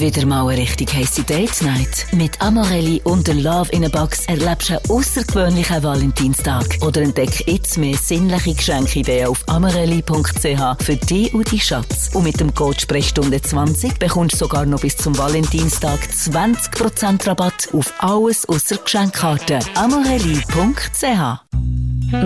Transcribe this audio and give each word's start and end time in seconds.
Wieder 0.00 0.26
mal 0.26 0.48
eine 0.48 0.60
richtig 0.60 0.92
heisse 0.92 1.22
Date 1.22 1.62
Night. 1.62 2.06
Mit 2.10 2.40
Amorelli 2.40 3.00
und 3.04 3.28
der 3.28 3.36
Love 3.36 3.70
in 3.70 3.84
a 3.84 3.88
Box 3.88 4.26
erlebst 4.26 4.68
du 4.68 4.74
einen 4.74 4.90
außergewöhnlichen 4.90 5.84
Valentinstag. 5.84 6.78
Oder 6.80 7.02
entdeck 7.02 7.46
jetzt 7.46 7.78
mehr 7.78 7.96
sinnliche 7.96 8.54
Geschenkideen 8.54 9.28
auf 9.28 9.44
amorelli.ch 9.46 10.82
für 10.84 10.96
dich 10.96 11.32
und 11.32 11.48
die 11.52 11.60
Schatz. 11.60 12.10
Und 12.12 12.24
mit 12.24 12.40
dem 12.40 12.52
Code 12.52 12.80
Sprechstunde 12.80 13.40
20 13.40 14.00
bekommst 14.00 14.34
du 14.34 14.38
sogar 14.38 14.66
noch 14.66 14.80
bis 14.80 14.96
zum 14.96 15.16
Valentinstag 15.16 16.00
20% 16.00 17.28
Rabatt 17.28 17.68
auf 17.72 17.94
alles 17.98 18.48
außer 18.48 18.78
Geschenkkarten. 18.78 19.60
amorelli.ch 19.76 21.44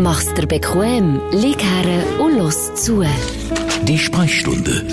Mach's 0.01 0.33
dir 0.33 0.47
bequem, 0.47 1.21
lieg 1.33 1.63
her 1.63 2.19
und 2.19 2.39
los 2.39 2.75
zu. 2.77 3.05
Die 3.87 3.99
Sprechstunde 3.99 4.85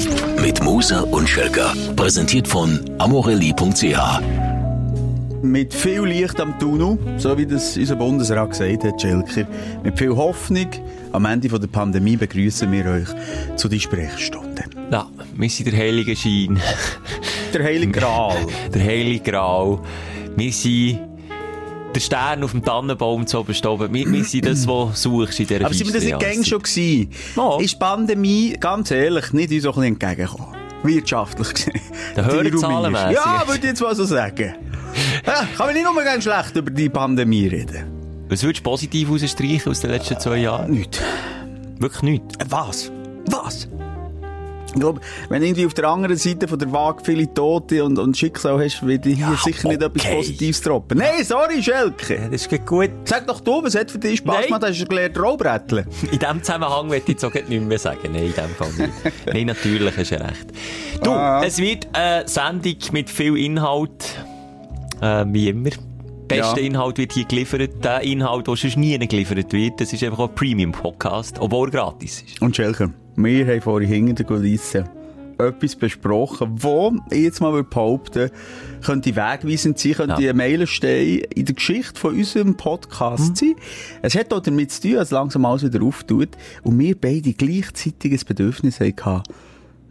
mit 0.41 0.63
Musa 0.63 1.01
und 1.01 1.27
Schelka. 1.27 1.73
Präsentiert 1.95 2.47
von 2.47 2.79
amorelli.ch. 2.97 3.95
Mit 5.41 5.73
viel 5.73 6.05
Licht 6.05 6.39
am 6.39 6.57
Tunnel, 6.59 6.97
so 7.17 7.37
wie 7.37 7.45
das 7.45 7.77
unser 7.77 7.95
Bundesrat 7.95 8.51
gesagt 8.51 8.83
hat, 8.83 9.01
Schelker. 9.01 9.47
Mit 9.83 9.97
viel 9.97 10.15
Hoffnung. 10.15 10.67
Am 11.11 11.25
Ende 11.25 11.47
der 11.47 11.67
Pandemie 11.67 12.17
begrüßen 12.17 12.71
wir 12.71 12.85
euch 12.85 13.07
zu 13.57 13.67
die 13.69 13.79
Sprechstunde. 13.79 14.63
Ja, 14.91 15.07
wir 15.35 15.49
sind 15.49 15.71
der 15.71 15.79
heilige 15.79 16.15
Schein. 16.15 16.59
Der 17.53 17.63
Heilige 17.63 17.91
Gral. 17.93 18.37
der 18.73 18.83
heilige 18.83 19.31
Grau. 19.31 19.81
Wir 20.35 20.51
sind 20.51 20.99
der 21.95 21.99
Stern 22.01 22.43
auf 22.43 22.51
dem 22.51 22.63
Tannenbaum 22.63 23.25
zu 23.25 23.39
oben. 23.39 23.93
Wir, 23.93 24.11
wir 24.11 24.23
sind 24.25 24.45
das, 24.45 24.67
was 24.67 25.01
suchst 25.01 25.39
in 25.39 25.47
dieser 25.47 25.65
Aber 25.65 25.73
sind 25.73 25.87
wir 25.87 25.93
das 25.93 26.03
nicht 26.03 26.13
finsteren 26.13 26.33
gäng 26.35 26.43
schon 26.43 26.61
gewesen? 26.61 27.09
Ja. 27.35 27.59
Ist 27.59 27.79
Pandemie, 27.79 28.55
ganz 28.59 28.91
ehrlich, 28.91 29.31
nicht 29.33 29.51
uns 29.51 29.65
auch 29.65 29.77
ein 29.77 29.95
bisschen 29.95 30.11
entgegengekommen? 30.11 30.55
Wirtschaftlich 30.83 31.53
gesehen. 31.53 31.81
Der 32.15 32.23
Die 32.25 32.31
Hörerzahlenmässig. 32.31 33.05
ruiniert. 33.17 33.25
Ja, 33.25 33.47
würde 33.47 33.59
ich 33.59 33.65
jetzt 33.65 33.81
mal 33.81 33.95
so 33.95 34.05
sagen. 34.05 34.53
Ja, 35.25 35.45
kann 35.57 35.65
man 35.65 35.73
nicht 35.73 35.83
nur 35.83 36.03
ganz 36.03 36.23
schlecht 36.23 36.55
über 36.55 36.71
die 36.71 36.87
Pandemie 36.87 37.47
reden. 37.47 37.83
Was 38.29 38.43
würdest 38.43 38.65
du 38.65 38.69
positiv 38.69 39.09
rausstreichen 39.09 39.69
aus 39.71 39.81
den 39.81 39.89
letzten 39.91 40.17
zwei 40.19 40.37
Jahren? 40.37 40.71
Nicht. 40.71 41.01
Wirklich 41.79 42.01
nichts. 42.03 42.35
Was? 42.49 42.91
Was? 43.29 43.67
Ich 44.75 44.81
glaube, 44.81 44.99
wenn 45.29 45.41
irgendwie 45.41 45.65
auf 45.65 45.73
der 45.73 45.87
anderen 45.87 46.17
Seite 46.17 46.47
von 46.49 46.59
der 46.59 46.71
Waage 46.71 47.01
viele 47.03 47.33
Tote 47.33 47.83
und, 47.85 47.97
und 47.97 48.15
Schicksal 48.17 48.63
hast, 48.63 48.85
wird 48.85 49.05
hier 49.05 49.15
Ja, 49.15 49.35
sicher 49.41 49.69
nicht 49.69 49.81
etwas 49.81 50.03
okay. 50.05 50.15
Positives 50.17 50.61
droppen. 50.61 50.97
Nein, 50.97 51.23
sorry, 51.23 51.63
Schelke. 51.63 52.27
Das 52.29 52.45
ist 52.45 52.65
gut. 52.65 52.89
Sag 53.05 53.25
doch 53.25 53.39
du, 53.39 53.63
was 53.63 53.73
hat 53.75 53.89
für 53.89 53.99
dich 53.99 54.23
Nein. 54.25 54.43
gemacht? 54.47 54.63
Hast 54.63 54.81
du 54.81 54.85
gelernt 54.85 55.17
Rohbretteln? 55.17 55.87
In 56.11 56.19
diesem 56.19 56.43
Zusammenhang 56.43 56.87
möchte 56.89 57.13
ich 57.13 57.21
jetzt 57.21 57.23
auch 57.25 57.33
nicht 57.33 57.49
mehr 57.49 57.79
sagen. 57.79 57.99
Nein, 58.11 58.25
in 58.25 58.33
dem 58.33 58.49
Fall 58.49 58.67
nicht. 58.77 59.25
Nein, 59.33 59.45
natürlich 59.47 59.97
hast 59.97 60.11
du 60.11 60.19
recht. 60.19 60.45
Du, 61.01 61.11
Ah. 61.11 61.41
es 61.45 61.57
wird 61.57 61.87
eine 61.93 62.27
Sendung 62.27 62.75
mit 62.91 63.09
viel 63.09 63.37
Inhalt, 63.37 64.03
äh, 65.01 65.23
wie 65.29 65.47
immer. 65.49 65.69
Bester 66.27 66.59
Ja. 66.59 66.65
Inhalt 66.67 66.97
wird 66.97 67.13
hier 67.13 67.25
geliefert. 67.25 67.83
Der 67.83 68.01
Inhalt, 68.01 68.47
der 68.47 68.55
sonst 68.55 68.77
nie 68.77 68.97
geliefert 68.97 69.53
wird, 69.53 69.79
das 69.79 69.93
ist 69.93 70.03
einfach 70.03 70.19
auch 70.19 70.29
ein 70.29 70.35
Premium-Podcast, 70.35 71.37
obwohl 71.39 71.69
er 71.69 71.71
gratis 71.71 72.23
ist. 72.23 72.41
Und 72.41 72.55
Schelke, 72.55 72.91
wir 73.15 73.47
haben 73.47 73.61
vorhin 73.61 73.89
hinter 74.07 74.13
der 74.23 74.25
Kulisse 74.25 74.85
etwas 75.37 75.75
besprochen, 75.75 76.49
wo 76.61 76.93
ich 77.11 77.23
jetzt 77.23 77.41
mal 77.41 77.61
behaupten 77.61 78.31
könnte 78.81 79.15
wegweisend 79.15 79.77
sein, 79.77 79.91
könnte 79.93 80.21
Ja. 80.23 80.29
ein 80.31 80.37
Meilenstein 80.37 81.19
in 81.35 81.45
der 81.45 81.55
Geschichte 81.55 81.99
von 81.99 82.15
unserem 82.15 82.55
Podcast 82.55 83.35
sein. 83.37 83.55
Es 84.01 84.15
hat 84.15 84.31
auch 84.33 84.39
damit 84.39 84.71
zu 84.71 84.81
tun, 84.83 84.93
dass 84.93 85.11
langsam 85.11 85.43
alles 85.45 85.63
wieder 85.63 85.83
auftut 85.83 86.29
und 86.63 86.79
wir 86.79 86.95
beide 86.99 87.33
gleichzeitig 87.33 88.13
ein 88.13 88.19
Bedürfnis 88.25 88.79
hatten, 88.79 89.23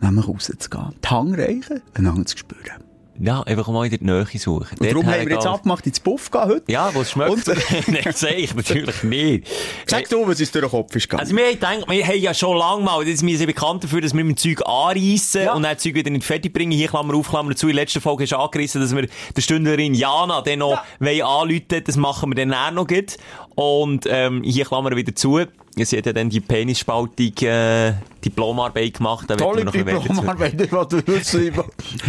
nämlich 0.00 0.27
rauszugehen. 0.27 0.94
Die 1.05 1.08
Hand 1.08 1.38
reichen, 1.38 1.82
einander 1.92 2.24
zu 2.24 2.38
spüren. 2.38 2.82
Ja, 3.20 3.42
einfach 3.42 3.68
mal 3.68 3.84
in 3.86 3.90
der 3.90 4.02
Nähe 4.02 4.26
suchen. 4.38 4.66
Und 4.78 4.90
darum 4.90 5.06
haben 5.06 5.26
wir 5.26 5.34
jetzt 5.34 5.46
abgemacht, 5.46 5.86
ins 5.86 6.00
Puff 6.00 6.30
gehen 6.30 6.44
heute. 6.46 6.72
Ja, 6.72 6.92
wo 6.92 7.02
es 7.02 7.12
schmeckt. 7.12 7.46
Nein, 7.86 8.12
sehe 8.12 8.34
ich 8.34 8.54
natürlich 8.54 9.02
nicht. 9.04 9.46
Sag 9.86 10.08
du, 10.08 10.26
was 10.26 10.40
uns 10.40 10.50
durch 10.50 10.64
den 10.64 10.70
Kopf 10.70 10.96
ist 10.96 11.05
gegangen. 11.05 11.20
Also 11.20 11.36
wir 11.36 11.44
haben 11.44 11.52
gedacht, 11.52 11.84
wir 11.89 12.06
haben 12.06 12.18
ja 12.20 12.34
schon 12.34 12.56
lange 12.56 12.83
mal, 12.83 13.05
das, 13.05 13.24
wir 13.24 13.39
sind 13.39 13.46
bekannt 13.46 13.84
dafür, 13.84 14.00
dass 14.00 14.14
wir 14.14 14.24
mit 14.24 14.36
dem 14.44 14.56
Zeug 14.56 14.66
anreissen 14.66 15.44
Ja. 15.44 15.55
und 15.55 15.62
dann 15.62 15.74
das 15.74 15.83
Zeug 15.83 15.94
wieder 15.94 16.11
nicht 16.11 16.24
fertig 16.24 16.52
bringen. 16.52 16.72
Hier 16.72 16.89
Klammer 16.89 17.14
auf, 17.14 17.28
Klammer 17.28 17.55
zu. 17.55 17.68
In 17.68 17.77
der 17.77 17.84
letzten 17.84 18.00
Folge 18.00 18.24
du 18.27 18.36
angerissen, 18.36 18.80
dass 18.80 18.94
wir 18.94 19.06
der 19.36 19.42
Stündlerin 19.42 19.94
Jana 19.94 20.40
dann 20.42 20.58
noch 20.58 20.80
ja. 21.00 21.27
anrufen 21.27 21.83
Das 21.84 21.96
machen 21.96 22.30
wir 22.30 22.44
dann 22.44 22.52
auch 22.52 22.72
noch 22.72 22.86
gut. 22.86 23.16
Und 23.55 24.06
ähm, 24.10 24.42
hier 24.42 24.64
Klammer 24.64 24.96
wieder 24.96 25.14
zu. 25.14 25.40
Sie 25.77 25.96
hat 25.96 26.06
ja 26.06 26.12
dann 26.12 26.30
die 26.30 26.40
Penisspaltung 26.40 27.33
äh, 27.42 27.94
Diplomarbeit 28.24 28.95
gemacht. 28.95 29.29
Da 29.29 29.36
Tolle 29.36 29.64
Diplomarbeit, 29.64 30.52
die 30.61 30.67
du 30.68 31.07
wissen, 31.07 31.52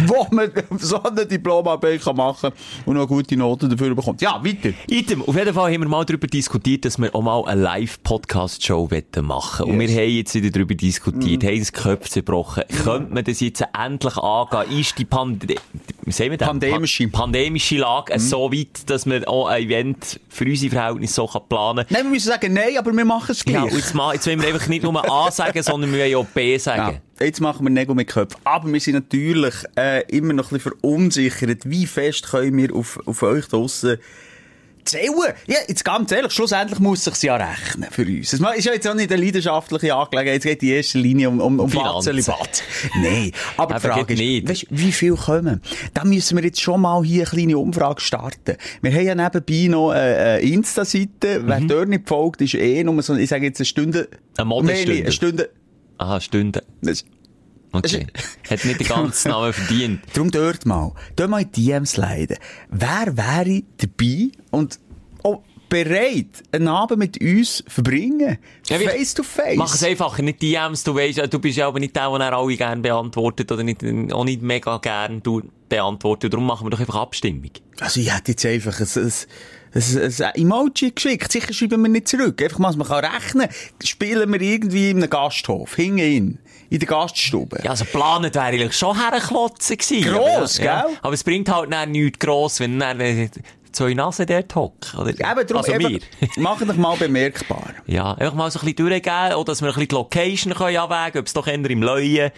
wo 0.06 0.26
man 0.30 0.50
so 0.78 1.02
eine 1.02 1.26
Diplomarbeit 1.26 2.02
kann 2.02 2.16
machen 2.16 2.52
und 2.84 2.96
noch 2.96 3.06
gute 3.06 3.36
Noten 3.36 3.70
dafür 3.70 3.94
bekommt. 3.94 4.22
Ja, 4.22 4.42
weiter. 4.44 4.70
Item, 4.88 5.22
auf 5.22 5.36
jeden 5.36 5.52
Fall 5.54 5.72
haben 5.72 5.82
wir 5.82 5.88
mal 5.88 6.04
darüber 6.04 6.26
diskutiert, 6.26 6.84
dass 6.84 6.98
wir 6.98 7.14
auch 7.14 7.22
mal 7.22 7.44
eine 7.46 7.60
Live-Podcast-Show 7.62 8.88
machen 9.22 9.66
wollen. 9.66 9.74
Und 9.74 9.80
Yes. 9.80 9.90
wir 9.90 10.02
haben 10.02 10.10
jetzt 10.10 10.34
wieder 10.34 10.50
darüber 10.50 10.74
diskutiert, 10.74 11.44
haben 11.44 11.58
das 11.58 11.72
Köpfe 11.72 12.08
zerbrochen. 12.10 12.64
Könnte 12.82 13.12
man 13.14 13.24
das 13.24 13.40
jetzt 13.40 13.64
endlich 13.78 14.16
angehen? 14.16 14.80
Ist 14.80 14.98
die 14.98 15.04
Pande 15.04 15.54
wie 16.06 16.12
sagen 16.12 16.30
wir 16.30 16.38
das? 16.38 16.46
Pandemische. 16.46 17.08
Pa 17.08 17.22
pandemische 17.22 17.78
Lage 17.78 18.18
so 18.20 18.52
weit, 18.52 18.88
dass 18.88 19.06
man 19.06 19.24
auch 19.24 19.48
ein 19.48 19.64
Event 19.64 20.20
für 20.28 20.44
unsere 20.44 20.70
Verhältnisse 20.70 21.14
so 21.14 21.26
kann 21.26 21.42
planen 21.48 21.78
kann? 21.78 21.86
Nein, 21.90 22.04
wir 22.04 22.10
müssen 22.12 22.28
sagen, 22.28 22.52
nein, 22.52 22.78
aber 22.78 22.92
wir 22.92 23.04
machen 23.04 23.32
es 23.32 23.44
Ja, 23.44 23.62
gleich. 23.62 23.72
und 23.72 23.78
jetzt, 23.78 23.92
mal, 23.92 24.14
jetzt 24.14 24.24
wollen 24.28 24.40
wir 24.40 24.48
einfach 24.48 24.68
nicht 24.68 24.84
nur 24.84 25.10
A 25.10 25.30
sagen, 25.32 25.60
sondern 25.64 25.92
wir 25.92 26.05
wollen 26.14 26.26
auch 26.26 26.30
B 26.30 26.58
sagen. 26.58 27.00
Ja, 27.18 27.26
jetzt 27.26 27.40
machen 27.40 27.64
wir 27.64 27.70
Nägel 27.70 27.94
mit 27.94 28.08
Köpfen. 28.08 28.40
Aber 28.44 28.72
wir 28.72 28.80
sind 28.80 28.94
natürlich 28.94 29.54
äh, 29.76 30.02
immer 30.08 30.32
noch 30.32 30.50
ein 30.50 30.58
bisschen 30.58 30.72
verunsichert. 30.80 31.68
Wie 31.68 31.86
fest 31.86 32.30
können 32.30 32.56
wir 32.56 32.74
auf, 32.74 33.00
auf 33.06 33.22
euch 33.22 33.46
draussen 33.46 33.98
zählen? 34.86 35.34
Ja, 35.46 35.56
jetzt 35.68 35.84
ganz 35.84 36.10
ehrlich, 36.12 36.32
schlussendlich 36.32 36.78
muss 36.78 37.04
sich 37.04 37.22
ja 37.22 37.36
rechnen 37.36 37.88
für 37.90 38.02
uns. 38.02 38.32
Es 38.32 38.40
ist 38.40 38.64
ja 38.64 38.72
jetzt 38.72 38.88
auch 38.88 38.94
nicht 38.94 39.12
eine 39.12 39.22
leidenschaftliche 39.22 39.94
Angelegenheit. 39.94 40.38
Es 40.38 40.44
geht 40.44 40.62
in 40.62 40.68
erster 40.68 40.98
Linie 40.98 41.28
um, 41.28 41.40
um, 41.40 41.60
um. 41.60 41.70
Batzelibat. 41.70 42.62
Nein, 43.02 43.32
aber 43.56 43.74
die 43.74 43.80
Frage 43.80 44.12
ist, 44.14 44.18
nicht. 44.18 44.48
Weißt, 44.48 44.66
wie 44.70 44.92
viel 44.92 45.14
kommen? 45.14 45.60
Da 45.94 46.04
müssen 46.04 46.36
wir 46.36 46.44
jetzt 46.44 46.60
schon 46.60 46.80
mal 46.80 47.02
hier 47.04 47.22
eine 47.22 47.30
kleine 47.30 47.58
Umfrage 47.58 48.00
starten. 48.00 48.56
Wir 48.80 48.92
haben 48.92 49.06
ja 49.06 49.14
nebenbei 49.14 49.68
noch 49.68 49.90
eine 49.90 50.40
Insta-Seite. 50.40 51.42
Wer 51.44 51.60
dort 51.60 51.88
nicht 51.88 52.08
folgt, 52.08 52.40
ist 52.40 52.54
eh 52.54 52.82
nur 52.84 53.02
so, 53.02 53.14
ich 53.14 53.28
sage 53.28 53.46
jetzt 53.46 53.60
eine 53.60 53.66
Stunde. 53.66 54.08
Eine 54.36 54.46
Modestunde. 54.46 55.02
Eine 55.02 55.12
Stunde. 55.12 55.50
Aha, 55.98 56.20
Stunde. 56.20 56.62
Das- 56.82 57.04
Okay. 57.72 58.06
Hat 58.48 58.64
nicht 58.64 58.80
den 58.80 58.86
ganzen 58.86 59.30
Namen 59.32 59.52
verdient. 59.52 60.00
Darum 60.14 60.30
dort 60.30 60.64
mal. 60.64 60.92
Dort 61.14 61.28
mal 61.28 61.42
in 61.42 61.52
die 61.52 61.66
DMs 61.66 61.96
leiden. 61.98 62.38
Wer 62.70 63.16
wäre 63.16 63.62
dabei 63.76 64.28
und 64.50 64.78
auch 65.22 65.42
bereit, 65.68 66.42
einen 66.52 66.68
Abend 66.68 66.98
mit 67.00 67.20
uns 67.20 67.64
verbringen? 67.66 68.38
Ja, 68.68 68.78
face 68.78 69.12
to 69.14 69.22
face. 69.22 69.56
Mach 69.56 69.74
es 69.74 69.82
einfacher, 69.82 70.22
nicht 70.22 70.40
DMs, 70.40 70.84
du 70.84 70.94
weißt, 70.94 71.20
du 71.30 71.38
bist 71.38 71.58
ja 71.58 71.66
aber 71.66 71.78
nicht 71.80 71.94
der, 71.94 72.08
der 72.16 72.20
er 72.28 72.32
alle 72.38 72.56
gerne 72.56 72.80
beantwortet 72.80 73.50
oder 73.52 73.62
nicht, 73.64 73.84
auch 74.12 74.24
nicht 74.24 74.40
mega 74.40 74.78
gerne 74.78 75.20
beantwortet. 75.68 76.32
Darum 76.32 76.46
machen 76.46 76.64
wir 76.66 76.70
doch 76.70 76.80
einfach 76.80 76.94
Abstimmung. 76.94 77.50
Also 77.80 78.00
ich 78.00 78.14
hätte 78.14 78.30
jetzt 78.32 78.46
einfach 78.46 78.78
ein, 78.80 78.86
ein, 79.04 79.12
ein, 79.76 80.12
ein 80.20 80.34
Emoji 80.34 80.92
geschickt. 80.92 81.30
Sicher 81.30 81.52
schreiben 81.52 81.82
wir 81.82 81.88
nicht 81.88 82.08
zurück. 82.08 82.42
Einfach 82.42 82.58
mal, 82.58 82.74
man 82.76 82.86
kann 82.86 83.04
rechnen. 83.04 83.48
Spielen 83.84 84.32
wir 84.32 84.40
irgendwie 84.40 84.90
in 84.90 84.98
einem 84.98 85.10
Gasthof. 85.10 85.74
Hingen 85.74 85.98
in. 85.98 86.38
Der 86.70 86.88
Gaststube. 86.88 87.60
Ja, 87.62 87.70
also 87.70 87.84
planet 87.84 88.34
wäre 88.34 88.46
eigentlich 88.46 88.76
schon 88.76 88.98
herklotzen 88.98 89.78
gewesen. 89.78 90.12
Gross, 90.12 90.58
aber, 90.58 90.64
ja, 90.64 90.82
gell? 90.82 90.92
Ja. 90.92 90.98
Aber 91.02 91.14
es 91.14 91.22
bringt 91.22 91.48
halt 91.48 91.72
dann 91.72 91.92
nichts 91.92 92.18
gross, 92.18 92.60
wenn 92.60 92.80
dann 92.80 92.98
zwei 93.70 93.94
Nasen 93.94 94.26
dort 94.26 94.54
hocken. 94.54 94.98
Oder? 94.98 95.10
Eben, 95.10 95.20
darum, 95.20 95.56
also 95.56 95.72
wir. 95.72 95.90
eben, 95.90 96.02
machen 96.36 96.66
dich 96.66 96.76
mal 96.76 96.96
bemerkbar. 96.96 97.74
Ja, 97.86 98.12
einfach 98.14 98.34
mal 98.34 98.50
so 98.50 98.58
ein 98.58 98.64
bisschen 98.64 98.88
durchgeben, 98.88 99.32
auch 99.32 99.44
dass 99.44 99.60
wir 99.60 99.68
ein 99.68 99.74
bisschen 99.74 99.88
die 99.88 99.94
Location 99.94 100.54
können 100.54 100.76
abwägen 100.76 101.12
können, 101.12 101.20
ob 101.20 101.26
es 101.26 101.32
doch 101.32 101.46
eher 101.46 101.54
im 101.54 101.82
Leuen, 101.82 102.32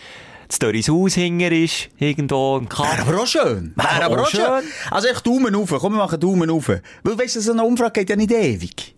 das 0.49 0.59
Dörris 0.59 0.89
Haus 0.89 1.15
hinger 1.15 1.53
ist, 1.53 1.89
irgendwo 1.99 2.59
Wäre 2.61 2.67
Kampf. 2.69 3.07
aber 3.07 3.21
auch 3.23 3.27
schön. 3.27 3.73
Wäre 3.77 4.05
aber 4.05 4.23
auch 4.23 4.29
schön. 4.29 4.43
Also 4.91 5.09
echt 5.09 5.27
Daumen 5.27 5.55
rauf. 5.55 5.75
Komm, 5.79 5.93
wir 5.93 5.99
machen 5.99 6.19
Daumen 6.19 6.49
rauf. 6.49 6.69
Weil, 6.69 7.19
weißt 7.19 7.37
du, 7.37 7.41
so 7.41 7.53
eine 7.53 7.65
Umfrage 7.65 8.01
geht 8.01 8.11
ja 8.11 8.17
nicht 8.17 8.33
ewig. 8.33 8.95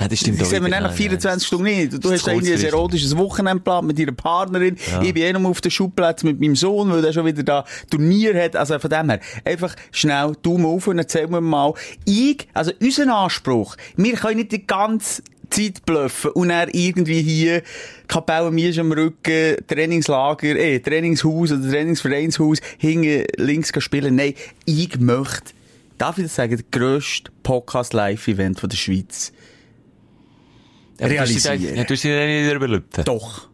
Ja, 0.00 0.08
das 0.08 0.20
stimmt 0.20 0.40
Das 0.40 0.48
sehen 0.48 0.62
wir 0.62 0.70
nach 0.70 0.80
Nein, 0.80 0.92
24 0.92 1.46
Stunden 1.46 1.64
nicht. 1.64 1.92
Du 1.92 1.98
Das 1.98 2.12
hast 2.12 2.26
irgendwie 2.26 2.54
ein 2.54 2.64
erotisches 2.64 3.14
Wochenendplan 3.16 3.86
mit 3.86 3.98
deiner 3.98 4.12
Partnerin. 4.12 4.76
Ich 5.02 5.12
bin 5.12 5.22
eh 5.22 5.32
noch 5.34 5.44
auf 5.44 5.60
den 5.60 5.70
Schubplatz 5.70 6.22
mit 6.22 6.40
meinem 6.40 6.56
Sohn, 6.56 6.90
weil 6.90 7.02
der 7.02 7.12
schon 7.12 7.26
wieder 7.26 7.42
da 7.42 7.64
Turnier 7.90 8.34
hat. 8.42 8.56
Also 8.56 8.78
von 8.78 8.88
dem 8.88 9.10
her, 9.10 9.20
einfach 9.44 9.74
schnell 9.90 10.32
Daumen 10.42 10.64
auf 10.64 10.86
und 10.86 10.98
erzähl 10.98 11.26
mir 11.28 11.42
mal. 11.42 11.74
Ich, 12.06 12.48
also 12.54 12.72
unser 12.80 13.14
Anspruch, 13.14 13.76
wir 13.96 14.14
können 14.14 14.38
nicht 14.38 14.52
die 14.52 14.66
ganze 14.66 15.22
Zeit 15.52 15.84
bluffen 15.84 16.30
und 16.32 16.48
dann 16.48 16.68
irgendwie 16.72 17.22
hier 17.22 17.62
Kapelle 18.08 18.50
Miesch 18.50 18.78
am 18.78 18.92
Rücken, 18.92 19.56
Trainingslager, 19.66 20.56
eh, 20.56 20.80
Trainingshaus 20.80 21.52
oder 21.52 21.70
Trainingsvereinshaus 21.70 22.58
hinten 22.78 23.24
links 23.36 23.72
spielen. 23.78 24.16
Nein, 24.16 24.34
ich 24.64 24.98
möchte, 24.98 25.52
darf 25.98 26.18
ich 26.18 26.24
das 26.24 26.34
sagen, 26.34 26.56
der 26.56 26.66
grösste 26.70 27.30
Podcast-Live-Event 27.42 28.58
von 28.58 28.68
der 28.68 28.76
Schweiz 28.76 29.32
Ja, 30.98 31.06
aber 31.06 31.14
du 31.14 31.20
hast 31.20 31.34
dich 31.34 31.44
realisieren. 31.44 31.76
Ja, 31.76 31.84
du 31.84 31.94
hast 31.94 32.04
dich 32.04 32.10
nicht 32.10 32.54
überlüpfen. 32.54 33.04
Doch. 33.04 33.51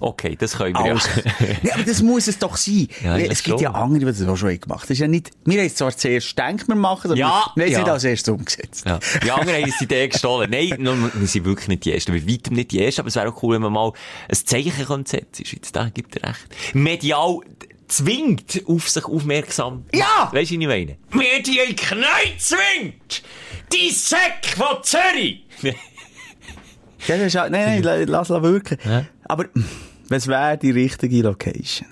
Okay, 0.00 0.34
das 0.38 0.56
können 0.56 0.74
wir 0.74 0.80
Also. 0.94 1.08
ja. 1.20 1.46
ja, 1.62 1.74
aber 1.74 1.82
das 1.84 2.00
muss 2.02 2.26
es 2.26 2.38
doch 2.38 2.56
sein. 2.56 2.88
Ja, 3.04 3.18
es 3.18 3.42
gibt 3.42 3.58
schon. 3.58 3.60
ja 3.60 3.72
andere, 3.72 4.12
die 4.12 4.18
das 4.18 4.28
auch 4.28 4.36
schon 4.36 4.48
gemacht 4.58 4.70
haben. 4.70 4.80
Das 4.80 4.90
ist 4.90 4.98
ja 4.98 5.08
nicht, 5.08 5.30
wir 5.44 5.58
haben 5.58 5.66
es 5.66 5.74
zwar 5.74 5.94
zuerst 5.96 6.30
gedacht, 6.30 6.66
wir 6.68 6.74
machen 6.74 7.00
es, 7.04 7.10
aber 7.10 7.16
Ja, 7.18 7.26
wir 7.54 7.64
haben 7.64 7.68
es 7.68 7.70
ja. 7.72 7.78
nicht 7.80 7.88
als 7.90 8.04
erstes 8.04 8.28
umgesetzt. 8.34 8.86
Ja. 8.86 8.98
Die 9.22 9.30
anderen 9.30 9.56
haben 9.58 9.64
uns 9.64 9.78
die 9.78 9.84
Idee 9.84 10.08
gestohlen. 10.08 10.50
Nein, 10.50 11.10
wir 11.14 11.26
sind 11.26 11.44
wirklich 11.44 11.68
nicht 11.68 11.84
die 11.84 11.92
Ersten. 11.92 12.14
Wir 12.14 12.26
weitem 12.26 12.54
nicht 12.56 12.70
die 12.72 12.82
Ersten, 12.82 13.02
aber 13.02 13.08
es 13.08 13.14
wäre 13.16 13.28
auch 13.28 13.42
cool, 13.42 13.56
wenn 13.56 13.62
man 13.62 13.72
mal 13.74 13.92
ein 14.28 14.36
Zeichen 14.36 14.72
könnte 14.86 15.10
setzen 15.10 15.44
könnte. 15.44 15.72
Da 15.72 15.88
gibt 15.90 16.16
er 16.16 16.30
recht. 16.30 16.46
Medial 16.74 17.40
zwingt 17.88 18.62
auf 18.66 18.88
sich 18.88 19.04
aufmerksam. 19.04 19.84
Ja! 19.94 20.30
Weißt 20.32 20.50
du, 20.50 20.58
wie 20.58 20.62
ich 20.62 20.68
meine? 20.68 20.96
Medial 21.10 21.74
Knall 21.76 22.36
zwingt! 22.38 23.22
Die 23.72 23.90
Säck 23.90 24.46
von 24.56 24.82
Zürich! 24.82 25.44
Ja, 25.62 27.16
das 27.16 27.26
ist, 27.28 27.32
ja- 27.34 27.48
nein, 27.48 27.82
nein, 27.82 27.82
la- 27.82 28.18
lass 28.18 28.28
la 28.28 28.42
wirken. 28.42 28.78
Ja. 28.84 29.04
Aber, 29.24 29.46
was 30.10 30.26
wäre 30.28 30.58
die 30.58 30.70
richtige 30.72 31.22
Location? 31.22 31.88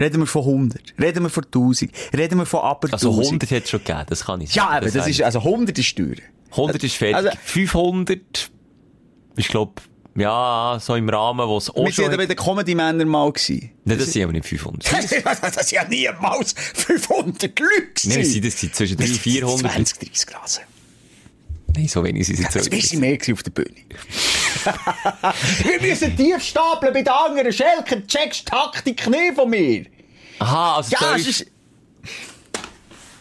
Reden 0.00 0.20
wir 0.20 0.26
von 0.26 0.42
100? 0.42 0.94
Reden 1.00 1.22
wir 1.22 1.30
von 1.30 1.44
1000? 1.44 1.92
Reden 2.16 2.38
wir 2.38 2.46
von 2.46 2.60
aber 2.60 2.92
also 2.92 3.10
1000? 3.10 3.26
100 3.44 3.50
hat 3.52 3.62
es 3.64 3.70
schon 3.70 3.84
gegeben, 3.84 4.04
das 4.08 4.24
kann 4.24 4.40
ich 4.40 4.54
Ja, 4.54 4.64
sagen. 4.64 4.76
aber 4.78 4.90
das 4.90 5.06
ist, 5.06 5.22
also 5.22 5.38
100 5.38 5.78
ist 5.78 5.96
teuer. 5.96 6.16
100 6.50 6.82
ist 6.82 6.96
fertig. 6.96 7.14
Also- 7.16 7.30
500, 7.44 8.50
ich 9.36 9.48
glaube, 9.48 9.82
ja, 10.16 10.78
so 10.80 10.94
im 10.94 11.08
Rahmen, 11.08 11.46
wo 11.48 11.58
es 11.58 11.70
auch 11.70 11.76
Wir 11.76 11.98
waren 11.98 12.10
ja 12.12 12.16
bei 12.16 12.26
den 12.26 12.36
Comedy-Männern 12.36 13.08
mal 13.08 13.32
gewesen. 13.32 13.70
Nein, 13.84 13.98
das 13.98 14.12
sind 14.12 14.22
aber 14.22 14.32
nicht 14.32 14.46
500. 14.46 14.84
Das, 15.24 15.40
das, 15.40 15.52
das 15.52 15.70
ja 15.70 15.84
niemals 15.88 16.54
500 16.56 17.42
Leute 17.42 17.52
gewesen. 17.94 18.08
Nein, 18.10 18.24
sind 18.24 18.44
das 18.44 18.60
sind 18.60 18.74
zwischen 18.74 18.96
300 18.96 19.12
und 19.16 19.20
400. 19.20 19.72
20, 19.72 19.98
30 19.98 20.26
Grasen. 20.26 20.62
Nein, 21.76 21.88
so 21.88 22.04
wenig 22.04 22.26
sind 22.26 22.36
es 22.38 22.54
jetzt 22.54 22.72
Das 22.72 22.92
war 22.92 23.00
mehr 23.00 23.18
auf 23.32 23.42
der 23.42 23.50
Bühne. 23.50 23.74
Wir 25.64 25.80
müssen 25.80 26.16
tief 26.16 26.42
stapeln 26.42 26.92
bei 26.92 27.02
den 27.02 27.12
anderen 27.12 27.52
Schelken. 27.52 28.06
Checkst 28.06 28.42
die 28.42 28.44
Taktik 28.50 29.06
nicht 29.08 29.34
von 29.34 29.50
mir. 29.50 29.86
Aha, 30.38 30.76
also 30.76 30.90
Ja, 30.92 30.98
tief- 31.14 31.28
es 31.28 31.40
ist... 31.40 31.46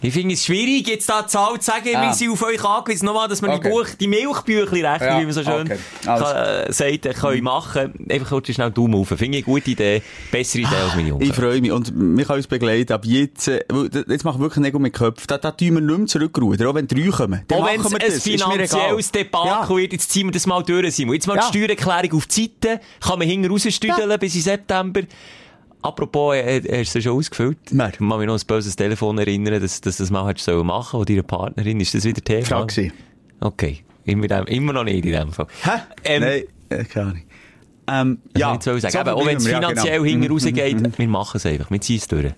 Ich 0.03 0.13
finde 0.13 0.33
es 0.35 0.43
schwierig, 0.45 0.87
jetzt 0.87 1.07
da 1.09 1.25
Zahl 1.25 1.59
zu 1.59 1.71
sagen. 1.71 1.89
Ah. 1.95 2.01
Wir 2.01 2.13
sind 2.13 2.29
auf 2.31 2.43
euch 2.43 2.63
angewiesen. 2.63 3.05
Nochmal, 3.05 3.27
dass 3.29 3.41
wir 3.41 3.49
Okay. 3.49 3.61
die, 3.63 3.69
Buch, 3.69 3.87
die 3.99 4.07
Milchbüchli 4.07 4.81
rechnen, 4.85 5.09
Ja, 5.09 5.19
wie 5.21 5.23
man 5.23 5.33
so 5.33 5.43
schön 5.43 5.61
okay. 5.61 5.77
Kann, 6.03 6.21
äh, 6.21 6.71
sagt, 6.73 7.05
äh, 7.05 7.13
können 7.13 7.43
machen. 7.43 7.93
Einfach 8.09 8.29
kurz 8.29 8.51
schnell 8.53 8.69
Daumen 8.71 8.95
rauf. 8.95 9.07
Finde 9.07 9.37
ich 9.37 9.45
eine 9.47 9.53
gute 9.55 9.71
Idee. 9.71 10.01
Bessere 10.31 10.63
Idee 10.63 10.75
als 10.75 10.95
meine 10.95 11.07
Jungs. 11.09 11.25
Ich 11.25 11.33
freue 11.33 11.61
mich. 11.61 11.71
Und 11.71 11.93
wir 11.95 12.25
können 12.25 12.37
uns 12.37 12.47
begleiten. 12.47 12.91
Ab 12.91 13.05
jetzt, 13.05 13.47
äh, 13.47 13.61
jetzt 14.09 14.23
machen 14.25 14.39
wir 14.39 14.45
wirklich 14.45 14.61
Nägel 14.61 14.79
mit 14.81 14.93
Köpfen. 14.93 15.25
Da, 15.27 15.37
da 15.37 15.51
tun 15.51 15.73
wir 15.75 15.81
nicht 15.81 15.97
mehr 15.97 16.07
zurückrudern. 16.07 16.67
Auch 16.67 16.75
wenn 16.75 16.87
drei 16.87 17.07
kommen. 17.09 17.41
Dann 17.47 17.59
Auch 17.61 17.65
wenn 17.67 17.79
es 17.79 17.93
ein 17.93 17.99
das. 17.99 18.23
Finanzielles. 18.23 19.11
Debakel 19.11 19.77
wird, 19.77 19.93
jetzt 19.93 20.11
ziehen 20.11 20.27
wir 20.27 20.31
das 20.31 20.45
mal 20.45 20.61
durch, 20.63 20.93
Simon. 20.93 21.13
Jetzt 21.15 21.27
mal 21.27 21.35
Ja. 21.37 21.49
die 21.49 21.57
Steuererklärung 21.57 22.17
auf 22.17 22.25
die 22.27 22.51
Seite. 22.61 22.81
Kann 22.99 23.19
man 23.19 23.27
hinten 23.27 23.49
rausstüdeln 23.49 24.19
bis 24.19 24.35
in 24.35 24.41
September. 24.41 25.01
Apropos, 25.83 26.33
äh, 26.35 26.57
äh, 26.57 26.79
hast 26.81 26.95
du 26.95 27.01
schon 27.01 27.17
ausgefüllt? 27.17 27.57
Wer? 27.71 27.89
Ich 27.89 27.97
kann 27.97 28.07
mich 28.07 28.17
noch 28.27 28.33
an 28.35 28.39
ein 28.39 28.47
böses 28.47 28.75
Telefon 28.75 29.17
erinnern, 29.17 29.61
dass, 29.61 29.81
dass 29.81 29.97
das 29.97 30.09
mal 30.09 30.25
hättest 30.27 30.45
sollen 30.45 30.65
machen 30.65 30.97
oder 30.97 31.05
deine 31.05 31.23
Partnerin. 31.23 31.79
Ist 31.79 31.93
das 31.93 32.05
wieder 32.05 32.21
Thema? 32.21 32.45
Frage. 32.45 32.91
Okay. 33.41 33.79
Immer, 34.05 34.27
dem- 34.27 34.45
immer 34.47 34.73
noch 34.73 34.83
nicht 34.85 35.05
in 35.05 35.11
dem 35.11 35.31
Fall. 35.31 35.47
Hä? 35.63 35.69
Ähm, 36.03 36.21
Nein, 36.21 36.43
äh, 36.69 36.83
keine 36.85 37.05
Ahnung. 37.07 37.21
Ähm, 37.85 38.17
Ja. 38.37 38.55
Ich 38.55 38.63
sagen. 38.63 38.79
so 38.91 38.99
Eben, 38.99 39.09
auch 39.09 39.25
wenn 39.25 39.37
es 39.37 39.45
wir, 39.45 39.51
ja, 39.51 39.59
finanziell 39.59 39.93
genau. 39.99 40.03
hinten 40.05 40.25
Mhm, 40.27 40.31
rausgeht, 40.31 40.81
mhm, 40.81 40.93
wir 40.97 41.07
machen 41.07 41.37
es 41.37 41.45
einfach. 41.45 41.69
Wir 41.69 41.81
ziehen 41.81 41.97
es 41.97 42.07
durch. 42.07 42.33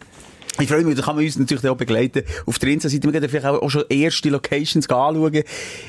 Ich 0.60 0.68
freue 0.70 0.84
mich, 0.86 0.96
da 0.96 1.02
kann 1.04 1.16
man 1.18 1.26
uns 1.26 1.38
natürlich 1.38 1.68
auch 1.68 1.76
begleiten. 1.76 2.24
Auf 2.46 2.58
der 2.60 2.70
Insta-Seite, 2.70 3.12
wir 3.12 3.20
gehen 3.20 3.30
vielleicht 3.30 3.46
auch, 3.46 3.62
auch 3.62 3.70
schon 3.70 3.84
erste 3.90 4.30
Locations 4.30 4.90
anschauen 4.90 5.34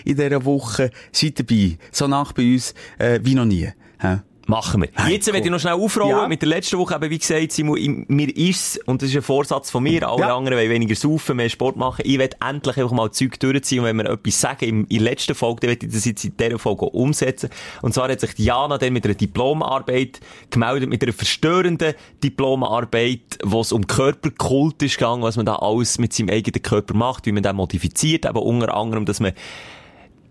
in 0.04 0.16
dieser 0.16 0.44
Woche. 0.44 0.90
Seid 1.12 1.38
dabei. 1.38 1.78
So 1.92 2.06
nach 2.08 2.32
bei 2.32 2.52
uns, 2.54 2.74
äh, 2.98 3.20
wie 3.22 3.34
noch 3.34 3.44
nie. 3.44 3.68
Hä? 4.00 4.18
Machen 4.48 4.82
wir. 4.82 4.88
Hey, 4.94 5.14
Jetzt 5.14 5.26
cool. 5.26 5.34
werde 5.34 5.46
ich 5.46 5.50
noch 5.50 5.58
schnell 5.58 5.72
aufrollen. 5.74 6.10
Ja. 6.10 6.28
Mit 6.28 6.40
der 6.40 6.48
letzten 6.48 6.78
Woche, 6.78 6.94
eben, 6.94 7.10
wie 7.10 7.18
gesagt, 7.18 7.50
Simon, 7.50 8.04
mir 8.06 8.36
ist 8.36 8.78
und 8.86 9.02
das 9.02 9.10
ist 9.10 9.16
ein 9.16 9.22
Vorsatz 9.22 9.70
von 9.70 9.82
mir, 9.82 10.08
alle 10.08 10.20
Ja. 10.20 10.36
anderen 10.36 10.56
wollen 10.56 10.70
weniger 10.70 10.94
saufen, 10.94 11.36
mehr 11.36 11.48
Sport 11.48 11.76
machen. 11.76 12.02
Ich 12.04 12.16
will 12.18 12.30
endlich 12.46 12.76
einfach 12.76 12.92
mal 12.92 13.10
Zeug 13.10 13.40
durchziehen 13.40 13.80
und 13.80 13.86
wenn 13.86 13.96
wir 13.96 14.04
etwas 14.08 14.40
sagen 14.40 14.64
im, 14.64 14.80
in 14.88 14.98
der 14.98 15.00
letzten 15.10 15.34
Folge, 15.34 15.62
dann 15.62 15.70
will 15.70 15.78
ich 15.82 15.92
das 15.92 16.04
jetzt 16.04 16.24
in 16.24 16.36
dieser 16.36 16.58
Folge 16.60 16.84
umsetzen. 16.86 17.50
Und 17.82 17.92
zwar 17.92 18.08
hat 18.08 18.20
sich 18.20 18.34
Diana 18.34 18.78
dann 18.78 18.92
mit 18.92 19.04
einer 19.04 19.14
Diplomarbeit 19.14 20.20
gemeldet, 20.50 20.90
mit 20.90 21.02
einer 21.02 21.12
verstörenden 21.12 21.94
Diplomarbeit, 22.22 23.38
wo 23.42 23.60
es 23.60 23.72
um 23.72 23.86
Körperkult 23.86 24.80
ist 24.82 24.98
gegangen, 24.98 25.22
was 25.22 25.36
man 25.36 25.46
da 25.46 25.56
alles 25.56 25.98
mit 25.98 26.12
seinem 26.12 26.30
eigenen 26.30 26.62
Körper 26.62 26.94
macht, 26.94 27.26
wie 27.26 27.32
man 27.32 27.42
den 27.42 27.56
modifiziert, 27.56 28.26
aber 28.26 28.42
unter 28.42 28.74
anderem, 28.74 29.06
dass 29.06 29.18
man 29.20 29.32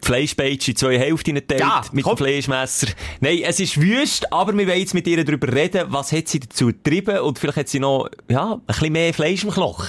die 0.06 0.12
Fleischbeitsche 0.12 0.72
in 0.72 0.78
zwei 0.78 1.00
Hälften 1.00 1.36
teilt, 1.48 1.60
Ja, 1.60 1.82
mit 1.92 2.04
komm. 2.04 2.16
dem 2.16 2.26
Fleischmesser. 2.26 2.88
Nein, 3.22 3.40
es 3.44 3.60
ist 3.60 3.80
wüst, 3.82 4.32
aber 4.32 4.56
wir 4.58 4.68
wollen 4.68 4.80
jetzt 4.80 4.94
mit 4.94 5.08
ihr 5.08 5.24
darüber 5.24 5.52
reden, 5.52 5.86
was 5.88 6.12
hat 6.12 6.28
sie 6.28 6.40
dazu 6.40 6.68
getrieben 6.68 7.20
und 7.20 7.40
vielleicht 7.40 7.58
hat 7.58 7.68
sie 7.70 7.80
noch, 7.80 8.10
ja, 8.30 8.54
ein 8.54 8.62
bisschen 8.68 8.94
mehr 8.94 9.14
Fleisch 9.14 9.44
im 9.44 9.52
Knochen. 9.52 9.88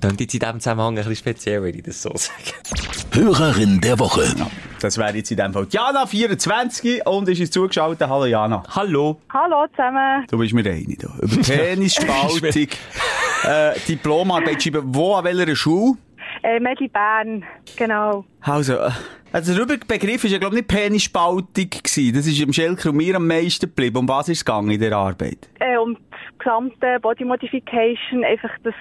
Klingt 0.00 0.20
jetzt 0.20 0.34
in 0.34 0.40
diesem 0.40 0.60
Zusammenhang 0.60 0.88
ein 0.90 0.94
bisschen 0.96 1.16
speziell, 1.16 1.62
wenn 1.62 1.74
ich 1.74 1.82
das 1.82 2.02
so 2.02 2.12
sage. 2.14 2.34
Hörerin 3.12 3.80
der 3.80 3.98
Woche. 3.98 4.34
Das 4.80 4.98
wäre 4.98 5.16
jetzt 5.16 5.30
in 5.30 5.38
dem 5.38 5.52
Fall 5.52 5.66
Jana, 5.70 6.06
24, 6.06 7.06
und 7.06 7.28
ist 7.28 7.40
uns 7.40 7.50
zugeschaltet. 7.50 8.08
Hallo 8.08 8.26
Jana. 8.26 8.62
Hallo. 8.68 9.20
Hallo 9.32 9.66
zusammen. 9.70 10.26
Du 10.30 10.36
bist 10.38 10.52
mir 10.52 10.64
eine 10.70 10.96
da. 10.96 11.08
Über 11.22 11.36
Penisspaltung, 11.42 12.68
äh, 13.44 13.72
Diplomarbeit 13.88 14.62
schreiben. 14.62 14.82
Wo, 14.94 15.14
an 15.14 15.24
welcher 15.24 15.56
Schule? 15.56 15.96
Äh, 16.46 16.60
Medi 16.60 16.86
Bern, 16.86 17.44
genau. 17.76 18.24
Also, 18.42 18.74
äh, 18.74 18.90
also 19.32 19.52
der 19.52 19.64
Überbegriff 19.64 20.22
war 20.22 20.30
ja, 20.30 20.38
glaube 20.38 20.54
ich, 20.54 20.60
nicht 20.60 20.68
Penisspaltung 20.68 21.70
gewesen. 21.70 22.14
Das 22.14 22.24
ist 22.24 22.40
im 22.40 22.52
Schelker 22.52 22.90
und 22.90 22.98
mir 22.98 23.16
am 23.16 23.26
meisten 23.26 23.66
geblieben. 23.66 23.96
Um 23.96 24.08
was 24.08 24.28
ist 24.28 24.38
es 24.38 24.44
gegangen 24.44 24.70
in 24.70 24.78
der 24.78 24.92
Arbeit? 24.92 25.50
Äh, 25.58 25.76
um 25.76 25.96
die 25.96 26.38
gesamte 26.38 27.00
Body 27.00 27.24
Modification, 27.24 28.22
einfach 28.22 28.50
das, 28.62 28.74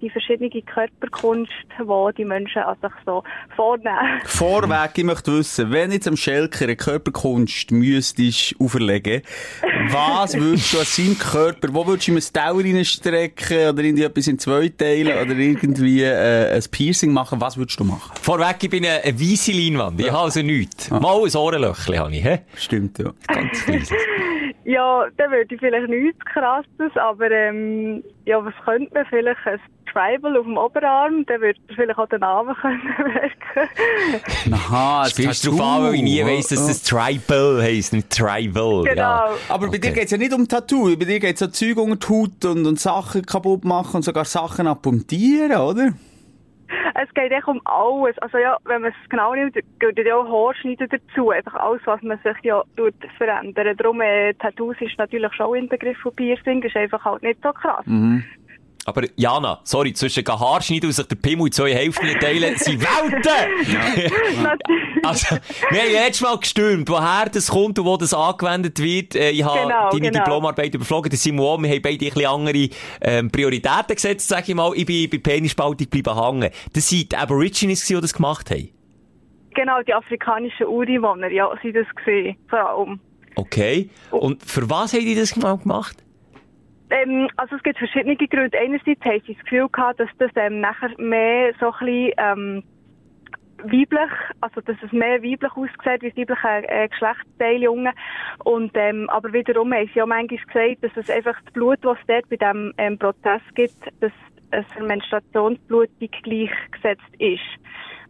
die 0.00 0.10
verschiedene 0.10 0.50
Körperkunst, 0.62 1.52
die 1.78 2.14
die 2.16 2.24
Menschen 2.24 2.62
an 2.62 2.76
sich 2.80 2.92
so 3.04 3.22
vornehmen. 3.56 4.20
Vorweg, 4.24 4.90
ich 4.96 5.04
möchte 5.04 5.32
wissen, 5.32 5.70
wenn 5.70 5.92
jetzt 5.92 6.08
am 6.08 6.16
Schelker 6.16 6.64
eine 6.64 6.76
Körperkunst 6.76 7.70
müsstest 7.70 8.54
auferlegen, 8.58 9.22
was 9.90 10.34
würdest 10.36 10.72
du 10.72 10.78
an 10.78 10.84
seinem 10.84 11.18
Körper, 11.18 11.68
wo 11.72 11.86
würdest 11.86 12.08
du 12.08 12.12
ihm 12.12 12.18
ein 12.18 12.24
Dauer 12.32 12.64
reinstrecken 12.64 13.70
oder 13.70 13.82
irgendwie 13.82 14.04
etwas 14.04 14.26
in 14.26 14.38
zwei 14.38 14.68
teilen 14.68 15.18
oder 15.18 15.36
irgendwie 15.36 16.02
äh, 16.02 16.54
ein 16.54 16.64
Piercing 16.70 17.12
machen? 17.12 17.40
Was 17.40 17.56
würdest 17.56 17.78
du 17.80 17.84
machen? 17.84 18.12
Vorweg, 18.20 18.56
ich 18.62 18.70
bin 18.70 18.84
eine, 18.84 19.02
eine 19.02 19.20
weisse 19.20 19.52
Leinwand. 19.52 20.00
Ich 20.00 20.10
habe 20.10 20.18
also 20.18 20.42
nichts. 20.42 20.90
Mal 20.90 21.24
ein 21.24 21.36
Ohrenlöchchen 21.36 21.98
habe 21.98 22.14
ich, 22.14 22.24
hä? 22.24 22.40
Stimmt, 22.56 22.98
ja. 22.98 23.12
Ganz 23.26 23.64
kleines. 23.64 23.90
Ja, 24.64 25.06
dann 25.16 25.30
würde 25.30 25.54
ich 25.54 25.60
vielleicht 25.60 25.88
nichts 25.88 26.18
krasses, 26.26 26.96
aber 26.96 27.30
ähm, 27.30 28.04
ja, 28.26 28.44
was 28.44 28.54
könnte 28.64 28.92
man 28.94 29.06
vielleicht? 29.06 29.38
Ein 29.46 29.58
Tribal 29.90 30.36
auf 30.36 30.44
dem 30.44 30.56
Oberarm, 30.56 31.24
dann 31.26 31.40
würde 31.40 31.58
man 31.66 31.76
vielleicht 31.76 31.98
auch 31.98 32.08
den 32.08 32.20
Namen 32.20 32.54
können 32.60 32.80
merken. 32.98 34.52
Aha, 34.52 35.02
ein 35.02 35.10
Spielst 35.10 35.46
drauf 35.46 35.60
an, 35.60 35.82
weil 35.84 35.94
ich 35.94 36.02
nie 36.02 36.24
weiss, 36.24 36.48
dass 36.48 36.66
das 36.66 36.82
Tribal 36.82 37.60
heisst, 37.62 37.92
nicht 37.92 38.10
Tribal. 38.10 38.84
Ja. 38.86 38.94
Genau. 38.94 39.36
Aber 39.48 39.68
bei 39.68 39.78
dir 39.78 39.90
Okay. 39.90 40.00
geht's 40.00 40.12
ja 40.12 40.18
nicht 40.18 40.32
um 40.32 40.46
Tattoo, 40.46 40.96
bei 40.96 41.04
dir 41.06 41.18
geht's 41.18 41.42
um 41.42 41.52
Zeug 41.52 41.76
unter 41.78 41.96
die 41.96 42.06
Haut 42.14 42.44
und, 42.44 42.66
und 42.66 42.78
Sachen 42.78 43.26
kaputt 43.26 43.64
machen 43.64 43.96
und 43.96 44.02
sogar 44.02 44.24
Sachen 44.24 44.66
abpuntieren, 44.68 45.52
oder? 45.58 45.92
Es 46.94 47.12
geht 47.14 47.32
echt 47.32 47.48
um 47.48 47.60
alles. 47.64 48.18
Also 48.18 48.38
ja, 48.38 48.56
wenn 48.64 48.82
man 48.82 48.90
es 48.92 49.08
genau 49.08 49.34
nimmt, 49.34 49.56
gehört 49.78 49.98
ja 49.98 50.16
auch 50.16 50.48
Haarschneiden 50.48 50.88
dazu. 50.88 51.30
Einfach 51.30 51.54
alles, 51.54 51.82
was 51.84 52.02
man 52.02 52.18
sich 52.18 52.36
ja 52.42 52.62
tut 52.76 52.94
verändern. 53.16 53.76
Darum, 53.76 54.00
äh, 54.00 54.34
Tattoos 54.34 54.76
ist 54.80 54.98
natürlich 54.98 55.32
schon 55.34 55.56
ein 55.56 55.68
Begriff 55.68 55.98
von 55.98 56.14
Piercing, 56.14 56.62
ist 56.62 56.76
einfach 56.76 57.04
halt 57.04 57.22
nicht 57.22 57.42
so 57.42 57.52
krass. 57.52 57.84
Aber 58.86 59.02
Jana, 59.16 59.60
sorry, 59.64 59.92
zwischen 59.92 60.24
Haarschneiden 60.26 60.88
und 60.88 60.92
sich 60.94 61.06
der 61.06 61.16
Pimmel 61.16 61.46
in 61.46 61.52
zwei 61.52 61.74
Hälften 61.74 62.08
teilen, 62.18 62.56
sind 62.56 62.80
Welten! 62.80 64.42
Natürlich. 64.42 64.80
Also, 65.02 65.36
wir 65.70 65.80
haben 65.80 65.92
letztes 65.92 66.20
Mal 66.20 66.36
gestürmt, 66.38 66.88
woher 66.90 67.28
das 67.30 67.48
kommt 67.48 67.78
und 67.78 67.86
wo 67.86 67.96
das 67.96 68.12
angewendet 68.12 68.78
wird. 68.82 69.14
Äh, 69.14 69.30
Ich 69.30 69.42
habe 69.42 69.60
Genau, 69.62 69.90
deine 69.90 70.10
genau. 70.10 70.18
Diplomarbeit 70.18 70.74
überflogen, 70.74 71.08
der 71.08 71.18
Simon 71.18 71.46
auch. 71.46 71.62
Wir 71.62 71.70
haben 71.70 71.82
beide 71.82 72.04
ein 72.06 72.12
bisschen 72.12 72.26
andere 72.26 72.68
ähm, 73.00 73.30
Prioritäten 73.30 73.94
gesetzt, 73.94 74.28
sag 74.28 74.46
ich 74.48 74.54
mal. 74.54 74.72
Ich 74.74 74.84
bin 74.84 75.08
bei 75.08 75.18
Penisspaltung 75.18 75.78
geblieben 75.78 76.14
hängen. 76.14 76.50
Das 76.74 76.92
waren 76.92 77.08
die 77.08 77.16
Aborigines, 77.16 77.86
die 77.86 77.94
das 78.00 78.12
gemacht 78.12 78.50
haben. 78.50 78.68
Genau, 79.54 79.82
die 79.82 79.94
afrikanischen 79.94 80.66
Ureinwohner, 80.66 81.30
ja, 81.30 81.48
sie 81.62 81.72
das 81.72 81.86
gesehen, 81.96 82.36
vor 82.48 82.60
allem. 82.68 83.00
Okay. 83.36 83.88
Und 84.10 84.42
für 84.44 84.68
was 84.68 84.92
haben 84.92 85.00
die 85.04 85.14
das 85.14 85.32
genau 85.32 85.56
gemacht? 85.56 85.96
Ähm, 86.90 87.28
also 87.36 87.56
es 87.56 87.62
gibt 87.62 87.78
verschiedene 87.78 88.16
Gründe. 88.16 88.58
Einerseits 88.58 89.04
haben 89.04 89.22
sie 89.26 89.34
das 89.34 89.44
Gefühl 89.44 89.68
gehabt, 89.68 90.00
dass 90.00 90.08
das 90.18 90.30
ähm, 90.36 90.60
nachher 90.60 90.90
mehr 90.98 91.52
so 91.60 91.72
ein 91.72 91.78
bisschen 91.78 92.12
ähm, 92.18 92.62
weiblich, 93.64 94.10
also 94.40 94.60
dass 94.60 94.76
es 94.82 94.92
mehr 94.92 95.22
weiblich 95.22 95.52
aussieht, 95.52 96.16
wie 96.16 96.24
das 96.24 96.38
weibliche 96.42 96.68
äh, 96.68 96.88
Geschlechtsteil 96.88 97.62
Jungen. 97.62 97.92
Und 98.44 98.72
ähm, 98.74 99.08
aber 99.10 99.32
wiederum 99.32 99.72
haben 99.72 99.90
sie 99.92 100.02
auch 100.02 100.06
manchmal 100.06 100.38
gesagt, 100.38 100.84
dass 100.84 101.04
es 101.04 101.10
einfach 101.10 101.40
das 101.44 101.52
Blut, 101.52 101.78
was 101.82 101.98
es 102.00 102.06
dort 102.06 102.28
bei 102.28 102.36
diesem 102.36 102.72
ähm, 102.78 102.98
Prozess 102.98 103.42
gibt, 103.54 103.76
dass 104.00 104.12
es 104.50 104.64
der 104.76 104.82
Menstruationsblutung 104.84 106.08
gleichgesetzt 106.22 107.14
ist. 107.18 107.40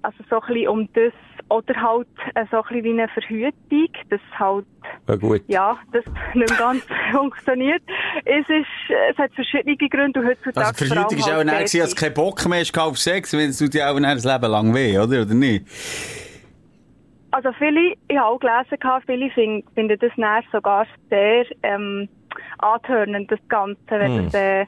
Also 0.02 0.24
so 0.30 0.40
ein 0.40 0.46
bisschen 0.54 0.68
um 0.68 0.88
das 0.94 1.12
oder 1.50 1.74
halt 1.74 2.08
äh, 2.34 2.44
so 2.50 2.58
ein 2.58 2.62
bisschen 2.68 2.84
wie 2.84 2.90
eine 2.90 3.08
Verhütung, 3.08 3.88
das 4.08 4.20
halt, 4.38 4.64
Ja, 5.08 5.16
gut. 5.16 5.42
ja, 5.48 5.78
das 5.92 6.04
nicht 6.34 6.48
mehr 6.48 6.58
ganz 6.58 6.86
funktioniert. 7.12 7.82
Es 8.24 8.48
ist, 8.48 8.66
es 9.10 9.18
hat 9.18 9.32
verschiedene 9.34 9.76
Gründe 9.76 10.20
und 10.20 10.26
heutzutage 10.26 10.66
Also, 10.66 10.84
die 10.84 10.90
Verhütung 10.90 11.18
war 11.26 11.40
auch 11.40 11.44
näher, 11.44 11.54
halt 11.56 11.80
als 11.82 11.96
keinen 11.96 12.14
Bock 12.14 12.48
mehr 12.48 12.60
hast 12.60 12.78
auf 12.78 12.98
Sex, 12.98 13.34
weil 13.34 13.48
es 13.50 13.58
tut 13.58 13.74
dir 13.74 13.90
auch 13.90 13.98
das 14.00 14.24
Leben 14.24 14.50
lang 14.50 14.74
weh, 14.74 14.96
oder? 14.98 15.22
Oder 15.22 15.34
nicht? 15.34 15.66
Also 17.32 17.52
viele, 17.58 17.94
ich 18.08 18.16
habe 18.16 18.26
auch 18.26 18.40
gelesen, 18.40 18.78
viele 19.06 19.30
finden, 19.30 19.68
finden 19.74 19.98
das 19.98 20.12
näher 20.16 20.42
sogar 20.50 20.86
sehr 21.10 21.44
ähm, 21.62 22.08
antörnend, 22.58 23.30
das 23.30 23.38
Ganze, 23.48 23.78
wenn 23.90 24.16
Hm. 24.16 24.24
das 24.24 24.34
äh, 24.34 24.66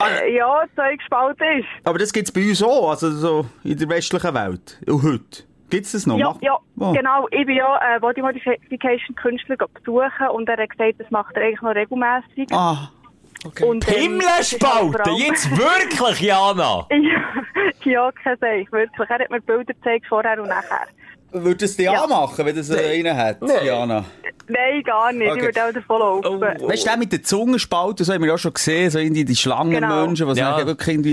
äh, 0.00 0.34
ja, 0.36 0.62
Zeug 0.76 0.98
gespalten 0.98 1.58
ist. 1.60 1.66
Aber 1.84 1.98
das 1.98 2.12
gibt's 2.12 2.32
bei 2.32 2.48
uns 2.48 2.62
auch, 2.62 2.90
also 2.90 3.10
so 3.10 3.46
in 3.64 3.76
der 3.78 3.88
westlichen 3.88 4.34
Welt. 4.34 4.78
Und 4.86 5.02
heute. 5.02 5.42
Gibt's 5.70 5.92
das 5.92 6.06
noch? 6.06 6.18
Ja, 6.18 6.34
ja, 6.42 6.58
Oh. 6.78 6.92
genau. 6.92 7.26
Ich 7.30 7.46
bin 7.46 7.56
ja 7.56 7.96
äh, 7.96 7.98
Body 8.00 8.20
Modification 8.20 9.14
Künstler 9.16 9.56
besuchen 9.56 10.28
und 10.34 10.48
er 10.48 10.58
hat 10.62 10.70
gesagt, 10.70 10.94
das 11.00 11.10
macht 11.10 11.34
er 11.36 11.44
eigentlich 11.44 11.62
noch 11.62 11.74
regelmässig. 11.74 12.48
Ah, 12.52 12.90
okay. 13.46 13.64
Und, 13.64 13.86
ähm, 13.88 13.94
halt 13.94 14.02
Himmelspalten! 14.02 15.00
allem- 15.00 15.16
Jetzt 15.16 15.50
wirklich, 15.50 16.20
Jana! 16.20 16.86
ja, 16.90 17.90
ja, 17.90 18.12
kein 18.12 18.36
Seich, 18.38 18.70
wirklich. 18.70 19.08
Er 19.10 19.18
hat 19.18 19.30
mir 19.30 19.40
Bilder 19.40 19.72
gezeigt, 19.72 20.06
vorher 20.08 20.40
und 20.42 20.48
nachher. 20.48 20.86
Würde 21.32 21.64
es 21.64 21.76
dir 21.76 21.84
Ja. 21.84 22.04
anmachen, 22.04 22.44
wenn 22.44 22.54
das 22.54 22.70
äh, 22.70 22.98
einen 22.98 23.16
hat, 23.16 23.38
Jana? 23.64 24.04
Nein, 24.48 24.82
gar 24.84 25.12
nicht. 25.12 25.30
Okay. 25.30 25.38
Ich 25.38 25.44
würde 25.46 25.64
auch 25.64 25.72
davon 25.72 25.98
laufen. 26.00 26.60
Oh. 26.60 26.68
Weißt 26.68 26.84
du, 26.84 26.88
der 26.88 26.96
mit 26.98 27.12
den 27.12 27.24
Zungenspalten, 27.24 28.04
so 28.04 28.12
haben 28.12 28.22
wir 28.22 28.28
ja 28.28 28.38
schon 28.38 28.52
gesehen, 28.52 28.90
so 28.90 28.98
irgendwie 28.98 29.24
die 29.24 29.36
Schlangenmenschen, 29.36 30.28
die 30.34 30.38
Ja. 30.38 30.58
ja. 30.58 30.66
wirklich 30.66 30.88
irgendwie 30.88 31.12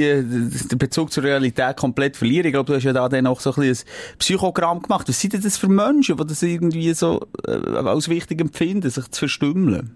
den 0.69 0.77
Bezug 0.77 1.11
zur 1.11 1.23
Realität 1.23 1.77
komplett 1.77 2.17
verlieren. 2.17 2.47
Ich 2.47 2.53
glaube, 2.53 2.65
du 2.67 2.75
hast 2.75 2.83
ja 2.83 2.91
da 2.93 3.07
dann 3.07 3.27
auch 3.27 3.39
so 3.39 3.51
ein 3.53 3.61
bisschen 3.61 3.87
ein 4.13 4.17
Psychogramm 4.17 4.81
gemacht. 4.81 5.07
Was 5.07 5.21
sind 5.21 5.33
denn 5.33 5.41
das 5.41 5.57
für 5.57 5.69
Menschen, 5.69 6.17
die 6.17 6.25
das 6.27 6.41
irgendwie 6.43 6.93
so 6.93 7.21
äh, 7.47 7.51
als 7.77 8.09
wichtig 8.09 8.41
empfinden, 8.41 8.89
sich 8.89 9.07
zu 9.11 9.19
verstümmeln? 9.19 9.95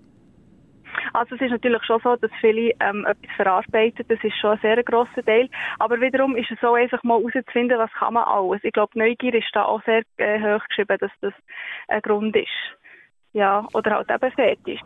Also 1.14 1.36
es 1.36 1.42
ist 1.42 1.52
natürlich 1.52 1.84
schon 1.86 2.02
so, 2.04 2.16
dass 2.16 2.32
viele 2.42 2.72
ähm, 2.80 3.06
etwas 3.06 3.36
verarbeiten. 3.36 4.06
Das 4.08 4.18
ist 4.24 4.36
schon 4.42 4.52
ein 4.52 4.60
sehr 4.62 4.84
grosser 4.84 5.24
Teil. 5.26 5.48
Aber 5.80 6.02
wiederum 6.02 6.36
ist 6.36 6.52
es 6.52 6.60
so 6.60 6.74
einfach 6.74 7.04
mal 7.04 7.20
herauszufinden, 7.20 7.78
was 7.78 7.92
kann 7.98 8.16
man 8.16 8.24
alles. 8.24 8.62
Ich 8.64 8.74
glaube, 8.74 8.98
Neugier 8.98 9.36
ist 9.36 9.50
da 9.54 9.64
auch 9.64 9.82
sehr 9.86 10.04
äh, 10.18 10.40
hoch 10.40 10.64
geschrieben, 10.68 10.98
dass 11.00 11.12
das 11.22 11.34
ein 11.88 12.02
Grund 12.02 12.36
ist. 12.36 12.48
Ja, 13.34 13.68
oder 13.74 13.92
halt 13.92 14.10
eben 14.12 14.32
Fetisch. 14.32 14.82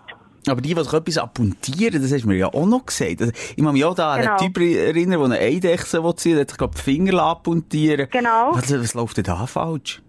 Aber 0.49 0.61
die, 0.61 0.73
die 0.73 0.81
sich 0.81 0.93
etwas 0.93 1.17
abpuntieren, 1.17 2.01
das 2.01 2.13
hast 2.13 2.23
du 2.23 2.27
mir 2.29 2.35
ja 2.37 2.47
auch 2.47 2.65
noch 2.65 2.85
gesagt. 2.85 3.21
Also, 3.21 3.33
ich 3.33 3.61
kann 3.63 3.73
mich 3.73 3.83
auch 3.83 3.95
da 3.95 4.13
an 4.13 4.21
Genau. 4.21 4.37
einen 4.37 4.53
Typ 4.53 4.57
erinnern, 4.63 5.19
der 5.29 5.37
eine 5.37 5.39
Eidechse 5.39 6.01
will 6.03 6.15
ziehen, 6.15 6.33
der 6.33 6.41
hat 6.41 6.49
sich, 6.51 6.57
glaube 6.57 6.73
ich, 6.77 6.83
die 6.83 6.91
Finger 6.93 7.21
abpuntieren. 7.21 8.09
Genau. 8.09 8.51
Was, 8.53 8.71
was 8.73 8.93
läuft 8.93 9.17
denn 9.17 9.25
da 9.25 9.45
falsch? 9.45 10.01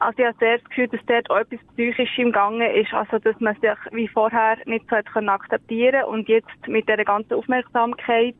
Also 0.00 0.18
ich 0.18 0.26
habe 0.26 0.36
sehr 0.38 0.58
das 0.58 0.68
Gefühl, 0.68 0.88
dass 0.88 1.00
dort 1.06 1.30
auch 1.30 1.38
etwas 1.38 1.60
psychisch 1.74 2.18
im 2.18 2.32
Gange 2.32 2.72
ist. 2.80 2.92
Also 2.92 3.18
dass 3.18 3.38
man 3.40 3.54
sich 3.60 3.70
wie 3.92 4.08
vorher 4.08 4.56
nicht 4.66 4.86
so 4.88 4.96
hat 4.96 5.06
können 5.12 5.28
akzeptieren 5.28 6.04
und 6.04 6.28
jetzt 6.28 6.66
mit 6.66 6.88
der 6.88 7.04
ganzen 7.04 7.34
Aufmerksamkeit, 7.34 8.36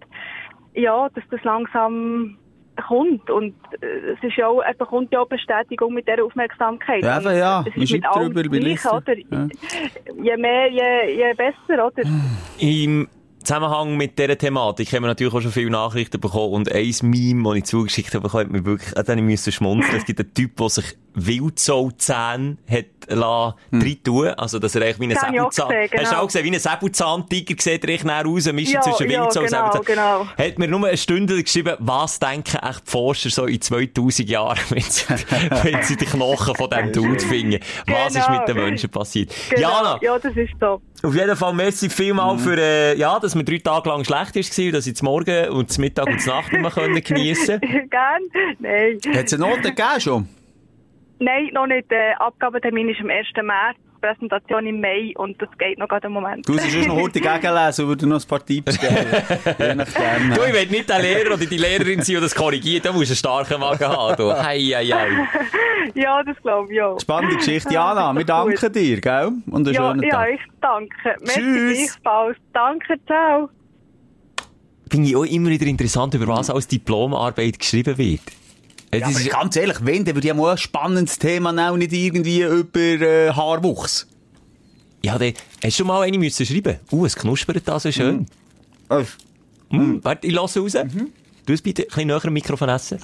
ja, 0.75 1.09
dass 1.09 1.25
das 1.31 1.43
langsam 1.45 2.39
kommt. 2.87 3.29
Und 3.31 3.55
äh, 3.81 4.13
es 4.13 4.23
ist 4.23 4.37
ja 4.37 4.47
auch, 4.47 4.63
eben 4.63 4.79
kommt 4.79 5.13
ja 5.13 5.21
auch 5.21 5.29
Bestätigung 5.29 5.95
mit 5.95 6.07
dieser 6.07 6.25
Aufmerksamkeit. 6.25 7.03
Ja, 7.03 7.21
eben, 7.21 7.37
ja. 7.37 7.65
Es 7.67 7.75
Man 7.75 7.83
ist 7.85 7.93
mit 7.93 8.05
schreibt 8.05 8.17
allem 8.17 8.35
drüber, 8.35 8.43
gleich, 8.59 8.63
belesen. 8.63 8.91
oder? 8.91 9.19
Ja. 9.19 9.49
Je 10.23 10.37
mehr, 10.37 10.71
je, 10.71 11.17
je 11.17 11.35
besser, 11.35 11.87
oder? 11.87 12.03
Im 12.59 13.09
Zusammenhang 13.49 13.97
mit 13.97 14.19
dieser 14.19 14.37
Thematik 14.37 14.93
haben 14.93 15.05
wir 15.05 15.07
natürlich 15.09 15.33
auch 15.33 15.41
schon 15.41 15.53
viele 15.53 15.71
Nachrichten 15.71 16.21
bekommen 16.21 16.53
und 16.53 16.71
ein 16.71 16.95
Meme, 17.01 17.49
das 17.49 17.57
ich 17.57 17.65
zugeschickt 17.65 18.15
habe, 18.15 18.31
hat 18.31 18.51
mir 18.51 18.63
wirklich, 18.67 18.95
an 18.95 19.07
den 19.07 19.19
ich 19.21 19.25
musste 19.25 19.53
schmunzeln. 19.53 19.97
Es 19.97 20.05
gibt 20.05 20.21
einen 20.21 20.35
Typ, 20.35 20.55
der 20.59 20.69
sich 20.69 20.85
Wildsauzähne 21.15 22.59
hat 22.71 22.85
lassen, 23.09 23.55
Hm. 23.71 23.81
rein 23.83 23.97
tun. 24.05 24.29
Also, 24.37 24.59
dass 24.59 24.75
er 24.75 24.83
eigentlich 24.83 25.01
wie 25.01 25.05
ein 25.15 25.19
Säbelzahn, 25.19 25.69
gesehen, 25.69 25.81
hast 25.83 25.93
du 25.93 25.97
genau. 26.11 26.23
auch 26.23 26.27
gesehen, 26.27 26.45
wie 26.45 26.51
ein 26.55 26.61
Säbelzahntiger 26.61 27.55
sieht 27.59 27.85
er 27.85 27.91
echt 27.91 28.05
näher 28.05 28.27
aus, 28.27 28.47
eine 28.47 28.53
Mischung 28.53 28.75
Ja, 28.75 28.83
zwischen 28.83 29.11
ja, 29.11 29.23
Wildsau 29.23 29.41
und 29.41 29.47
genau, 29.47 29.73
Säbelzahn. 29.73 29.85
genau. 29.85 30.27
Hat 30.47 30.59
mir 30.59 30.69
nur 30.69 30.87
eine 30.87 30.97
Stunde 30.99 31.43
geschrieben, 31.43 31.75
was 31.79 32.19
denken 32.19 32.59
echt 32.59 32.87
die 32.87 32.91
Forscher 32.91 33.31
so 33.31 33.47
in 33.47 33.61
2000 33.63 34.29
Jahren, 34.29 34.59
wenn 34.69 34.83
sie, 34.83 35.05
wenn 35.63 35.83
sie 35.83 35.97
die 35.97 36.05
Knochen 36.05 36.55
von 36.55 36.69
diesem 36.69 36.93
Dude 36.93 37.21
finden. 37.21 37.61
Was 37.87 38.15
ist 38.15 38.27
Genau. 38.27 38.39
mit 38.41 38.49
den 38.49 38.57
Menschen 38.57 38.91
passiert? 38.91 39.33
Genau. 39.51 39.61
Jana, 39.71 39.99
Ja, 40.03 40.19
das 40.19 40.37
ist 40.37 40.53
so. 40.61 40.81
auf 41.03 41.15
jeden 41.15 41.37
Fall 41.37 41.55
merci 41.55 41.89
vielmal 41.89 42.35
Mhm. 42.35 42.39
für, 42.41 42.59
äh, 42.59 42.99
ja, 42.99 43.19
dass 43.19 43.35
wir 43.39 43.45
drei 43.45 43.59
Tage 43.59 43.89
lang 43.89 44.05
schlecht 44.05 44.35
war, 44.37 44.67
und 44.67 44.75
dass 44.75 44.87
ich 44.87 44.97
zum 44.97 45.07
Morgen 45.07 45.49
und 45.51 45.71
zum 45.71 45.83
Mittag 45.83 46.07
und 46.07 46.21
zum 46.21 46.33
Nacht 46.33 46.53
nicht 46.53 46.61
mehr 46.61 46.71
können 46.71 47.03
geniessen 47.03 47.61
Gern? 47.91 48.23
Nein. 48.59 48.99
Hat 49.15 49.27
es 49.27 49.35
eine 49.35 49.47
Note 49.47 49.63
gegeben 49.63 50.01
schon? 50.01 50.29
Nein, 51.21 51.51
noch 51.53 51.67
nicht. 51.67 51.91
Der 51.91 52.21
Abgabetermin 52.21 52.89
ist 52.91 53.01
am 53.01 53.11
1. 53.11 53.27
März, 53.43 53.77
Präsentation 54.01 54.67
im 54.67 54.81
Mai 54.81 55.13
und 55.17 55.41
das 55.41 55.49
geht 55.59 55.79
noch 55.79 55.89
gerade 55.89 56.07
im 56.07 56.13
Moment. 56.15 56.49
Du 56.49 56.55
sollst 56.55 56.87
noch 56.89 56.97
heute 56.97 57.21
gegenlesen 57.21 57.85
und 57.85 57.89
würde 57.91 58.07
noch 58.07 58.21
ein 58.23 58.29
paar 58.29 58.45
Tipps 58.45 58.79
geben. 58.81 58.95
Du, 60.35 60.43
ich 60.45 60.53
will 60.53 60.67
nicht 60.67 60.89
der 60.89 61.01
Lehrer 61.01 61.35
oder 61.35 61.45
die 61.47 61.57
Lehrerin 61.57 62.03
sein, 62.03 62.17
die 62.17 62.21
das 62.21 62.35
korrigiert. 62.35 62.85
Da 62.85 62.93
musst 62.93 63.07
du 63.09 63.13
einen 63.13 63.17
starken 63.17 63.61
Magen 63.61 63.89
haben. 63.89 64.17
Du. 64.17 64.33
Hei, 64.33 64.59
hei, 64.61 64.87
hei. 64.87 65.09
Ja, 65.95 66.23
das 66.23 66.37
glaube 66.43 66.73
ich 66.73 66.81
auch. 66.83 67.01
Spannende 67.01 67.37
Geschichte. 67.37 67.73
Jana, 67.73 68.13
wir 68.15 68.25
danken 68.25 68.73
dir, 68.73 69.01
gell? 69.01 69.33
Und 69.47 69.67
einen 69.67 69.75
Ja, 69.75 69.91
schönen 69.91 70.03
ja, 70.03 70.11
Tag. 70.11 70.29
ich 70.35 70.41
danke. 70.61 71.17
Tschüss. 71.25 71.99
Danke, 72.53 72.95
ciao. 73.07 73.49
Finde 74.91 75.09
ich 75.09 75.17
auch 75.17 75.25
immer 75.25 75.51
wieder 75.51 75.67
interessant, 75.67 76.15
über 76.15 76.27
was 76.29 76.51
als 76.51 76.67
Diplomarbeit 76.69 77.59
geschrieben 77.59 77.97
wird. 77.99 78.21
Ja, 78.93 79.09
ist- 79.09 79.17
aber 79.31 79.43
ganz 79.43 79.57
ehrlich, 79.57 79.79
wenn, 79.83 80.05
dann 80.05 80.15
würde 80.15 80.29
ich 80.29 80.35
mal 80.35 80.53
ein 80.53 80.59
spannendes 80.59 81.19
Thema 81.19 81.53
nehmen 81.53 81.79
nicht 81.79 81.93
irgendwie 81.93 82.43
über 82.43 82.81
äh, 82.81 83.31
Haarwuchs. 83.33 84.07
ja, 85.05 85.19
dann 85.19 85.33
hast 85.63 85.79
du 85.79 85.85
mal 85.85 86.03
eine 86.03 86.19
müssen 86.19 86.47
schreiben. 86.47 86.77
Uh, 86.91 87.05
es 87.07 87.15
knuspert 87.17 87.63
da 87.67 87.79
so 87.79 87.91
schön. 87.93 88.27
Äh, 88.89 89.05
Mm. 89.71 89.99
Warte, 90.03 90.27
ich 90.27 90.33
lasse 90.33 90.61
raus. 90.61 90.73
Du 91.45 91.53
es 91.53 91.61
bitte 91.61 91.83
ein 91.83 91.89
bisschen 91.89 92.07
näher 92.07 92.25
am 92.25 92.33
Mikrofon 92.33 92.71
essen. 92.71 92.99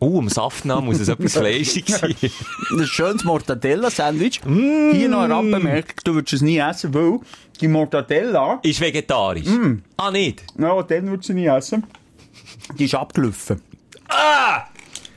Uh, 0.00 0.18
am 0.18 0.28
Saft 0.28 0.64
muss 0.64 0.98
es 0.98 1.06
etwas 1.08 1.32
fleischig 1.36 1.84
sein. 1.86 2.14
Ein 2.72 2.86
schönes 2.86 3.22
Mortadella-Sandwich. 3.22 4.40
Hier 4.44 5.08
noch 5.08 5.20
eine 5.20 5.32
Randbemerkung, 5.34 5.94
du 6.02 6.14
würdest 6.14 6.32
es 6.32 6.40
nie 6.40 6.58
essen, 6.58 6.92
weil 6.92 7.20
die 7.60 7.68
Mortadella, 7.68 8.58
Ist 8.64 8.80
vegetarisch. 8.80 9.46
Ah, 9.96 10.10
nicht? 10.10 10.42
ja, 10.58 10.82
dann 10.82 11.06
würdest 11.08 11.28
du 11.28 11.32
sie 11.34 11.38
nie 11.40 11.46
essen, 11.46 11.84
die 12.78 12.86
ist 12.86 12.94
abgelaufen. 12.96 13.60
Ah! 14.08 14.64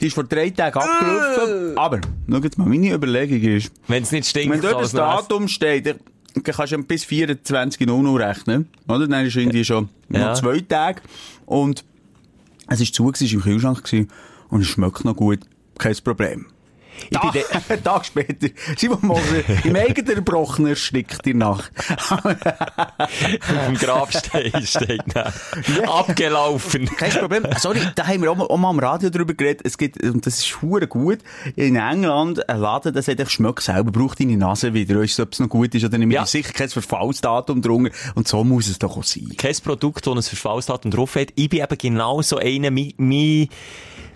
Die 0.01 0.07
ist 0.07 0.13
vor 0.13 0.23
drei 0.23 0.49
Tagen 0.49 0.77
abgelaufen. 0.79 1.77
Aber, 1.77 1.99
schau 2.29 2.37
jetzt 2.37 2.57
mal, 2.57 2.67
meine 2.67 2.93
Überlegung 2.93 3.41
ist, 3.41 3.71
Wenn 3.87 4.03
es 4.03 4.11
nicht 4.11 4.27
stinkt, 4.27 4.53
wenn 4.53 4.61
dort 4.61 4.81
das. 4.83 4.91
Datum 4.93 5.47
steht, 5.47 5.85
dann 5.85 5.95
dann 6.35 6.43
kannst 6.43 6.71
du 6.71 6.77
bis 6.83 7.03
24 7.05 7.89
Uhr 7.89 8.19
rechnen. 8.19 8.69
Oder? 8.87 9.07
Dann 9.07 9.25
ist 9.25 9.35
irgendwie 9.35 9.65
schon 9.65 9.89
Ja. 10.09 10.29
noch 10.29 10.39
zwei 10.39 10.59
Tage. 10.61 11.01
Und 11.45 11.83
es 12.67 12.79
war 12.79 12.85
zu, 12.87 13.05
gewesen, 13.07 13.25
es 13.25 13.31
war 13.31 13.37
im 13.37 13.41
Kühlschrank 13.41 13.83
gewesen, 13.83 14.07
und 14.49 14.61
es 14.61 14.67
schmeckt 14.67 15.03
noch 15.03 15.15
gut. 15.15 15.39
Kein 15.77 15.95
Problem. 16.03 16.45
Ich 17.09 17.19
bin 17.19 17.19
Tag, 17.19 17.35
einen 17.69 17.83
Tag 17.83 18.05
später, 18.05 18.47
Simon 18.77 18.99
Moser, 19.01 19.65
im 19.65 19.75
eigenen 19.75 20.15
Erbrochen 20.15 20.67
erstickt 20.67 21.25
in 21.27 21.39
Nacht. 21.39 21.71
auf 21.97 22.21
dem 23.67 23.75
Grabstein 23.75 24.65
steht 24.65 25.03
da. 25.13 25.33
Abgelaufen. 25.87 26.85
Kein 26.85 27.11
Problem. 27.11 27.43
Sorry, 27.57 27.81
da 27.95 28.07
haben 28.07 28.21
wir 28.21 28.31
auch 28.31 28.35
mal, 28.35 28.45
auch 28.45 28.57
mal 28.57 28.69
am 28.69 28.79
Radio 28.79 29.09
drüber 29.09 29.33
geredet. 29.33 29.61
Es 29.65 29.77
gibt, 29.77 30.01
und 30.03 30.25
das 30.25 30.39
ist 30.39 30.61
hure 30.61 30.87
gut, 30.87 31.19
in 31.55 31.75
England 31.75 32.47
ein 32.49 32.59
Laden, 32.59 32.93
der 32.93 33.01
sagt, 33.01 33.19
ich 33.19 33.29
schmeck 33.29 33.61
selber, 33.61 33.91
braucht 33.91 34.19
deine 34.19 34.37
Nase 34.37 34.73
wieder, 34.73 34.99
weißt 34.99 35.19
du, 35.19 35.23
ob 35.23 35.33
es 35.33 35.39
noch 35.39 35.49
gut 35.49 35.73
ist 35.75 35.83
oder 35.85 35.97
nicht. 35.97 36.11
Ja. 36.11 36.21
Ja. 36.21 36.25
sicher 36.25 36.53
kein 36.53 36.69
Verfallsdatum 36.69 37.61
drunter. 37.61 37.91
Und 38.15 38.27
so 38.27 38.43
muss 38.43 38.67
es 38.67 38.79
doch 38.79 38.97
auch 38.97 39.03
sein. 39.03 39.29
Kein 39.37 39.55
Produkt, 39.63 40.05
das 40.05 40.15
ein 40.15 40.21
Verfallsdatum 40.21 40.91
drauf 40.91 41.15
hat. 41.15 41.29
Ich 41.35 41.49
bin 41.49 41.61
eben 41.61 41.77
genau 41.77 42.21
so 42.21 42.37
einer, 42.37 42.71
mi, 42.71 42.93
mi, 42.97 43.49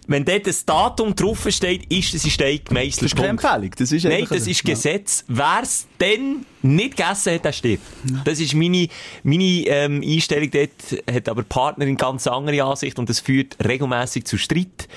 wenn 0.07 0.25
dort 0.25 0.47
ein 0.47 0.55
Datum 0.65 1.15
drauf 1.15 1.45
steht, 1.49 1.91
ist 1.91 2.13
es 2.13 2.25
in 2.25 2.31
Stein 2.31 2.59
gemeißelt. 2.65 2.97
Das 2.97 3.03
ist 3.03 3.15
keine 3.15 3.27
Empfehlung. 3.29 3.71
Das 3.77 3.91
ist 3.91 4.03
Nein, 4.05 4.25
das 4.29 4.43
ein- 4.43 4.49
ist 4.49 4.63
Gesetz. 4.65 5.23
Wer 5.27 5.59
es 5.63 5.87
dann 5.97 6.45
nicht 6.61 6.97
gegessen 6.97 7.33
hat, 7.33 7.45
der 7.45 7.51
stirbt. 7.51 7.83
Das 8.25 8.39
ist 8.39 8.53
meine, 8.53 8.87
meine 9.23 9.43
ähm, 9.43 10.01
Einstellung 10.05 10.49
dort, 10.51 10.71
hat 11.13 11.29
aber 11.29 11.43
die 11.43 11.47
Partnerin 11.49 11.97
ganz 11.97 12.27
andere 12.27 12.63
Ansicht 12.63 12.99
und 12.99 13.09
das 13.09 13.19
führt 13.19 13.57
regelmäßig 13.63 14.25
zu 14.25 14.37
Streit. 14.37 14.87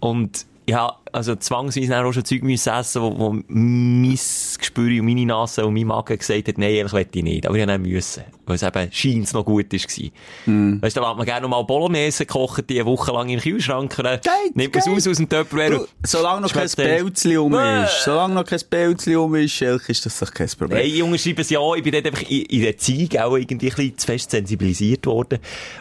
Und 0.00 0.46
ja, 0.68 0.96
also 1.12 1.36
zwangsweise 1.36 1.98
auch 1.98 2.12
schon 2.12 2.24
Zeug 2.24 2.42
müssen 2.42 2.72
essen, 2.72 3.02
wo, 3.02 3.18
wo 3.18 3.32
mein 3.48 4.18
Gespür 4.58 5.00
und 5.00 5.06
meine 5.06 5.26
Nase 5.26 5.66
und 5.66 5.74
mein 5.74 5.86
Magen 5.86 6.18
gesagt 6.18 6.48
hat, 6.48 6.58
nein, 6.58 6.70
ehrlich 6.70 6.92
will 6.92 7.06
ich 7.12 7.22
nicht. 7.22 7.46
Aber 7.46 7.56
ich 7.56 7.62
habe 7.62 7.78
müssen. 7.78 8.24
Weil 8.46 8.56
es 8.56 8.62
eben 8.62 8.92
scheint 8.92 9.32
noch 9.32 9.44
gut 9.44 9.72
war. 9.72 10.10
Mm. 10.46 10.82
Weißt 10.82 10.96
du, 10.96 11.00
da 11.00 11.06
lässt 11.06 11.18
man 11.18 11.26
gerne 11.26 11.42
noch 11.42 11.50
mal 11.50 11.62
Bolognese 11.62 12.26
kochen, 12.26 12.66
die 12.66 12.80
eine 12.80 12.86
Woche 12.86 13.12
lang 13.12 13.28
im 13.28 13.38
Kühlschrank. 13.38 13.94
Geht, 13.96 14.56
Nimmt 14.56 14.74
es 14.74 14.88
aus 14.88 15.06
aus 15.06 15.16
dem 15.18 15.28
Tupperware. 15.28 15.70
Du, 15.70 15.86
solange 16.04 16.42
noch 16.42 16.52
kein 16.52 16.68
Pelzli 16.68 17.36
um 17.36 17.54
ist, 17.54 18.04
solange 18.04 18.34
noch 18.34 18.44
kein 18.44 18.60
Pelzli 18.68 19.14
um 19.14 19.34
ist, 19.36 19.52
Schelk, 19.52 19.88
ist 19.88 20.04
das 20.04 20.18
doch 20.18 20.32
kein 20.32 20.48
Problem. 20.48 20.78
Hey, 20.78 20.88
Junge, 20.88 21.18
schreiben 21.18 21.40
es 21.40 21.50
ja, 21.50 21.60
ich 21.74 21.82
bin 21.82 21.92
dort 21.92 22.06
einfach 22.06 22.22
in, 22.28 22.42
in 22.42 22.62
der 22.62 22.76
Zeit 22.76 23.18
auch 23.18 23.36
irgendwie 23.36 23.70
ein 23.70 23.76
bisschen 23.76 23.98
zu 23.98 24.06
fest 24.06 24.30
sensibilisiert 24.32 25.06
worden 25.06 25.38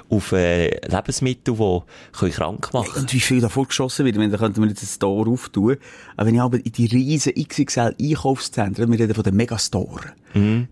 auf 0.10 0.32
äh, 0.32 0.70
Lebensmittel, 0.88 1.56
die 1.56 1.80
können 2.18 2.32
krank 2.32 2.74
machen 2.74 3.02
Und 3.02 3.14
wie 3.14 3.20
viel 3.20 3.42
davor 3.42 3.66
geschossen 3.66 4.06
wird, 4.06 4.18
wenn, 4.18 4.30
dann 4.30 4.40
könnten 4.40 4.62
wir 4.62 4.70
jetzt 4.70 4.82
eine 4.82 4.88
Megastore 5.20 5.30
auftue. 5.30 5.78
Aber 6.16 6.28
wenn 6.28 6.36
ich 6.36 6.42
aber 6.42 6.58
in 6.58 6.72
die 6.72 6.86
riesen 6.86 7.34
XXL 7.34 7.96
Einkaufszentren, 8.00 8.92
wir 8.92 9.00
reden 9.00 9.14
von 9.14 9.24
den 9.24 9.36
Megastore, 9.36 10.14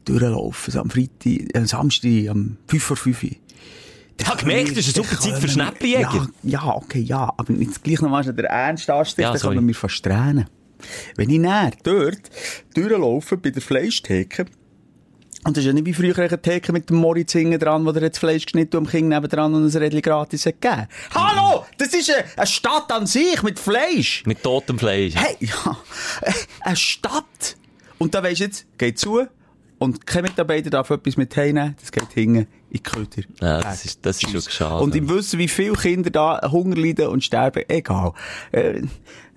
durchlaufen, 0.05 0.71
so 0.71 0.79
am 0.79 0.89
Freitag, 0.89 1.55
am 1.55 1.65
Samstag, 1.65 2.29
am 2.29 2.57
5 2.67 2.83
vor 2.83 2.97
5 2.97 3.23
Uhr. 3.23 3.29
Ich 4.19 4.27
habe 4.27 4.39
gemerkt, 4.39 4.71
das 4.71 4.87
ist 4.87 4.97
eine 4.97 5.05
super 5.05 5.21
Zeit 5.21 5.37
für 5.37 5.47
Schnäppchenjäger. 5.47 6.27
Ja, 6.43 6.63
ja, 6.63 6.75
okay, 6.75 7.01
ja. 7.01 7.33
Aber 7.37 7.53
jetzt 7.53 7.83
gleich 7.83 8.01
nochmal 8.01 8.23
der 8.23 8.45
Ernst 8.49 8.89
ansticht, 8.89 9.19
Ja, 9.19 9.31
dann 9.31 9.39
kann 9.39 9.55
man 9.55 9.65
mir 9.65 9.75
fast 9.75 10.03
tränen. 10.03 10.47
Wenn 11.15 11.29
ich 11.29 11.39
näher 11.39 11.71
dort 11.83 12.21
durchlaufe, 12.73 13.37
bei 13.37 13.51
der 13.51 13.61
Fleischtheke, 13.61 14.45
und 15.47 15.55
das 15.55 15.63
ist 15.63 15.67
ja 15.67 15.73
nicht 15.73 15.85
wie 15.85 15.93
früher 15.93 16.17
eine 16.19 16.41
Theke 16.41 16.73
mit 16.73 16.89
dem 16.89 16.97
Moritz 16.97 17.31
hinten 17.31 17.57
dran, 17.57 17.85
wo 17.85 17.93
der 17.93 18.09
das 18.09 18.19
Fleisch 18.19 18.45
geschnitten 18.45 18.75
und 18.75 18.83
dem 18.85 18.91
Kind 18.91 19.07
nebendran 19.07 19.53
und 19.53 19.65
ein 19.65 19.77
Rädchen 19.77 20.01
gratis 20.01 20.45
hat 20.45 20.61
gegeben. 20.61 20.87
Hallo! 21.15 21.65
Das 21.77 21.93
ist 21.93 22.11
eine, 22.11 22.25
eine 22.35 22.47
Stadt 22.47 22.91
an 22.91 23.07
sich 23.07 23.41
mit 23.43 23.57
Fleisch. 23.57 24.23
Mit 24.25 24.43
totem 24.43 24.77
Fleisch. 24.77 25.13
Hey, 25.15 25.37
ja, 25.39 25.77
eine 26.59 26.75
Stadt. 26.75 27.55
Und 27.97 28.13
da 28.13 28.21
weisst 28.21 28.41
du 28.41 28.43
jetzt, 28.43 28.65
geht 28.77 28.99
zu 28.99 29.25
und 29.79 30.05
kein 30.07 30.23
Mitarbeiter 30.23 30.69
darf 30.69 30.89
etwas 30.89 31.17
mit 31.17 31.35
heimnehmen, 31.35 31.75
das 31.79 31.91
geht 31.91 32.11
hinten 32.13 32.35
in 32.39 32.47
die 32.73 32.79
Köder. 32.79 33.21
Ja, 33.41 33.61
das 33.61 33.85
ist, 33.85 34.05
das 34.05 34.21
ist 34.21 34.29
schon 34.31 34.41
schade. 34.41 34.83
Und 34.83 34.95
im 34.95 35.07
Wissen, 35.09 35.37
wie 35.39 35.47
viele 35.47 35.73
Kinder 35.73 36.09
da 36.09 36.51
Hunger 36.51 36.75
leiden 36.75 37.07
und 37.07 37.23
sterben, 37.23 37.63
egal. 37.67 38.13
Äh, 38.51 38.81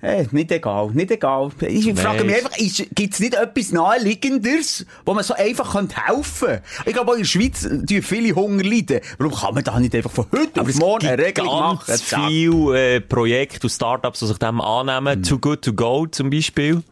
äh, 0.03 0.27
nicht 0.31 0.51
egal, 0.51 0.91
nicht 0.93 1.11
egal. 1.11 1.51
Ich 1.61 1.93
frage 1.95 2.25
mich 2.25 2.37
einfach, 2.37 2.57
gibt 2.95 3.13
es 3.13 3.21
nicht 3.21 3.35
etwas 3.35 3.71
Naheliegenderes, 3.71 4.87
wo 5.05 5.13
man 5.13 5.23
so 5.23 5.35
einfach 5.35 5.73
könnte 5.73 5.97
helfen 6.07 6.49
könnte? 6.49 6.63
Ich 6.87 6.95
glaube, 6.95 7.13
in 7.13 7.19
der 7.19 7.25
Schweiz 7.27 7.63
tun 7.63 8.03
viele 8.03 8.35
Hunger 8.35 8.63
leiden. 8.65 9.01
Warum 9.19 9.35
kann 9.35 9.55
man 9.55 9.63
da 9.63 9.79
nicht 9.79 9.95
einfach 9.95 10.11
von 10.11 10.27
heute 10.33 10.61
auf 10.63 10.75
morgen 10.77 11.07
eine 11.07 11.17
gibt 11.19 11.29
Regelung 11.39 11.55
machen? 11.55 11.85
ganz 11.87 12.07
Zack. 12.07 12.29
viele 12.29 12.95
äh, 12.97 13.01
Projekte 13.03 13.67
und 13.67 13.71
Startups, 13.71 14.21
die 14.21 14.27
sich 14.27 14.39
dem 14.39 14.61
annehmen. 14.63 15.23
Too 15.23 15.39
Good 15.39 15.63
To 15.67 15.75
Go 15.75 16.07
zum 16.07 16.31
Beispiel. 16.31 16.83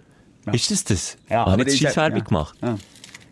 Ist 0.53 0.71
das 0.71 0.85
das? 0.85 1.17
Ja, 1.31 1.41
Habe 1.41 1.53
aber 1.53 1.63
ich 1.63 1.75
ist 1.75 1.81
jetzt 1.81 1.97
ja- 1.97 2.03
Werbung 2.03 2.19
ja. 2.19 2.25
gemacht? 2.25 2.55
Ja. 2.63 2.77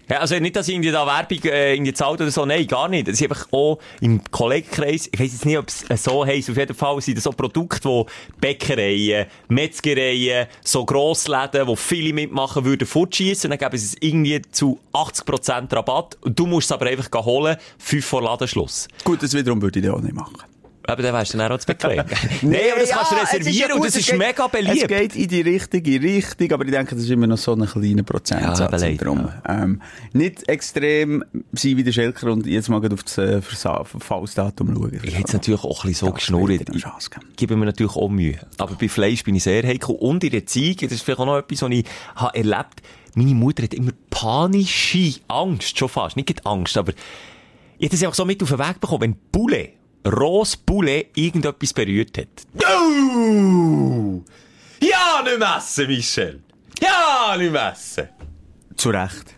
Ja, 0.08 0.18
also 0.18 0.38
nicht, 0.38 0.54
dass 0.54 0.68
irgendwie 0.68 0.92
da 0.92 1.04
Werbung 1.04 1.50
äh, 1.50 1.74
irgendwie 1.74 1.92
zahlt 1.92 2.20
oder 2.20 2.30
so, 2.30 2.44
nein, 2.44 2.66
gar 2.66 2.88
nicht. 2.88 3.08
Es 3.08 3.20
ist 3.20 3.22
einfach 3.28 3.48
auch 3.50 3.78
im 4.00 4.22
Kollegenkreis, 4.30 5.08
ich 5.10 5.18
weiss 5.18 5.32
jetzt 5.32 5.46
nicht, 5.46 5.58
ob 5.58 5.68
es 5.68 5.82
äh, 5.90 5.96
so 5.96 6.24
heisst, 6.24 6.48
auf 6.48 6.56
jeden 6.56 6.76
Fall 6.76 7.00
sind 7.00 7.16
das 7.16 7.24
so 7.24 7.32
Produkte, 7.32 7.88
wo 7.88 8.06
Bäckereien, 8.40 9.26
Metzgereien, 9.48 10.46
so 10.62 10.84
Grossläden, 10.84 11.66
wo 11.66 11.74
viele 11.74 12.12
mitmachen 12.12 12.64
würden, 12.64 12.86
fortschießen, 12.86 13.50
dann 13.50 13.58
geben 13.58 13.76
sie 13.76 13.86
es 13.86 13.96
irgendwie 14.00 14.42
zu 14.52 14.78
80% 14.92 15.74
Rabatt 15.74 16.16
du 16.24 16.46
musst 16.46 16.70
es 16.70 16.72
aber 16.72 16.86
einfach 16.86 17.10
holen, 17.24 17.56
5 17.78 18.04
vor 18.04 18.22
Ladenschluss. 18.22 18.88
Gut, 19.04 19.22
das 19.22 19.34
wiederum 19.34 19.60
würde 19.60 19.80
ich 19.80 19.90
auch 19.90 20.00
nicht 20.00 20.14
machen. 20.14 20.36
Aber 20.86 21.02
dann 21.02 21.14
wärst 21.14 21.34
du 21.34 21.38
dann 21.38 21.50
auch 21.52 21.58
zu 21.58 21.66
bequem. 21.66 21.96
Nein, 22.42 22.60
aber 22.72 22.80
das 22.80 22.90
kannst 22.90 23.10
du 23.12 23.16
ja, 23.16 23.22
es 23.24 23.32
reservieren 23.32 23.68
ja 23.70 23.74
und 23.74 23.84
das 23.84 23.94
es 23.94 24.00
ist 24.00 24.10
geht- 24.10 24.18
mega 24.18 24.46
beliebt. 24.46 24.82
Es 24.82 24.88
geht 24.88 25.16
in 25.16 25.28
die 25.28 25.40
richtige 25.40 26.00
Richtung, 26.02 26.52
aber 26.52 26.64
ich 26.64 26.70
denke, 26.70 26.94
das 26.94 27.04
ist 27.04 27.10
immer 27.10 27.26
noch 27.26 27.38
so 27.38 27.52
ein 27.54 27.66
kleiner 27.66 27.96
Ja, 27.96 28.02
Prozentsatz. 28.02 28.80
leider, 28.80 29.04
drum. 29.04 29.28
Ähm, 29.48 29.82
nicht 30.12 30.48
extrem 30.48 31.24
sein 31.52 31.76
wie 31.76 31.84
der 31.84 31.92
Schelker 31.92 32.30
und 32.32 32.46
jetzt 32.46 32.68
mal 32.68 32.80
gerade 32.80 32.94
auf 32.94 33.02
das 33.02 33.18
äh, 33.18 33.40
Verfallsdatum 33.42 34.74
schauen. 34.74 35.00
Ich 35.02 35.14
hätte 35.14 35.24
es 35.28 35.32
natürlich 35.32 35.64
auch 35.64 35.84
ein 35.84 35.88
bisschen 35.90 36.06
so 36.06 36.06
Ja, 36.06 36.12
geschnurrt. 36.12 36.50
Ich 37.30 37.36
gebe 37.36 37.56
mir 37.56 37.64
natürlich 37.66 37.96
auch 37.96 38.08
Mühe. 38.08 38.38
Aber 38.58 38.74
bei 38.74 38.88
Fleisch 38.88 39.24
bin 39.24 39.34
ich 39.34 39.42
sehr 39.42 39.62
heikel. 39.66 39.94
Und 39.96 40.24
in 40.24 40.30
der 40.30 40.40
Erziehung, 40.40 40.76
das 40.82 40.92
ist 40.92 41.02
vielleicht 41.02 41.20
auch 41.20 41.26
noch 41.26 41.38
etwas, 41.38 41.62
was 41.62 41.70
ich 41.70 41.84
habe 42.14 42.36
erlebt 42.36 42.82
meine 43.18 43.34
Mutter 43.34 43.62
hat 43.62 43.72
immer 43.72 43.92
panische 44.10 45.14
Angst, 45.28 45.78
schon 45.78 45.88
fast. 45.88 46.16
Nicht 46.16 46.44
Angst, 46.44 46.76
aber 46.76 46.92
ich 47.78 47.86
habe 47.86 47.90
das 47.96 48.02
einfach 48.02 48.14
so 48.14 48.26
mit 48.26 48.42
auf 48.42 48.50
den 48.50 48.58
Weg 48.58 48.78
bekommen, 48.78 49.00
wenn 49.00 49.16
Poulet, 49.32 49.70
rohes 50.06 50.56
Poulet, 50.56 51.08
irgendetwas 51.14 51.72
berührt 51.72 52.18
hat. 52.18 52.28
Oh! 52.60 54.22
Ja, 54.80 55.22
nicht 55.24 55.38
messen, 55.38 55.86
Michel! 55.88 56.42
Ja, 56.80 57.36
nicht 57.36 57.52
messen! 57.52 58.08
Zu 58.76 58.90
Recht. 58.90 59.34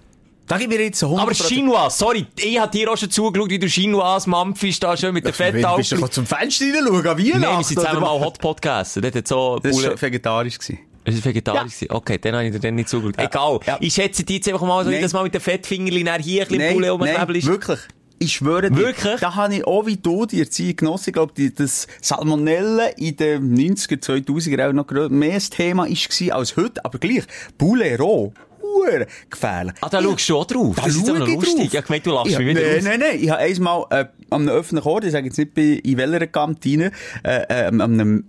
Da 0.49 0.57
gebe 0.57 0.75
ich 0.75 0.81
jetzt 0.81 1.05
100%. 1.05 1.21
Aber 1.21 1.35
Chinois, 1.35 1.91
sorry, 1.91 2.27
ich 2.37 2.59
habe 2.59 2.73
dir 2.73 2.91
auch 2.91 2.97
schon 2.97 3.11
zugeschaut, 3.11 3.51
wie 3.51 3.59
du 3.59 3.69
Chinois 3.69 4.27
Mampfisch 4.27 4.81
da 4.81 4.97
schön 4.97 5.13
mit 5.13 5.27
der 5.27 5.39
Wenn 5.39 5.61
du 5.61 5.77
bist 5.77 5.93
doch 5.93 6.09
zum 6.09 6.25
Fenster 6.25 6.65
reinschauen, 6.65 7.07
an 7.07 7.19
Weihnachten. 7.19 7.41
Nein, 7.41 7.59
wir 7.59 7.65
sind 7.65 7.79
zusammen 7.79 8.01
mal? 8.01 8.19
Hotpot 8.19 8.63
gegessen. 8.63 9.05
Hat 9.05 9.29
so 9.29 9.59
Das 9.63 9.83
war 9.83 10.01
vegetarisch. 10.01 10.59
Gewesen. 10.59 10.79
Es 11.05 11.17
ist 11.17 11.25
vegetarisch. 11.25 11.75
gewesen. 11.75 11.91
Okay, 11.91 12.19
dann 12.19 12.35
habe 12.35 12.47
ich 12.47 12.53
dir 12.53 12.61
dann 12.61 12.77
nicht 12.77 12.89
zugeschaut. 12.89 13.19
Egal. 13.19 13.61
Ja. 13.67 13.77
Ich 13.81 13.93
schätze 13.93 14.25
die 14.25 14.37
jetzt 14.37 14.49
einfach 14.49 14.67
mal 14.67 14.85
so, 14.87 14.91
dass 14.91 15.13
mal 15.13 15.23
mit 15.23 15.35
den 15.35 15.41
Fettfingerli 15.43 16.03
nachher 16.03 16.23
hier 16.23 16.43
ein 16.43 16.49
bisschen 16.49 16.73
Poulet 16.73 16.99
nein, 16.99 17.17
rumknebelst. 17.17 17.47
wirklich. 17.47 17.81
Ich 18.19 18.33
schwöre 18.35 18.71
dir. 18.71 18.77
Wirklich? 18.77 19.21
Da 19.21 19.35
habe 19.35 19.55
ich 19.55 19.67
auch 19.67 19.87
wie 19.87 19.97
du 19.97 20.27
die 20.27 20.41
Erziehung 20.41 20.77
genossen. 20.77 21.11
Ich 21.11 21.13
glaube, 21.15 21.33
die, 21.37 21.55
das 21.55 21.87
Salmonellen 22.01 22.91
in 22.97 23.17
den 23.17 23.57
90er, 23.57 24.03
2000er 24.03 24.69
auch 24.69 24.73
noch 24.73 25.11
mehr 25.11 25.35
das 25.35 25.51
Thema 25.51 25.87
war 25.89 26.37
als 26.37 26.57
heute. 26.57 26.85
Aber 26.85 26.99
gleich, 26.99 27.25
Poulet 27.57 28.01
roh. 28.01 28.33
Huere 28.61 29.07
gefährlich. 29.31 29.75
Ah, 29.81 29.89
da 29.89 30.03
schaust 30.03 30.29
du 30.29 30.37
auch 30.37 30.45
drauf. 30.45 30.77
Da 30.77 30.83
das 30.83 30.97
ist 30.97 31.09
aber 31.09 31.27
ich 31.27 31.35
lustig. 31.35 31.71
drauf. 31.71 31.75
Ich 31.75 31.85
gemeint, 31.87 32.07
du 32.07 32.11
lachst 32.11 32.33
Ja, 32.33 32.39
mich 32.39 32.49
wieder 32.49 32.61
nein, 32.61 32.85
nein, 32.85 33.01
nein. 33.01 33.19
Ich 33.21 33.31
habe 33.31 33.41
einmal 33.41 33.85
äh, 33.91 34.05
an 34.31 34.43
einem 34.43 34.49
öffentlichen 34.49 34.89
Ort, 34.89 35.05
ich 35.05 35.13
sage 35.13 35.27
jetzt 35.27 35.39
nicht 35.39 35.55
bei, 35.55 35.63
in 35.83 35.97
welcher 35.97 36.27
Kantine, 36.27 36.93
äh, 37.25 37.43
äh, 37.49 37.65
an 37.67 37.81
einem 37.81 38.25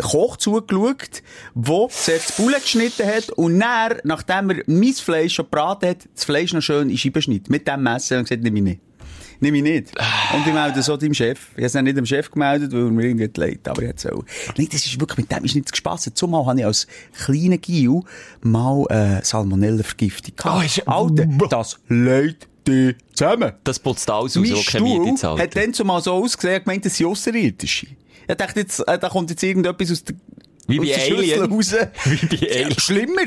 Koch 0.00 0.36
zugeschaut, 0.36 1.22
der 1.54 1.88
das 2.06 2.32
Poulet 2.36 2.62
geschnitten 2.62 3.06
hat 3.06 3.30
und 3.30 3.58
dann, 3.58 3.98
nachdem 4.04 4.50
er 4.50 4.62
mein 4.66 4.94
Fleisch 4.94 5.34
schon 5.34 5.46
gebraten 5.46 5.88
hat, 5.90 6.08
das 6.14 6.24
Fleisch 6.24 6.52
noch 6.52 6.62
schön 6.62 6.88
in 6.88 6.96
Scheiben 6.98 7.20
schneidet. 7.20 7.50
Mit 7.50 7.66
dem 7.68 7.82
Messer 7.82 8.18
und 8.18 8.24
gesagt, 8.24 8.42
nimm 8.42 8.56
ich 8.56 8.62
nicht. 8.62 8.80
Nimm 9.40 9.54
ich 9.54 9.62
nicht. 9.62 9.92
Und 10.34 10.46
ich 10.46 10.52
melde 10.52 10.82
so 10.82 10.96
deinem 10.96 11.14
Chef. 11.14 11.38
Ich 11.52 11.56
habe 11.58 11.66
es 11.66 11.74
nicht 11.74 11.96
dem 11.96 12.06
Chef 12.06 12.30
gemeldet, 12.30 12.72
weil 12.72 12.90
mir 12.90 13.04
irgendwie 13.06 13.30
leid, 13.36 13.68
aber 13.68 13.82
jetzt 13.84 14.02
so. 14.02 14.24
Nein, 14.56 14.68
das 14.72 14.84
ist 14.84 14.98
wirklich, 15.00 15.18
mit 15.28 15.30
dem 15.30 15.44
ist 15.44 15.54
nichts 15.54 15.70
gespassen. 15.70 16.12
Zumal 16.14 16.44
habe 16.46 16.58
ich 16.60 16.66
als 16.66 16.86
kleiner 17.24 17.58
Gil 17.58 18.00
mal, 18.42 18.84
äh, 18.90 19.24
Salmonellenvergiftung 19.24 20.34
gehabt. 20.36 20.58
Oh, 20.60 20.64
ist- 20.64 20.88
Alter, 20.88 21.26
das 21.48 21.78
leidet 21.88 22.48
dich 22.66 22.96
zusammen. 23.14 23.52
Das 23.64 23.78
putzt 23.78 24.10
alles 24.10 24.36
aus, 24.36 24.42
wo 24.50 24.62
keine 24.70 24.84
Miete 24.84 25.14
zahlt. 25.14 25.40
hat 25.40 25.56
dann 25.56 25.72
zumal 25.72 26.02
so 26.02 26.12
ausgesehen, 26.14 26.62
gemeint, 26.64 26.84
das 26.84 26.96
sind 26.96 27.06
Außerirdische. 27.06 27.86
Ich 28.28 28.34
dachte 28.34 28.60
jetzt, 28.60 28.80
äh, 28.88 28.98
da 28.98 29.08
kommt 29.08 29.30
jetzt 29.30 29.42
irgendetwas 29.42 29.90
aus 29.92 30.04
der, 30.04 30.16
Wie 30.66 30.78
bei 30.80 30.94
Alien. 31.00 31.44
raus. 31.50 31.72
Wie 32.04 32.36
bei 32.36 32.54
Alien. 32.64 32.78
Schlimmer. 32.78 33.22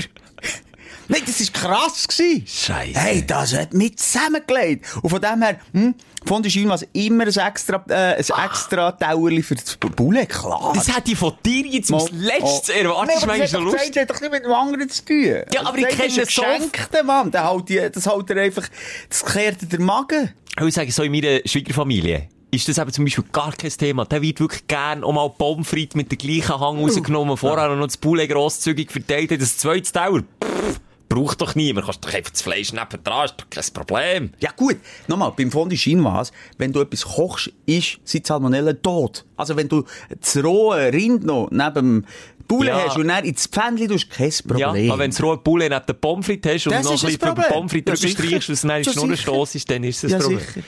Nein, 1.12 1.22
das 1.26 1.40
war 1.54 1.62
krass. 1.80 2.08
Gewesen. 2.08 2.46
Scheisse. 2.48 3.00
Hey, 3.00 3.26
das 3.26 3.54
hat 3.56 3.74
mich 3.74 3.98
zusammengelegt. 3.98 4.86
Und 5.02 5.10
von 5.10 5.22
dem 5.22 5.42
her, 5.42 5.60
hm, 5.74 5.96
von 6.26 6.42
der 6.42 6.50
China 6.52 6.78
immer 6.94 7.24
ein 7.26 7.30
extra, 7.48 7.84
äh, 7.90 8.16
ein 8.16 8.46
extra 8.46 8.92
Tauerli 8.94 9.44
für 9.44 9.56
das 9.56 9.76
Bulle, 9.78 10.26
klar. 10.26 10.72
Das 10.74 10.88
hätte 10.96 11.12
ich 11.12 11.18
von 11.18 11.34
dir 11.46 11.66
jetzt 11.68 11.92
als 11.94 12.10
letztes 12.12 12.70
erwartet. 12.70 13.16
Das 13.16 13.22
ist 13.22 13.28
Nein, 13.28 13.28
aber 13.28 13.38
manchmal 13.38 13.40
das 13.40 13.54
hat 13.54 13.60
doch 13.60 13.64
lustig. 13.66 13.92
das 13.94 14.02
hat 14.02 14.10
doch 14.10 14.22
nicht 14.22 14.32
mit 14.32 14.46
dem 14.46 14.52
anderen 14.54 14.90
zu 14.90 15.06
tun. 15.06 15.26
Ja, 15.54 15.62
aber 15.66 15.78
ich 15.78 15.86
Das 15.86 15.96
kenne 15.96 16.22
ist 16.22 16.32
so- 16.32 17.04
Mann. 17.04 17.32
Der 17.32 17.44
haut 17.46 17.70
das 17.70 18.08
haut 18.08 18.30
er 18.30 18.42
einfach, 18.42 18.68
das 19.10 19.26
kehrt 19.26 19.72
der 19.72 19.80
Magen. 19.82 20.34
Ich 20.56 20.62
würde 20.62 20.72
sagen, 20.72 20.92
so 20.92 21.04
in 21.04 21.12
meiner 21.12 21.40
Schwiegerfamilie 21.46 22.28
ist 22.52 22.68
das 22.68 22.78
eben 22.78 22.92
zum 22.92 23.06
Beispiel 23.06 23.24
gar 23.32 23.54
kein 23.54 23.70
Thema. 23.72 24.06
Der 24.06 24.22
wird 24.22 24.40
wirklich 24.40 24.68
gern 24.68 25.04
auch 25.04 25.12
mal 25.14 25.30
Pommes 25.30 25.68
frites 25.68 25.96
mit 25.96 26.12
der 26.12 26.18
gleichen 26.18 26.60
Hang 26.60 26.80
rausgenommen, 26.80 27.38
vorher 27.38 27.74
noch 27.76 27.86
das 27.88 27.98
Poulet 27.98 28.30
grosszügig 28.30 28.92
verteilt 28.92 29.32
hat. 29.32 29.42
Das 29.42 29.58
zweite 29.58 29.92
Dauer, 29.92 30.20
pff, 30.20 30.80
braucht 31.14 31.42
doch 31.42 31.56
niemand. 31.56 31.86
Kannst 31.86 32.06
doch 32.06 32.14
einfach 32.14 32.32
das 32.32 32.42
Fleisch 32.42 32.72
nebendran, 32.72 33.26
ist 33.26 33.36
doch 33.38 33.50
kein 33.50 33.64
Problem. 33.74 34.32
Ja 34.40 34.52
gut, 34.56 34.78
nochmal, 35.08 35.34
beim 35.36 35.52
Fondue 35.52 35.78
Chinoise, 35.78 36.32
wenn 36.58 36.72
du 36.72 36.80
etwas 36.82 37.04
kochst, 37.04 37.52
ist 37.66 38.00
die 38.14 38.22
Salmonellen 38.26 38.82
tot. 38.82 39.26
Also 39.36 39.56
wenn 39.58 39.68
du 39.68 39.84
das 40.20 40.38
rohe 40.44 40.92
Rind 40.94 41.24
noch 41.26 41.50
neben 41.52 41.74
dem 41.74 42.06
Poulet 42.48 42.70
Ja. 42.70 42.86
hast 42.88 42.98
und 42.98 43.08
dann 43.10 43.26
ins 43.26 43.48
Pfännchen 43.48 43.88
tust, 43.90 44.10
kein 44.10 44.30
Ja, 44.58 44.68
Problem. 44.68 44.92
aber 44.92 45.00
wenn 45.00 45.12
du 45.12 45.24
rohe 45.24 45.38
Poulet 45.38 45.70
neben 45.72 45.86
der 45.86 45.94
Pommes 45.94 46.26
frites 46.26 46.54
hast 46.54 46.68
und 46.68 46.74
Das 46.74 46.84
noch 46.84 46.92
ein 46.92 46.96
ist 46.96 47.04
das 47.04 47.12
bisschen 47.14 47.32
über. 47.34 47.42
Pommes 47.44 47.72
frites 47.72 48.02
Ja, 48.02 48.10
drüber 48.10 48.28
streichst 48.28 48.50
und 48.50 48.54
es 48.54 48.62
dann 48.62 48.84
Ja, 48.84 48.92
Schnur 48.92 49.06
sicher. 49.10 49.18
stossest, 49.18 49.70
dann 49.72 49.84
ist 49.84 50.04
das 50.04 50.12
ja, 50.12 50.18
Problem. 50.20 50.40
sicher. 50.40 50.62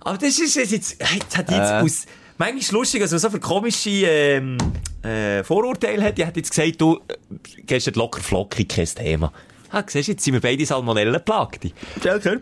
Aber 0.00 0.18
das 0.18 0.38
ist 0.38 0.54
jetzt, 0.54 1.00
das 1.00 1.10
hat 1.36 1.50
Äh. 1.50 1.54
jetzt 1.54 1.72
aus, 1.72 2.06
manchmal 2.38 2.58
ist 2.60 2.66
es 2.66 2.72
lustig, 2.72 3.02
also 3.02 3.18
so 3.18 3.30
für 3.30 3.40
komische, 3.40 3.90
ähm, 3.90 4.56
äh, 5.02 5.42
Vorurteile 5.44 6.02
hat, 6.02 6.18
ich 6.18 6.24
hätte 6.26 6.40
jetzt 6.40 6.50
gesagt, 6.54 6.80
du, 6.80 6.98
äh, 7.08 7.14
gehst 7.66 7.86
nicht 7.86 7.96
locker 7.96 8.20
flockig, 8.22 8.68
kein 8.68 8.86
Thema. 8.86 9.32
Ah, 9.70 9.82
siehst 9.86 10.08
du, 10.08 10.12
jetzt 10.12 10.24
sind 10.24 10.34
wir 10.34 10.40
beide 10.40 10.64
Salmonellen. 10.64 11.20
Schelker, 12.02 12.34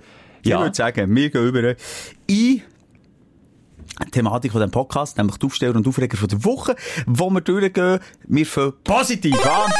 ich 0.42 0.48
Ja. 0.48 0.60
würde 0.60 0.74
sagen, 0.74 1.14
wir 1.14 1.30
gehen 1.30 1.46
über 1.48 1.74
in 2.26 2.62
die 4.04 4.10
Thematik 4.10 4.52
von 4.52 4.60
diesem 4.60 4.70
Podcast, 4.70 5.16
nämlich 5.16 5.36
die 5.38 5.46
Aufsteller 5.46 5.74
und 5.74 5.86
Aufreger 5.88 6.16
von 6.16 6.28
der 6.28 6.44
Woche, 6.44 6.76
wo 7.06 7.30
wir 7.30 7.40
durchgehen. 7.40 7.98
Wir 8.28 8.46
fangen 8.46 8.74
positiv 8.84 9.34
an. 9.46 9.72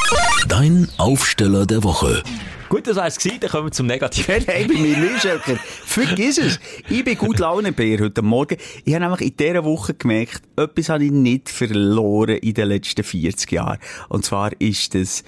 Dein 0.47 0.89
Aufsteller 0.97 1.65
der 1.65 1.83
Woche. 1.83 2.23
Gut, 2.67 2.85
das 2.87 2.97
wär's 2.97 3.17
gewesen, 3.17 3.39
dann 3.39 3.49
kommen 3.49 3.67
wir 3.67 3.71
zum 3.71 3.85
Negativen. 3.85 4.43
Hey, 4.47 4.67
bei 4.67 4.73
mir 4.73 4.97
nicht, 4.97 5.21
Schelker. 5.21 5.55
Vergiss 5.85 6.37
es. 6.37 6.59
Ich 6.89 7.03
bin 7.05 7.17
gut 7.17 7.39
Laune 7.39 7.71
bei 7.71 7.83
ihr 7.83 7.99
heute 7.99 8.21
Morgen. 8.23 8.57
Ich 8.83 8.93
habe 8.93 9.05
nämlich 9.05 9.21
in 9.21 9.37
dieser 9.37 9.63
Woche 9.63 9.93
gemerkt, 9.93 10.41
etwas 10.57 10.89
habe 10.89 11.05
ich 11.05 11.11
nicht 11.11 11.49
verloren 11.49 12.37
in 12.37 12.53
den 12.55 12.67
letzten 12.69 13.03
40 13.03 13.51
Jahren. 13.51 13.77
Und 14.09 14.25
zwar 14.25 14.51
ist 14.59 14.95
das 14.95 15.23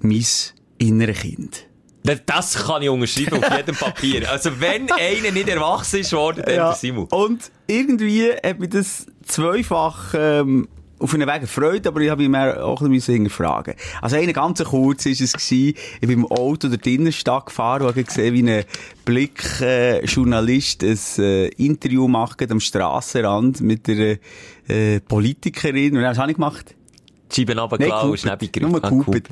mein 0.00 0.24
innere 0.78 1.12
Kind. 1.12 1.66
Das 2.26 2.54
kann 2.66 2.82
ich 2.82 2.88
unterschreiben 2.88 3.44
auf 3.44 3.56
jedem 3.56 3.74
Papier. 3.78 4.30
Also 4.30 4.60
wenn 4.60 4.90
einer 4.90 5.30
nicht 5.30 5.48
erwachsen 5.48 6.00
ist 6.00 6.12
worden, 6.12 6.42
dann 6.46 6.54
der 6.54 6.72
Simon. 6.72 7.06
Und 7.10 7.50
irgendwie 7.66 8.30
hat 8.30 8.58
mich 8.58 8.70
das 8.70 9.06
zweifach 9.26 10.14
ähm, 10.14 10.68
auf 10.98 11.14
einen 11.14 11.28
Weg 11.28 11.42
gefreut, 11.42 11.86
aber 11.86 12.00
ich 12.00 12.10
habe 12.10 12.22
mich 12.22 12.30
mehr 12.30 12.64
auch 12.64 12.80
ein 12.80 12.90
bisschen 12.90 13.14
hinterfragen. 13.14 13.74
Also 14.00 14.16
eine 14.16 14.32
ganz 14.32 14.62
kurz 14.64 15.06
ist 15.06 15.20
es 15.20 15.32
gewesen, 15.32 15.74
ich 16.00 16.08
bin 16.08 16.10
im 16.10 16.26
Auto 16.26 16.68
durch 16.68 16.80
die 16.80 16.94
Innenstadt 16.94 17.46
gefahren 17.46 17.82
und 17.82 17.88
habe 17.88 18.04
gesehen, 18.04 18.34
wie 18.34 18.50
ein 18.50 18.64
Blick-Journalist 19.04 20.82
ein 20.82 20.98
äh, 21.18 21.48
Interview 21.48 22.08
macht 22.08 22.50
am 22.50 22.60
Strassenrand 22.60 23.60
mit 23.60 23.88
einer 23.88 24.16
äh, 24.68 25.00
Politikerin. 25.00 25.96
Und 25.96 26.02
was 26.02 26.18
habe 26.18 26.30
ich 26.30 26.36
gemacht? 26.36 26.74
Die 27.30 27.40
Scheiben 27.40 27.58
runtergelassen 27.58 28.10
und 28.10 28.20
schnell 28.20 28.36
beigegriffen. 28.36 28.72
Nur 28.72 28.84
Ah, 28.84 28.88
gehupet. 28.90 29.28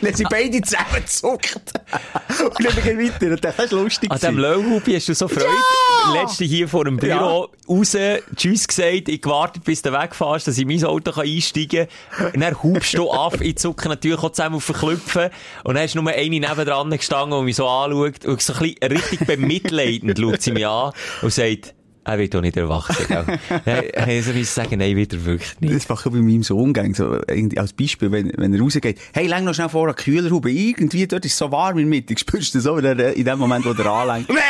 Dann 0.00 0.14
sind 0.14 0.28
beide 0.30 0.60
zusammengezuckt. 0.60 1.54
und 2.44 2.64
dann 2.64 2.82
gehen 2.84 2.98
weiter. 2.98 3.26
Und 3.32 3.44
das 3.44 3.58
ist 3.58 3.72
lustig. 3.72 4.10
An 4.10 4.18
gewesen. 4.18 4.36
Löwhubi 4.38 4.94
hast 4.94 5.08
du 5.08 5.14
so 5.14 5.28
Freude. 5.28 5.46
Ja! 5.46 6.22
Letzte 6.22 6.44
hier 6.44 6.66
vor 6.66 6.84
dem 6.84 6.96
Büro 6.96 7.48
raus, 7.68 7.96
Tschüss 8.34 8.66
gesagt, 8.66 9.08
ich 9.08 9.20
gewartet, 9.20 9.64
bis 9.64 9.82
du 9.82 9.92
wegfährst, 9.92 10.48
dass 10.48 10.56
ich 10.56 10.62
in 10.62 10.68
mein 10.68 10.84
Auto 10.84 11.12
kann 11.12 11.26
einsteigen 11.26 11.86
kann. 12.10 12.32
Und 12.32 12.40
dann 12.40 12.62
hubst 12.62 12.96
du 12.96 13.10
ab, 13.10 13.40
ich 13.40 13.58
zucke 13.58 13.88
natürlich 13.88 14.18
auch 14.18 14.32
zusammen 14.32 14.56
auf 14.56 14.66
den 14.66 14.76
Klüpfen. 14.76 15.28
Und 15.64 15.74
dann 15.74 15.82
hast 15.84 15.94
du 15.94 16.00
nur 16.02 16.10
eine 16.10 16.40
nebendran 16.40 16.90
gestanden, 16.90 17.38
die 17.38 17.44
mich 17.44 17.56
so 17.56 17.68
anschaut. 17.68 18.24
Und 18.24 18.40
so 18.40 18.54
ein 18.54 18.58
bisschen 18.60 18.92
richtig 18.92 19.26
bemitleidend 19.26 20.18
schaut 20.18 20.42
sie 20.42 20.52
mich 20.52 20.66
an 20.66 20.92
und 21.22 21.32
sagt, 21.32 21.74
er 22.12 22.18
wird 22.18 22.34
doch 22.34 22.40
nicht 22.40 22.56
erwachsen, 22.56 23.06
gell? 23.08 24.22
So 24.22 24.32
müssen 24.32 24.44
sagen, 24.44 24.78
nein, 24.78 24.96
wieder 24.96 25.24
wirklich 25.24 25.60
nicht. 25.60 25.74
Das 25.74 25.88
mache 25.88 26.08
ich 26.08 26.14
bei 26.14 26.20
meinem 26.20 26.42
Sohn 26.42 26.74
so, 26.94 27.20
als 27.56 27.72
Beispiel, 27.72 28.10
wenn, 28.10 28.32
wenn 28.36 28.52
er 28.54 28.60
rausgeht. 28.60 28.98
Hey, 29.12 29.26
läng 29.26 29.44
noch 29.44 29.54
schnell 29.54 29.68
vor 29.68 29.88
an 29.88 29.94
Kühlerhaube. 29.94 30.50
Irgendwie 30.50 31.06
dort 31.06 31.24
ist 31.24 31.32
es 31.32 31.38
so 31.38 31.50
warm 31.52 31.78
in 31.78 31.90
der 31.90 32.00
Mitte. 32.00 32.18
Spürst 32.18 32.54
du 32.54 32.58
das 32.58 32.64
so, 32.64 32.78
er, 32.78 33.14
in 33.14 33.24
dem 33.24 33.38
Moment, 33.38 33.64
wo 33.64 33.70
er 33.70 33.86
anlenkt. 33.86 34.30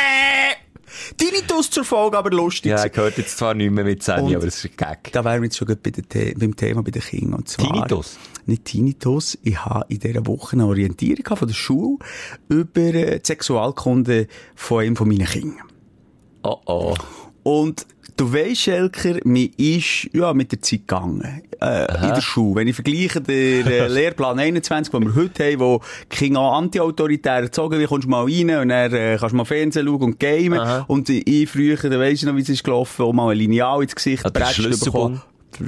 Tinnitus 1.17 1.69
zur 1.69 1.83
Folge, 1.83 2.17
aber 2.17 2.29
lustig. 2.31 2.71
Ja, 2.71 2.77
er 2.77 2.89
gehört 2.89 3.17
jetzt 3.17 3.37
zwar 3.37 3.53
nicht 3.53 3.71
mehr 3.71 3.83
mit 3.83 4.03
10, 4.03 4.19
Und- 4.19 4.35
aber 4.35 4.45
es 4.47 4.63
ist 4.63 4.71
ein 4.71 4.77
Gag. 4.77 5.11
Da 5.11 5.23
wären 5.23 5.41
wir 5.41 5.45
jetzt 5.45 5.57
schon 5.57 5.67
gut 5.67 5.81
bei 5.83 5.91
The 5.95 6.33
beim 6.37 6.55
Thema 6.55 6.83
bei 6.83 6.91
den 6.91 7.01
Kindern. 7.01 7.35
Und 7.35 7.49
zwar, 7.49 7.67
Tinnitus? 7.67 8.17
Nicht 8.45 8.65
Tinnitus. 8.65 9.37
Ich 9.43 9.63
habe 9.63 9.85
in 9.89 9.99
dieser 9.99 10.25
Woche 10.27 10.53
eine 10.53 10.65
Orientierung 10.65 11.37
von 11.37 11.47
der 11.47 11.55
Schule 11.55 11.97
über 12.49 12.81
äh, 12.81 13.19
die 13.19 13.25
Sexualkunde 13.27 14.27
von 14.55 14.83
einem 14.83 14.95
von 14.95 15.07
meinen 15.07 15.25
Kindern. 15.25 15.67
Oh 16.43 16.57
oh. 16.65 16.95
Und 17.43 17.85
du 18.17 18.31
weisst, 18.33 18.61
Schelker, 18.61 19.17
mir 19.23 19.49
ist, 19.57 20.09
ja, 20.13 20.33
mit 20.33 20.51
der 20.51 20.61
Zeit 20.61 20.87
gegangen. 20.87 21.41
Äh, 21.61 22.07
in 22.07 22.13
der 22.15 22.21
Schule. 22.21 22.55
Wenn 22.55 22.67
ich 22.67 22.75
vergleiche 22.75 23.21
den 23.21 23.67
äh, 23.67 23.87
Lehrplan 23.89 24.39
21, 24.39 24.91
den 24.91 25.03
wir 25.03 25.15
heute 25.15 25.43
haben, 25.43 25.59
wo 25.59 25.81
Kinder 26.09 26.39
auch 26.39 26.57
anti-autoritär 26.57 27.35
erzogen 27.35 27.79
wie 27.79 27.85
kommst 27.85 28.05
du 28.05 28.09
mal 28.09 28.23
rein 28.23 28.49
und 28.61 28.69
dann 28.69 28.93
äh, 28.93 29.17
kannst 29.19 29.33
du 29.33 29.37
mal 29.37 29.45
Fernsehen 29.45 29.85
schauen 29.85 30.01
und 30.01 30.19
gamen. 30.19 30.59
Aha. 30.59 30.85
Und 30.87 31.07
ich 31.09 31.49
früher, 31.49 31.77
da 31.77 31.99
weisst 31.99 32.23
du 32.23 32.27
noch, 32.27 32.35
wie 32.35 32.41
es 32.41 32.49
ist 32.49 32.63
gelaufen, 32.63 33.03
auch 33.03 33.13
mal 33.13 33.31
ein 33.31 33.37
Lineal 33.37 33.83
ins 33.83 33.95
Gesicht 33.95 34.23
gepresst 34.23 34.55
Schlüsselbund. 34.55 35.13
bekommen. 35.15 35.21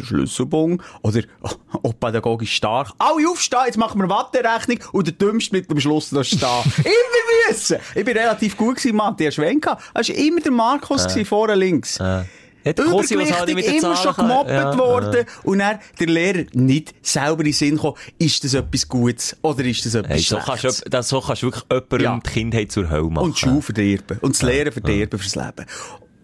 Schlüsselbung. 0.04 0.82
Oder, 1.02 1.22
oh, 1.42 1.50
auch 1.84 1.94
pädagogisch 2.00 2.54
stark. 2.54 2.92
Alle 2.98 3.30
aufstehen, 3.30 3.60
jetzt 3.66 3.78
machen 3.78 4.00
wir 4.02 4.10
Watterechnung 4.10 4.80
und 4.92 5.08
der 5.08 5.14
Dümmste 5.14 5.56
mit 5.56 5.70
dem 5.70 5.80
Schluss 5.80 6.10
da 6.10 6.24
stehen. 6.24 6.40
immer 6.78 7.50
müssen! 7.50 7.78
Ich 7.96 8.06
bin 8.06 8.18
relativ 8.18 8.58
gut 8.58 8.78
gewesen, 8.78 8.96
Mann, 8.96 9.16
der 9.18 9.32
Schwenk 9.32 9.64
gehabt. 9.64 9.84
Es 9.94 10.10
war 10.10 10.16
immer 10.16 10.42
der 10.42 10.52
Markus 10.52 11.04
gewesen, 11.08 11.26
vorne 11.26 11.56
links. 11.56 12.00
Äh. 12.00 12.24
Übergewichtig, 12.66 13.76
immer 13.84 13.96
schon 13.98 14.16
gemobbt 14.16 14.50
Ja, 14.50 14.78
worden. 14.78 15.26
Und 15.44 15.60
dann 15.60 15.80
der 16.00 16.08
Lehrer 16.08 16.46
nicht 16.54 16.94
selber 17.02 17.40
in 17.40 17.46
den 17.48 17.54
Sinn 17.54 17.76
gekommen, 17.76 17.98
ist 18.18 18.42
das 18.44 18.54
etwas 18.54 18.88
Gutes 18.88 19.36
oder 19.42 19.66
ist 19.66 19.86
das 19.86 19.96
etwas 19.96 20.12
Hey, 20.12 20.20
so, 20.22 20.38
kannst 20.38 20.60
Schlechtes? 20.62 20.82
du, 20.82 20.90
das, 20.90 21.10
so 21.10 21.20
kannst 21.20 21.42
du 21.44 21.48
wirklich 21.48 21.64
jemandem 21.70 22.00
Ja. 22.02 22.20
die 22.26 22.30
Kindheit 22.30 22.72
zur 22.72 22.90
Hölle 22.90 23.10
machen. 23.10 23.26
Und 23.26 23.36
die 23.36 23.40
Schule 23.42 23.62
verderben. 23.62 24.18
Und 24.22 24.36
das 24.36 24.42
Lehren 24.44 24.72
verderben 24.72 25.20
fürs 25.20 25.36
Leben. 25.36 25.66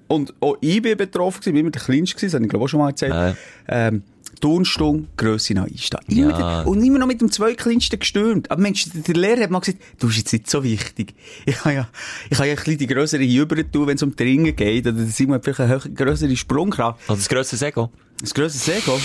Und 0.09 0.33
auch 0.41 0.57
ich 0.59 0.81
bin 0.81 0.97
betroffen 0.97 1.39
gewesen, 1.39 1.53
bin 1.53 1.61
immer 1.61 1.71
der 1.71 1.81
Kleinste 1.81 2.15
gewesen, 2.15 2.31
das 2.31 2.33
habe 2.33 2.43
ich 2.43 2.49
glaube 2.49 2.63
ich 2.63 2.67
auch 2.67 2.69
schon 2.69 2.79
mal 2.81 2.89
erzählt. 2.89 3.13
Ja. 3.13 3.35
Ähm, 3.67 4.03
Turnstunde, 4.41 5.07
Grösse 5.17 5.53
noch 5.53 5.65
einstehen. 5.65 5.99
Immer 6.07 6.29
Ja. 6.31 6.61
der, 6.63 6.67
und 6.67 6.83
immer 6.83 6.99
noch 6.99 7.07
mit 7.07 7.21
dem 7.21 7.31
Zweitkleinsten 7.31 7.99
gestürmt. 7.99 8.49
Aber 8.49 8.61
Mensch, 8.61 8.85
der, 8.93 9.15
Lehrer 9.15 9.41
hat 9.43 9.49
mal 9.49 9.59
gesagt, 9.59 9.79
du 9.99 10.07
bist 10.07 10.19
jetzt 10.19 10.33
nicht 10.33 10.49
so 10.49 10.63
wichtig. 10.63 11.13
Ich 11.45 11.57
kann 11.57 11.75
ja, 11.75 11.89
ich 12.29 12.37
kann 12.37 12.47
ja 12.47 12.53
ein 12.53 12.57
bisschen 12.57 12.77
die 12.77 12.87
grössere 12.87 13.21
Jüber 13.21 13.55
tun, 13.69 13.87
wenn 13.87 13.95
es 13.95 14.03
um 14.03 14.15
die 14.15 14.23
Ringe 14.23 14.53
geht. 14.53 14.87
Oder 14.87 14.95
der 14.95 15.07
Simon 15.07 15.35
hat 15.35 15.43
vielleicht 15.43 15.59
eine 15.59 15.93
grössere 15.93 16.35
Sprungkraft. 16.35 17.09
Oder 17.09 17.17
das 17.17 17.27
grösste 17.27 17.65
Ego. 17.65 17.91
Ein 18.21 18.29
grösseres 18.33 18.67
Ego. 18.67 18.99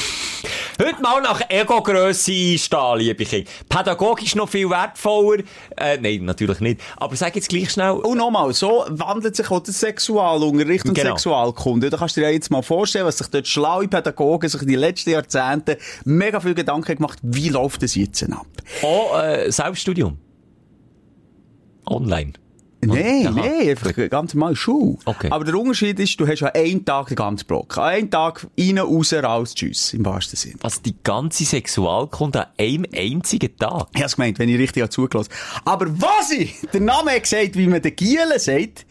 Heute 0.83 1.00
mal 1.00 1.20
nach 1.22 1.40
Ego-Grösse 1.48 2.33
einstehen, 2.33 2.98
liebe 2.98 3.24
Kinder. 3.24 3.48
Pädagogisch 3.68 4.35
noch 4.35 4.48
viel 4.48 4.68
wertvoller. 4.68 5.44
Äh, 5.77 5.98
nein, 5.98 6.24
natürlich 6.24 6.59
nicht. 6.59 6.81
Aber 6.96 7.14
sag 7.14 7.37
jetzt 7.37 7.48
gleich 7.48 7.70
schnell. 7.70 7.92
Und 7.92 8.18
nochmal, 8.18 8.53
so 8.55 8.85
wandelt 8.88 9.37
sich 9.37 9.48
auch 9.53 9.61
der 9.61 9.72
Sexualunterricht 9.72 10.85
und 10.85 10.94
Genau. 10.94 11.11
Sexualkunde. 11.11 11.90
Da 11.90 11.96
kannst 11.98 12.16
du 12.16 12.22
dir 12.22 12.31
jetzt 12.33 12.50
mal 12.50 12.62
vorstellen, 12.62 13.07
was 13.07 13.18
sich 13.18 13.29
dort 13.29 13.46
schlaue 13.46 13.87
Pädagogen 13.87 14.48
sich 14.48 14.62
in 14.62 14.68
den 14.68 14.81
letzten 14.81 15.11
Jahrzehnten 15.11 15.77
mega 16.05 16.40
viel 16.40 16.55
Gedanken 16.55 16.96
gemacht, 16.96 17.20
wie 17.22 17.50
läuft 17.50 17.85
das 17.85 17.94
jetzt 17.94 18.24
ab? 18.24 18.46
Auch 18.83 19.22
äh, 19.22 19.48
Selbststudium. 19.53 20.18
Online. 21.87 22.33
Nein, 22.87 23.27
Aha. 23.27 23.35
nein, 23.35 23.68
einfach 23.68 23.92
ganz 24.11 24.35
normal 24.35 24.57
Schule. 24.57 24.99
Okay. 25.05 25.29
Aber 25.31 25.44
der 25.44 25.55
Unterschied 25.55 25.99
ist, 25.99 26.18
du 26.18 26.27
hast 26.27 26.40
ja 26.40 26.49
einen 26.49 26.85
Tag 26.85 27.09
den 27.09 27.16
ganzen 27.16 27.47
Block. 27.47 27.77
An 27.79 27.85
einem 27.85 28.11
Tag 28.11 28.47
rein, 28.59 28.79
raus, 28.79 29.12
raus, 29.12 29.55
tschüss, 29.55 29.94
im 29.94 30.05
wahrsten 30.05 30.37
Sinn. 30.37 30.55
Was 30.61 30.83
die 30.83 30.94
ganze 31.03 31.44
Sexualkunde 31.44 32.47
an 32.47 32.53
einem 32.59 32.87
einzigen 32.94 33.57
Tag. 33.57 33.88
Ich 33.94 34.03
hab's 34.03 34.16
gemeint, 34.16 34.38
wenn 34.38 34.49
ich 34.49 34.59
richtig 34.59 34.90
zugelassen. 34.90 35.31
Aber 35.64 35.87
was 36.01 36.31
ich, 36.31 36.55
der 36.73 36.81
Name 36.81 37.12
hat 37.12 37.23
gesagt, 37.23 37.57
wie 37.57 37.66
man 37.66 37.83
den 37.83 37.97
Gielen 37.97 38.38
sagt, 38.38 38.87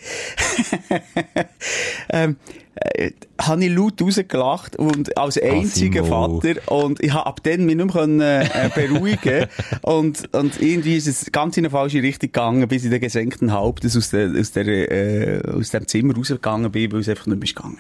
ähm, 2.10 2.38
äh, 2.76 3.12
habe 3.40 3.66
ich 3.66 3.72
laut 3.76 4.02
rausgelacht 4.02 4.76
und 4.78 5.16
als 5.18 5.38
einziger 5.38 6.02
Massimo. 6.02 6.42
Vater 6.42 6.72
und 6.72 7.04
ich 7.04 7.14
habe 7.14 7.26
ab 7.28 7.42
dann 7.44 7.66
mich 7.66 7.76
nicht 7.76 7.86
mehr 7.86 7.94
können, 7.94 8.22
äh, 8.22 8.70
beruhigen 8.74 9.48
und, 9.82 10.34
und 10.34 10.62
irgendwie 10.62 10.96
ist 10.98 11.08
es 11.08 11.32
ganz 11.32 11.56
in 11.58 11.66
eine 11.66 11.70
falsche 11.72 12.02
Richtung 12.02 12.30
gegangen, 12.30 12.68
bis 12.68 12.84
ich 12.84 12.90
den 12.90 13.02
gesenkten 13.02 13.52
Hauptes 13.52 13.96
aus, 13.96 14.10
der, 14.10 14.32
aus, 14.40 14.52
der, 14.54 14.68
äh, 14.68 15.42
aus 15.52 15.70
dem 15.70 15.88
Zimmer 15.88 16.16
rausgegangen 16.16 16.72
bin, 16.72 16.92
weil 16.92 17.02
es 17.02 17.10
einfach 17.10 17.28
nicht 17.28 17.38
mehr 17.38 17.46
ist 17.46 17.56
gegangen. 17.56 17.80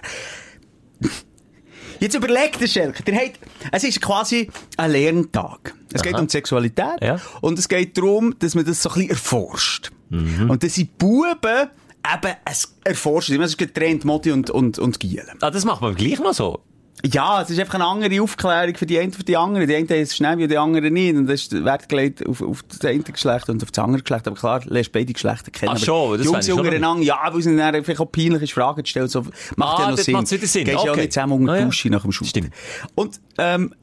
Jetzt 1.99 2.15
überlegt 2.15 2.59
der 2.59 2.67
Schelker, 2.67 3.03
der 3.03 3.15
hat, 3.15 3.31
es 3.71 3.83
ist 3.83 4.01
quasi 4.01 4.49
ein 4.77 4.91
Lerntag. 4.91 5.73
Es 5.93 6.01
geht 6.01 6.15
Aha. 6.15 6.21
um 6.21 6.27
die 6.27 6.31
Sexualität 6.31 7.01
Ja. 7.01 7.19
und 7.41 7.57
es 7.57 7.69
geht 7.69 7.97
darum, 7.97 8.35
dass 8.39 8.55
man 8.55 8.65
das 8.65 8.81
so 8.81 8.89
ein 8.89 8.95
bisschen 8.95 9.09
erforscht. 9.11 9.91
Mhm. 10.09 10.49
Und 10.49 10.63
dass 10.63 10.73
die 10.73 10.85
Buben 10.85 11.69
eben 12.13 12.33
es 12.45 12.75
erforschen. 12.83 13.41
Es 13.41 13.51
ist 13.51 13.57
getrennt 13.57 14.05
Modi 14.05 14.31
und, 14.31 14.49
und, 14.49 14.79
und 14.79 14.99
Gielen. 14.99 15.37
Ah, 15.41 15.51
das 15.51 15.65
macht 15.65 15.81
man 15.81 15.95
gleich 15.95 16.19
noch 16.19 16.33
so. 16.33 16.59
Ja, 17.05 17.41
es 17.41 17.49
ist 17.49 17.59
einfach 17.59 17.73
eine 17.73 17.85
andere 17.85 18.21
Aufklärung 18.21 18.75
für 18.75 18.85
die 18.85 18.97
einen 18.97 19.07
und 19.07 19.15
für 19.17 19.23
die 19.23 19.35
anderen. 19.35 19.67
Die 19.67 19.75
einen 19.75 19.89
haben 19.89 19.97
es 19.97 20.15
schnell 20.15 20.37
wie 20.37 20.47
die 20.47 20.57
anderen 20.57 20.93
nicht. 20.93 21.15
Und 21.15 21.27
das 21.27 21.41
ist 21.41 21.65
Wert 21.65 21.89
gelegt 21.89 22.25
auf, 22.25 22.41
auf 22.41 22.63
das 22.63 22.81
eine 22.85 22.99
Geschlecht 23.03 23.49
und 23.49 23.61
auf 23.61 23.71
das 23.71 23.83
andere 23.83 24.01
Geschlecht. 24.03 24.25
Aber 24.27 24.37
klar, 24.37 24.61
lernst 24.65 24.91
beide 24.93 25.11
Geschlechter 25.11 25.51
kennen. 25.51 25.71
Ach 25.71 25.75
Aber 25.75 25.85
schon, 25.85 26.17
das 26.17 26.27
die 26.27 26.31
Jungs 26.33 26.49
untereinander, 26.49 27.03
ja, 27.03 27.19
weil 27.29 27.39
es 27.39 27.45
ihnen 27.45 27.83
vielleicht 27.83 27.99
auch 27.99 28.11
peinlich 28.11 28.43
ist, 28.43 28.53
Fragen 28.53 28.85
zu 28.85 28.89
stellen. 28.89 29.07
So, 29.09 29.21
macht 29.57 29.79
Ah, 29.79 29.81
ja 29.81 29.89
noch 29.89 29.95
das 29.97 30.05
Sinn. 30.05 30.13
macht's 30.13 30.31
wieder 30.31 30.47
Sinn. 30.47 30.63
Gehst 30.65 30.75
ja 30.77 30.81
auch 30.81 30.87
Okay. 30.91 31.01
nicht 31.01 31.13
zusammen 31.13 31.33
unter 31.33 31.51
Ah, 31.51 31.55
die 31.55 31.61
ja. 31.61 31.65
Dusche 31.65 31.89
nach 31.89 32.01
dem 32.03 32.11
Schuss. 32.13 32.29
Stimmt. 32.29 32.51
Und, 32.95 33.19
ähm, 33.37 33.73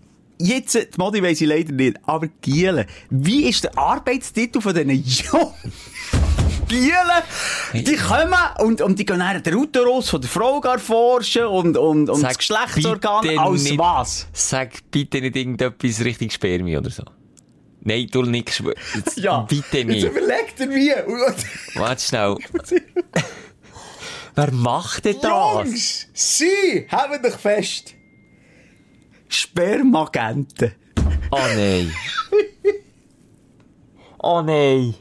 Jetzt, 0.42 0.74
die 0.74 0.87
Modi 0.96 1.22
weiss 1.22 1.38
ich 1.42 1.46
leider 1.48 1.70
nicht, 1.72 1.98
aber 2.04 2.28
Gielen. 2.40 2.87
Wie 3.11 3.46
ist 3.46 3.64
der 3.64 3.76
Arbeitstitel 3.76 4.62
von 4.62 4.72
diesen 4.74 4.88
Jungen? 4.88 5.52
Gielen, 6.70 7.85
die 7.85 7.96
kommen 7.96 8.33
und, 8.61 8.80
und 8.80 8.98
die 8.98 9.04
gehen 9.04 9.18
dann 9.18 9.42
den 9.42 9.54
Uterus 9.56 10.09
von 10.11 10.20
der 10.20 10.30
Frau 10.30 10.61
gar 10.61 10.78
forschen 10.78 11.44
und, 11.44 11.76
und, 11.76 12.09
und 12.09 12.22
das 12.22 12.33
Sag 12.33 12.38
Geschlechtsorgan 12.38 13.22
bitte 13.22 13.40
als 13.40 13.62
nicht- 13.64 13.78
was? 13.78 14.26
Sag 14.33 14.70
bitte 14.90 15.20
nicht 15.20 15.37
irgendetwas 15.37 16.00
Richtung 16.04 16.30
Spermie 16.30 16.76
oder 16.76 16.90
so. 16.90 17.02
Nein, 17.83 18.06
du 18.12 18.22
nix. 18.22 18.62
Jetzt 18.94 19.16
Bitte 19.16 19.78
Jetzt 19.78 19.87
nicht. 19.88 20.04
überlegt 20.04 20.61
er 20.61 20.68
wie. 20.70 20.92
Warte 21.78 22.02
schnell. 22.04 22.37
Wer 24.37 24.52
macht 24.52 25.04
denn 25.06 25.16
das? 25.20 25.64
Jungs, 25.66 26.06
sie 26.12 26.87
haben 26.90 27.20
dich 27.22 27.35
fest. 27.35 27.94
Spermagenten. 29.28 30.72
Oh 31.33 31.38
nein. 31.56 31.92
Oh 34.18 34.42
nein. 34.44 34.94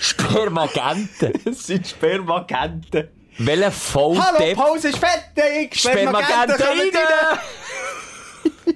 Spermagenten. 0.00 1.32
Das 1.44 1.62
sind 1.66 1.86
Spermagenten. 1.86 3.08
Welcher 3.38 3.64
Hallo, 3.64 3.72
Volldepp 3.72 4.56
Pause 4.56 4.88
ist 4.88 4.98
fertig. 4.98 5.74
Spermagenten 5.78 6.56
kommen 6.56 6.80
rein? 6.80 7.38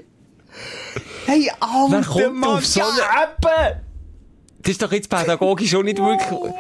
Hey, 1.24 1.50
alter 1.60 2.30
Mann, 2.30 2.56
auf 2.56 2.66
so 2.66 2.82
eine-. 2.82 3.80
Das 4.60 4.70
ist 4.70 4.82
doch 4.82 4.92
jetzt 4.92 5.08
pädagogisch 5.08 5.74
auch 5.74 5.82
nicht 5.82 5.98
wirklich... 5.98 6.52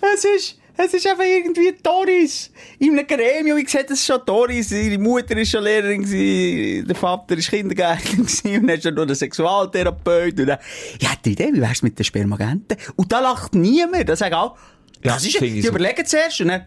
Es 0.00 0.24
ist, 0.24 0.58
es 0.84 0.94
ist 0.94 1.06
einfach 1.06 1.24
irgendwie 1.24 1.74
Doris. 1.82 2.50
In 2.78 2.98
einem 2.98 3.06
Gremium, 3.06 3.58
ich 3.58 3.68
sehe 3.68 3.84
das 3.84 4.04
schon 4.04 4.20
Doris. 4.26 4.70
Ihre 4.70 4.98
Mutter 4.98 5.36
ist 5.36 5.50
schon 5.50 5.64
Lehrerin 5.64 6.02
gewesen, 6.02 6.86
der 6.88 6.96
Vater 6.96 7.36
ist 7.36 7.50
Kindergärtner 7.50 8.10
gewesen, 8.16 8.56
und 8.60 8.66
dann 8.68 8.76
ist 8.78 8.84
er 8.86 8.92
noch 8.92 9.06
ein 9.08 9.14
Sexualtherapeut. 9.14 10.38
Und 10.40 10.46
dann, 10.46 10.58
ich 11.00 11.08
hatte 11.08 11.22
die 11.24 11.32
Idee, 11.32 11.50
wie 11.52 11.60
wär's 11.60 11.82
mit 11.82 11.98
den 11.98 12.04
Spermagenten? 12.04 12.76
Und 12.96 13.10
da 13.12 13.20
lacht 13.20 13.54
niemand. 13.54 14.08
Da 14.08 14.16
sagen 14.16 14.34
auch, 14.34 14.56
Ja, 15.02 15.14
das 15.14 15.24
ist, 15.26 15.36
finde 15.36 15.54
die 15.54 15.62
so. 15.62 15.68
überlegen 15.68 16.04
zuerst 16.04 16.40
und 16.40 16.48
dann, 16.48 16.66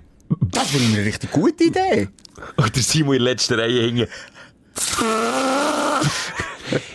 das 0.52 0.70
finde 0.70 0.86
ich 0.88 0.98
eine 0.98 1.06
richtig 1.06 1.32
gute 1.32 1.64
Idee. 1.66 2.10
Oder 2.58 2.70
Simon 2.76 3.16
in 3.16 3.24
der 3.24 3.32
letzten 3.34 3.54
Reihe 3.60 3.82
hingen. 3.84 4.08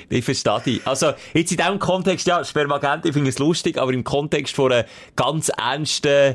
Ich 0.08 0.24
verstehe 0.24 0.60
dich. 0.60 0.86
Also, 0.86 1.12
jetzt 1.32 1.52
in 1.52 1.56
diesem 1.56 1.78
Kontext, 1.78 2.26
ja, 2.26 2.42
Spermagent, 2.44 3.06
ich 3.06 3.12
finde 3.12 3.30
es 3.30 3.38
lustig, 3.38 3.78
aber 3.78 3.92
im 3.92 4.02
Kontext 4.02 4.56
von 4.56 4.72
einer 4.72 4.84
ganz 5.14 5.48
ernsten, 5.50 6.34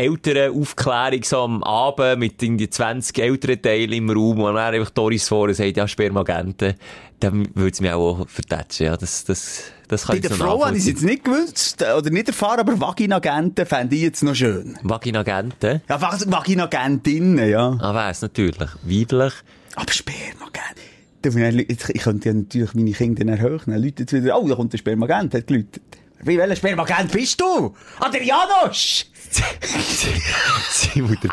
älteren 0.00 0.58
Aufklärung 0.58 1.22
so 1.24 1.38
am 1.38 1.62
Abend 1.62 2.18
mit 2.18 2.42
irgendwie 2.42 2.68
20 2.70 3.18
älteren 3.18 3.60
Teilen 3.62 3.92
im 3.92 4.10
Raum, 4.10 4.38
wo 4.38 4.46
dann 4.46 4.56
einfach 4.74 4.90
Doris 4.90 5.28
vorne 5.28 5.54
sagt, 5.54 5.76
ja, 5.76 5.86
Spermagenten, 5.88 6.74
dann 7.20 7.48
würde 7.54 7.70
es 7.72 7.80
mich 7.80 7.92
auch 7.92 8.26
vertätschen, 8.28 8.86
ja, 8.86 8.96
das, 8.96 9.24
das, 9.24 9.64
das 9.88 10.06
kann 10.06 10.14
Bei 10.14 10.16
ich 10.16 10.22
der 10.22 10.30
Frau 10.36 10.64
habe 10.64 10.76
ich 10.76 10.82
es 10.84 10.88
jetzt 10.88 11.02
nicht 11.02 11.24
gewusst, 11.24 11.82
äh, 11.82 11.92
oder 11.92 12.08
nicht 12.10 12.28
erfahren, 12.28 12.60
aber 12.60 12.80
Vaginagenten 12.80 13.66
fände 13.66 13.94
ich 13.96 14.02
jetzt 14.02 14.22
noch 14.22 14.34
schön. 14.34 14.78
Vaginagenten? 14.82 15.82
Ja, 15.88 16.00
Vaginagentinnen, 16.00 17.48
ja. 17.48 17.76
Ah, 17.80 17.94
wär's 17.94 18.22
natürlich. 18.22 18.56
Weiblich. 18.82 19.34
Aber 19.76 19.92
Spermagent. 19.92 20.76
Du, 21.22 21.34
wenn 21.34 21.42
er- 21.42 21.52
jetzt- 21.68 21.90
Ich 21.90 22.02
könnte 22.02 22.28
ja 22.30 22.34
natürlich 22.34 22.74
meine 22.74 22.92
Kinder 22.92 23.26
erhöhen. 23.30 23.60
Dann 23.66 23.82
läutet 23.82 24.12
es 24.12 24.22
wieder, 24.22 24.40
oh, 24.40 24.48
da 24.48 24.54
kommt 24.54 24.72
der 24.72 24.78
Spermagent, 24.78 25.34
hat 25.34 25.46
geläutet. 25.46 25.82
Wie 26.22 26.36
welcher 26.36 26.56
Spermagent 26.56 27.12
bist 27.12 27.40
du? 27.40 27.74
Adrianos! 27.98 29.06
Simon, 30.70 31.18
der 31.22 31.30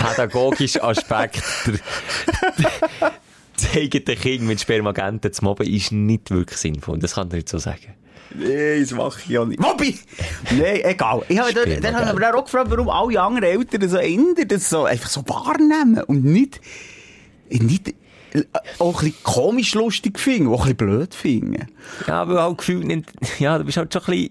pädagogische 0.00 0.82
Aspekt, 0.82 1.42
der, 1.66 3.12
zeigen 3.56 4.04
den 4.04 4.18
Kindern 4.18 4.46
mit 4.46 4.60
Spermagenten 4.60 5.32
zu 5.32 5.44
mobben, 5.44 5.66
ist 5.66 5.92
nicht 5.92 6.30
wirklich 6.30 6.58
sinnvoll. 6.58 6.98
Das 6.98 7.14
kann 7.14 7.28
ich 7.28 7.34
nicht 7.34 7.48
so 7.48 7.58
sagen. 7.58 7.94
Nee, 8.34 8.80
das 8.80 8.92
mache 8.92 9.20
ich 9.22 9.28
ja 9.28 9.44
nicht. 9.44 9.62
Wobei! 9.62 9.94
Nee, 10.52 10.82
egal. 10.82 11.22
Ich 11.28 11.38
habe, 11.38 11.52
dann, 11.52 11.80
dann 11.80 11.94
habe 11.94 12.12
ich 12.12 12.18
mir 12.18 12.34
auch 12.34 12.44
gefragt, 12.44 12.70
warum 12.70 12.88
alle 12.88 13.20
anderen 13.20 13.44
Eltern 13.44 13.88
so 13.88 13.98
Inder 13.98 14.44
das 14.46 14.70
so, 14.70 14.84
einfach 14.84 15.10
so 15.10 15.22
wahrnehmen 15.28 16.02
und 16.04 16.24
nicht, 16.24 16.60
nicht 17.50 17.94
auch 18.78 19.00
ein 19.02 19.04
bisschen 19.10 19.22
komisch 19.22 19.74
lustig 19.74 20.18
finden, 20.18 20.48
auch 20.48 20.66
ein 20.66 20.74
bisschen 20.74 20.76
blöd 20.76 21.14
finden. 21.14 21.66
Ja, 22.06 22.22
aber 22.22 22.42
halt 22.42 22.58
gefühlt 22.58 22.84
nicht, 22.86 23.10
ja, 23.38 23.58
du 23.58 23.64
bist 23.64 23.76
halt 23.76 23.92
schon 23.92 24.02
ein 24.02 24.06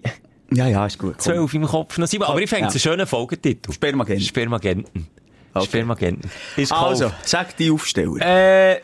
Ja, 0.52 0.66
ja, 0.66 0.86
ist 0.86 0.98
gut. 0.98 1.12
komm. 1.14 1.20
zwölf 1.20 1.54
im 1.54 1.64
Kopf 1.66 1.98
noch 1.98 2.06
Simon. 2.06 2.28
Aber 2.28 2.40
ich 2.40 2.50
finde 2.50 2.68
es 2.68 2.74
Ja. 2.74 2.90
einen 2.90 2.98
schönen 2.98 3.06
Folgetitel. 3.06 3.72
Spermagenten. 3.72 4.24
Spermagenten. 4.24 5.06
Okay. 5.54 5.66
Spermagenten. 5.66 6.30
Ist 6.56 6.72
Also, 6.72 7.04
gekauft. 7.06 7.28
sag 7.28 7.56
die 7.56 7.70
Aufsteller. 7.70 8.20
Äh, 8.20 8.80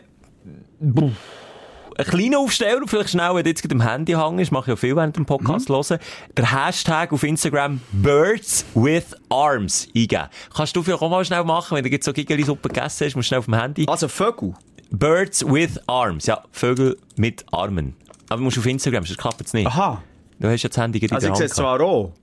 buh. 0.79 1.11
ein 1.97 2.05
kleiner 2.05 2.39
Aufsteller, 2.39 2.81
vielleicht 2.87 3.09
schnell, 3.09 3.35
wenn 3.35 3.43
du 3.43 3.49
jetzt 3.49 3.69
am 3.69 3.81
Handy 3.81 4.13
hängst, 4.13 4.51
mache 4.53 4.63
ich 4.65 4.67
ja 4.69 4.75
viel 4.77 4.95
während 4.95 5.17
dem 5.17 5.25
Podcast 5.25 5.67
hören. 5.67 5.99
Der 6.37 6.65
Hashtag 6.65 7.11
auf 7.11 7.23
Instagram 7.23 7.81
Birds 7.91 8.65
with 8.73 9.15
Arms 9.29 9.87
eingeben. 9.93 10.27
Kannst 10.55 10.75
du 10.77 10.81
vielleicht 10.83 11.01
auch 11.01 11.09
mal 11.09 11.25
schnell 11.25 11.43
machen, 11.43 11.75
wenn 11.75 11.83
du 11.83 11.89
jetzt 11.89 12.05
so 12.05 12.13
Gigeli-Suppe 12.13 12.69
gegessen 12.69 13.05
hast, 13.07 13.15
musst 13.17 13.25
du 13.25 13.27
schnell 13.29 13.39
auf 13.39 13.45
dem 13.45 13.55
Handy. 13.55 13.85
Also, 13.87 14.07
Vögel. 14.07 14.53
Birds 14.91 15.45
with 15.45 15.79
Arms. 15.87 16.25
Ja, 16.25 16.43
Vögel 16.51 16.97
mit 17.15 17.45
Armen. 17.51 17.95
Aber 18.29 18.37
du 18.37 18.43
musst 18.43 18.57
auf 18.57 18.65
Instagram, 18.65 19.05
sonst 19.05 19.17
klappt 19.17 19.41
es 19.41 19.53
nicht. 19.53 19.67
Aha. 19.67 20.01
Du 20.39 20.47
hast 20.47 20.63
ja 20.63 20.69
das 20.69 20.77
Handy 20.77 20.99
gerade 20.99 21.15
Also, 21.15 21.27
in 21.27 21.33
ich 21.33 21.39
sehe 21.39 21.49
zwar 21.49 21.81
auch. 21.81 22.13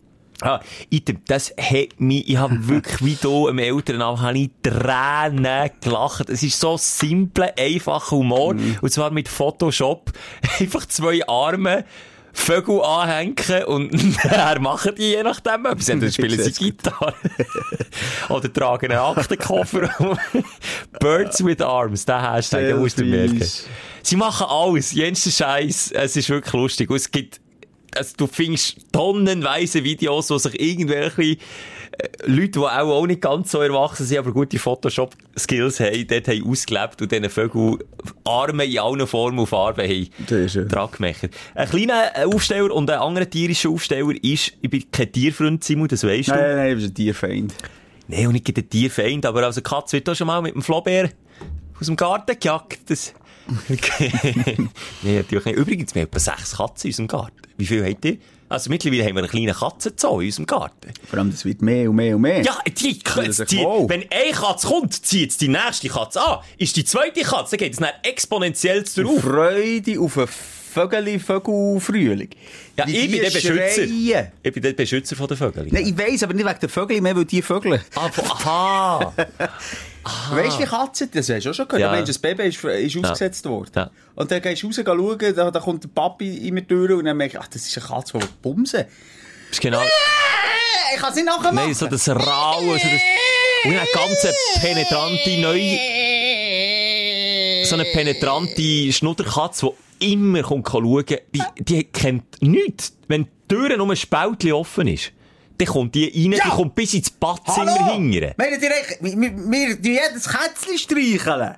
Ah, 0.43 0.61
item, 0.91 1.23
das 1.27 1.55
hat 1.57 1.99
mich, 1.99 2.29
ich 2.29 2.37
habe 2.37 2.69
wirklich 2.69 3.03
wie 3.03 3.15
du 3.15 3.49
im 3.49 3.59
Elternabend, 3.59 4.21
habe 4.21 4.39
ich 4.39 4.51
Tränen 4.63 5.71
gelacht. 5.81 6.29
Es 6.29 6.43
ist 6.43 6.61
so 6.61 6.77
simpler, 6.77 7.55
einfacher 7.59 8.17
Humor. 8.17 8.55
Und 8.83 8.93
zwar 8.93 9.11
mit 9.11 9.29
Photoshop. 9.29 10.13
Einfach 10.61 10.85
zwei 10.87 11.27
Arme. 11.27 11.85
Vögel 12.37 12.83
anhängen 12.83 13.65
und 13.67 14.25
er 14.25 14.61
machen 14.61 14.95
die 14.95 15.11
je 15.11 15.23
nachdem 15.23 15.67
etwas. 15.67 15.89
Entweder 15.89 16.13
spielen 16.13 16.41
sie 16.41 16.53
Gitarre 16.53 17.15
oder 18.29 18.53
tragen 18.53 18.93
einen 18.93 19.01
Aktenkoffer. 19.01 19.91
Birds 21.01 21.45
with 21.45 21.61
Arms, 21.61 22.05
der 22.05 22.35
Hashtag, 22.35 22.61
den 22.61 22.79
musst 22.79 23.01
du 23.01 23.05
merken. 23.05 23.43
Sie 24.03 24.17
machen 24.17 24.47
alles, 24.49 24.93
jensten 24.93 25.33
Scheiß. 25.33 25.93
Es 25.93 26.15
ist 26.15 26.29
wirklich 26.29 26.53
lustig. 26.53 26.91
Und 26.91 26.97
es 26.97 27.11
gibt, 27.11 27.41
also 27.97 28.13
du 28.19 28.27
findest 28.27 28.93
tonnenweise 28.93 29.83
Videos, 29.83 30.31
wo 30.31 30.39
sich 30.39 30.61
irgendwelche 30.61 31.39
Leute, 32.25 32.49
die 32.49 32.59
auch, 32.59 32.91
auch 32.91 33.07
nicht 33.07 33.23
ganz 33.23 33.51
so 33.51 33.61
erwachsen 33.61 34.05
sind, 34.05 34.19
aber 34.19 34.33
gute 34.33 34.59
Photoshop-Skills 34.59 35.81
haben, 35.81 36.07
dort 36.07 36.29
haben 36.29 36.51
ausgelebt 36.51 37.01
und 37.01 37.11
diesen 37.11 37.31
Vögel 37.31 37.79
Arme 38.25 38.65
in 38.65 38.79
allen 38.79 39.07
Formen 39.07 39.39
und 39.39 39.47
Farben 39.47 39.89
haben 39.89 40.09
Das 40.29 40.57
ist 40.57 40.71
gemacht. 40.71 41.31
Ein 41.55 41.69
kleiner 41.69 42.11
äh, 42.15 42.25
Aufsteller 42.25 42.75
und 42.75 42.91
ein 42.91 42.99
anderer 42.99 43.29
tierischer 43.29 43.71
Aufsteller 43.71 44.13
ist, 44.23 44.53
ich 44.61 44.71
bin 44.71 44.85
kein 44.91 45.11
Tierfreund, 45.11 45.65
Simon, 45.65 45.89
das 45.89 46.05
weisst 46.05 46.29
du. 46.29 46.35
Nein, 46.35 46.57
nein, 46.57 46.69
du 46.71 46.75
bist 46.77 46.89
ein 46.89 46.95
Tierfeind. 46.95 47.55
Nein, 48.09 48.27
und 48.27 48.33
nicht 48.35 48.45
gegen 48.45 48.63
den 48.63 48.71
Tierfeind, 48.71 49.25
aber 49.25 49.45
also 49.45 49.63
Katze 49.63 49.95
wird 49.95 50.09
auch 50.09 50.15
schon 50.15 50.27
mal 50.27 50.43
mit 50.43 50.55
dem 50.55 50.63
Flaubär 50.63 51.11
aus 51.81 51.87
dem 51.87 51.97
Garten 51.97 52.39
gejagt. 52.39 52.91
Das... 52.91 53.15
Nein, 53.69 54.71
natürlich 55.03 55.45
nicht. 55.45 55.57
Übrigens, 55.57 55.95
wir 55.95 56.03
haben 56.03 56.09
etwa 56.09 56.19
sechs 56.19 56.57
Katzen 56.57 56.89
in 56.89 56.93
unserem 56.93 57.09
Garten. 57.09 57.37
Wie 57.57 57.67
viel 57.67 57.85
habt 57.85 58.05
ihr? 58.05 58.19
Also 58.49 58.71
mittlerweile 58.71 59.05
haben 59.05 59.15
wir 59.17 59.23
einen 59.23 59.31
kleinen 59.31 59.55
Katzenzoo 59.55 60.21
in 60.21 60.27
unserem 60.27 60.47
Garten. 60.47 60.93
Vor 61.09 61.19
allem, 61.19 61.31
das 61.31 61.45
wird 61.45 61.63
mehr 61.63 61.91
und 61.91 61.97
mehr 61.97 62.15
und 62.15 62.23
mehr. 62.23 62.43
Ja, 62.43 62.59
die, 62.67 62.99
die, 62.99 63.59
wohl. 63.59 63.89
wenn 63.89 64.05
eine 64.11 64.33
Katze 64.33 64.69
kommt, 64.69 64.95
zieht 64.95 65.23
jetzt 65.23 65.41
die 65.41 65.49
nächste 65.49 65.89
Katze 65.89 66.21
an. 66.21 66.39
Ist 66.57 66.77
die 66.77 66.85
zweite 66.85 67.23
Katze, 67.23 67.57
dann 67.57 67.59
geht 67.59 67.73
es 67.73 67.79
dann 67.79 67.91
exponentiell 68.03 68.85
drauf. 68.85 69.21
Freude 69.21 70.01
auf 70.01 70.17
ein 70.17 70.29
Vögeli, 70.77 71.19
Vögelfrühling. 71.19 72.29
Ja, 72.77 72.87
Wie 72.87 72.97
ich 72.99 73.11
bin 73.11 73.13
die 73.13 73.21
der 73.21 73.31
Beschützer. 73.31 73.83
Ich 74.43 74.53
bin 74.53 74.63
der 74.63 74.73
Beschützer 74.75 75.17
von 75.17 75.27
den 75.27 75.39
Vögeln. 75.39 75.69
Nein, 75.71 75.87
ich 75.87 75.97
weiss, 75.97 76.23
aber 76.23 76.35
nicht 76.35 76.47
wegen 76.47 76.61
der 76.61 76.69
Vögel, 76.69 77.01
mehr 77.01 77.17
weil 77.17 77.25
die 77.25 77.41
Vögel. 77.41 77.81
Ah, 77.95 78.11
von- 78.11 78.25
aha. 78.31 79.15
Weißt 80.33 80.59
du, 80.59 80.63
wie 80.63 80.67
Katzen, 80.67 81.11
das 81.15 81.31
hast 81.31 81.47
du 81.47 81.51
auch 81.51 81.55
schon 81.55 81.67
gehört. 81.67 81.81
Ja. 81.81 81.97
Ja. 81.99 82.03
Das 82.03 82.19
Baby 82.19 82.43
ist, 82.49 82.63
ist 82.63 82.97
ausgesetzt 82.99 83.47
worden. 83.47 83.71
Ja. 83.75 83.91
Und 84.17 84.31
dann 84.31 84.43
gehst 84.43 84.63
du 84.63 84.67
raus 84.67 84.77
schauen, 84.85 85.35
da, 85.35 85.51
da 85.51 85.61
kommt 85.61 85.83
der 85.83 85.89
Papi 85.89 86.47
immer 86.47 86.61
durch 86.61 86.93
und 86.93 87.07
dann 87.07 87.17
merkst 87.17 87.37
du, 87.37 87.41
ach, 87.41 87.49
das 87.49 87.67
ist 87.67 87.79
eine 87.79 87.87
Katze, 87.87 88.19
die 88.19 88.27
bumsen. 88.43 88.85
Das 88.85 89.53
ist 89.53 89.61
genau... 89.63 89.83
Ich 90.95 91.01
kann 91.01 91.09
es 91.11 91.17
nicht 91.17 91.25
nachmachen. 91.25 91.55
Nein, 91.55 91.73
so 91.73 91.87
das 91.87 92.07
Raue, 92.09 92.79
so 92.79 92.87
das... 92.87 93.01
Und 93.65 93.71
eine 93.71 93.89
ganz 93.95 94.27
penetrante, 94.61 95.41
neue... 95.41 95.79
So 97.65 97.75
eine 97.77 97.85
penetrante 97.87 98.93
Schnudderkatze, 98.93 99.67
die 99.67 99.86
immer 100.01 100.43
kommt 100.43 100.69
schauen, 100.69 101.05
die, 101.07 101.43
die 101.59 101.85
kennt 101.85 102.41
nichts. 102.43 102.97
Wenn 103.09 103.25
die 103.25 103.55
Tür 103.55 103.77
nur 103.77 103.91
ein 103.91 103.97
Spältchen 103.97 104.53
offen 104.53 104.89
ist, 104.89 105.13
dann 105.59 105.69
kommt 105.69 105.95
die 105.95 106.05
rein, 106.05 106.41
die 106.45 106.51
kommt 106.51 106.75
bis 106.75 106.95
ins 106.95 107.11
Badzimmer 107.11 107.93
hingern. 107.93 108.35
Meinen 108.37 108.61
die 108.61 108.67
recht? 108.67 108.99
Wir, 109.01 109.15
wir, 109.21 109.69
jedes 109.83 110.29
Kätzchen 110.29 110.79
streicheln. 110.79 111.55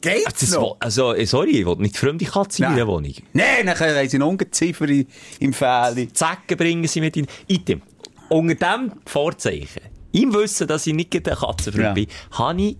Geht's 0.00 0.40
Das, 0.40 0.50
noch? 0.52 0.60
wo- 0.62 0.76
also, 0.80 1.14
eh, 1.14 1.24
sorry, 1.24 1.60
ich 1.60 1.66
will 1.66 1.76
nicht 1.76 1.96
fremde 1.96 2.24
Katze 2.26 2.62
in 2.64 2.70
meiner 2.70 2.86
Wohnung. 2.86 3.14
Nein, 3.32 3.66
dann 3.66 3.78
haben 3.80 4.08
sie 4.08 4.16
einen 4.16 4.22
Ungeziefer 4.22 4.86
im 4.88 5.52
Fähli. 5.52 6.12
Zacken 6.12 6.56
bringen 6.58 6.86
sie 6.86 7.00
mit 7.00 7.16
in. 7.16 7.26
Item. 7.48 7.80
Unter 8.28 8.54
dem 8.54 8.92
Vorzeichen, 9.06 9.82
im 10.12 10.32
Wissen, 10.34 10.66
dass 10.66 10.86
ich 10.86 10.94
nicht 10.94 11.14
ein 11.14 11.22
Katzenfreund 11.22 11.84
Ja. 11.84 11.92
bin, 11.94 12.06
habe 12.32 12.60
ich 12.62 12.76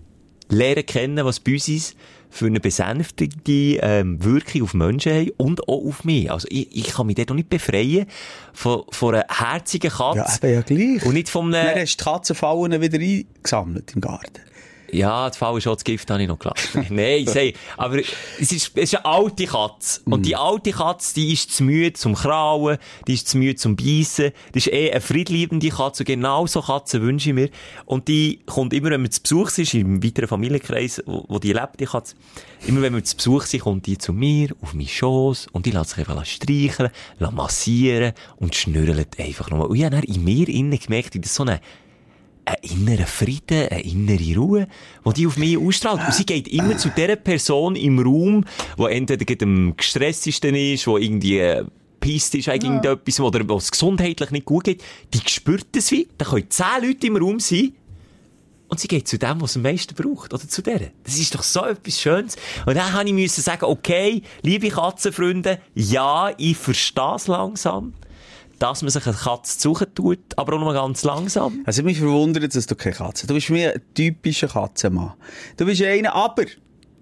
lernen 0.49 0.85
kennen, 0.85 1.25
was 1.25 1.39
bei 1.39 1.53
uns 1.53 1.67
ist 1.67 1.95
für 2.35 2.47
eine 2.47 2.59
besänftigende 2.59 3.79
ähm, 3.81 4.21
Wirkung 4.21 4.63
auf 4.63 4.73
Menschen 4.73 5.13
haben 5.13 5.31
und 5.37 5.69
auch 5.69 5.85
auf 5.85 6.03
mich. 6.03 6.29
Also 6.29 6.49
ich, 6.51 6.75
ich 6.75 6.87
kann 6.87 7.07
mich 7.07 7.15
dort 7.15 7.31
auch 7.31 7.35
nicht 7.35 7.49
befreien 7.49 8.07
von, 8.51 8.83
von 8.89 9.15
einer 9.15 9.25
herzigen 9.29 9.89
Katze. 9.89 10.19
ja 10.51 10.61
gleich. 10.61 11.05
Und 11.05 11.13
nicht 11.13 11.29
von 11.29 11.49
Dann 11.49 11.65
einem... 11.65 11.81
hast 11.83 11.95
du 11.95 12.03
die 12.03 12.09
Katzenfallen 12.09 12.81
wieder 12.81 12.99
eingesammelt 12.99 13.93
im 13.95 14.01
Garten. 14.01 14.41
Ja, 14.95 15.27
das 15.27 15.37
Fall 15.37 15.57
ist 15.57 15.67
auch 15.67 15.73
das 15.75 15.83
Gift, 15.83 16.09
habe 16.09 16.21
ich 16.21 16.27
noch 16.27 16.39
gelassen. 16.39 16.85
Nein, 16.89 17.23
ich 17.23 17.29
sage, 17.29 17.53
aber 17.75 17.99
es 17.99 18.51
ist, 18.51 18.71
es 18.75 18.93
ist 18.93 18.95
eine 18.95 19.05
alte 19.05 19.45
Katze. 19.45 20.01
Und 20.05 20.25
die 20.25 20.37
alte 20.37 20.71
Katze, 20.71 21.15
die 21.15 21.33
ist 21.33 21.51
zu 21.51 21.63
müde 21.63 21.93
zum 21.93 22.15
Krauen, 22.15 22.77
die 23.05 23.13
ist 23.15 23.27
zu 23.27 23.37
müde 23.37 23.55
zum 23.55 23.75
Beißen. 23.75 24.31
Das 24.53 24.67
ist 24.67 24.73
eh 24.73 24.91
eine 24.91 25.01
friedliebende 25.01 25.69
Katze. 25.69 26.03
Und 26.03 26.07
genau 26.07 26.47
so 26.47 26.61
Katzen 26.61 27.01
wünsche 27.01 27.29
ich 27.29 27.35
mir. 27.35 27.49
Und 27.85 28.07
die 28.07 28.39
kommt 28.45 28.73
immer, 28.73 28.89
wenn 28.89 29.01
man 29.01 29.11
zu 29.11 29.21
Besuch 29.21 29.57
ist, 29.57 29.73
im 29.73 30.01
weiteren 30.01 30.29
Familienkreis, 30.29 31.03
wo, 31.05 31.25
wo 31.27 31.39
die 31.39 31.51
lebt, 31.51 31.79
die 31.79 31.85
Katze, 31.85 32.15
immer 32.65 32.81
wenn 32.81 32.93
wir 32.93 33.03
zu 33.03 33.17
Besuch 33.17 33.43
sind, 33.43 33.63
kommt 33.63 33.85
die 33.87 33.97
zu 33.97 34.13
mir, 34.13 34.55
auf 34.61 34.73
meinen 34.73 34.87
Schoss, 34.87 35.47
und 35.51 35.65
die 35.65 35.71
lässt 35.71 35.89
sich 35.91 35.99
einfach 35.99 36.25
streicheln, 36.25 36.91
massieren 37.19 38.13
und 38.37 38.55
schnürrelt 38.55 39.19
einfach 39.19 39.49
nochmal. 39.49 39.67
Und 39.67 39.75
ich 39.75 39.83
habe 39.83 39.97
dann 39.97 40.05
in 40.05 40.23
mir 40.23 40.47
innen 40.47 40.79
gemerkt, 40.79 41.15
wie 41.15 41.19
das 41.19 41.35
so 41.35 41.43
eine, 41.43 41.59
ein 42.45 42.55
innerer 42.61 43.07
Frieden, 43.07 43.67
eine 43.69 43.83
innere 43.83 44.39
Ruhe, 44.39 44.67
die 45.05 45.13
die 45.13 45.27
auf 45.27 45.37
mich 45.37 45.57
ausstrahlt. 45.57 46.01
Und 46.05 46.13
sie 46.13 46.25
geht 46.25 46.47
immer 46.47 46.77
zu 46.77 46.89
der 46.89 47.15
Person 47.15 47.75
im 47.75 47.99
Raum, 47.99 48.45
die 48.77 48.83
entweder 48.83 49.43
am 49.43 49.75
gestresstesten 49.75 50.55
ist, 50.55 50.87
wo 50.87 50.97
irgendwie 50.97 51.39
äh, 51.39 51.65
pisst 51.99 52.35
ist, 52.35 52.47
irgendetwas, 52.47 53.19
oder 53.19 53.47
wo 53.49 53.57
es 53.57 53.71
gesundheitlich 53.71 54.29
nicht 54.31 54.45
gut 54.45 54.65
geht. 54.65 54.83
Die 55.13 55.21
spürt 55.27 55.67
das 55.71 55.91
wie. 55.91 56.07
Da 56.17 56.25
können 56.25 56.49
zehn 56.49 56.83
Leute 56.83 57.07
im 57.07 57.17
Raum 57.17 57.39
sein. 57.39 57.73
Und 58.67 58.79
sie 58.79 58.87
geht 58.87 59.07
zu 59.07 59.17
dem, 59.17 59.41
was 59.41 59.55
am 59.55 59.61
meisten 59.61 59.95
braucht. 59.95 60.33
Oder 60.33 60.47
zu 60.47 60.61
der. 60.61 60.91
Das 61.03 61.17
ist 61.17 61.33
doch 61.33 61.43
so 61.43 61.65
etwas 61.65 61.99
Schönes. 61.99 62.35
Und 62.65 62.75
dann 62.75 62.93
habe 62.93 63.07
ich 63.07 63.13
müssen 63.13 63.41
sagen, 63.41 63.65
okay, 63.65 64.21
liebe 64.41 64.69
Katzenfreunde, 64.69 65.59
ja, 65.73 66.31
ich 66.37 66.57
verstehe 66.57 67.15
es 67.15 67.27
langsam, 67.27 67.93
dass 68.65 68.81
man 68.81 68.89
sich 68.89 69.05
eine 69.05 69.15
Katze 69.15 69.59
suchen 69.59 69.93
tut, 69.93 70.19
aber 70.37 70.55
auch 70.55 70.59
nur 70.59 70.73
ganz 70.73 71.03
langsam. 71.03 71.61
Also 71.65 71.83
mich 71.83 71.99
verwundert, 71.99 72.55
dass 72.55 72.65
du 72.65 72.75
keine 72.75 72.95
Katze 72.95 73.27
Du 73.27 73.35
bist 73.35 73.45
für 73.45 73.53
mich 73.53 73.67
ein 73.67 73.81
typischer 73.93 74.47
Katzenmann. 74.47 75.13
Du 75.55 75.65
bist 75.65 75.83
einer, 75.83 76.15
aber 76.15 76.45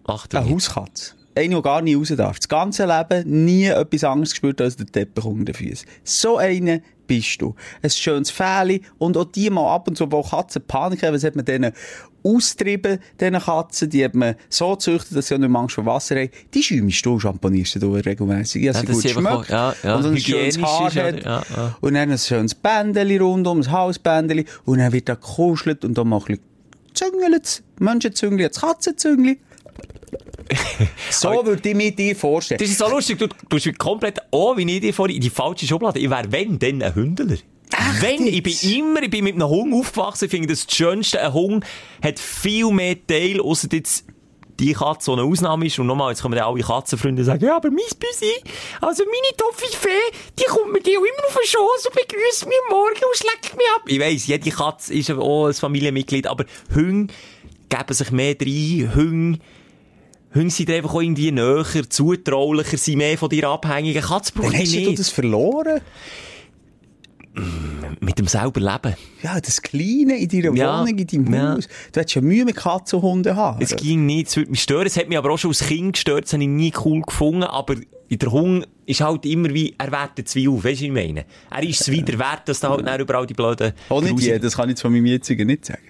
Achtung. 0.05 0.41
eine 0.41 0.49
Hauskatze. 0.49 1.13
eine, 1.35 1.55
die 1.55 1.61
gar 1.61 1.81
nie 1.81 1.95
raus 1.95 2.13
darf. 2.17 2.37
Das 2.37 2.49
ganze 2.49 2.85
Leben 2.85 3.45
nie 3.45 3.65
etwas 3.65 4.03
anderes 4.03 4.31
gespürt 4.31 4.59
als 4.59 4.75
der 4.75 4.87
Teppich 4.87 5.23
unter 5.23 5.53
den 5.53 5.55
Füßen. 5.55 5.87
So 6.03 6.37
eine 6.37 6.81
bist 7.07 7.41
du. 7.41 7.55
Ein 7.81 7.89
schönes 7.89 8.31
Fähli 8.31 8.81
und 8.97 9.17
auch 9.17 9.25
die 9.25 9.49
mal 9.49 9.73
ab 9.73 9.87
und 9.87 9.97
zu, 9.97 10.11
wo 10.11 10.21
Katzen 10.21 10.61
Panik 10.67 11.03
haben, 11.03 11.13
was 11.13 11.23
hat 11.23 11.35
man 11.35 11.45
denen 11.45 11.73
austrieben, 12.23 12.99
diesen 13.19 13.39
Katzen, 13.39 13.89
die 13.89 14.03
hat 14.03 14.15
man 14.15 14.35
so 14.49 14.71
gezüchtet, 14.71 15.17
dass 15.17 15.27
sie 15.27 15.35
auch 15.35 15.39
nicht 15.39 15.49
mehr 15.49 15.61
Angst 15.61 15.75
vor 15.75 15.85
Wasser 15.85 16.15
haben. 16.15 16.29
Die 16.53 16.63
schäumst 16.63 17.05
du, 17.05 17.19
champonierst 17.19 17.81
du 17.81 17.93
regelmässig. 17.93 18.63
Ja, 18.63 18.73
sie 18.73 18.85
gut 18.85 19.09
schmeckt. 19.09 19.49
ja, 19.49 19.75
ja, 19.83 19.95
und 19.95 20.05
ein 20.05 20.17
schönes 20.17 20.61
Haar 20.61 20.93
hat. 20.93 21.23
Ja, 21.23 21.43
ja. 21.55 21.77
Und 21.81 21.93
dann 21.93 22.11
ein 22.11 22.17
schönes 22.17 22.55
Bändeli 22.55 23.17
rundum, 23.17 23.59
ein 23.59 23.71
Hausbändeli. 23.71 24.45
Und 24.65 24.79
dann 24.79 24.93
wird 24.93 25.09
da 25.09 25.15
gekuschelt 25.15 25.83
und 25.83 25.97
dann 25.97 26.07
mal 26.07 26.19
ein 26.19 26.25
bisschen 26.25 26.43
züngelt. 26.93 27.63
Menschenzüngli, 27.79 28.49
Katzenzüngli. 28.49 29.39
so 31.09 31.45
würde 31.45 31.67
ich 31.69 31.75
mir 31.75 31.91
dir 31.91 32.15
vorstellen. 32.15 32.59
Das 32.59 32.69
ist 32.69 32.79
so 32.79 32.89
lustig, 32.89 33.19
du, 33.19 33.27
du 33.27 33.35
bist 33.49 33.77
komplett, 33.77 34.19
oh, 34.31 34.55
wie 34.57 34.69
ich 34.69 34.81
dir 34.81 34.93
vorhin, 34.93 35.15
in 35.15 35.21
die 35.21 35.29
falsche 35.29 35.65
Schublade. 35.65 35.99
Ich 35.99 36.09
wäre, 36.09 36.31
wenn, 36.31 36.59
dann 36.59 36.81
ein 36.81 36.95
Hündler. 36.95 37.37
Wenn, 37.99 38.27
ich 38.27 38.43
bin 38.43 38.55
immer, 38.71 39.01
ich 39.01 39.09
bin 39.09 39.23
mit 39.23 39.35
einem 39.35 39.47
Hund 39.47 39.73
aufgewachsen, 39.73 40.25
ich 40.25 40.31
finde 40.31 40.49
das 40.49 40.67
Schönste. 40.69 41.21
Ein 41.21 41.33
Hund 41.33 41.65
hat 42.03 42.19
viel 42.19 42.69
mehr 42.71 42.95
Teil, 43.07 43.41
außer 43.41 43.67
jetzt 43.71 44.05
die 44.59 44.73
Katze, 44.73 45.11
die 45.11 45.19
eine 45.19 45.29
Ausnahme 45.29 45.65
ist. 45.65 45.79
Und 45.79 45.87
nochmal, 45.87 46.11
jetzt 46.11 46.21
kommen 46.21 46.35
dann 46.35 46.45
alle 46.45 46.61
Katzenfreunde 46.61 47.21
und 47.21 47.25
sagen, 47.25 47.43
ja, 47.43 47.55
aber 47.55 47.69
mein 47.69 47.85
Büsi, 47.99 48.31
also 48.81 49.03
meine 49.05 49.35
Toffifee, 49.35 49.89
die 50.39 50.43
kommt 50.45 50.71
mir 50.71 50.81
die 50.81 50.97
auch 50.97 51.01
immer 51.01 51.27
auf 51.27 51.35
den 51.35 51.47
Schoß 51.47 51.87
und 51.87 51.95
begrüßt 51.95 52.47
mich 52.47 52.57
Morgen 52.69 52.93
und 52.93 53.17
schlägt 53.17 53.57
mich 53.57 53.67
ab. 53.75 53.83
Ich 53.87 53.99
weiss, 53.99 54.27
jede 54.27 54.51
Katze 54.51 54.93
ist 54.93 55.11
auch 55.11 55.47
ein 55.47 55.53
Familienmitglied, 55.53 56.27
aber 56.27 56.45
Hunde 56.73 57.13
geben 57.69 57.93
sich 57.93 58.11
mehr 58.11 58.35
rein, 58.39 58.95
Hunde 58.95 59.39
Hunde 60.35 60.49
sind 60.49 60.69
dir 60.69 60.75
einfach 60.77 60.93
auch 60.93 61.01
irgendwie 61.01 61.31
näher, 61.31 61.65
zutraulicher, 61.89 62.77
sind 62.77 62.97
mehr 62.97 63.17
von 63.17 63.29
dir 63.29 63.47
abhängig. 63.49 63.99
Braucht 64.01 64.35
Dann 64.37 64.53
hast 64.53 64.75
du 64.75 64.93
das 64.95 65.09
verloren? 65.09 65.81
Mit 67.99 68.19
dem 68.19 68.27
selber 68.27 68.59
Leben. 68.59 68.95
Ja, 69.23 69.39
das 69.39 69.61
Kleine 69.61 70.17
in 70.17 70.29
deiner 70.29 70.55
Ja. 70.55 70.81
Wohnung, 70.81 70.97
in 70.99 71.07
deinem 71.07 71.33
Ja. 71.33 71.53
Haus. 71.55 71.67
Du 71.91 71.99
hättest 71.99 72.15
ja 72.15 72.21
Mühe 72.21 72.45
mit 72.45 72.55
Katzen 72.55 72.97
und 72.99 73.03
Hunden 73.03 73.35
haben. 73.35 73.59
Es 73.61 73.75
ging 73.75 74.05
nicht, 74.05 74.27
es 74.27 74.37
würde 74.37 74.51
mich 74.51 74.61
stören. 74.61 74.85
Es 74.85 74.97
hat 74.97 75.09
mich 75.09 75.17
aber 75.17 75.31
auch 75.31 75.37
schon 75.37 75.49
als 75.49 75.65
Kind 75.65 75.93
gestört, 75.93 76.25
das 76.25 76.33
habe 76.33 76.43
ich 76.43 76.49
nie 76.49 76.71
cool 76.85 77.01
gefunden. 77.01 77.43
Aber 77.43 77.75
in 78.07 78.19
der 78.19 78.31
Hund 78.31 78.67
ist 78.85 79.01
halt 79.01 79.25
immer 79.25 79.53
wie, 79.53 79.73
er 79.77 79.91
wertet 79.91 80.27
zu 80.29 80.39
viel 80.39 80.49
auf, 80.49 80.63
weißt 80.63 80.81
du, 80.81 80.85
ich 80.85 80.91
meine? 80.91 81.25
Er 81.49 81.63
ist 81.63 81.81
es 81.81 81.91
wieder 81.91 82.17
wert, 82.19 82.41
dass 82.47 82.59
da 82.59 82.69
halt 82.69 82.85
dann 82.85 82.99
überall 82.99 83.25
die 83.25 83.33
blöden 83.33 83.73
Auch 83.89 84.01
nicht 84.01 84.19
jeder, 84.19 84.39
das 84.39 84.55
kann 84.55 84.65
ich 84.65 84.73
jetzt 84.73 84.81
von 84.81 84.91
meinem 84.91 85.05
jetzigen 85.05 85.47
nicht 85.47 85.65
sagen. 85.65 85.81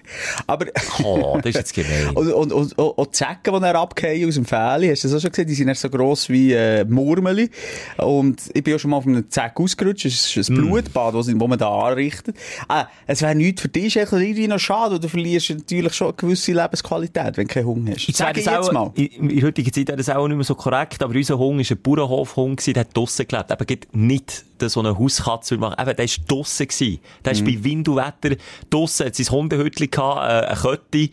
Aber, 0.46 0.66
Oh, 1.02 1.36
das 1.42 1.50
ist 1.50 1.56
jetzt 1.56 1.74
gemein. 1.74 2.10
und, 2.14 2.32
und, 2.32 2.52
und, 2.52 2.78
und, 2.78 3.08
die 3.08 3.10
Zecken, 3.12 3.54
die 3.60 3.66
er 3.66 3.74
abgehen 3.74 4.28
aus 4.28 4.34
dem 4.34 4.44
Fähli, 4.44 4.88
hast 4.88 5.04
du 5.04 5.08
das 5.08 5.16
auch 5.16 5.20
schon 5.22 5.30
gesehen? 5.30 5.48
Die 5.48 5.54
sind 5.54 5.66
dann 5.66 5.76
so 5.76 5.90
gross 5.90 6.28
wie, 6.28 6.52
äh, 6.52 6.84
Murmeli. 6.84 7.50
Und 7.98 8.40
ich 8.52 8.62
bin 8.62 8.74
auch 8.74 8.78
schon 8.78 8.90
mal 8.90 8.98
auf 8.98 9.06
einem 9.06 9.28
Zeck 9.30 9.52
ausgerutscht. 9.58 10.04
Das 10.04 10.36
ist 10.36 10.48
ein 10.50 10.56
Hm. 10.56 10.70
Blutbad, 10.70 11.14
das 11.14 11.26
man 11.28 11.58
da 11.58 11.70
anrichtet. 11.70 12.36
Ah, 12.68 12.86
es 13.06 13.22
wäre 13.22 13.34
nichts 13.34 13.62
für 13.62 13.68
dich, 13.68 13.96
echt 13.96 14.12
irgendwie 14.12 14.48
noch 14.48 14.58
schade. 14.58 14.98
Du 14.98 15.08
verlierst 15.08 15.50
natürlich 15.50 15.94
schon 15.94 16.08
eine 16.08 16.16
gewisse 16.16 16.52
Lebensqualität, 16.52 17.36
wenn 17.36 17.46
du 17.46 17.54
keinen 17.54 17.66
Hunger 17.66 17.92
hast. 17.92 18.08
Ich 18.08 18.16
Sag 18.16 18.28
sage 18.28 18.40
es 18.40 18.46
jetzt 18.46 18.68
auch, 18.68 18.72
mal. 18.72 18.92
In, 18.94 19.30
in 19.30 19.44
heutiger 19.44 19.72
Zeit 19.72 19.88
wäre 19.88 19.96
das 19.98 20.08
auch 20.08 20.26
nicht 20.26 20.36
mehr 20.36 20.44
so 20.44 20.54
korrekt, 20.54 21.02
aber 21.02 21.14
unser 21.14 21.38
Hund 21.38 21.58
war 21.58 21.76
ein 21.76 21.82
Bauernhofhund, 21.82 22.60
hat 22.84 22.96
draussen 22.96 23.26
gelebt. 23.26 23.50
Eben 23.50 23.66
geht 23.66 23.88
nicht 23.94 24.44
so 24.60 24.80
eine 24.80 24.98
Hauskatze 24.98 25.56
machen. 25.58 25.76
Eben, 25.80 25.96
der 25.96 26.06
war 26.06 26.24
draussen 26.28 26.68
gewesen. 26.68 27.00
Der 27.24 27.32
ist 27.32 27.44
bei 27.44 27.62
Wind 27.64 27.88
und 27.88 27.96
Wetter 27.96 28.36
draussen, 28.70 29.06
hat 29.06 29.14
sein 29.16 29.28
Hundehütchen 29.30 29.90
gehabt, 29.90 30.18
äh, 30.30 30.46
eine 30.46 30.56
Kette, 30.60 31.10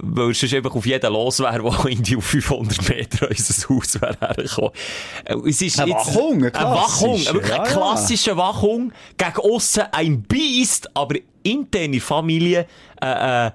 weil 0.00 0.32
sonst 0.32 0.54
einfach 0.54 0.74
auf 0.76 0.86
jeden 0.86 1.12
los 1.12 1.40
wäre, 1.40 1.60
der 1.62 1.90
irgendwie 1.90 2.16
auf 2.16 2.24
500 2.24 2.88
Meter 2.88 3.28
unser 3.28 3.68
Haus 3.68 4.00
wäre 4.00 4.16
hergekommen. 4.20 4.70
Äh, 5.24 5.34
Es 5.48 5.60
ist 5.60 5.80
Ein 5.80 5.88
jetzt- 5.88 6.14
Wachhund, 6.14 6.44
ein 6.44 6.54
ein 6.54 6.64
Wachhund, 6.72 7.24
klassischer, 7.24 7.34
wirklich 7.34 7.50
ja, 7.52 7.62
ein 7.62 7.64
ja. 7.64 7.72
klassischer 7.72 8.36
Wachhund, 8.36 8.92
gegen 9.16 9.36
aussen 9.54 9.82
ein 9.92 10.22
Biest, 10.22 10.96
aber 10.96 11.16
intern 11.42 11.82
in 11.84 11.92
der 11.92 12.00
Familie, 12.00 12.66
äh, 13.02 13.06
äh, 13.46 13.50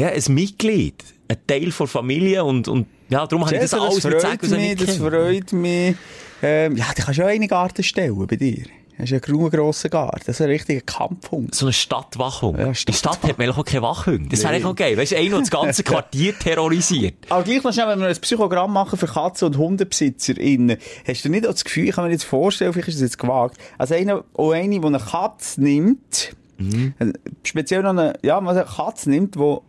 ja, 0.00 0.08
ein 0.08 0.22
Mitglied, 0.34 0.94
ein 1.28 1.36
Teil 1.46 1.70
der 1.70 1.86
Familie 1.86 2.44
und, 2.44 2.66
und 2.68 2.86
ja, 3.08 3.26
darum 3.26 3.44
habe 3.44 3.54
ich 3.54 3.60
das 3.60 3.74
alles 3.74 4.02
sagen, 4.02 4.38
was 4.40 4.52
ich 4.52 4.58
mich, 4.58 4.76
das 4.76 4.96
freut 4.96 5.52
mich. 5.52 5.96
Ähm, 6.42 6.76
ja, 6.76 6.86
du 6.94 7.02
kannst 7.02 7.18
ja 7.18 7.24
auch 7.24 7.30
einen 7.30 7.48
Garten 7.48 7.82
stellen 7.82 8.26
bei 8.26 8.36
dir. 8.36 8.64
Das 8.96 9.10
ist 9.10 9.28
ja 9.28 9.34
ein 9.34 9.50
grosser 9.50 9.88
Garten. 9.88 10.20
Das 10.24 10.36
ist 10.36 10.40
ein 10.40 10.50
richtiger 10.50 10.80
Kampfhund. 10.80 11.52
So 11.52 11.66
eine 11.66 11.72
Stadtwachhund. 11.72 12.58
Ja, 12.58 12.66
In 12.66 12.74
der 12.86 12.92
Stadt 12.92 13.22
hat 13.24 13.38
man 13.38 13.50
auch 13.50 13.64
keine 13.64 13.82
Wachhunde. 13.82 14.28
Das 14.28 14.42
wäre 14.42 14.52
eigentlich 14.52 14.66
auch 14.66 14.76
geil. 14.76 14.96
Weißt 14.96 15.12
du, 15.12 15.16
einer, 15.16 15.30
der 15.30 15.38
das 15.40 15.50
ganze 15.50 15.82
Quartier 15.84 16.38
terrorisiert. 16.38 17.14
Aber 17.28 17.42
gleich 17.42 17.62
noch 17.64 17.72
schnell, 17.72 17.88
wenn 17.88 18.00
wir 18.00 18.06
ein 18.06 18.16
Psychogramm 18.16 18.72
machen 18.72 18.96
für 18.96 19.06
Katzen- 19.06 19.46
und 19.46 19.58
HundebesitzerInnen, 19.58 20.76
hast 21.06 21.24
du 21.24 21.28
nicht 21.28 21.44
auch 21.44 21.52
das 21.52 21.64
Gefühl, 21.64 21.88
ich 21.88 21.94
kann 21.96 22.04
mir 22.04 22.12
jetzt 22.12 22.24
vorstellen, 22.24 22.72
vielleicht 22.72 22.88
ist 22.88 22.96
das 22.98 23.02
jetzt 23.02 23.18
gewagt, 23.18 23.58
also 23.78 23.94
einer, 23.94 24.22
auch 24.34 24.52
eine, 24.52 24.78
die 24.78 24.86
eine 24.86 24.98
Katze 25.00 25.60
nimmt, 25.60 26.36
äh, 26.60 27.12
speziell 27.42 27.82
noch 27.82 27.90
eine, 27.90 28.12
ja, 28.22 28.38
eine 28.38 28.64
Katze 28.64 29.10
nimmt, 29.10 29.36
wo, 29.36 29.64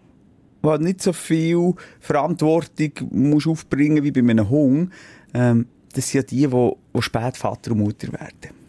wo 0.65 0.77
nicht 0.77 1.01
so 1.01 1.13
viel 1.13 1.73
Verantwortung 1.99 2.91
muss 3.11 3.47
aufbringen 3.47 4.03
wie 4.03 4.11
bei 4.11 4.21
einem 4.21 4.49
Hund, 4.49 4.91
ähm, 5.33 5.67
das 5.93 6.09
sind 6.09 6.31
ja 6.31 6.47
die, 6.47 6.47
die, 6.47 6.71
die 6.95 7.01
spät 7.01 7.37
Vater 7.37 7.71
und 7.71 7.79
Mutter 7.79 8.11
werden. 8.11 8.64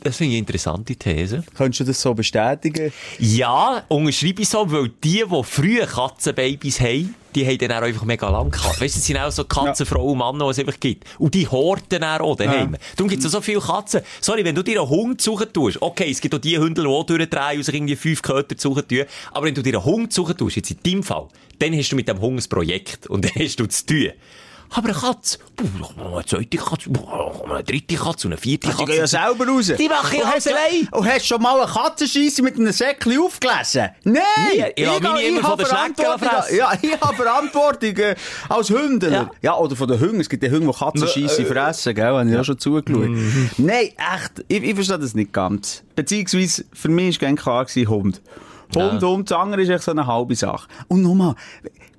Das 0.00 0.16
finde 0.16 0.30
ich 0.30 0.36
eine 0.36 0.40
interessante 0.40 0.94
These. 0.94 1.42
Könntest 1.54 1.80
du 1.80 1.84
das 1.84 2.00
so 2.00 2.14
bestätigen? 2.14 2.92
Ja, 3.18 3.82
unterschreibe 3.88 4.42
ich 4.42 4.48
so, 4.48 4.70
weil 4.70 4.90
die, 5.02 5.24
die 5.28 5.42
früher 5.42 5.86
Katzenbabys 5.86 6.80
haben, 6.80 7.14
die 7.34 7.46
haben 7.46 7.58
dann 7.58 7.72
auch 7.72 7.82
einfach 7.82 8.04
mega 8.04 8.28
lang 8.28 8.50
gehabt. 8.50 8.80
Weißt 8.80 8.94
du, 8.94 8.98
es 8.98 9.06
sind 9.06 9.16
auch 9.18 9.30
so 9.30 9.44
Katzenfrauen 9.44 10.12
und 10.12 10.18
Männer, 10.18 10.44
die 10.46 10.50
es 10.50 10.58
einfach 10.60 10.80
gibt. 10.80 11.04
Und 11.18 11.34
die 11.34 11.46
horten 11.48 12.00
dann 12.00 12.20
auch 12.20 12.36
daheim. 12.36 12.76
Darum 12.96 13.08
gibt 13.08 13.24
es 13.24 13.30
so 13.30 13.40
viele 13.40 13.60
Katzen. 13.60 14.02
Sorry, 14.20 14.44
wenn 14.44 14.54
du 14.54 14.62
dir 14.62 14.80
einen 14.80 14.88
Hund 14.88 15.20
suchen 15.20 15.52
tust, 15.52 15.82
okay, 15.82 16.10
es 16.10 16.20
gibt 16.20 16.34
auch 16.34 16.38
die 16.38 16.58
Hunde, 16.58 16.82
die 16.82 16.88
auch 16.88 17.04
durchdrehen 17.04 17.58
und 17.58 17.64
sich 17.64 17.74
irgendwie 17.74 17.96
fünf 17.96 18.22
Köter 18.22 18.54
suchen 18.56 18.86
tun. 18.86 19.04
Aber 19.32 19.46
wenn 19.46 19.54
du 19.54 19.62
dir 19.62 19.74
einen 19.74 19.84
Hund 19.84 20.12
suchen 20.12 20.36
tust, 20.36 20.56
jetzt 20.56 20.70
in 20.70 20.78
deinem 20.82 21.02
Fall, 21.02 21.26
dann 21.58 21.76
hast 21.76 21.90
du 21.90 21.96
mit 21.96 22.08
dem 22.08 22.20
Hund 22.20 22.40
ein 22.40 22.48
Projekt. 22.48 23.08
Und 23.08 23.24
dann 23.24 23.32
hast 23.34 23.58
du 23.58 23.66
zu 23.66 23.84
tun. 23.86 24.12
Aber 24.70 24.88
eine 24.90 24.98
Katze, 24.98 25.38
eine 25.58 26.24
zweite 26.26 26.56
Katze, 26.58 26.90
eine 27.48 27.64
dritte 27.64 27.94
Katze 27.96 28.26
und 28.28 28.32
eine 28.34 28.36
vierte 28.40 28.66
Die 28.68 28.72
Katze. 28.72 28.84
gehen 28.84 28.96
ja 28.98 29.06
selber 29.06 29.46
raus. 29.46 29.72
Die 29.78 29.88
machen 29.88 30.18
ja 30.18 30.24
alles 30.24 30.34
hast 30.34 30.46
du- 30.46 30.50
allein. 30.50 30.88
Und 30.92 31.06
hast 31.06 31.20
du 31.22 31.26
schon 31.34 31.42
mal 31.42 31.60
eine 31.60 31.70
Katzenscheisse 31.72 32.42
mit 32.42 32.56
einem 32.56 32.72
Säckchen 32.72 33.18
aufgelesen? 33.18 33.88
Nein! 34.04 34.22
Nie. 34.52 34.64
Ich 34.76 34.86
lasse 34.86 35.00
meine 35.02 35.22
immer 35.22 35.40
von 35.40 35.50
habe 35.50 35.64
Verantwortung- 35.66 36.18
fressen. 36.28 36.56
Ja, 36.58 36.72
ich 36.80 37.00
habe 37.00 37.14
Verantwortung 37.16 37.96
äh, 37.96 38.14
als 38.48 38.68
Hündler. 38.70 39.10
Ja. 39.10 39.30
Ja. 39.42 39.56
oder 39.56 39.74
von 39.74 39.88
den 39.88 39.98
Hunden. 40.00 40.20
Es 40.20 40.28
gibt 40.28 40.42
ja 40.42 40.50
Hunde, 40.50 40.66
die 40.70 40.78
Katzenscheisse 40.78 41.44
fressen, 41.46 41.94
gell? 41.94 42.04
Habe 42.04 42.28
ich 42.28 42.34
ja 42.34 42.44
schon 42.44 42.58
zugeschaut. 42.58 43.08
Nein, 43.56 43.88
echt. 43.88 44.44
Ich, 44.48 44.62
ich 44.62 44.74
verstehe 44.74 44.98
das 44.98 45.14
nicht 45.14 45.32
ganz. 45.32 45.82
Beziehungsweise, 45.96 46.64
für 46.74 46.88
mich 46.90 47.20
war 47.22 47.32
klar 47.34 47.64
gewesen, 47.64 47.88
Hund. 47.88 48.20
Hund, 48.74 49.00
Ja. 49.02 49.08
Hund, 49.08 49.30
das 49.30 49.38
andere 49.38 49.62
ist 49.62 49.70
echt 49.70 49.82
so 49.82 49.92
eine 49.92 50.06
halbe 50.06 50.34
Sache. 50.36 50.68
Und 50.88 51.02
nochmal, 51.02 51.34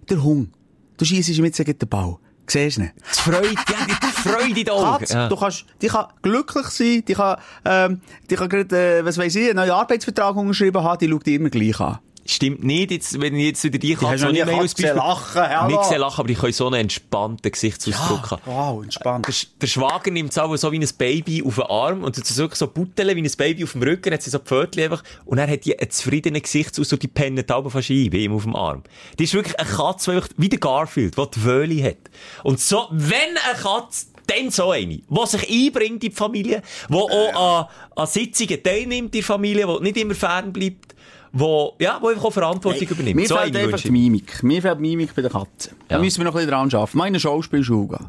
der 0.09 0.23
Hund. 0.23 0.51
Du 0.97 1.05
schießt 1.05 1.29
ihm 1.29 1.45
jetzt 1.45 1.57
gegen 1.57 1.79
den 1.79 1.89
Ball. 1.89 2.17
Siehst 2.51 2.77
du 2.77 2.81
nicht? 2.81 2.93
Die 2.97 3.21
Freude, 3.31 3.47
ja, 3.47 3.85
die 3.87 4.29
Freude 4.29 4.49
in 4.49 4.55
den 4.55 4.69
Augen. 4.69 4.99
Katze, 4.99 5.13
Ja. 5.13 5.29
du 5.29 5.35
kannst, 5.35 5.65
die 5.81 5.87
kann 5.87 6.05
glücklich 6.21 6.65
sein, 6.67 7.03
die 7.07 7.13
kann, 7.13 7.37
ähm, 7.65 8.01
die 8.29 8.35
kann 8.35 8.49
gerade, 8.49 8.99
äh, 8.99 9.05
was 9.05 9.17
weiss 9.17 9.35
ich, 9.35 9.45
einen 9.45 9.55
neuen 9.57 9.71
Arbeitsvertrag 9.71 10.35
unterschrieben 10.35 10.83
haben, 10.83 10.97
die 10.99 11.09
schaut 11.09 11.25
dich 11.25 11.35
immer 11.35 11.49
gleich 11.49 11.79
an. 11.79 11.99
Stimmt 12.29 12.63
nicht, 12.63 12.91
jetzt, 12.91 13.19
wenn 13.19 13.33
ich 13.35 13.45
jetzt 13.45 13.63
wieder 13.63 13.79
die 13.79 13.95
Katze, 13.95 14.31
die 14.31 14.37
ich 14.37 14.45
mehr 14.45 14.59
als 14.59 14.75
Beispiel- 14.75 14.95
lachen, 14.95 15.41
hallo. 15.41 15.67
Nicht 15.67 15.81
gesehen 15.81 15.99
lachen, 15.99 16.19
aber 16.19 16.27
die 16.27 16.35
können 16.35 16.53
so 16.53 16.67
einen 16.67 16.81
entspannten 16.81 17.51
Gesichtsausdruck 17.51 18.29
haben. 18.29 18.41
Wow, 18.45 18.83
entspannt. 18.83 19.25
Der, 19.27 19.33
der 19.61 19.65
Schwager 19.67 20.11
nimmt 20.11 20.29
es 20.29 20.37
auch 20.37 20.55
so 20.55 20.71
wie 20.71 20.79
ein 20.79 20.87
Baby 20.95 21.41
auf 21.43 21.55
den 21.55 21.63
Arm 21.63 22.03
und 22.03 22.15
es 22.15 22.37
wirklich 22.37 22.59
so 22.59 22.67
butteln 22.67 23.15
wie 23.15 23.23
ein 23.23 23.31
Baby 23.35 23.63
auf 23.63 23.71
dem 23.71 23.81
Rücken, 23.81 24.13
hat 24.13 24.21
sie 24.21 24.29
so 24.29 24.37
Pfötchen 24.37 24.83
einfach 24.83 25.03
und 25.25 25.39
er 25.39 25.49
hat 25.49 25.65
die 25.65 25.79
einen 25.79 25.89
zufriedenen 25.89 26.39
Gesichtsausdruck, 26.39 26.99
die 26.99 27.07
pennt 27.07 27.49
aber 27.49 27.71
fast 27.71 27.89
ein, 27.89 28.11
bei 28.11 28.17
ihm 28.17 28.33
auf 28.33 28.43
dem 28.43 28.55
Arm. 28.55 28.83
Die 29.17 29.23
ist 29.23 29.33
wirklich 29.33 29.59
eine 29.59 29.67
Katze, 29.67 30.11
die 30.11 30.15
wirklich, 30.17 30.33
wie 30.37 30.49
der 30.49 30.59
Garfield, 30.59 31.17
die 31.17 31.31
die 31.33 31.43
Wöhle 31.43 31.83
hat. 31.83 31.97
Und 32.43 32.59
so, 32.59 32.89
wenn 32.91 33.15
eine 33.15 33.59
Katze 33.59 34.05
dann 34.27 34.51
so 34.51 34.69
eine, 34.69 34.85
die 34.97 35.25
sich 35.25 35.49
einbringt 35.49 36.03
in 36.03 36.11
die 36.11 36.15
Familie, 36.15 36.61
die 36.89 36.93
auch 36.93 37.61
an, 37.61 37.65
an 37.95 38.05
Sitzungen 38.05 38.61
teilnimmt 38.61 39.15
in 39.15 39.21
der 39.21 39.23
Familie, 39.23 39.65
die 39.65 39.83
nicht 39.83 39.97
immer 39.97 40.13
fern 40.13 40.53
bleibt, 40.53 40.93
wo, 41.31 41.73
ja, 41.79 41.97
wo 42.01 42.07
einfach 42.07 42.23
auch 42.25 42.33
Verantwortung 42.33 42.87
übernimmt. 42.87 43.15
Mir 43.15 43.27
so 43.27 43.37
fehlt 43.37 43.55
einfach 43.55 43.79
die. 43.79 43.91
Mimik. 43.91 44.41
Mir 44.43 44.61
fehlt 44.61 44.79
Mimik 44.79 45.13
bei 45.15 45.21
der 45.21 45.31
Katze. 45.31 45.71
Da 45.87 45.95
Ja. 45.95 46.01
müssen 46.01 46.19
wir 46.19 46.25
noch 46.25 46.31
ein 46.33 46.45
bisschen 46.45 46.49
dran 46.51 46.73
arbeiten. 46.73 46.97
Meine 46.97 47.19
Schauspielschule 47.19 47.87
gehen. 47.97 48.07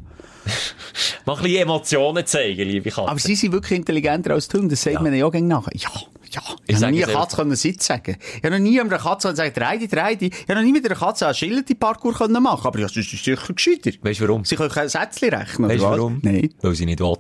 Mal 1.27 1.37
ein 1.37 1.43
bisschen 1.43 1.63
Emotionen 1.63 2.27
zeigen, 2.27 2.67
liebe 2.69 2.91
Katze. 2.91 3.09
Aber 3.09 3.19
sie 3.19 3.35
sind 3.35 3.53
wirklich 3.53 3.79
intelligenter 3.79 4.33
als 4.35 4.49
die 4.49 4.57
Hunde. 4.57 4.71
Das 4.71 4.83
sagt 4.83 4.95
Ja. 4.95 5.03
man 5.03 5.15
ja 5.15 5.27
auch 5.27 5.33
nachher. 5.35 5.73
Ja, 5.77 5.89
ja. 6.33 6.41
Ich, 6.67 6.77
Ich 6.77 6.83
habe 6.83 6.93
nie 6.93 7.05
eine 7.05 7.13
Katze 7.13 7.37
können 7.37 7.57
Sitz 7.57 7.87
sagen. 7.87 8.17
Ich 8.39 8.43
habe 8.45 8.51
noch 8.51 8.59
nie 8.59 8.81
einer 8.81 8.97
Katze 8.99 9.29
gesagt, 9.31 9.61
reite, 9.61 9.97
reite. 9.97 10.25
Ich 10.27 10.43
habe 10.49 10.55
noch 10.55 10.63
nie 10.63 10.73
mit 10.73 10.87
einer 10.87 10.95
Katze 10.95 11.27
einen 11.27 11.35
Schilderti-Parkour 11.35 12.15
können 12.15 12.43
machen. 12.43 12.67
Aber 12.67 12.79
ja, 12.79 12.87
das 12.87 12.97
ist 12.97 13.11
sicher 13.11 13.53
gescheiter. 13.53 13.91
Weißt 14.01 14.21
du 14.21 14.29
warum? 14.29 14.45
Sie 14.45 14.57
können 14.57 14.71
kein 14.71 14.89
Sätzchen 14.89 15.29
rechnen, 15.35 15.69
Weißt 15.69 15.81
du 15.81 15.85
warum? 15.85 16.21
Nein. 16.23 16.55
Weil 16.63 16.75
sie 16.75 16.87
nicht 16.87 17.01
will. 17.01 17.17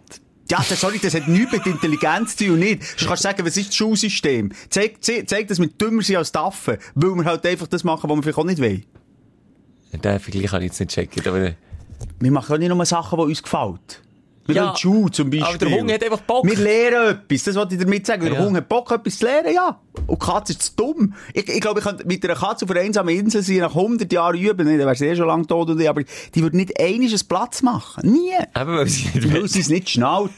Ja, 0.51 0.65
das, 0.69 0.81
sorry, 0.81 0.99
das 0.99 1.15
hat 1.15 1.29
nichts 1.29 1.53
mit 1.53 1.65
Intelligenz 1.65 2.35
zu 2.35 2.45
tun 2.45 2.55
und 2.55 2.61
nicht. 2.61 3.01
Du 3.01 3.07
kannst 3.07 3.23
sagen, 3.23 3.47
was 3.47 3.57
ist 3.57 3.69
das 3.69 3.77
Schulsystem? 3.77 4.51
Zeig, 4.69 4.97
zeig, 5.01 5.29
zeig 5.29 5.47
dass 5.47 5.61
wir 5.61 5.69
dümmer 5.69 6.03
sind 6.03 6.17
als 6.17 6.33
die 6.33 6.39
Affen, 6.39 6.77
weil 6.97 7.15
wir 7.15 7.25
halt 7.25 7.47
einfach 7.47 7.69
das 7.69 7.85
machen, 7.85 8.11
was 8.11 8.17
wir 8.17 8.23
vielleicht 8.25 8.39
auch 8.39 8.45
nicht 8.45 8.61
wollen. 8.61 8.85
Den 9.93 10.19
Vergleich 10.19 10.53
habe 10.53 10.65
ich 10.65 10.71
jetzt 10.71 10.81
nicht 10.81 10.89
gecheckt, 10.89 11.29
aber 11.29 11.55
wir 12.19 12.31
machen 12.33 12.53
ja 12.53 12.59
nicht 12.59 12.69
nur 12.69 12.85
Sachen, 12.85 13.17
die 13.19 13.25
uns 13.27 13.43
gefallen. 13.43 13.79
Wir 14.51 14.57
Ja, 14.63 14.73
die 14.75 14.81
Schule 14.81 15.11
zum 15.11 15.31
Beispiel. 15.31 15.47
aber 15.49 15.59
der 15.59 15.71
Hund 15.71 15.93
hat 15.93 16.05
einfach 16.05 16.21
Bock. 16.21 16.47
Wir 16.47 16.57
lernen 16.57 17.19
etwas. 17.29 17.45
Das 17.45 17.55
wollte 17.57 17.75
ich 17.75 17.81
damit 17.81 18.07
sagen. 18.07 18.23
Der 18.25 18.33
Ja. 18.35 18.41
Hund 18.45 18.57
hat 18.57 18.69
Bock, 18.69 18.91
etwas 18.93 19.19
zu 19.19 19.25
lernen, 19.25 19.55
ja. 19.55 19.81
Und 20.07 20.23
die 20.23 20.27
Katze 20.27 20.53
ist 20.53 20.63
zu 20.63 20.73
dumm. 20.77 21.15
Ich, 21.35 21.49
ich 21.49 21.61
glaube, 21.61 21.81
ich 21.81 21.87
könnte 21.87 22.07
mit 22.07 22.25
einer 22.25 22.35
Katze 22.35 22.65
auf 22.65 22.71
einer 22.71 22.81
einsamen 22.81 23.15
Insel 23.17 23.43
sein, 23.43 23.59
nach 23.59 23.75
100 23.75 24.13
Jahren 24.13 24.37
üben. 24.37 24.67
Dann 24.67 24.79
wäre 24.79 24.95
sie 24.95 25.07
eh 25.07 25.17
schon 25.17 25.27
lange 25.27 25.47
tot. 25.47 25.71
Und 25.71 25.81
ich, 25.81 25.89
aber 25.89 26.03
die 26.35 26.43
würde 26.43 26.57
nicht 26.57 26.79
einiges 26.81 27.25
Platz 27.25 27.63
machen. 27.63 28.11
Nie. 28.11 28.33
Eben, 28.61 28.77
weil 28.77 28.87
sie 28.89 29.09
nicht 29.15 29.33
Weil 29.33 29.49
sie 29.49 29.61
es 29.61 29.69
nicht 29.69 29.91
schnallt. 29.91 30.31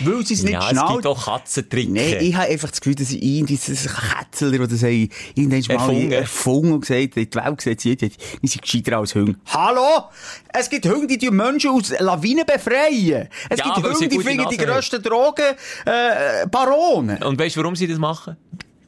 Weil 0.00 0.24
sie 0.26 0.34
es 0.34 0.42
nicht 0.42 0.52
Ja, 0.52 0.60
es 0.64 0.70
schnallt. 0.70 0.92
gibt 0.94 1.06
auch 1.06 1.24
Katzentricken. 1.24 1.94
Nein, 1.94 2.16
ich 2.20 2.34
habe 2.34 2.48
einfach 2.50 2.70
das 2.70 2.80
Gefühl, 2.80 2.94
dass 2.94 3.10
ich 3.10 3.20
dieses 3.46 3.82
Kätzler, 3.84 4.66
das 4.66 4.82
haben, 4.82 5.08
irgendwann 5.34 5.76
mal 5.76 5.94
Erfunden. 5.94 6.12
erfunden 6.12 6.72
und 6.72 6.80
gesagt, 6.86 7.16
die 7.16 7.28
Welt 7.34 7.84
die 7.84 7.96
die 7.96 8.46
sind 8.48 8.62
gescheiter 8.62 8.98
als 8.98 9.14
Hunde. 9.14 9.36
Hallo? 9.46 10.04
Es 10.52 10.68
gibt 10.70 10.86
Hunde, 10.86 11.06
die 11.06 11.18
die 11.18 11.30
Menschen 11.30 11.70
aus 11.70 11.92
Lawinen 11.98 12.44
befreien. 12.46 13.28
Es 13.50 13.58
Ja, 13.58 13.64
gibt 13.64 13.76
sie 13.76 13.82
Hunde, 13.94 14.08
die 14.08 14.18
finden 14.20 14.46
die 14.50 14.56
grössten 14.56 15.02
Drogen, 15.02 15.54
äh, 15.84 16.46
Baronen. 16.50 17.22
Und 17.22 17.38
weißt 17.38 17.56
du, 17.56 17.60
warum 17.60 17.76
sie 17.76 17.86
das 17.86 17.98
machen? 17.98 18.36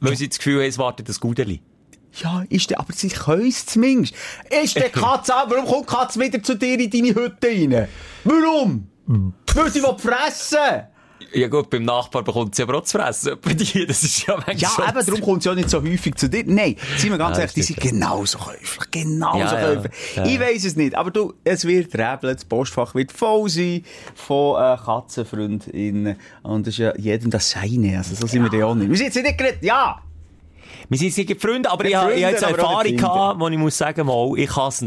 Weil 0.01 0.17
sie 0.17 0.29
das 0.29 0.39
Gefühl 0.39 0.61
haben, 0.61 0.69
es 0.69 0.79
wartet 0.79 1.09
das 1.09 1.19
Gudeli. 1.21 1.61
Ja, 2.23 2.43
ist 2.49 2.71
der, 2.71 2.81
aber 2.81 2.93
sie 2.93 3.09
können 3.09 3.47
es 3.49 3.67
zumindest. 3.67 4.15
Ist 4.63 4.75
der 4.77 4.89
Katze 4.91 5.33
warum 5.47 5.67
kommt 5.67 5.89
die 5.91 5.95
Katze 5.95 6.21
wieder 6.21 6.43
zu 6.43 6.55
dir 6.57 6.79
in 6.79 6.91
deine 6.91 7.15
Hütte 7.15 7.49
rein? 7.49 7.89
Warum? 8.25 8.89
Weil 9.55 9.71
sie 9.71 9.81
fressen. 9.81 10.85
Ja 11.35 11.49
gut, 11.49 11.69
beim 11.69 11.83
Nachbar 11.85 12.23
bekommt 12.23 12.55
sie 12.55 12.63
aber 12.63 12.79
auch 12.79 12.85
zu 12.85 12.97
fressen. 12.97 13.37
Bei 13.43 13.53
dir, 13.53 13.87
das 13.87 14.03
ist 14.05 14.27
ja 14.27 14.35
manchmal 14.37 14.57
Ja, 14.57 14.89
eben, 14.97 15.07
darum 15.07 15.21
kommt 15.21 15.43
sie 15.43 15.49
ja 15.49 15.55
nicht 15.55 15.69
so 15.69 15.83
häufig 15.83 16.15
zu 16.15 16.29
dir. 16.29 16.45
Nein, 16.47 16.77
seien 16.97 17.11
wir 17.11 17.19
ganz 17.19 17.37
Ja, 17.37 17.41
ehrlich, 17.43 17.55
die 17.55 17.63
sind 17.63 17.81
genauso 17.81 18.39
käuflich. 18.39 18.91
Genauso 18.91 19.39
Ja, 19.39 19.61
ja. 19.61 19.75
käuflich. 19.75 19.93
Ja. 20.17 20.25
Ich 20.27 20.41
weiss 20.41 20.65
es 20.65 20.77
nicht, 20.77 20.95
aber 20.95 21.11
du, 21.11 21.35
es 21.45 21.65
wird 21.67 21.93
rebeln, 21.95 22.35
das 22.35 22.45
Postfach 22.45 22.95
wird 22.95 23.11
voll 23.13 23.49
sein 23.51 23.85
von 24.15 24.63
äh, 24.63 24.77
KatzenfreundInnen. 24.83 26.17
Und 26.45 26.67
das 26.67 26.75
ist 26.75 26.79
ja 26.79 26.97
jedem 26.97 27.31
das 27.31 27.51
Seine. 27.51 27.99
Also 27.99 28.15
so 28.15 28.27
sind 28.27 28.51
wir 28.51 28.59
ja 28.59 28.67
auch 28.67 28.75
nicht. 28.75 28.89
Wir 28.89 28.97
sind 28.97 29.07
jetzt 29.15 29.23
nicht 29.23 29.37
geredet, 29.39 29.63
ja! 29.63 30.01
Wir 30.89 30.99
sind 30.99 31.13
sicher 31.13 31.35
Freunde, 31.39 31.71
aber 31.71 31.85
ich, 31.85 31.91
Ja, 31.91 32.03
habe- 32.03 32.15
ich 32.15 32.23
habe 32.25 32.33
jetzt 32.33 32.45
eine 32.45 32.55
Freunde, 32.55 32.65
auch 32.67 32.71
Erfahrung 32.71 32.93
nicht 32.93 33.01
gehabt, 33.03 33.41
wo 33.41 33.49
ich 33.49 33.59
muss 33.59 33.77
sagen, 33.77 34.07
mal, 34.07 34.33
ich 34.37 34.49
kann 34.49 34.69
es 34.69 34.85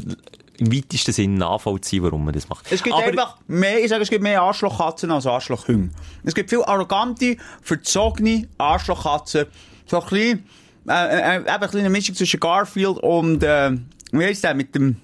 im 0.62 0.72
weitesten 0.72 1.12
Sinne 1.12 1.39
nachvollziehen, 1.39 2.03
warum 2.03 2.24
man 2.24 2.36
das 2.36 2.47
macht. 2.47 2.72
Es 2.72 2.84
gibt 2.84 2.95
aber, 2.95 3.05
einfach 3.05 3.38
mehr, 3.47 3.84
ich 3.84 3.89
sage, 3.89 4.03
es 4.03 4.09
gibt 4.09 4.22
mehr 4.22 4.43
Arschlochkatzen 4.43 5.09
als 5.09 5.26
Arschlochhunde. 5.26 5.89
Es 6.24 6.36
gibt 6.36 6.51
viel 6.51 6.64
arrogante, 6.64 7.36
verzogene 7.64 8.47
Arschlochkatzen. 8.59 9.47
So 9.88 9.99
ein 9.99 10.07
bisschen, 10.07 10.45
äh, 10.88 10.91
äh, 10.91 11.36
eben 11.38 11.47
ein 11.47 11.59
bisschen 11.59 11.80
eine 11.80 11.89
Mischung 11.89 12.16
zwischen 12.16 12.39
Garfield 12.39 12.99
und, 12.99 13.41
äh, 13.41 13.72
wie 14.12 14.24
heisst 14.24 14.43
der, 14.43 14.53
mit 14.53 14.76
dem, 14.76 14.97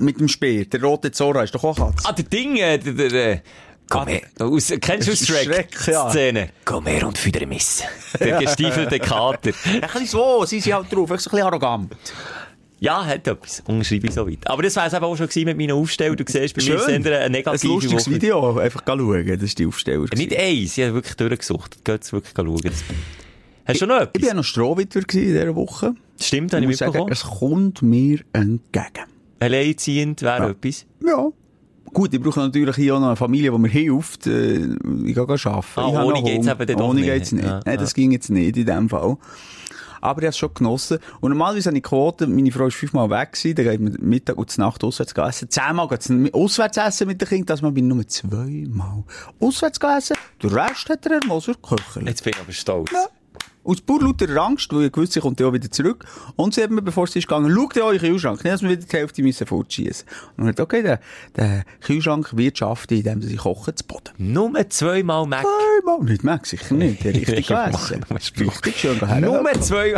mit 0.00 0.20
dem 0.20 0.28
Speer. 0.28 0.66
Der 0.66 0.82
rote 0.82 1.10
Zora 1.12 1.44
ist 1.44 1.54
doch 1.54 1.64
auch 1.64 1.76
Katze. 1.76 2.06
Ah, 2.06 2.12
der 2.12 2.26
Ding, 2.26 2.56
äh, 2.56 2.78
der, 2.78 2.92
der, 2.92 3.08
der 3.08 3.42
Komm 3.88 4.06
her. 4.06 4.20
Aus, 4.38 4.70
kennst 4.82 5.08
du 5.08 5.12
aus 5.12 5.26
Shrek? 5.26 5.44
Shrek, 5.44 5.86
ja. 5.86 6.10
Szene. 6.10 6.50
Komm 6.66 6.86
her 6.86 7.06
und 7.06 7.16
fütter 7.16 7.46
Miss. 7.46 7.82
Der 8.20 8.38
gestiefelte 8.38 8.98
Kater. 8.98 9.52
Ein 9.64 9.80
bisschen 9.80 10.06
so, 10.06 10.44
sind 10.44 10.62
sie 10.62 10.74
halt 10.74 10.92
drauf, 10.92 11.10
ein 11.10 11.16
bisschen 11.16 11.40
arrogant. 11.40 11.96
Ja, 12.80 13.04
hat 13.04 13.26
etwas. 13.26 13.62
Unterschreibe 13.66 14.06
ich 14.06 14.14
so 14.14 14.26
weit. 14.28 14.46
Aber 14.46 14.62
das 14.62 14.76
wäre 14.76 14.86
es 14.86 14.94
auch 14.94 15.16
schon 15.16 15.28
mit 15.44 15.56
meinen 15.56 15.72
Aufstellungen. 15.72 16.16
Du 16.24 16.24
siehst 16.30 16.54
bei 16.54 16.62
mir 16.62 16.78
Sender 16.78 17.10
eine 17.16 17.24
Ein 17.24 17.32
negative 17.32 17.72
lustiges 17.72 18.06
Woche. 18.06 18.14
Video, 18.14 18.58
einfach 18.58 18.82
schauen, 18.86 19.26
das 19.26 19.42
ist 19.42 19.58
die 19.58 19.66
Aufsteller. 19.66 20.06
Nicht 20.16 20.36
eins, 20.38 20.78
ich 20.78 20.84
habe 20.84 20.94
wirklich 20.94 21.16
durchgesucht. 21.16 21.84
Geht's 21.84 22.12
wirklich 22.12 22.34
schauen. 22.36 22.60
Das- 22.62 22.84
Hast 23.66 23.82
du 23.82 23.86
noch 23.86 23.96
Ich 23.96 24.02
etwas? 24.02 24.22
war 24.22 24.28
ja 24.28 24.34
noch 24.34 24.44
Strohwittwer 24.44 25.02
gewesen 25.02 25.26
in 25.28 25.32
dieser 25.34 25.54
Woche. 25.56 25.94
Stimmt, 26.20 26.52
Ich 26.54 26.60
habe 26.60 26.70
ich 26.70 26.76
sagen, 26.78 26.92
mitbekommen. 26.92 27.12
es 27.12 27.22
kommt 27.24 27.82
mir 27.82 28.20
entgegen. 28.32 29.04
Alleinziehend 29.40 30.22
wäre 30.22 30.38
Ja. 30.38 30.48
etwas. 30.50 30.86
Ja. 31.04 31.28
Gut, 31.92 32.12
ich 32.12 32.20
brauche 32.20 32.40
natürlich 32.40 32.76
hier 32.76 32.94
auch 32.96 33.00
noch 33.00 33.06
eine 33.08 33.16
Familie, 33.16 33.50
die 33.50 33.58
mir 33.58 33.68
hilft. 33.68 34.26
Äh, 34.26 34.56
Ich 35.06 35.14
gehe 35.14 35.18
arbeiten. 35.22 35.44
Ah, 35.44 35.62
ich 35.64 35.78
ohne 35.80 35.98
noch 36.14 36.24
geht's 36.24 36.46
eben 36.46 36.66
dann 36.66 36.80
Ohne 36.80 37.00
nicht. 37.00 37.10
geht's 37.12 37.32
nicht. 37.32 37.44
Ja, 37.44 37.60
Nein, 37.64 37.78
das 37.78 37.94
ging 37.94 38.12
jetzt 38.12 38.30
nicht 38.30 38.56
in 38.56 38.66
dem 38.66 38.88
Fall. 38.88 39.16
Aber 40.00 40.20
ich 40.20 40.26
habe 40.26 40.30
es 40.30 40.38
schon 40.38 40.54
genossen. 40.54 40.98
Und 41.20 41.30
normalerweise 41.30 41.70
habe 41.70 41.78
ich 41.78 41.84
Quote, 41.84 42.26
meine 42.26 42.50
Frau 42.50 42.66
ist 42.66 42.76
fünfmal 42.76 43.10
weg 43.10 43.32
gewesen, 43.32 43.54
dann 43.56 43.64
geht 43.64 43.80
man 43.80 43.96
Mittag 44.00 44.36
und 44.36 44.58
Nacht 44.58 44.84
auswärts 44.84 45.12
essen. 45.12 45.50
Zehnmal 45.50 45.88
geht 45.88 46.00
es 46.08 46.34
auswärts 46.34 46.76
essen 46.76 47.06
mit 47.06 47.20
den 47.20 47.28
Kindern, 47.28 47.46
das 47.46 47.62
Mal 47.62 47.72
bin 47.72 47.88
nur 47.88 48.06
zweimal 48.06 49.04
auswärts 49.40 49.78
essen. 49.78 50.16
Der 50.42 50.52
Rest 50.52 50.88
hat 50.88 51.06
er 51.06 51.20
Moser 51.26 51.54
geköchelt. 51.54 52.06
Jetzt 52.06 52.24
bin 52.24 52.32
ich 52.34 52.40
aber 52.40 52.52
stolz. 52.52 52.90
Ja. 52.92 53.06
Aus 53.64 53.80
pur 53.80 54.02
lauter 54.02 54.34
Angst, 54.36 54.72
weil 54.72 54.86
ich 54.86 54.92
gewusst, 54.92 55.12
sie 55.12 55.20
kommt 55.20 55.40
ja 55.40 55.46
auch 55.46 55.52
wieder 55.52 55.70
zurück. 55.70 56.04
Und 56.36 56.54
sie 56.54 56.62
hat 56.62 56.70
mir, 56.70 56.80
bevor 56.82 57.06
sie 57.06 57.18
ist 57.18 57.28
gegangen, 57.28 57.54
schaut 57.54 57.76
in 57.76 57.82
euren 57.82 57.98
Kühlschrank. 57.98 58.42
Nicht, 58.44 58.54
dass 58.54 58.62
wir 58.62 58.70
wieder 58.70 58.82
die 58.82 58.96
Hälfte 58.96 59.22
müssen 59.22 59.46
fortschießen. 59.46 60.06
Und 60.36 60.46
dachte, 60.46 60.62
okay, 60.62 60.82
der, 60.82 61.00
der 61.36 61.64
Kühlschrank 61.80 62.36
wirtschaftet, 62.36 62.98
indem 62.98 63.22
sie 63.22 63.36
kochen 63.36 63.76
zu 63.76 63.84
Boden. 63.84 64.14
Nur 64.16 64.52
zweimal 64.70 65.26
Mac. 65.26 65.42
Zweimal. 65.42 66.04
Nicht 66.04 66.24
Mac, 66.24 66.46
sicher 66.46 66.74
nicht. 66.74 67.04
Der 67.04 67.14
richtig 67.14 67.46
gegessen. 67.46 68.04
Richtig 68.38 68.76
schön 68.76 68.98
gehabt. 68.98 69.20
Nur 69.20 69.44
zwei. 69.60 69.94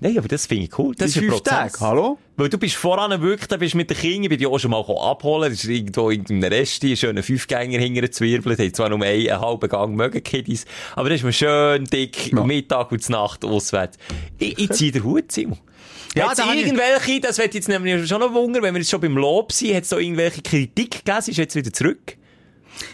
Nein, 0.00 0.18
aber 0.18 0.28
das 0.28 0.46
finde 0.46 0.64
ich 0.64 0.78
cool. 0.78 0.94
Das, 0.94 1.12
Das 1.12 1.16
ist 1.16 1.22
ein 1.22 1.28
Prozess. 1.28 1.72
Tage, 1.72 1.80
hallo? 1.80 2.18
Weil 2.36 2.48
du 2.48 2.56
bist 2.56 2.76
voran 2.76 3.20
wirklich, 3.20 3.46
da 3.48 3.58
bist 3.58 3.74
mit 3.74 3.90
den 3.90 3.96
Kindern, 3.96 4.22
ich 4.24 4.28
bin 4.30 4.38
die 4.38 4.46
auch 4.46 4.58
schon 4.58 4.70
mal 4.70 4.80
abholen, 4.80 5.50
das 5.50 5.62
ist 5.64 5.68
irgendwo 5.68 6.08
in 6.08 6.24
einem 6.26 6.42
Rest, 6.44 6.82
einen 6.82 6.96
schönen 6.96 7.22
Fünfgänger 7.22 7.78
hinter 7.78 8.10
zwirbeln, 8.10 8.56
die 8.56 8.62
haben 8.64 8.74
zwar 8.74 8.88
nur 8.88 9.02
einen, 9.02 9.28
einen 9.28 9.40
halben 9.40 9.68
Gang 9.68 9.94
mögen, 9.94 10.22
Kiddies, 10.22 10.64
aber 10.96 11.10
das 11.10 11.18
ist 11.18 11.24
mir 11.24 11.32
schön 11.34 11.84
dick, 11.84 12.32
Ja. 12.32 12.42
Mittag 12.42 12.90
und 12.90 13.06
Nacht 13.10 13.44
auswärts. 13.44 13.98
Ich, 14.38 14.58
ich 14.58 14.70
ziehe 14.70 14.92
den 14.92 15.04
Hut, 15.04 15.30
Simon. 15.30 15.58
Ja, 16.14 16.28
Hat's 16.30 16.38
da 16.38 16.52
ich- 16.54 16.64
irgendwelche, 16.66 17.20
das 17.20 17.36
wird 17.38 17.52
jetzt 17.54 17.68
nämlich 17.68 18.08
schon 18.08 18.20
noch 18.20 18.32
wundern, 18.32 18.62
wenn 18.62 18.74
wir 18.74 18.80
jetzt 18.80 18.90
schon 18.90 19.00
beim 19.02 19.16
Lob 19.18 19.52
sind, 19.52 19.74
hat 19.74 19.82
es 19.82 19.90
da 19.90 19.98
irgendwelche 19.98 20.40
Kritik 20.40 21.04
gegeben, 21.04 21.18
ist 21.18 21.36
jetzt 21.36 21.54
wieder 21.54 21.72
zurück. 21.72 22.16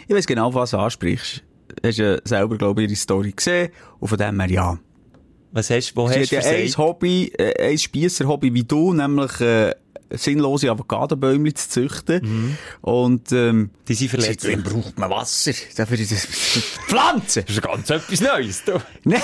Ich 0.07 0.13
weiss 0.15 0.27
genau, 0.27 0.53
was 0.53 0.71
du 0.71 0.77
ansprichst. 0.77 1.43
Du 1.81 1.87
hast 1.87 1.97
ja 1.97 2.17
selber, 2.25 2.57
glaube 2.57 2.81
ich, 2.83 2.89
ihre 2.89 2.97
Story 2.97 3.31
gesehen. 3.31 3.69
Und 3.99 4.07
von 4.09 4.17
dem 4.17 4.37
her, 4.39 4.49
ja. 4.51 4.77
Was 5.51 5.69
hast, 5.69 5.95
wo 5.95 6.07
Sie 6.07 6.15
hast 6.19 6.31
hat 6.31 6.43
ja 6.43 6.51
du 6.51 6.57
ein? 6.57 6.77
Hobby, 6.77 7.31
äh, 7.37 7.71
ein 7.71 7.77
Spiesser-Hobby 7.77 8.53
wie 8.53 8.63
du, 8.63 8.93
nämlich, 8.93 9.39
äh, 9.41 9.73
sinnlose 10.11 10.71
Avocadobäume 10.71 11.53
zu 11.53 11.69
züchten. 11.69 12.57
Und, 12.81 13.31
ähm, 13.31 13.69
Die 13.87 13.93
sind 13.93 14.09
verletzt. 14.09 14.43
Dann 14.45 14.63
braucht 14.63 14.97
man 14.97 15.09
Wasser. 15.09 15.51
Dafür 15.75 15.99
ist 15.99 16.11
es 16.11 16.25
Pflanzen. 16.87 17.43
Das 17.45 17.55
ist 17.55 17.61
ganz 17.61 17.89
etwas 17.89 18.21
Neues, 18.21 18.63
du. 18.63 18.81
Nein, 19.03 19.21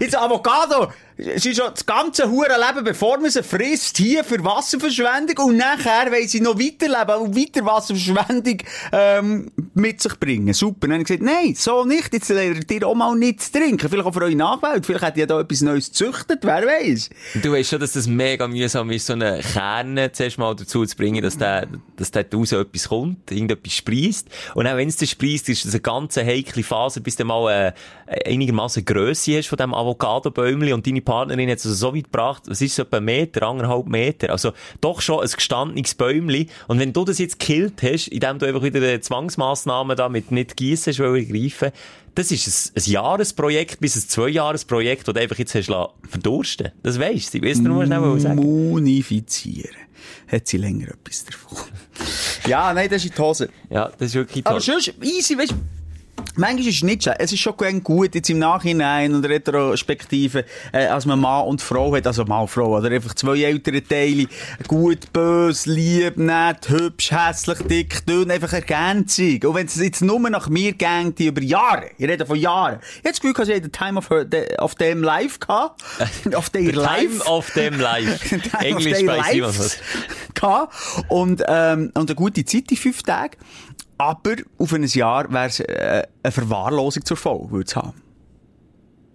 jetzt 0.00 0.16
Avocado. 0.16 0.92
Sie 1.20 1.52
schon 1.52 1.70
das 1.70 1.84
ganze 1.84 2.30
hure 2.30 2.46
Leben, 2.46 2.84
bevor 2.84 3.18
man 3.18 3.28
sie 3.28 3.42
frisst, 3.42 3.96
hier 3.96 4.22
für 4.22 4.42
Wasserverschwendung 4.44 5.46
und 5.46 5.56
nachher 5.56 6.12
will 6.12 6.28
sie 6.28 6.40
noch 6.40 6.56
weiterleben 6.56 7.26
und 7.26 7.36
weiter 7.36 7.66
Wasserverschwendung 7.66 8.58
ähm, 8.92 9.50
mit 9.74 10.00
sich 10.00 10.14
bringen. 10.20 10.54
Super. 10.54 10.86
Dann 10.86 10.92
habe 10.92 11.02
ich 11.02 11.08
gesagt, 11.08 11.24
nein, 11.24 11.56
so 11.56 11.84
nicht. 11.84 12.12
Jetzt 12.12 12.28
lernt 12.28 12.70
ihr 12.70 12.86
auch 12.86 12.94
mal 12.94 13.16
nicht 13.16 13.42
zu 13.42 13.50
trinken. 13.50 13.88
Vielleicht 13.88 14.06
auch 14.06 14.14
für 14.14 14.22
eure 14.22 14.36
Nachwelt. 14.36 14.86
Vielleicht 14.86 15.04
hat 15.04 15.16
ihr 15.16 15.26
da 15.26 15.40
etwas 15.40 15.60
Neues 15.60 15.88
gezüchtet, 15.88 16.38
wer 16.42 16.64
weiß. 16.64 17.10
Du 17.42 17.50
weißt 17.50 17.70
schon, 17.70 17.80
dass 17.80 17.94
das 17.94 18.06
mega 18.06 18.46
mühsam 18.46 18.88
ist, 18.92 19.06
so 19.06 19.14
einen 19.14 19.42
Kern 19.42 19.98
zuerst 20.12 20.38
mal 20.38 20.54
dazu 20.54 20.86
zu 20.86 20.96
bringen, 20.96 21.24
dass 21.24 21.36
der, 21.36 21.66
dass 21.96 22.12
der 22.12 22.24
daraus 22.24 22.52
etwas 22.52 22.88
kommt, 22.90 23.32
irgendetwas 23.32 23.72
sprießt. 23.72 24.28
Und 24.54 24.68
auch 24.68 24.76
wenn 24.76 24.88
es 24.88 24.96
dann 24.96 25.08
sprießt, 25.08 25.48
ist 25.48 25.64
das 25.64 25.72
eine 25.72 25.80
ganz 25.80 26.16
heikle 26.16 26.62
Phase, 26.62 27.00
bis 27.00 27.16
du 27.16 27.24
mal 27.24 27.74
äh, 28.06 28.32
einigermaßen 28.32 28.84
Grösse 28.84 29.38
hast 29.38 29.48
von 29.48 29.56
diesem 29.56 29.74
Avocado-Bäumchen 29.74 30.74
und 30.74 30.86
deine 30.86 31.07
Partnerin 31.08 31.48
hat 31.48 31.56
es 31.56 31.64
also 31.64 31.88
so 31.88 31.96
weit 31.96 32.04
gebracht, 32.04 32.48
es 32.48 32.60
ist 32.60 32.74
so 32.74 32.82
etwa 32.82 32.98
ein 32.98 33.04
Meter, 33.06 33.42
anderthalb 33.44 33.86
Meter. 33.86 34.28
Also 34.28 34.52
doch 34.82 35.00
schon 35.00 35.22
ein 35.22 35.30
gestandenes 35.30 35.94
Bäumchen. 35.94 36.50
Und 36.66 36.78
wenn 36.80 36.92
du 36.92 37.02
das 37.06 37.18
jetzt 37.18 37.38
gekillt 37.38 37.82
hast, 37.82 38.08
indem 38.08 38.38
du 38.38 38.44
einfach 38.44 38.62
wieder 38.62 38.78
eine 38.78 39.00
Zwangsmassnahme 39.00 39.94
da 39.94 40.10
mit 40.10 40.30
nicht 40.32 40.58
gießen 40.58 40.92
greifen, 40.92 41.70
das 42.14 42.30
ist 42.30 42.46
ein, 42.46 42.82
ein 42.82 42.92
Jahresprojekt 42.92 43.80
bis 43.80 43.96
ein 43.96 44.06
Zweijahresprojekt, 44.06 45.08
das 45.08 45.14
du 45.14 45.20
einfach 45.20 45.38
jetzt 45.38 45.54
hast 45.54 45.72
verdursten. 46.10 46.72
Das 46.82 47.00
weisst 47.00 47.32
du. 47.32 47.42
Weiss 47.42 47.56
dir 47.56 47.68
nur 47.68 47.86
schnell 47.86 48.20
sagen. 48.20 48.36
Munifizieren. 48.36 49.76
Hat 50.26 50.46
sie 50.46 50.58
länger 50.58 50.88
etwas 50.88 51.24
davon. 51.24 51.58
ja, 52.46 52.74
nein, 52.74 52.90
das 52.90 53.02
ist 53.02 53.10
in 53.10 53.16
die 53.16 53.22
Hose. 53.22 53.48
Ja, 53.70 53.90
das 53.98 54.08
ist 54.08 54.14
wirklich 54.14 54.44
toll. 54.44 54.52
Aber 54.52 54.60
sonst, 54.60 54.92
easy, 55.00 55.38
weißt 55.38 55.52
du, 55.52 55.56
manchmal 56.38 56.66
ist 56.66 56.76
es 56.76 56.82
nicht 56.82 57.02
schlecht. 57.02 57.20
Es 57.20 57.32
ist 57.32 57.40
schon 57.40 57.82
gut, 57.82 58.14
jetzt 58.14 58.30
im 58.30 58.38
Nachhinein 58.38 59.14
und 59.14 59.24
Retrospektive, 59.24 60.44
äh, 60.72 60.86
als 60.86 61.06
man 61.06 61.20
Mann 61.20 61.46
und 61.46 61.60
Frau 61.60 61.94
hat, 61.94 62.06
also 62.06 62.24
Mann 62.24 62.42
und 62.42 62.48
Frau, 62.48 62.76
oder 62.76 62.90
einfach 62.90 63.14
zwei 63.14 63.42
ältere 63.42 63.82
Teile, 63.82 64.26
gut, 64.66 65.12
böse, 65.12 65.70
lieb, 65.70 66.16
nett, 66.16 66.68
hübsch, 66.68 67.10
hässlich, 67.10 67.58
dick, 67.68 68.06
dünn, 68.06 68.30
einfach 68.30 68.52
Ergänzung. 68.52 69.42
Und 69.44 69.54
wenn 69.54 69.66
es 69.66 69.76
jetzt 69.76 70.02
nur 70.02 70.18
nach 70.30 70.48
mir 70.48 70.72
geht, 70.72 71.18
die 71.18 71.26
über 71.26 71.42
Jahre, 71.42 71.90
ich 71.96 72.08
rede 72.08 72.26
von 72.26 72.38
Jahren, 72.38 72.78
das 73.02 73.20
Gefühl, 73.20 73.34
dass 73.34 73.48
ich 73.48 73.60
den 73.60 73.72
Time 73.72 73.98
of, 73.98 74.10
her, 74.10 74.24
de, 74.24 74.58
of 74.58 74.74
them 74.76 75.02
live 75.02 75.38
gehabt, 75.40 75.82
auf 76.34 76.50
der 76.50 76.62
The 76.62 76.70
live. 76.70 76.98
Time 76.98 77.24
of 77.24 77.50
them 77.52 77.80
life. 77.80 78.40
Englisch 78.60 79.04
bei 79.04 79.22
Simon. 79.32 79.54
Und, 81.08 81.42
ähm, 81.48 81.90
und 81.94 82.08
eine 82.08 82.14
gute 82.14 82.44
Zeit, 82.44 82.70
die 82.70 82.76
fünf 82.76 83.02
Tage. 83.02 83.36
Aber 83.98 84.36
auf 84.58 84.72
ein 84.72 84.84
Jahr 84.84 85.30
wäre 85.32 85.46
es 85.46 85.60
äh, 85.60 86.04
eine 86.22 86.32
Verwahrlosung 86.32 87.04
zur 87.04 87.16
Folge, 87.16 87.50
würde 87.50 87.66
es 87.66 87.76
haben. 87.76 88.00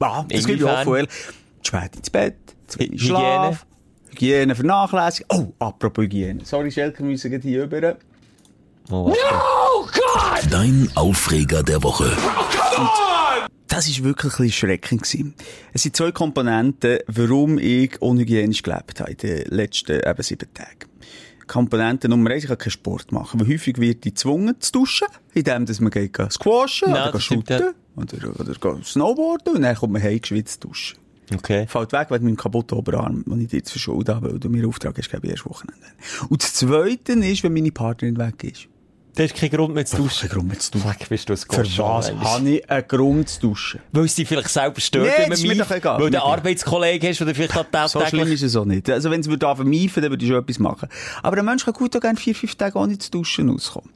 Ja, 0.01 0.25
das 0.29 0.45
gibt 0.45 0.59
ja 0.59 0.81
auch 0.81 0.84
vorher. 0.84 1.07
Zu 1.07 1.15
spät 1.63 1.95
ins 1.95 2.09
Bett, 2.09 2.36
zu 2.67 2.79
wenig 2.79 3.01
Hygiene? 3.01 3.17
Schlaf, 3.17 3.65
Hygiene 4.11 4.55
vernachlässigen. 4.55 5.27
Oh, 5.31 5.53
apropos 5.65 6.03
Hygiene. 6.03 6.43
Sorry, 6.43 6.69
Schelke, 6.69 6.99
wir 6.99 7.11
müssen 7.11 7.31
gleich 7.31 7.43
hier 7.43 7.63
rüber. 7.63 7.95
Oh, 8.91 9.13
was 9.13 10.49
Dein 10.49 10.89
Aufreger 10.95 11.63
der 11.63 11.81
Woche. 11.81 12.11
Das 13.67 13.88
ist 13.88 14.03
wirklich 14.03 14.34
ein 14.34 14.38
bisschen 14.38 14.51
schreckend 14.51 15.03
gewesen. 15.03 15.34
Es 15.71 15.84
sind 15.84 15.95
zwei 15.95 16.11
Komponenten, 16.11 16.99
warum 17.07 17.57
ich 17.57 17.99
unhygienisch 18.01 18.61
gelebt 18.61 18.99
habe 18.99 19.11
in 19.11 19.17
den 19.17 19.45
letzten 19.47 20.01
eben 20.05 20.23
sieben 20.23 20.53
Tagen. 20.53 20.92
Komponente 21.54 22.10
Nummer 22.10 22.32
eins, 22.32 22.45
ich 22.45 22.49
kann 22.49 22.58
keinen 22.58 22.72
Sport 22.72 23.12
machen, 23.12 23.39
weil 23.39 23.47
häufig 23.47 23.78
wird 23.78 24.04
ich 24.08 24.14
gezwungen 24.14 24.56
zu 24.60 24.72
duschen, 24.72 25.08
indem 25.36 25.68
dass 25.68 25.80
man 25.80 25.91
geht 25.91 26.18
squashen 26.32 26.89
Ja, 26.89 27.10
oder 27.10 27.20
shooten 27.20 27.76
oder, 27.95 28.39
oder 28.39 28.54
geht 28.54 28.86
snowboarden 28.88 29.58
und 29.58 29.62
dann 29.62 29.76
kommt 29.76 29.93
man 29.93 30.01
heim 30.01 30.20
geschwitzt 30.20 30.64
duschen. 30.64 30.97
Okay. 31.32 31.68
Fällt 31.68 31.91
weg 31.91 32.10
wegen 32.10 32.26
meinem 32.26 32.38
kaputten 32.38 32.76
Oberarm, 32.76 33.24
den 33.28 33.41
ich 33.41 33.49
dir 33.49 33.58
jetzt 33.58 33.70
verschuldet 33.70 34.16
habe, 34.16 34.32
weil 34.32 34.39
du 34.39 34.49
mir 34.49 34.68
Auftrag 34.68 34.97
hast 34.97 35.12
gegeben, 35.12 35.30
erst 35.30 35.45
Wochenende. 35.45 35.86
Und 36.28 36.41
das 36.41 36.56
Zweite 36.56 37.14
ist, 37.14 37.43
wenn 37.43 37.54
meine 37.54 37.72
Partnerin 37.72 38.18
weg 38.18 38.43
ist. 38.43 38.68
Das 39.16 39.28
ist 39.28 39.36
kein 39.36 39.51
Grund 39.51 39.76
mehr 39.76 39.86
zu 39.86 39.97
duschen. 39.97 40.28
Grund 40.28 40.47
mehr 40.47 40.57
zu 40.57 40.72
duschen. 40.72 40.89
Fuck, 40.89 41.09
bist 41.09 41.30
du 41.30 41.34
ein 41.34 41.38
Für 41.38 41.57
was 41.59 42.09
habe 42.09 42.49
ich 42.49 42.70
einen 42.70 42.88
Grund 42.88 43.30
zu 43.30 43.41
duschen? 43.41 43.80
Weil 43.91 44.05
es 44.05 44.16
dich 44.16 44.28
vielleicht 44.28 44.49
selber 44.49 44.82
stört, 44.82 45.05
Nee, 45.05 45.11
wenn 45.11 45.22
man 45.30 45.30
das 45.32 45.70
mir 45.70 45.76
egal. 45.78 45.99
Weil 45.99 46.09
du 46.09 46.18
Mir 46.18 46.24
einen. 46.24 46.34
Arbeitskollegen 46.34 47.09
hast, 47.09 47.22
oder 47.22 47.36
vielleicht 47.36 47.55
auch 47.55 47.66
So 47.88 47.99
schlimm 47.99 48.01
tagtäglich... 48.01 48.34
ist 48.34 48.41
es 48.41 48.55
auch 48.55 48.66
nicht. 48.66 48.89
Also, 48.89 49.11
wenn 49.11 49.22
es 49.22 49.28
würde 49.28 49.55
vermeifen, 49.55 50.01
dann 50.01 50.11
würde 50.11 50.26
ich 50.26 50.32
schon 50.32 50.41
etwas 50.41 50.57
machen. 50.57 50.89
Aber 51.22 51.38
ein 51.38 51.45
Mensch 51.45 51.64
kann 51.64 51.76
gut 51.76 51.95
auch 51.95 51.99
gerne 51.99 52.18
vier, 52.18 52.34
fünf 52.34 52.55
Tage 52.55 52.78
ohne 52.78 52.97
zu 52.97 53.11
duschen 53.11 53.51
auskommen. 53.51 53.89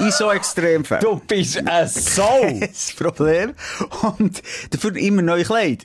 In 0.00 0.10
so 0.10 0.30
extrem 0.30 0.82
Fällen. 0.84 1.02
Du 1.02 1.20
bist 1.26 1.58
ein 1.66 1.88
Sau! 1.88 2.58
das 2.60 2.92
Problem. 2.96 3.52
Und 4.18 4.42
dafür 4.70 4.96
immer 4.96 5.20
neue 5.22 5.44
Kleider. 5.44 5.84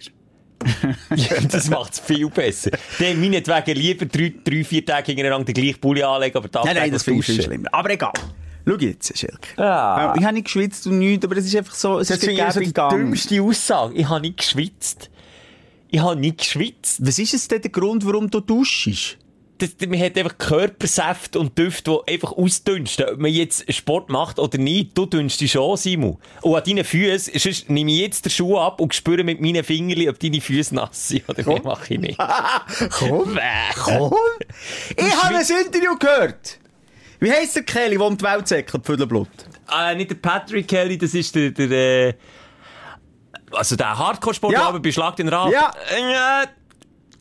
Ja, 1.15 1.39
das 1.49 1.69
macht 1.69 1.93
es 1.93 1.99
viel 1.99 2.29
besser. 2.29 2.71
Dann 2.99 3.19
meinetwegen 3.19 3.79
lieber 3.79 4.05
drei, 4.05 4.33
drei, 4.43 4.63
vier 4.63 4.85
Tage 4.85 5.13
hintereinander 5.13 5.45
den 5.45 5.53
gleichen 5.53 5.79
Pulli 5.79 6.03
anlegen, 6.03 6.37
aber 6.37 6.47
Nein, 6.47 6.51
tagtäglich 6.51 6.81
nein, 6.81 6.91
das 6.91 7.03
finde 7.03 7.19
ich 7.21 7.25
viel 7.25 7.41
schlimmer. 7.41 7.69
Aber 7.71 7.89
egal. 7.89 8.11
Schau 8.69 8.77
jetzt, 8.77 9.17
Schelke. 9.17 9.61
Ah. 9.61 10.13
Ich 10.17 10.23
habe 10.23 10.33
nicht 10.33 10.45
geschwitzt 10.45 10.85
und 10.87 10.99
nichts, 10.99 11.25
aber 11.25 11.37
es 11.37 11.45
ist 11.45 11.55
einfach 11.55 11.73
so, 11.75 11.99
es 11.99 12.09
Das 12.09 12.17
ist 12.17 12.27
gegeben 12.27 12.51
die 12.55 12.65
gegangen. 12.65 12.97
dümmste 13.07 13.41
Aussage. 13.41 13.95
Ich 13.95 14.07
habe 14.07 14.21
nicht 14.21 14.37
geschwitzt. 14.37 15.09
Ich 15.89 15.99
habe 15.99 16.19
nicht 16.19 16.37
geschwitzt. 16.39 17.05
Was 17.05 17.17
ist 17.17 17.33
es 17.33 17.47
denn 17.47 17.61
der 17.61 17.71
Grund, 17.71 18.05
warum 18.05 18.29
du 18.29 18.39
duschst? 18.41 19.17
Das, 19.57 19.71
man 19.89 19.99
hat 19.99 20.17
einfach 20.17 20.37
Körpersäfte 20.37 21.37
und 21.37 21.57
Düfte, 21.57 21.99
die 22.07 22.13
einfach 22.13 22.31
ausdünsten. 22.31 23.05
Ob 23.09 23.19
man 23.19 23.29
jetzt 23.31 23.73
Sport 23.73 24.09
macht 24.09 24.39
oder 24.39 24.57
nicht, 24.57 24.97
du 24.97 25.05
dünstest 25.05 25.51
schon, 25.51 25.75
Simon. 25.75 26.17
Und 26.43 26.55
an 26.55 26.63
deinen 26.63 26.85
Füßen, 26.85 27.33
sonst 27.37 27.69
nehme 27.69 27.91
ich 27.91 27.97
jetzt 27.99 28.23
den 28.23 28.29
Schuh 28.29 28.57
ab 28.57 28.79
und 28.79 28.93
spüre 28.95 29.25
mit 29.25 29.41
meinen 29.41 29.63
Fingern, 29.65 30.07
ob 30.07 30.17
deine 30.19 30.39
Füße 30.39 30.75
nass 30.75 31.09
sind 31.09 31.27
oder 31.27 31.43
nicht, 31.43 31.63
mache 31.65 31.93
ich 31.93 31.99
nicht. 31.99 32.17
Komm, 32.91 33.33
Bäh. 33.35 33.41
komm. 33.75 34.13
Ich 34.95 35.23
habe 35.23 35.35
ein 35.35 35.45
Interview 35.65 35.97
gehört. 35.99 36.57
Wie 37.19 37.31
heisst 37.31 37.55
der 37.55 37.63
Kelly, 37.63 37.97
der 37.97 38.05
um 38.05 38.17
die 38.17 38.23
Welt 38.23 38.47
säckelt, 38.47 38.83
Blut? 39.09 39.27
Äh, 39.71 39.95
nicht 39.95 40.09
der 40.11 40.15
Patrick 40.15 40.67
Kelly, 40.67 40.97
das 40.97 41.13
ist 41.13 41.35
der, 41.35 41.51
der, 41.51 41.69
äh, 42.09 42.13
also 43.51 43.75
der 43.75 43.97
Hardcore-Sportler, 43.97 44.59
Ja. 44.59 44.67
aber 44.69 44.79
bei 44.79 44.91
Schlag 44.91 45.15
den 45.17 45.27
Rad. 45.27 45.51
Ja. 45.51 45.71
Äh, 45.91 46.47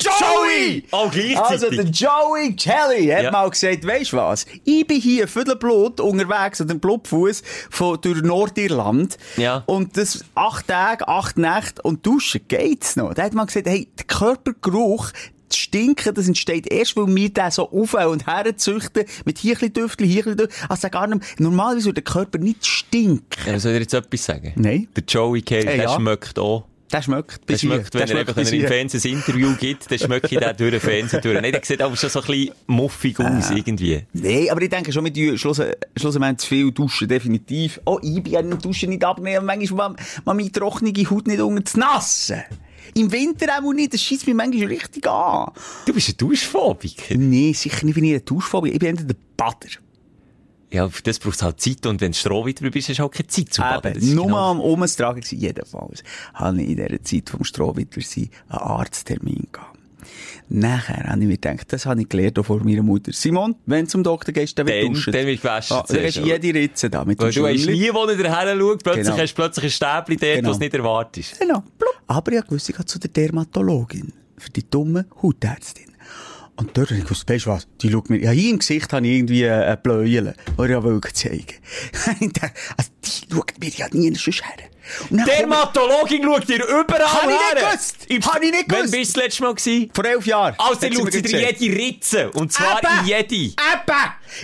Joey! 0.00 0.84
Oh. 0.92 1.10
Also, 1.42 1.70
der 1.70 1.84
Joey 1.86 2.54
Kelly 2.54 3.08
hat 3.08 3.24
Ja. 3.24 3.30
mal 3.32 3.50
gesagt, 3.50 3.84
weisst 3.84 4.12
was? 4.12 4.46
Ich 4.64 4.86
bin 4.86 5.00
hier 5.00 5.26
für 5.26 5.42
den 5.42 5.58
Blut 5.58 6.00
unterwegs, 6.00 6.60
an 6.60 6.68
dem 6.68 6.78
Blutfuß 6.78 7.42
von 7.70 8.00
durch 8.00 8.22
Nordirland. 8.22 9.18
Ja. 9.36 9.64
Und 9.66 9.96
das 9.96 10.24
acht 10.36 10.68
Tage, 10.68 11.08
acht 11.08 11.36
Nächte 11.36 11.82
und 11.82 12.06
duschen 12.06 12.42
geht's 12.46 12.94
noch. 12.94 13.12
Der 13.14 13.24
hat 13.24 13.34
mal 13.34 13.46
gesagt, 13.46 13.66
hey, 13.66 13.88
der 13.98 14.04
Körpergeruch, 14.06 15.10
das 15.48 15.56
Stinken, 15.58 16.14
das 16.14 16.28
entsteht 16.28 16.70
erst, 16.70 16.96
weil 16.96 17.06
wir 17.14 17.28
den 17.30 17.50
so 17.50 17.70
auf 17.70 17.94
und 17.94 18.26
her 18.26 18.56
züchten, 18.56 19.04
mit 19.24 19.38
hier 19.38 19.56
ein 19.60 19.72
bisschen 19.72 20.06
hier 20.06 20.26
ein 20.26 20.36
bisschen. 20.36 20.52
Also, 20.68 20.88
gar 20.88 21.06
nicht, 21.06 21.40
normalerweise 21.40 21.86
würde 21.86 22.02
der 22.02 22.12
Körper 22.12 22.38
nicht 22.38 22.66
stinken. 22.66 23.22
Ja, 23.46 23.58
soll 23.58 23.72
ich 23.72 23.78
dir 23.78 23.82
jetzt 23.82 23.94
etwas 23.94 24.24
sagen? 24.24 24.52
Nein. 24.56 24.88
Der 24.96 25.04
Joey 25.06 25.42
Kelly, 25.42 25.66
Äh, 25.66 25.76
der 25.76 25.84
ja. 25.86 25.94
schmeckt 25.96 26.38
auch. 26.38 26.64
Der 26.90 27.02
schmeckt. 27.02 27.46
Der 27.50 27.58
schmeckt, 27.58 27.92
wenn 27.92 28.06
Der 28.06 28.14
er 28.16 28.20
einfach, 28.20 28.34
wenn 28.36 28.44
bis 28.44 28.48
er 28.50 28.54
im 28.54 28.60
hier. 28.60 28.68
Fernsehen 28.68 29.12
ein 29.12 29.18
Interview 29.18 29.54
gibt, 29.60 29.90
dann 29.90 29.98
schmeckt 29.98 30.32
ich 30.32 30.38
den 30.38 30.56
durch 30.56 30.70
den 30.70 30.80
Fernsehen 30.80 31.20
durch. 31.20 31.38
Nein, 31.38 31.52
der 31.52 31.60
sieht 31.62 31.82
aber 31.82 31.94
schon 31.96 32.08
so 32.08 32.20
ein 32.20 32.26
bisschen 32.26 32.54
muffig 32.66 33.20
aus, 33.20 33.50
irgendwie. 33.50 34.04
Nee, 34.14 34.48
aber 34.48 34.62
ich 34.62 34.70
denke 34.70 34.90
schon, 34.90 35.02
mit 35.02 35.14
dir 35.14 35.36
schlussen, 35.36 35.66
schlussendlich 35.96 36.38
zu 36.38 36.46
viel 36.46 36.72
duschen, 36.72 37.06
definitiv. 37.08 37.78
Oh, 37.84 37.98
ich 38.02 38.22
bin 38.22 38.32
ja 38.32 38.40
nicht 38.40 38.64
duschen 38.64 38.88
nicht 38.88 39.04
abnehmen, 39.04 39.44
manchmal 39.44 39.90
mal, 39.90 39.96
mal 40.24 40.32
meine 40.34 40.50
trockene 40.50 40.92
Haut 41.10 41.26
nicht 41.26 41.40
unter 41.40 41.62
zu 41.62 41.78
nassen. 41.78 42.42
Im 42.94 43.10
Winter 43.12 43.46
auch 43.58 43.72
nicht, 43.72 43.94
das 43.94 44.00
schießt 44.02 44.26
mich 44.26 44.34
manchmal 44.36 44.66
richtig 44.68 45.06
an. 45.06 45.50
Du 45.86 45.92
bist 45.92 46.08
ein 46.08 46.16
Duschphobiker. 46.16 47.16
Nee, 47.16 47.52
sicher 47.52 47.84
nicht, 47.84 47.94
bin 47.94 48.04
ich 48.04 48.14
ein 48.14 48.24
Duschphobie, 48.24 48.70
ich 48.70 48.78
bin 48.78 48.96
eher 48.96 49.04
der 49.04 49.16
Bader. 49.36 49.68
Ja, 50.70 50.86
für 50.88 51.02
das 51.02 51.18
braucht 51.18 51.36
es 51.36 51.42
halt 51.42 51.60
Zeit 51.60 51.86
und 51.86 52.00
wenn 52.02 52.12
du 52.12 52.18
Stroh 52.18 52.44
wieder 52.44 52.68
bist, 52.70 52.88
hast 52.90 52.98
du 52.98 53.02
halt 53.04 53.12
keine 53.12 53.26
Zeit 53.28 53.52
zu 53.54 53.62
baden. 53.62 53.96
Eben, 53.96 54.14
nur 54.14 54.26
genau- 54.26 54.50
am 54.50 54.60
Umtragen 54.60 55.22
gewesen, 55.22 55.38
jedenfalls. 55.40 56.02
Habe 56.34 56.60
ich 56.62 56.68
in 56.68 56.76
dieser 56.76 57.02
Zeit 57.02 57.30
vom 57.30 57.42
Strohwitter 57.44 58.00
sein 58.02 58.28
einen 58.50 58.58
Arzttermin 58.60 59.46
gehabt. 59.50 59.78
Nachher 60.50 61.04
habe 61.08 61.20
ich 61.20 61.26
mir 61.26 61.36
gedacht, 61.36 61.70
das 61.72 61.84
habe 61.84 62.00
ich 62.00 62.08
gelernt 62.08 62.38
von 62.44 62.64
meiner 62.64 62.82
Mutter. 62.82 63.12
Simon, 63.12 63.54
wenn 63.66 63.84
du 63.84 63.90
zum 63.90 64.02
Doktor 64.02 64.32
gehst, 64.32 64.58
dann 64.58 64.66
wird 64.66 64.88
duschen. 64.88 65.12
dann 65.12 65.26
wird 65.26 65.42
gewaschen 65.42 65.76
Ah, 65.76 65.84
dann 65.86 66.02
hast 66.04 66.16
du 66.16 66.20
jede 66.22 66.54
Ritze 66.58 66.88
da 66.88 67.04
mit 67.04 67.20
Weil 67.20 67.32
du 67.32 67.42
weißt 67.42 67.64
Schwimmli. 67.64 67.80
nie, 67.88 67.92
wo 67.94 68.04
er 68.04 68.16
daher 68.16 68.58
schaut, 68.58 68.82
plötzlich 68.82 69.04
Genau. 69.06 69.18
hast 69.18 69.30
du 69.32 69.34
plötzlich 69.34 69.64
ein 69.66 69.70
Stäbli 69.70 70.16
dort, 70.16 70.34
Genau. 70.36 70.50
was 70.50 70.58
du 70.58 70.64
nicht 70.64 70.74
erwartest. 70.74 71.40
Genau. 71.40 71.62
Aber 72.08 72.32
ich 72.32 72.50
wusste, 72.50 72.72
ich 72.72 72.84
zu 72.84 72.98
der 72.98 73.10
Dermatologin. 73.10 74.12
Für 74.36 74.50
die 74.50 74.68
dumme 74.68 75.06
Hautärztin. 75.22 75.92
Und 76.56 76.76
dort 76.76 76.90
habe 76.90 76.98
ich 76.98 77.04
gewusst, 77.04 77.28
weißt 77.28 77.46
du 77.46 77.50
was, 77.50 77.68
die 77.80 77.90
schaut 77.90 78.10
mir, 78.10 78.18
ja, 78.18 78.32
hier 78.32 78.50
im 78.50 78.58
Gesicht 78.58 78.92
habe 78.92 79.06
ich 79.06 79.12
irgendwie 79.12 79.44
äh, 79.44 79.50
ein 79.50 79.80
Bläuel, 79.80 80.34
die 80.34 80.62
ich 80.64 80.70
ja 80.70 80.82
wollte 80.82 81.12
zeigen. 81.12 81.54
Dachte, 82.32 82.52
also, 82.76 82.90
die 83.08 83.34
schaut 83.34 83.52
mir 83.60 83.68
ja 83.70 83.86
nie 83.92 84.10
her. 84.10 84.68
Und 85.10 85.18
dann 85.18 85.26
komme- 85.26 85.38
Dermatologin 85.38 86.22
schaut 86.22 86.48
dir 86.48 86.64
überall 86.66 87.12
Hab 87.12 87.22
ich 87.24 87.28
nicht 87.28 87.40
her. 87.54 87.70
gewusst. 87.70 88.26
Hab 88.26 88.42
ich 88.42 88.50
nicht 88.50 88.64
Wann 88.68 88.76
gewusst. 88.78 88.92
bist 88.92 89.16
du 89.16 89.20
das 89.20 89.24
letzte 89.26 89.42
Mal 89.42 89.54
gewesen? 89.54 89.90
Vor 89.92 90.04
elf 90.06 90.26
Jahren. 90.26 90.54
Also, 90.58 90.80
dann 90.80 90.92
schaut 90.94 91.12
sie 91.12 91.22
dir 91.22 91.52
jede 91.52 91.76
Ritze. 91.78 92.30
Und 92.30 92.52
zwar 92.52 92.78
Eben. 92.82 93.00
in 93.00 93.06
jede. 93.06 93.34
Eben! 93.34 93.54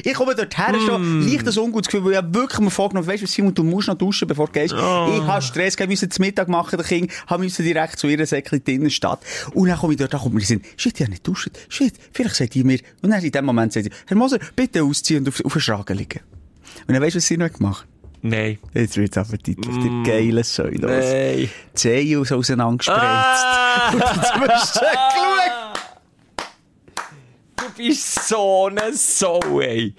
Ich 0.02 0.14
komme 0.14 0.34
dort 0.34 0.56
her, 0.56 0.74
schon 0.86 1.26
leicht 1.28 1.46
ein 1.48 1.58
ungutes 1.58 1.90
Gefühl, 1.90 2.04
weil 2.04 2.12
ich 2.24 2.34
wirklich 2.34 2.60
mir 2.60 2.70
vorgenommen 2.70 3.06
weisst 3.06 3.22
du, 3.22 3.26
Simon, 3.26 3.54
du 3.54 3.62
musst 3.62 3.88
noch 3.88 3.94
duschen, 3.96 4.28
bevor 4.28 4.46
du 4.46 4.52
gehst. 4.52 4.72
Ich 4.74 4.78
habe 4.80 5.42
Stress 5.42 5.76
gehabt, 5.76 5.90
musste 5.90 6.08
zum 6.08 6.24
Mittag 6.24 6.48
machen, 6.48 6.76
der 6.76 6.86
Kind, 6.86 7.10
habe 7.26 7.42
müssen 7.42 7.64
direkt 7.64 7.98
zu 7.98 8.06
ihrer 8.08 8.26
Säckchen 8.26 8.58
in 8.58 8.64
die 8.64 8.74
Innenstadt. 8.74 9.20
Und 9.54 9.68
dann 9.68 9.78
komme 9.78 9.94
ich 9.94 9.98
dort, 9.98 10.12
da 10.12 10.18
kommt 10.18 10.34
mir 10.34 10.40
in 10.40 10.46
den 10.46 10.60
Sinn, 10.60 10.62
shit, 10.76 10.94
ich 10.94 11.00
habe 11.02 11.10
nicht 11.10 11.26
duschen. 11.26 11.52
Shit, 11.68 11.94
vielleicht 12.12 12.36
sagt 12.36 12.54
die 12.54 12.64
mir, 12.64 12.80
und 13.02 13.10
dann 13.10 13.22
in 13.22 13.30
dem 13.32 13.44
Moment 13.44 13.72
sagt 13.72 13.84
sie, 13.86 13.90
Herr 14.06 14.16
Moser, 14.16 14.38
bitte 14.56 14.82
ausziehen 14.82 15.20
und 15.20 15.28
auf, 15.28 15.44
auf 15.44 15.52
den 15.52 15.60
Schragen 15.62 15.96
liegen. 15.96 16.20
Und 16.86 16.94
dann 16.94 17.02
weisst 17.02 17.14
du, 17.14 17.18
was 17.18 17.26
sie 17.26 17.36
noch 17.36 17.52
gemacht 17.52 17.86
Nein. 18.26 18.58
Jetzt 18.72 18.96
wird's 18.96 19.18
Appetit 19.18 19.58
auf 19.68 19.74
der 19.74 20.02
geilen 20.14 20.42
Säule. 20.42 20.86
Nein. 20.86 21.50
Die 21.76 22.16
aus 22.16 22.32
auseinandergespreizt. 22.32 23.02
Ah! 23.02 23.90
Und 23.92 24.00
dazwischen 24.00 24.40
geschaut. 24.40 24.82
Du 25.14 25.63
bist 27.76 28.28
so 28.28 28.66
eine 28.66 28.92
Sau, 28.92 29.40
ey. 29.60 29.94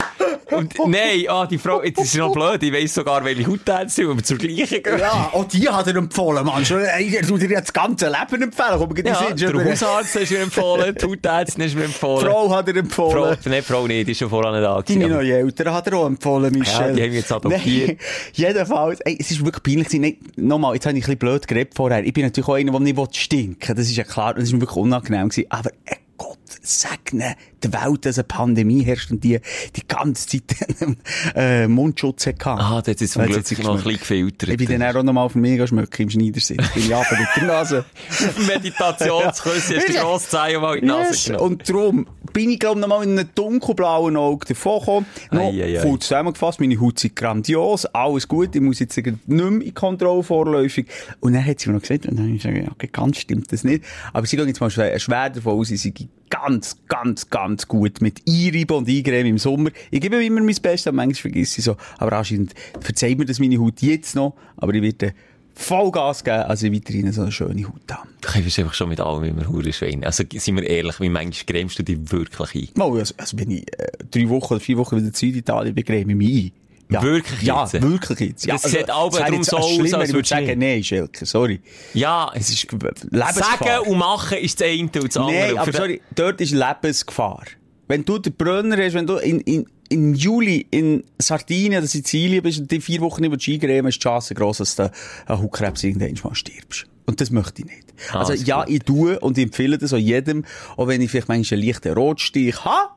Und, 0.52 0.74
nein, 0.88 1.26
ah, 1.28 1.46
die 1.46 1.58
Frau, 1.58 1.82
das 1.82 2.06
ist 2.06 2.18
noch 2.18 2.32
blöd, 2.32 2.62
ich 2.62 2.72
weiss 2.72 2.94
sogar, 2.94 3.24
welche 3.26 3.48
Hautärztin, 3.48 4.10
aber 4.10 4.24
zur 4.24 4.38
gleichen 4.38 4.84
gehen. 4.84 5.00
Ja, 5.00 5.30
auch 5.34 5.46
die 5.46 5.68
hat 5.68 5.88
er 5.88 5.96
empfohlen, 5.96 6.46
Mann. 6.46 6.64
Schon, 6.66 6.82
ey, 6.82 7.16
er 7.16 7.24
tut 7.28 7.42
dir 7.42 7.50
das 7.50 7.74
ganze 7.74 8.08
Leben 8.08 8.44
empfehlen. 8.44 8.78
Komm, 8.78 8.96
Ja, 8.98 9.28
ja, 9.36 9.52
der 9.52 9.66
Hausarzt 9.66 10.16
hast 10.16 10.30
du 10.30 10.36
mir 10.36 10.42
empfohlen, 10.42 10.96
die 10.96 11.06
Hautärztin 11.06 11.64
hast 11.64 11.74
du 11.74 11.80
mir 11.80 11.86
empfohlen. 11.86 12.30
Frau 12.30 12.50
hat 12.52 12.68
er 12.68 12.74
Frau, 12.74 12.80
empfohlen. 12.80 13.38
nein, 13.46 13.64
Frau 13.64 13.88
nicht, 13.88 14.08
die 14.08 14.12
ist 14.12 14.20
schon 14.20 14.30
voran 14.30 14.62
da 14.62 14.82
Deine 14.82 15.08
neue 15.08 15.34
Eltern 15.34 15.74
hat 15.74 15.88
er 15.88 15.94
auch 15.98 16.06
empfohlen, 16.06 16.52
Michel. 16.58 16.90
Ja, 16.90 16.92
die 16.94 17.04
haben 17.04 17.14
jetzt 17.14 17.32
adoptiert. 17.32 17.88
Nein, 17.88 17.98
jedenfalls, 18.34 19.00
ey, 19.02 19.18
es 19.20 19.32
ist 19.32 19.44
wirklich 19.44 19.64
peinlich 19.64 19.90
gewesen. 19.90 20.18
Nochmal, 20.36 20.76
jetzt 20.76 20.86
habe 20.86 20.98
ich 20.98 21.04
ein 21.04 21.18
bisschen 21.18 21.20
blöd 21.20 21.48
geredet 21.48 21.74
vorher. 21.76 22.04
Ich 22.04 22.14
bin 22.14 22.24
natürlich 22.24 22.48
auch 22.48 22.54
einer, 22.56 22.72
der 22.72 22.80
nicht 22.82 23.16
stinken 23.16 23.68
will. 23.70 23.76
Das 23.76 23.88
ist 23.88 23.96
ja 23.96 24.04
klar. 24.04 24.34
Das 24.34 24.44
ist 24.44 24.54
mir 24.54 24.62
wirklich 24.62 24.78
unangenehm 24.78 25.30
gewesen. 25.30 25.48
Aber, 25.50 25.72
ey, 25.86 25.98
Gott 26.18 26.38
segne 26.62 27.36
die 27.64 27.74
Welt, 27.74 28.06
dass 28.06 28.18
eine 28.18 28.26
Pandemie 28.26 28.84
herrscht 28.84 29.12
und 29.12 29.24
die 29.24 29.40
die 29.76 29.88
ganze 29.88 30.28
Zeit 30.28 30.44
äh, 31.36 31.68
Mundschutz 31.68 32.28
hatte. 32.28 32.46
Ah, 32.52 32.82
das 32.86 33.02
ist 33.02 33.14
zum 33.14 33.28
Jetzt 33.28 33.50
Glück 33.50 33.64
noch 33.64 33.78
ein 33.78 33.84
bisschen 33.84 34.00
gefiltert. 34.00 34.50
Ich 34.50 34.58
bin 34.58 34.80
dann 34.80 34.96
auch 34.96 35.04
noch 35.04 35.14
mal 35.14 35.24
auf 35.24 35.36
mich 35.36 35.68
schmücken 35.68 36.04
im 36.04 36.10
Schneidersinn. 36.10 36.58
Bin 36.58 36.84
ich 36.84 36.96
aber 36.96 37.06
mit 37.18 37.28
der 37.36 37.44
Nase. 37.44 37.86
Meditationsküsse, 38.48 39.76
hast 39.78 39.88
du 39.88 39.92
die 39.94 39.98
grosse 39.98 40.30
Zeige 40.30 40.60
mal 40.60 40.76
in 40.76 40.82
die 40.82 40.88
Nase 40.88 41.10
Yes. 41.12 41.26
genommen. 41.26 41.46
Und 41.46 41.70
darum 41.70 42.08
bin 42.34 42.50
ich, 42.50 42.60
glaube 42.60 42.80
ich, 42.80 42.82
noch 42.82 42.88
mal 42.90 43.04
in 43.04 43.18
einem 43.18 43.30
dunkelblauen 43.34 44.18
Auge 44.18 44.46
davon 44.48 44.80
gekommen. 44.80 45.06
Noch 45.32 45.42
Ei, 45.42 45.78
ei, 45.78 45.80
kurz 45.82 46.08
zusammengefasst, 46.08 46.60
meine 46.60 46.80
Haut 46.80 47.04
ist 47.04 47.16
grandios, 47.16 47.86
alles 47.88 48.28
gut, 48.28 48.56
ich 48.56 48.62
muss 48.62 48.80
jetzt 48.80 48.98
nicht 48.98 49.28
mehr 49.28 49.48
in 49.48 49.74
Kontrolle 49.74 50.24
vorläufig. 50.24 50.88
Und 51.20 51.34
dann 51.34 51.46
hat 51.46 51.60
sie 51.60 51.70
mir 51.70 51.76
noch 51.76 51.82
gesagt, 51.82 52.06
und 52.06 52.18
dann 52.18 52.26
habe 52.28 52.36
ich 52.36 52.44
gesagt, 52.44 52.72
okay, 52.72 52.90
ganz 52.92 53.18
stimmt 53.18 53.52
das 53.52 53.64
nicht. 53.64 53.84
Aber 54.14 54.26
sie 54.28 54.36
gehen 54.38 54.48
jetzt 54.48 54.60
mal 54.60 54.70
schwer, 54.70 55.30
davon 55.30 55.60
aus, 55.60 55.68
sie 55.68 55.94
ganz, 56.30 56.78
ganz, 56.88 57.30
ganz 57.30 57.68
gut 57.68 58.02
mit 58.02 58.22
Einreiben 58.28 58.78
und 58.78 58.90
Eingrämen 58.90 59.32
im 59.32 59.38
Sommer. 59.38 59.70
Ich 59.92 60.02
gebe 60.02 60.24
immer 60.24 60.42
mein 60.42 60.56
Bestes, 60.56 60.88
aber 60.88 60.98
manchmal 60.98 61.32
vergesse 61.32 61.60
ich 61.60 61.66
so. 61.66 61.78
Aber 61.98 62.14
anscheinend 62.14 62.54
verzeiht 62.80 63.18
mir 63.18 63.26
das 63.26 63.40
meine 63.40 63.60
Haut 63.60 63.82
jetzt 63.82 64.16
noch, 64.16 64.36
aber 64.58 64.74
ich 64.74 64.82
werde 64.82 65.14
Vollgas 65.56 66.24
geben, 66.24 66.44
also 66.44 66.72
weiterhin 66.72 67.12
so 67.14 67.22
eine 67.22 67.32
schöne 67.32 67.66
Haut 67.66 67.90
haben. 67.90 68.10
Ich 68.36 68.44
bist 68.44 68.60
einfach 68.60 68.74
schon 68.74 68.90
mit 68.90 69.00
allem 69.00 69.24
immer 69.24 69.48
hure 69.48 69.72
Schwein. 69.72 70.04
Also, 70.04 70.24
sind 70.34 70.58
wir 70.58 70.68
ehrlich, 70.68 71.00
wie 71.00 71.10
manchmal 71.10 71.46
grämst 71.46 71.80
du 71.80 71.84
dich 71.84 71.98
wirklich 72.12 72.56
ein? 72.56 72.70
Mal, 72.76 73.00
also, 73.00 73.14
also 73.18 73.40
wenn 73.40 73.52
ich 73.52 73.80
äh, 73.80 73.88
drei 74.12 74.28
Wochen 74.30 74.56
oder 74.56 74.60
vier 74.60 74.78
Wochen 74.78 74.98
wieder 74.98 75.08
in 75.08 75.14
Süditalien 75.14 75.74
bin, 75.74 75.86
ich 75.88 76.06
mich 76.06 76.46
ein. 76.46 76.52
Ja. 76.90 77.02
Wirklich 77.02 77.42
Ja, 77.42 77.64
jetzt? 77.64 77.82
wirklich 77.82 78.20
jetzt. 78.20 78.46
Ja, 78.46 78.54
Das 78.54 78.64
sieht 78.64 78.90
aber 78.92 79.08
es 79.08 79.18
darum 79.18 79.44
so 79.44 79.58
aus, 79.58 79.94
als 79.94 80.10
ich 80.10 80.14
würde 80.16 80.22
du 80.22 80.24
sagen, 80.28 80.60
nein, 80.60 80.84
Schelke, 80.84 81.26
sorry. 81.26 81.60
Ja, 81.96 82.32
Es 82.36 82.50
ist 82.50 82.72
Lebensgefahr. 82.72 83.58
sagen 83.58 83.88
und 83.90 83.98
machen 83.98 84.38
ist 84.38 84.62
das 84.62 84.68
eine 84.68 84.82
und 84.84 84.96
das 84.96 85.18
andere. 85.18 85.36
Nein, 85.48 85.58
aber 85.58 85.74
sorry, 85.74 86.02
dort 86.14 86.42
ist 86.42 86.52
Lebensgefahr. 86.52 87.44
Wenn 87.88 88.06
du 88.06 88.20
den 88.20 88.34
Brenner 88.34 88.78
hast, 88.78 88.94
wenn 88.94 89.08
du 89.08 89.16
in, 89.18 89.40
in, 89.42 89.66
im 89.90 90.14
Juli 90.14 90.68
in 90.70 91.04
Sardinien 91.20 91.80
oder 91.80 91.88
Sizilien 91.88 92.44
bist 92.44 92.60
und 92.60 92.70
die 92.72 92.82
vier 92.82 93.02
Wochen 93.02 93.24
über 93.24 93.38
die 93.38 93.44
Skigreme, 93.44 93.90
ist 93.90 93.96
die 93.96 94.02
Chance 94.02 94.36
gross, 94.36 94.58
dass 94.58 94.76
du 94.76 94.92
an 95.26 95.42
Hautkrebs 95.42 95.84
irgendwann 95.84 96.14
mal 96.24 96.36
stirbst. 96.36 96.86
Und 97.08 97.20
das 97.22 97.30
möchte 97.32 97.62
ich 97.62 97.68
nicht. 97.68 97.94
Ah, 98.12 98.20
also, 98.20 98.34
ja, 98.34 98.64
gut. 98.64 98.74
ich 98.74 98.80
tue 98.84 99.20
und 99.20 99.38
ich 99.38 99.46
empfehle 99.46 99.78
das 99.78 99.94
auch 99.94 99.98
jedem, 99.98 100.44
auch 100.78 100.88
wenn 100.88 101.02
ich 101.02 101.10
vielleicht 101.12 101.30
manchmal 101.30 101.60
einen 101.60 101.68
leichten 101.68 101.94
Rotstich 101.94 102.64
habe. 102.66 102.90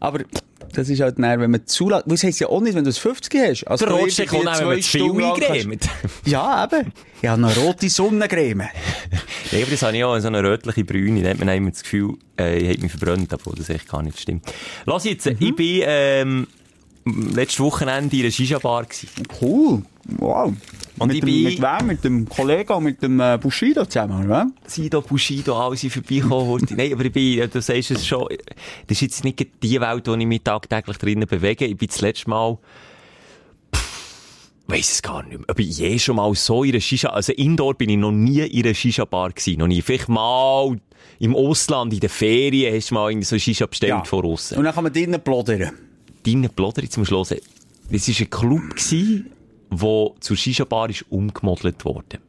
Aber 0.00 0.20
das 0.76 0.88
ist 0.88 1.00
halt 1.00 1.18
dann, 1.18 1.40
wenn 1.40 1.50
man 1.50 1.66
zu 1.66 1.88
lang, 1.88 2.02
das 2.06 2.22
heisst 2.22 2.40
ja 2.40 2.48
auch 2.48 2.60
nicht, 2.60 2.74
wenn 2.74 2.84
du 2.84 2.90
es 2.90 2.98
50 2.98 3.40
hast. 3.40 3.64
Also 3.64 3.86
Der 3.86 3.96
irgendwie 3.96 4.26
kommt 4.26 4.48
auch, 4.48 4.58
wenn 4.60 4.66
man 4.66 4.82
zu 4.82 4.90
viel 4.90 5.24
eingremt. 5.24 5.88
Ja, 6.24 6.64
eben. 6.70 6.92
Habe 7.26 7.40
noch 7.40 7.56
rote 7.56 7.88
Sonnencreme. 7.88 8.64
Ja, 9.52 9.60
aber 9.62 9.70
das 9.70 9.82
habe 9.82 9.96
ich 9.96 10.02
auch, 10.04 10.18
so 10.18 10.26
eine 10.26 10.42
rötliche 10.42 10.84
Brüne. 10.84 11.22
Da 11.22 11.30
hat 11.30 11.38
man 11.38 11.48
immer 11.48 11.70
das 11.70 11.82
Gefühl, 11.84 12.14
äh, 12.38 12.58
ich 12.58 12.68
habe 12.68 12.80
mich 12.82 12.92
verbrannt, 12.92 13.32
obwohl 13.32 13.54
das 13.54 13.68
echt 13.70 13.88
gar 13.88 14.02
nicht 14.02 14.18
stimmt. 14.20 14.44
Lass 14.86 15.04
jetzt, 15.04 15.26
Mhm. 15.26 15.36
ich 15.38 15.54
bin, 15.54 15.82
ähm, 15.84 16.46
letztes 17.06 17.60
Wochenende 17.60 18.16
in 18.16 18.22
einer 18.22 18.30
Shisha-Bar. 18.30 18.86
Cool. 19.40 19.82
Wow. 20.18 20.52
Und 20.98 21.08
mit, 21.08 21.16
ich 21.16 21.20
dem, 21.20 21.26
bin- 21.26 21.44
mit 21.44 21.62
wem? 21.62 21.86
Mit 21.86 22.04
dem 22.04 22.28
Kollegen 22.28 22.82
mit 22.82 23.02
dem 23.02 23.20
äh, 23.20 23.38
Bushido 23.40 23.84
zusammen, 23.86 24.24
oder? 24.24 24.46
Sido, 24.66 25.02
Bushido, 25.02 25.58
alle 25.58 25.76
sind 25.76 25.92
vorbeigekommen. 25.92 26.66
Nein, 26.70 26.92
aber 26.92 27.04
ich 27.04 27.12
bin, 27.12 27.50
du 27.50 27.60
sagst 27.60 27.90
es 27.90 28.06
schon, 28.06 28.26
das 28.86 28.96
ist 28.96 29.00
jetzt 29.02 29.24
nicht 29.24 29.46
die 29.62 29.80
Welt, 29.80 30.06
wo 30.08 30.14
ich 30.14 30.26
mich 30.26 30.42
tagtäglich 30.42 30.96
drinnen 30.98 31.26
bewege. 31.28 31.66
Ich 31.66 31.76
bin 31.76 31.88
das 31.88 32.00
letzte 32.00 32.30
Mal, 32.30 32.58
weiss 34.68 34.92
es 34.92 35.02
gar 35.02 35.22
nicht 35.22 35.38
mehr, 35.38 35.46
ob 35.48 35.58
ich 35.60 35.78
je 35.78 35.98
schon 35.98 36.16
mal 36.16 36.34
so 36.34 36.64
in 36.64 36.70
einer 36.72 36.80
Shisha, 36.80 37.08
also 37.10 37.32
Indoor 37.32 37.74
bin 37.74 37.90
ich 37.90 37.98
noch 37.98 38.12
nie 38.12 38.40
in 38.40 38.64
einer 38.64 38.74
Shisha-Bar 38.74 39.30
gewesen. 39.32 39.58
Noch 39.58 39.66
nie. 39.66 39.82
Vielleicht 39.82 40.08
mal 40.08 40.76
im 41.18 41.36
Ausland, 41.36 41.92
in 41.92 42.00
den 42.00 42.08
Ferien, 42.10 42.74
hast 42.74 42.90
du 42.90 42.94
mal 42.94 43.10
irgendwie 43.10 43.26
so 43.26 43.34
eine 43.34 43.40
Shisha 43.40 43.66
bestellt 43.66 44.06
von 44.06 44.24
aussen. 44.24 44.58
Und 44.58 44.64
dann 44.64 44.74
kann 44.74 44.84
man 44.84 44.92
drinnen 44.92 45.20
plodern. 45.22 45.72
Deine 46.26 46.48
Plodder 46.48 46.88
zum 46.90 47.04
Schluss. 47.04 47.28
Das 47.28 48.08
war 48.08 48.14
ein 48.18 48.30
Club, 48.30 48.70
gewesen, 48.70 49.30
der 49.70 50.10
zur 50.20 50.36
Shisha-Bar 50.36 50.90
ist 50.90 51.04
umgemodelt 51.10 51.84
worden. 51.84 52.20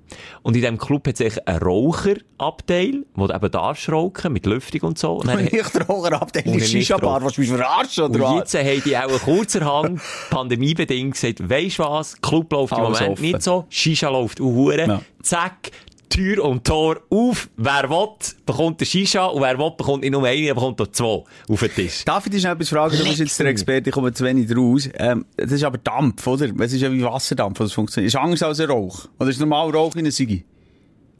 Und 0.41 0.55
in 0.55 0.61
diesem 0.61 0.77
Club 0.77 1.07
hat 1.07 1.19
es 1.19 1.37
einen 1.39 1.59
Raucherabteil, 1.59 3.05
wo 3.15 3.27
du 3.27 3.35
eben 3.35 3.51
darfst 3.51 3.89
rauchen, 3.89 4.31
mit 4.31 4.45
Lüftung 4.45 4.81
und 4.81 4.97
so. 4.97 5.13
Und 5.13 5.27
nicht 5.51 5.89
Raucherabteil 5.89 6.43
ein 6.47 6.59
Shisha-Bar. 6.59 7.21
Willst 7.21 7.37
du 7.37 7.41
mich 7.41 7.49
verarschen, 7.49 8.05
oder 8.05 8.13
und 8.15 8.21
was? 8.21 8.53
jetzt 8.53 8.55
haben 8.55 8.81
die 8.85 8.97
auch 8.97 9.19
kurzerhand, 9.21 10.01
pandemiebedingt, 10.29 11.13
gesagt, 11.13 11.49
weisst 11.49 11.79
was, 11.79 12.21
Club 12.21 12.51
läuft 12.53 12.73
im 12.73 12.83
Moment 12.83 13.09
offen. 13.09 13.21
nicht 13.21 13.41
so, 13.41 13.65
Shisha 13.69 14.09
läuft 14.09 14.39
auch. 14.39 14.87
Ja. 14.87 15.01
Zack, 15.21 15.71
Tür 16.09 16.43
und 16.45 16.65
Tor 16.65 17.01
auf. 17.09 17.49
Wer 17.57 17.89
will, 17.89 18.07
bekommt 18.45 18.79
den 18.81 18.85
Shisha 18.85 19.25
und 19.25 19.41
wer 19.41 19.57
will, 19.57 19.71
bekommt 19.77 20.01
nicht 20.03 20.11
nur 20.11 20.25
einen, 20.25 20.43
er 20.45 20.55
bekommt 20.55 20.79
auch 20.81 20.87
zwei 20.87 21.23
auf 21.49 21.59
den 21.59 21.73
Tisch. 21.73 22.03
Darf 22.05 22.25
ich 22.25 22.31
dich 22.31 22.41
schnell 22.41 22.53
etwas 22.53 22.69
fragen? 22.69 22.97
Du 22.97 23.03
bist 23.03 23.19
jetzt 23.19 23.39
der 23.39 23.47
Experte, 23.47 23.89
ich 23.89 23.93
komme 23.93 24.13
zu 24.13 24.23
wenig 24.25 24.49
raus. 24.55 24.89
Ähm, 24.95 25.25
das 25.35 25.51
ist 25.51 25.63
aber 25.63 25.77
Dampf, 25.77 26.25
oder? 26.27 26.49
Es 26.59 26.73
ist 26.73 26.81
ja 26.81 26.91
wie 26.91 27.03
Wasserdampf, 27.03 27.59
was 27.59 27.73
funktioniert. 27.73 28.13
Ist 28.13 28.19
anders 28.19 28.43
als 28.43 28.59
ein 28.59 28.69
Rauch. 28.69 29.07
Oder 29.19 29.29
ist 29.29 29.39
normal 29.39 29.69
Rauch 29.71 29.93
in 29.95 29.99
einer 30.01 30.11
Sigi? 30.11 30.43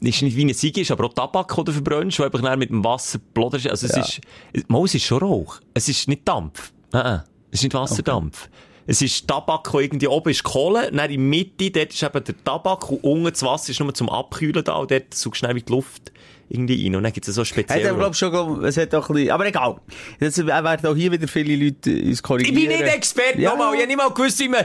ist 0.00 0.22
nicht 0.22 0.36
wie 0.36 0.42
eine 0.42 0.54
Ziege, 0.54 0.80
ist 0.80 0.92
aber 0.92 1.06
auch 1.06 1.12
Tabak, 1.12 1.54
den 1.56 1.64
du 1.64 1.72
verbrennst, 1.72 2.20
wo 2.20 2.22
einfach 2.22 2.40
dann 2.40 2.58
mit 2.58 2.70
dem 2.70 2.84
Wasser 2.84 3.18
plodderst. 3.34 3.68
Also 3.68 3.88
es 3.88 3.96
Ja. 3.96 4.02
ist, 4.52 4.70
mal, 4.70 4.84
es 4.84 4.94
ist 4.94 5.02
schon 5.02 5.18
Rauch. 5.18 5.58
Es 5.74 5.88
ist 5.88 6.06
nicht 6.06 6.26
Dampf. 6.28 6.72
Nein, 6.92 7.22
es 7.50 7.58
ist 7.58 7.64
nicht 7.64 7.74
Wasserdampf. 7.74 8.48
Es 8.90 9.02
ist 9.02 9.28
Tabak, 9.28 9.72
wo 9.74 9.80
irgendwie 9.80 10.06
oben 10.08 10.30
ist 10.30 10.42
Kohle, 10.42 10.90
dann 10.90 11.10
in 11.10 11.10
der 11.10 11.18
Mitte, 11.18 11.70
dort 11.70 11.92
ist 11.92 12.02
eben 12.02 12.24
der 12.24 12.34
Tabak 12.42 12.90
und 12.90 13.04
unten 13.04 13.24
das 13.30 13.42
Wasser 13.42 13.70
ist 13.70 13.80
nur 13.80 13.92
zum 13.92 14.08
Abkühlen 14.08 14.64
da 14.64 14.76
und 14.76 14.90
dort 14.90 15.12
suchst 15.12 15.42
du 15.42 15.46
schnell 15.46 15.60
die 15.60 15.70
Luft 15.70 16.10
irgendwie 16.48 16.86
rein 16.86 16.96
und 16.96 17.02
dann 17.02 17.12
gibt 17.12 17.28
es 17.28 17.34
so 17.34 17.42
Hat 17.42 17.48
speziell. 17.48 17.84
er, 17.84 17.92
glaub 17.94 18.16
schon, 18.16 18.64
es 18.64 18.78
hat 18.78 18.94
auch 18.94 19.10
ein 19.10 19.14
bisschen, 19.16 19.30
aber 19.32 19.46
egal. 19.46 19.76
Jetzt 20.20 20.38
werden 20.46 20.86
auch 20.86 20.96
hier 20.96 21.12
wieder 21.12 21.28
viele 21.28 21.54
Leute 21.62 21.90
uns 21.90 22.08
ich 22.18 22.22
korrigieren. 22.22 22.54
bin 22.56 22.68
nicht 22.68 22.82
Experte, 22.94 23.38
Ja. 23.42 23.50
nochmal, 23.50 23.74
ich 23.74 23.80
habe 23.80 23.88
nicht 23.88 23.96
mal 23.98 24.08
gewusst, 24.08 24.40
wie 24.40 24.48
man, 24.48 24.64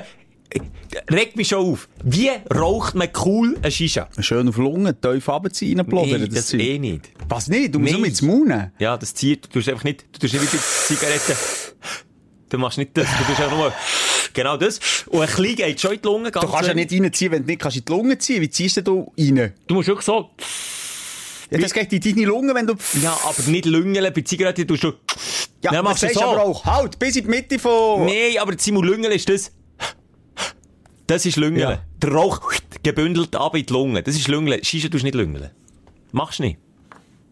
regt 1.12 1.36
mich 1.36 1.50
schon 1.50 1.60
auf. 1.74 1.90
Wie 2.06 2.30
raucht 2.56 2.96
man 2.96 3.10
cool 3.26 3.58
eine 3.62 3.72
Shisha? 3.72 4.08
Schön 4.20 4.48
auf 4.48 4.56
Lungen, 4.56 4.96
tief 5.02 5.28
runterziehen, 5.28 5.80
reinplodern. 5.82 6.22
Nee, 6.22 6.28
das 6.30 6.48
Zeug. 6.48 6.62
eh 6.62 6.80
nicht. 6.80 7.10
Was 7.28 7.50
nicht? 7.50 7.76
Du 7.76 7.80
musst 7.80 7.92
Nee. 7.92 7.98
nur 8.00 8.08
mit 8.08 8.22
nehmen. 8.48 8.72
Ja, 8.80 8.96
das 8.96 9.14
zieht, 9.14 9.48
du 9.48 9.50
tust 9.60 9.68
einfach 9.68 9.84
nicht, 9.84 10.06
du 10.14 10.20
tust 10.20 10.34
nicht 10.34 10.54
die 10.54 10.58
Zigaretten. 10.96 11.36
Du 12.50 12.58
machst 12.60 12.78
nicht 12.78 12.96
das, 12.96 13.08
du 13.18 13.24
tust 13.26 13.42
einfach 13.42 13.58
nur, 13.58 13.74
genau 14.34 14.58
das. 14.58 14.80
Und 15.08 15.22
ein 15.22 15.28
klein 15.28 15.56
geht 15.56 15.80
schon 15.82 15.94
in 15.94 16.02
die 16.02 16.08
Lunge, 16.08 16.32
ganz 16.32 16.46
Du 16.46 16.52
kannst 16.52 16.68
ja 16.68 16.74
nicht 16.74 16.92
reinziehen, 16.92 17.32
wenn 17.32 17.44
du 17.44 17.48
nicht 17.48 17.62
kannst 17.62 17.78
in 17.78 17.86
die 17.86 17.92
Lunge 17.92 18.18
ziehen. 18.18 18.42
Wie 18.42 18.50
ziehst 18.50 18.78
du 18.78 18.82
da 18.82 18.92
rein? 18.92 19.54
Du 19.68 19.76
musst 19.76 19.88
wirklich 19.88 20.06
so, 20.06 20.32
Ja, 21.52 21.58
das 21.60 21.74
geht 21.74 21.94
in 21.94 22.02
deine 22.02 22.26
Lunge, 22.28 22.54
wenn 22.56 22.68
du... 22.68 22.74
ja, 23.02 23.18
aber 23.24 23.50
nicht 23.50 23.66
lüngeln, 23.66 24.14
bei 24.14 24.22
Zigaretten 24.22 24.68
tust 24.68 24.84
du, 24.84 24.94
Ja, 25.62 25.72
Dann 25.72 25.84
machst 25.84 26.04
du 26.04 26.08
sagst 26.08 26.20
so. 26.20 26.26
aber 26.26 26.44
auch, 26.44 26.66
halt, 26.66 26.98
bis 27.00 27.16
in 27.16 27.24
die 27.24 27.30
Mitte 27.30 27.60
von... 27.60 28.06
nee, 28.06 28.38
aber 28.38 28.54
Simon 28.58 28.84
Lüngeln 28.84 29.12
ist 29.14 29.30
das, 29.30 29.52
das 31.08 31.26
ist 31.26 31.36
Lüngeln. 31.36 31.70
Ja. 31.70 31.84
Der 32.02 32.12
Rauch 32.12 32.42
gebündelt 32.82 33.36
ab 33.36 33.56
in 33.56 33.66
die 33.66 33.74
Lunge. 33.74 34.02
Das 34.04 34.16
ist 34.16 34.28
Lüngeln. 34.28 34.64
Shisha 34.64 34.88
tust 34.90 35.04
du 35.04 35.06
nicht 35.06 35.16
Lüngeln. 35.16 35.50
Machst 36.12 36.40
du 36.40 36.44
nicht. 36.44 36.58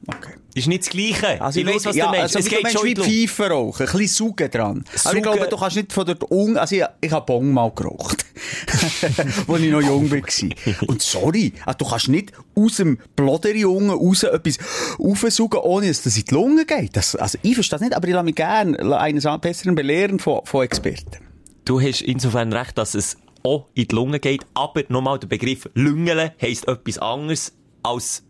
Okay. 0.08 0.34
Ist 0.54 0.68
nicht 0.68 0.82
das 0.82 0.90
Gleiche. 0.90 1.42
Also 1.42 1.60
ich 1.62 1.66
weiss, 1.66 1.86
was 1.86 1.96
ja, 1.96 2.06
du 2.06 2.12
meinst. 2.12 2.36
Also, 2.36 2.40
es 2.40 2.46
geht 2.50 2.72
schon 2.72 2.86
wie 2.86 2.90
in 2.90 2.96
die 2.96 3.02
Lunge. 3.02 3.28
Pfeife 3.28 3.50
rauchen, 3.50 3.88
ein 3.88 3.98
bisschen 3.98 4.28
Saugen 4.28 4.52
dran. 4.52 4.84
Aber 4.88 4.98
Saugen- 4.98 5.18
ich 5.18 5.24
glaube, 5.24 5.48
du 5.48 5.58
kannst 5.58 5.76
nicht 5.78 5.94
von 5.94 6.06
dort 6.06 6.24
unten, 6.26 6.58
also 6.58 6.76
ich, 6.76 6.84
ich 7.00 7.12
habe 7.12 7.26
Bong 7.26 7.54
mal 7.54 7.72
geraucht. 7.72 8.26
als 9.48 9.62
ich 9.62 9.72
noch 9.72 9.82
jung 9.82 10.12
war. 10.12 10.88
Und 10.88 11.02
sorry, 11.02 11.54
also 11.66 11.78
du 11.78 11.86
kannst 11.86 12.08
nicht 12.10 12.34
aus 12.56 12.78
dem 12.78 12.98
Bloderi-Jungen 13.16 13.92
raus 13.92 14.24
etwas 14.24 14.58
aufsaugen, 15.00 15.60
ohne 15.60 15.88
dass 15.88 16.04
das 16.04 16.18
in 16.18 16.26
die 16.26 16.34
Lunge 16.34 16.66
geht. 16.66 16.98
Das, 16.98 17.16
also 17.16 17.38
ich 17.42 17.54
verstehe 17.54 17.80
das 17.80 17.82
nicht, 17.82 17.96
aber 17.96 18.08
ich 18.08 18.14
lasse 18.14 18.26
mich 18.26 18.36
gerne 18.36 19.00
eines 19.00 19.26
Besseren 19.42 19.76
belehren 19.76 20.20
von, 20.20 20.42
von 20.44 20.64
Experten. 20.64 21.18
Du 21.64 21.80
hast 21.80 22.02
insofern 22.02 22.52
recht, 22.52 22.78
dass 22.78 22.94
es 22.96 23.18
auch 23.44 23.68
in 23.74 23.88
die 23.88 23.96
Lunge 23.96 24.20
geht, 24.20 24.42
aber 24.54 24.84
nochmal 24.90 25.20
der 25.20 25.28
Begriff 25.28 25.70
Lüngeln 25.74 26.32
heisst 26.42 26.68
etwas 26.68 26.98
anderes 26.98 27.54
als 27.84 28.24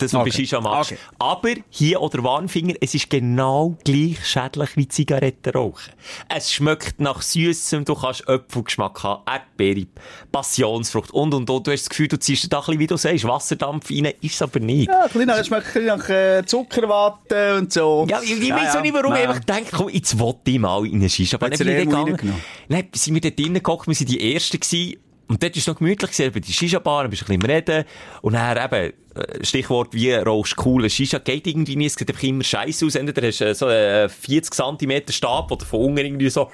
das, 0.00 0.12
was 0.14 0.20
Okay. 0.20 0.30
bei 0.30 0.36
Shisha 0.36 0.60
machst. 0.60 0.92
Okay. 0.92 1.00
Aber 1.18 1.50
hier 1.70 2.00
oder 2.00 2.22
Warnfinger, 2.24 2.74
es 2.80 2.94
ist 2.94 3.08
genau 3.10 3.76
gleich 3.84 4.24
schädlich 4.26 4.76
wie 4.76 4.88
Zigaretten 4.88 5.50
rauchen. 5.52 5.92
Es 6.28 6.52
schmeckt 6.52 7.00
nach 7.00 7.22
Süßem, 7.22 7.84
du 7.84 7.94
kannst 7.94 8.28
Apfelgeschmack 8.28 9.02
haben, 9.02 9.22
Erdbeere, 9.26 9.86
Passionsfrucht 10.32 11.10
und 11.12 11.34
und 11.34 11.48
und. 11.50 11.66
Du 11.66 11.72
hast 11.72 11.82
das 11.82 11.88
Gefühl, 11.90 12.08
du 12.08 12.18
ziehst 12.18 12.52
da 12.52 12.58
ein 12.58 12.64
bisschen, 12.66 12.78
wie 12.80 12.86
du 12.86 12.96
sagst, 12.96 13.24
Wasserdampf 13.24 13.90
rein, 13.90 14.12
ist 14.20 14.34
es 14.34 14.42
aber 14.42 14.60
nicht. 14.60 14.88
Ja, 14.88 15.02
ein 15.02 15.08
bisschen 15.08 15.26
nach, 15.26 15.36
es 15.38 15.46
schmeckt 15.46 15.66
ein 15.66 15.72
bisschen 15.72 15.98
nach 15.98 16.08
äh, 16.08 16.42
Zuckerwatte 16.46 17.56
und 17.58 17.72
so. 17.72 18.06
Ja, 18.08 18.20
ich, 18.22 18.32
ich 18.40 18.50
weiss 18.52 18.76
auch 18.76 18.82
nicht, 18.82 18.94
warum 18.94 19.14
ich 19.14 19.20
einfach 19.28 19.40
denke, 19.40 19.70
komm, 19.76 19.88
jetzt 19.90 20.18
wollte 20.18 20.50
ich 20.50 20.58
mal 20.58 20.86
in 20.86 20.94
eine 20.96 21.08
Shisha. 21.08 21.36
Aber 21.36 21.50
dann 21.50 21.58
bin 21.58 21.68
ich 21.78 21.84
gegangen. 21.84 22.42
Dann 22.68 22.84
sind 22.94 23.14
wir 23.14 23.20
dort 23.20 23.38
drinnen 23.38 23.54
geguckt, 23.54 23.86
wir 23.86 23.94
sind 23.94 24.10
die 24.10 24.34
Ersten 24.34 24.58
gewesen. 24.60 24.96
Und 25.30 25.44
dort 25.44 25.54
war 25.54 25.60
es 25.60 25.66
noch 25.68 25.76
gemütlich 25.76 26.10
gewesen, 26.10 26.32
bei 26.32 26.40
die 26.40 26.52
Shisha-Bar, 26.52 27.06
bist 27.06 27.22
ein 27.22 27.26
bisschen 27.26 27.44
am 27.44 27.50
Reden. 27.50 27.84
Und 28.20 28.32
dann 28.32 28.56
eben, 28.56 28.92
äh, 29.14 29.44
Stichwort, 29.44 29.94
wie 29.94 30.12
rauchst 30.12 30.56
du 30.58 30.62
cool 30.64 30.90
Shisha, 30.90 31.18
geht 31.18 31.46
irgendwie 31.46 31.76
nicht, 31.76 31.92
es 31.92 31.94
sieht 31.94 32.10
einfach 32.10 32.24
immer 32.24 32.42
scheiße 32.42 32.84
aus. 32.84 32.96
Entweder 32.96 33.28
hast 33.28 33.40
du 33.40 33.44
äh, 33.44 33.54
so 33.54 33.66
einen 33.66 34.08
40 34.08 34.52
cm 34.52 35.02
Stab, 35.10 35.52
oder 35.52 35.64
von 35.64 35.82
unten 35.82 35.98
irgendwie 35.98 36.28
so, 36.30 36.50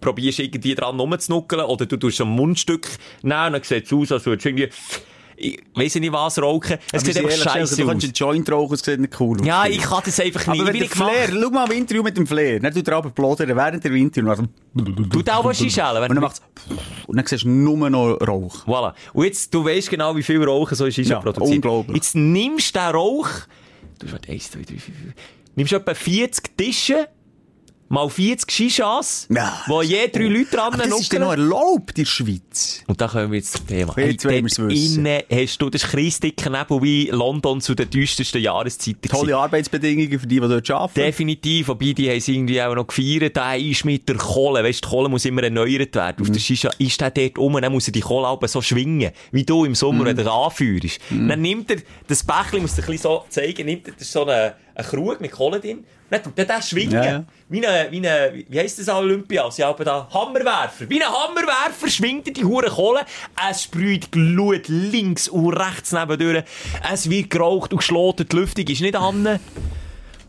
probierst 0.00 0.40
irgendwie 0.40 0.74
dran 0.74 0.98
rumzunuckeln, 0.98 1.64
oder 1.64 1.86
du 1.86 1.96
tust 1.96 2.16
so 2.16 2.24
ein 2.24 2.30
Mundstück 2.30 2.88
nehmen, 3.22 3.46
und 3.46 3.52
dann 3.52 3.62
sieht 3.62 3.86
es 3.86 3.92
aus, 3.92 4.10
als 4.10 4.26
würdest 4.26 4.46
du 4.46 4.48
irgendwie, 4.48 4.68
ich 5.36 5.60
weiss 5.74 5.94
nicht 5.94 6.12
was 6.12 6.38
rauchen. 6.40 6.78
Es 6.92 7.02
sieht 7.02 7.16
einfach 7.18 7.30
scheiße 7.30 7.76
Du 7.76 7.82
aus. 7.82 7.88
kannst 7.90 8.04
einen 8.04 8.12
Joint 8.14 8.50
rauchen, 8.50 8.74
es 8.74 8.80
sieht 8.80 8.98
nicht 9.00 9.20
cool 9.20 9.40
aus. 9.40 9.46
Ja, 9.46 9.66
ich 9.66 9.80
kann 9.82 10.02
das 10.04 10.18
einfach 10.20 10.46
nicht. 10.46 10.60
Aber 10.60 10.72
wenn 10.72 10.80
der. 10.80 10.88
Flair, 10.88 11.28
schau 11.30 11.50
mal 11.50 11.70
im 11.70 11.78
Interview 11.78 12.02
mit 12.02 12.16
dem 12.16 12.26
Flair, 12.26 12.60
dann 12.60 12.72
tut 12.72 12.88
er 12.88 12.96
aber 12.96 13.10
plodern 13.10 13.48
während 13.54 13.84
der 13.84 13.92
dann 13.92 14.48
Du 14.74 15.20
auch 15.32 15.44
was 15.44 15.58
schälen, 15.58 15.94
wenn 15.94 16.02
Und 16.02 16.08
dann 16.08 16.14
du- 16.16 16.20
macht's 16.22 16.42
und 17.06 17.16
dann 17.16 17.26
siehst 17.26 17.44
du 17.44 17.48
nur 17.48 17.88
noch 17.90 18.16
Rauch. 18.26 18.66
Voilà. 18.66 18.94
Und 19.12 19.24
jetzt, 19.24 19.52
du 19.54 19.64
weißt 19.64 19.90
genau, 19.90 20.16
wie 20.16 20.22
viel 20.22 20.42
Rauchen 20.42 20.74
so 20.74 20.86
ist 20.86 20.94
Shisha 20.94 21.14
Ja, 21.14 21.20
produziert. 21.20 21.56
unglaublich. 21.56 21.96
Jetzt 21.96 22.14
nimmst 22.14 22.74
du 22.74 22.80
den 22.80 22.88
Rauch, 22.90 23.28
du 23.98 24.12
warte, 24.12 24.30
1, 24.32 24.50
2, 24.50 24.58
3, 24.60 24.64
4, 24.66 24.78
5, 24.78 24.96
nimmst 25.54 25.72
etwa 25.72 25.94
40 25.94 26.56
Tische, 26.56 27.08
mal 27.88 28.08
40 28.08 28.50
Shishas, 28.50 29.26
Ja. 29.30 29.62
wo 29.66 29.80
je 29.82 30.08
drei 30.08 30.24
Leute 30.24 30.56
dran 30.56 30.74
Aber 30.74 30.82
das 30.88 31.00
ist 31.00 31.12
dann 31.12 31.20
noch 31.22 31.30
erlaubt 31.30 31.90
in 31.98 32.04
der 32.04 32.10
Schweiz. 32.10 32.82
Und 32.86 33.00
da 33.00 33.08
kommen 33.08 33.30
wir 33.30 33.38
jetzt 33.38 33.52
zum 33.56 33.66
Thema. 33.66 33.94
Jetzt 33.98 34.24
wollen 34.24 34.44
wir's 34.44 34.54
dort 34.54 34.68
wissen. 34.70 35.06
innen 35.06 35.22
hast 35.30 35.62
du 35.62 35.70
das 35.70 35.82
kreisdicke 35.82 36.50
Nebel 36.50 36.82
wie 36.82 37.06
London 37.12 37.60
zu 37.60 37.74
den 37.74 37.88
düstersten 37.90 38.40
Jahreszeiten. 38.42 39.00
gewesen. 39.02 39.20
Tolle 39.20 39.36
Arbeitsbedingungen 39.36 40.18
für 40.18 40.26
die, 40.26 40.40
die 40.40 40.48
dort 40.48 40.70
arbeiten. 40.70 40.94
Definitiv, 41.00 41.68
wobei 41.68 41.92
die 41.92 42.08
haben 42.10 42.16
es 42.18 42.28
irgendwie 42.28 42.60
auch 42.62 42.74
noch 42.74 42.86
gefeiert, 42.86 43.36
der 43.36 43.56
ist 43.56 43.84
mit 43.84 44.08
der 44.08 44.16
Kohle, 44.16 44.64
weißt 44.64 44.84
die 44.84 44.88
Kohle 44.88 45.08
muss 45.08 45.24
immer 45.24 45.42
erneuert 45.42 45.94
werden. 45.94 46.16
Mhm. 46.18 46.22
Auf 46.24 46.30
der 46.32 46.40
Shisha 46.40 46.70
ist 46.78 47.00
der 47.00 47.10
dort 47.10 47.38
rum, 47.38 47.60
dann 47.60 47.72
muss 47.72 47.86
er 47.88 47.92
die 47.92 48.00
Kohle 48.00 48.26
aber 48.26 48.48
so 48.48 48.60
schwingen, 48.62 49.12
wie 49.32 49.44
du 49.44 49.64
im 49.64 49.74
Sommer, 49.74 50.00
Mhm. 50.04 50.06
wenn 50.06 50.16
du 50.16 50.32
anführst. 50.32 50.98
Dann 51.10 51.40
nimmt 51.40 51.70
er, 51.70 51.76
das 52.08 52.22
Bächli, 52.24 52.60
muss 52.60 52.70
ich 52.70 52.76
dir 52.76 52.82
ein 52.82 52.86
bisschen 52.92 53.02
so 53.10 53.24
zeigen, 53.28 53.66
nimmt 53.66 53.88
er 53.88 53.94
so 53.98 54.24
eine, 54.26 54.54
einen 54.74 54.88
Krug 54.88 55.20
mit 55.20 55.30
Kohle 55.32 55.60
drin, 55.60 55.84
dann 56.10 56.22
tut 56.22 56.38
er 56.38 56.44
das 56.44 56.68
schwingen. 56.70 57.02
Ja. 57.02 57.24
Wie 57.48 57.66
ein, 57.66 57.90
wie 57.92 58.08
ein, 58.08 58.44
wie 58.48 58.58
heisst 58.60 58.78
das 58.78 58.88
an 58.88 58.96
Olympia? 59.04 59.50
Sie 59.50 59.62
haben 59.64 59.84
da 59.84 60.08
Hammerwerfer. 60.12 60.88
Wie 60.88 61.02
ein 61.02 61.08
Hammerwerfer 61.10 61.88
schwingt 61.88 62.26
er 62.28 62.32
die 62.32 62.44
hure 62.44 62.68
Kohle. 62.70 63.00
Es 63.50 63.64
sprüht 63.64 64.10
Glut 64.12 64.68
links 64.68 65.28
und 65.28 65.52
rechts 65.52 65.92
nebendurch. 65.92 66.44
Es 66.92 67.08
wird 67.10 67.30
geraucht 67.30 67.72
und 67.72 67.78
geschloten. 67.78 68.26
Die 68.28 68.36
Lüftung 68.36 68.66
ist 68.66 68.80
nicht 68.80 68.96
an. 68.96 69.38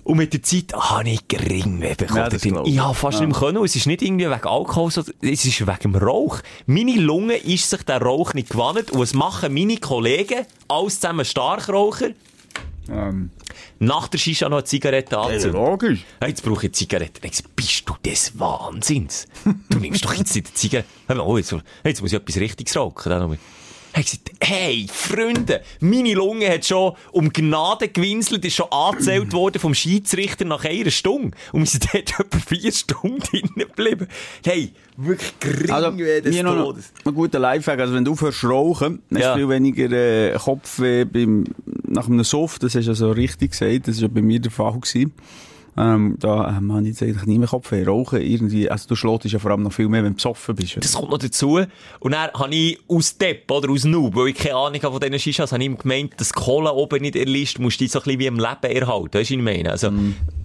Und 0.03 0.15
mit 0.17 0.31
der 0.31 0.41
Zeit 0.41 0.71
habe 0.73 1.09
ich 1.09 1.27
Geringweh 1.27 1.93
bekommen. 1.95 2.29
Ja, 2.31 2.63
ich. 2.65 2.79
habe 2.79 2.93
fast 2.95 3.19
Ja. 3.19 3.25
nicht 3.25 3.35
mehr 3.37 3.49
können. 3.51 3.65
Es 3.65 3.75
ist 3.75 3.87
nicht 3.87 4.01
irgendwie 4.01 4.29
wegen 4.29 4.47
Alkohol, 4.47 4.89
sondern 4.89 5.13
es 5.21 5.43
ist 5.43 5.59
wegen 5.67 5.79
dem 5.81 5.95
Rauch. 5.95 6.39
Meine 6.65 6.93
Lunge 6.95 7.35
ist 7.35 7.69
sich 7.69 7.83
der 7.83 8.01
Rauch 8.01 8.33
nicht 8.33 8.51
gewandt. 8.51 8.91
Und 8.91 9.01
was 9.01 9.13
machen 9.13 9.53
meine 9.53 9.75
Kollegen? 9.77 10.45
Alles 10.69 11.01
zusammen 11.01 11.25
Starkraucher. 11.25 12.11
Ähm, 12.89 13.31
Nach 13.79 14.07
der 14.07 14.17
Shisha 14.17 14.49
noch 14.49 14.57
eine 14.57 14.63
Zigarette 14.65 15.15
ja, 15.15 15.21
anzünden. 15.21 15.51
logisch. 15.53 16.05
Ja, 16.21 16.27
jetzt 16.27 16.43
brauche 16.43 16.57
ich 16.59 16.63
eine 16.63 16.71
Zigarette. 16.71 17.21
Dann 17.21 17.31
gesagt, 17.31 17.55
bist 17.55 17.83
du 17.87 17.95
des 18.05 18.39
Wahnsinns? 18.39 19.27
Du 19.69 19.79
nimmst 19.79 20.05
doch 20.05 20.13
jetzt 20.13 20.35
nicht 20.35 20.47
eine 20.47 20.53
Zigarette. 20.53 20.87
Oh, 21.25 21.37
jetzt, 21.37 21.55
jetzt 21.83 22.01
muss 22.01 22.11
ich 22.11 22.17
etwas 22.19 22.37
Richtiges 22.37 22.75
rauchen. 22.75 23.37
Ich 23.99 24.05
gesagt, 24.05 24.31
hey, 24.41 24.85
Freunde, 24.91 25.61
meine 25.79 26.13
Lunge 26.13 26.49
hat 26.49 26.65
schon 26.65 26.93
um 27.11 27.31
Gnade 27.33 27.87
gewinselt, 27.87 28.45
ist 28.45 28.55
schon 28.55 28.71
angezählt 28.71 29.33
worden 29.33 29.59
vom 29.59 29.73
Schiedsrichter 29.73 30.45
nach 30.45 30.63
einer 30.65 30.91
Stunde. 30.91 31.35
Und 31.51 31.61
wir 31.61 31.65
sind 31.67 31.87
dort 31.93 32.19
etwa 32.19 32.37
vier 32.39 32.71
Stunden 32.71 33.19
drinnen 33.19 33.53
geblieben. 33.55 34.07
Hey, 34.45 34.71
wirklich 34.97 35.33
gering 35.39 35.71
Also, 35.71 35.97
wie 35.97 36.21
des 36.21 36.39
Todes. 36.41 36.91
ein 37.05 37.13
guter 37.15 37.39
Lifehack. 37.39 37.79
Also, 37.79 37.93
wenn 37.95 38.05
du 38.05 38.11
aufhörst 38.11 38.43
rauchen, 38.43 39.01
Ja. 39.09 39.17
hast 39.19 39.27
du 39.29 39.33
viel 39.39 39.49
weniger 39.49 39.91
äh, 39.91 40.37
Kopfweh 40.37 41.05
beim, 41.05 41.45
nach 41.87 42.05
einem 42.07 42.23
Soft. 42.23 42.63
Das 42.63 42.75
hast 42.75 42.85
du 42.85 42.91
ja 42.91 42.95
so 42.95 43.11
richtig 43.11 43.51
gesagt. 43.51 43.87
Das 43.87 43.95
war 43.97 44.03
ja 44.03 44.07
bei 44.13 44.21
mir 44.21 44.39
der 44.39 44.51
Fall. 44.51 44.73
Gewesen. 44.73 45.13
Ähm, 45.77 46.15
da 46.19 46.57
ähm, 46.57 46.73
habe 46.73 46.81
ich 46.83 46.89
jetzt 46.89 47.03
eigentlich 47.03 47.25
nie 47.25 47.37
mehr 47.37 47.47
Kopfweh. 47.47 47.83
Rauchen 47.83 48.21
irgendwie, 48.21 48.69
also 48.69 48.87
du 48.87 48.95
schlägst 48.95 49.31
ja 49.31 49.39
vor 49.39 49.51
allem 49.51 49.63
noch 49.63 49.73
viel 49.73 49.87
mehr, 49.87 50.03
wenn 50.03 50.13
du 50.13 50.15
besoffen 50.15 50.55
bist. 50.55 50.77
Das 50.77 50.93
kommt 50.93 51.11
noch 51.11 51.19
dazu. 51.19 51.59
Und 51.99 52.11
dann 52.11 52.31
habe 52.33 52.55
ich 52.55 52.79
aus 52.87 53.17
Depp 53.17 53.49
oder 53.51 53.69
aus 53.69 53.85
Noob, 53.85 54.15
weil 54.15 54.29
ich 54.29 54.35
keine 54.35 54.55
Ahnung 54.55 54.81
habe 54.81 54.93
von 54.93 54.99
diesen 54.99 55.19
Shishas, 55.19 55.51
habe 55.51 55.61
ich 55.61 55.69
ihm 55.69 55.77
gemeint, 55.77 56.13
dass 56.17 56.33
Kohle 56.33 56.73
oben 56.73 57.01
nicht 57.01 57.15
erlischt, 57.15 57.59
musst 57.59 57.79
du 57.79 57.83
die 57.83 57.89
so 57.89 57.99
ein 57.99 58.03
bisschen 58.03 58.19
wie 58.19 58.25
im 58.25 58.39
Leben 58.39 58.63
erhalten. 58.63 59.13
Weißt 59.13 59.13
du, 59.13 59.19
was 59.19 59.29
ich 59.31 59.37
meine? 59.37 59.71
Also, 59.71 59.91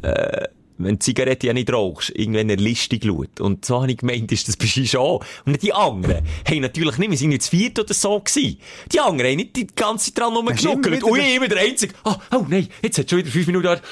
äh, 0.02 0.48
wenn 0.78 0.94
du 0.94 0.98
Zigarette 1.00 1.46
ja 1.46 1.52
nicht 1.52 1.72
rauchst, 1.72 2.10
irgendwann 2.10 2.50
erlischt 2.50 2.92
die 2.92 2.98
Glut. 2.98 3.40
Und 3.40 3.64
so 3.64 3.82
habe 3.82 3.90
ich 3.92 3.98
gemeint, 3.98 4.30
ist 4.32 4.48
das 4.48 4.56
Shisha 4.68 4.98
auch. 4.98 5.24
Und 5.44 5.62
die 5.62 5.72
anderen 5.72 6.24
haben 6.48 6.60
natürlich 6.60 6.98
nicht, 6.98 7.10
wir 7.10 7.18
sind 7.18 7.32
jetzt 7.32 7.48
viert 7.48 7.78
oder 7.78 7.94
so 7.94 8.18
gewesen. 8.20 8.58
Die 8.92 9.00
anderen 9.00 9.30
haben 9.30 9.36
nicht 9.36 9.56
die 9.56 9.66
ganze 9.66 10.12
Zeit 10.12 10.22
dran 10.24 10.32
wieder 10.34 11.06
Und 11.06 11.18
ich 11.18 11.36
immer 11.36 11.48
der 11.48 11.60
Einzige. 11.60 11.94
Oh, 12.04 12.14
oh 12.34 12.44
nein, 12.48 12.68
jetzt 12.82 12.98
hat 12.98 13.08
schon 13.10 13.18
wieder 13.20 13.30
fünf 13.30 13.46
Minuten 13.46 13.62
gedauert. 13.62 13.82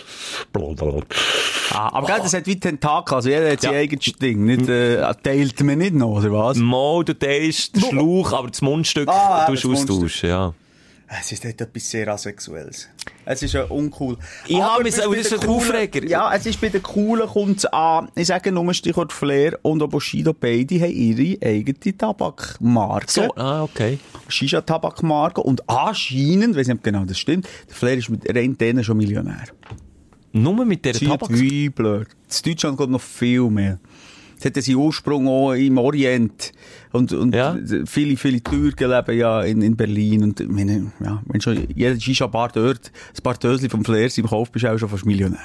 Blablabla. 0.53 1.03
Ah, 1.73 1.97
aber 1.97 2.07
gell, 2.09 2.19
das 2.23 2.35
hat 2.35 2.47
wie 2.47 2.59
Tentakel. 2.59 3.15
Also 3.15 3.29
jeder 3.31 3.53
hat 3.53 3.61
sein 3.61 3.73
Ja. 3.75 3.79
eigenes 3.79 4.13
Ding. 4.15 4.45
Nicht, 4.45 4.69
äh, 4.69 5.01
teilt 5.23 5.61
man 5.63 5.79
nicht 5.79 5.95
noch, 5.95 6.17
oder 6.19 6.33
was? 6.33 6.57
Mal, 6.57 7.05
du 7.05 7.17
teilst 7.17 7.77
den 7.77 7.83
Schlauch, 7.83 8.33
aber 8.33 8.49
das 8.49 8.61
Mundstück 8.63 9.09
Ah, 9.09 9.47
tust 9.47 9.65
das 9.65 9.69
Mundstück. 9.71 9.91
austauschen, 9.97 10.29
ja. 10.29 10.55
Es 11.19 11.33
ist 11.33 11.45
etwas 11.45 11.91
sehr 11.91 12.07
Asexuelles. 12.07 12.89
Es 13.25 13.43
ist 13.43 13.55
ja 13.55 13.65
uncool. 13.65 14.17
Aber 14.55 14.85
bis 14.85 14.97
es- 14.99 15.05
aber 15.05 15.17
das 15.17 15.33
ist 15.33 15.43
ein 15.43 15.49
Aufreger. 15.49 16.05
Ja, 16.07 16.33
es 16.33 16.47
ist 16.47 16.61
bei 16.61 16.69
den 16.69 16.85
Coolen 16.85 17.27
kommt's 17.27 17.65
an. 17.65 18.11
Ich 18.15 18.29
sage 18.29 18.53
nur 18.53 18.73
Stichwort 18.75 19.13
Flair 19.13 19.59
und 19.63 19.83
auch 19.83 19.89
Bushido, 19.89 20.33
beide 20.33 20.81
haben 20.81 20.93
ihre 20.93 21.45
eigene 21.45 21.97
Tabakmarke. 21.99 23.11
So, 23.11 23.35
ah, 23.35 23.65
okay. 23.65 23.99
Shisha-Tabakmarke. 24.29 25.41
Und 25.43 25.69
anscheinend, 25.69 26.57
weiss 26.57 26.69
nicht 26.69 26.85
genau 26.85 27.05
das 27.05 27.19
stimmt, 27.19 27.49
der 27.69 27.75
Flair 27.75 27.97
ist 27.99 28.09
mit 28.09 28.33
rein 28.33 28.57
denen 28.57 28.85
schon 28.85 28.97
Millionär. 28.97 29.45
Nur 30.33 30.65
mit 30.65 30.85
dieser 30.85 31.05
Tabak. 31.07 31.29
wie 31.33 31.71
blöd. 31.71 32.07
In 32.45 32.51
Deutschland 32.53 32.79
geht 32.79 32.89
noch 32.91 33.01
viel 33.01 33.51
mehr. 33.51 33.81
Es 34.41 34.47
hat 34.47 34.57
ja 34.57 34.63
seinen 34.63 34.77
Ursprung 34.77 35.29
auch 35.29 35.53
im 35.53 35.77
Orient. 35.77 36.53
Und, 36.93 37.13
und 37.13 37.35
Ja. 37.35 37.59
viele, 37.85 38.17
viele 38.17 38.43
Türken 38.43 38.91
leben 38.91 39.19
ja 39.19 39.43
in, 39.43 39.61
in 39.61 39.77
Berlin. 39.77 40.23
Und, 40.23 40.41
ich 40.41 40.49
meine, 40.49 40.93
ja, 41.05 41.23
wenn 41.27 41.43
schon 41.43 41.69
jeder 41.75 42.01
Shisha-Bar 42.01 42.51
dort 42.55 42.91
ein 43.15 43.23
paar 43.23 43.37
Dösli 43.37 43.69
vom 43.69 43.85
Flair 43.85 44.09
im 44.17 44.27
Kauf 44.27 44.51
bist, 44.51 44.65
du 44.65 44.73
auch 44.73 44.79
schon 44.79 44.89
fast 44.89 45.05
Millionär. 45.05 45.39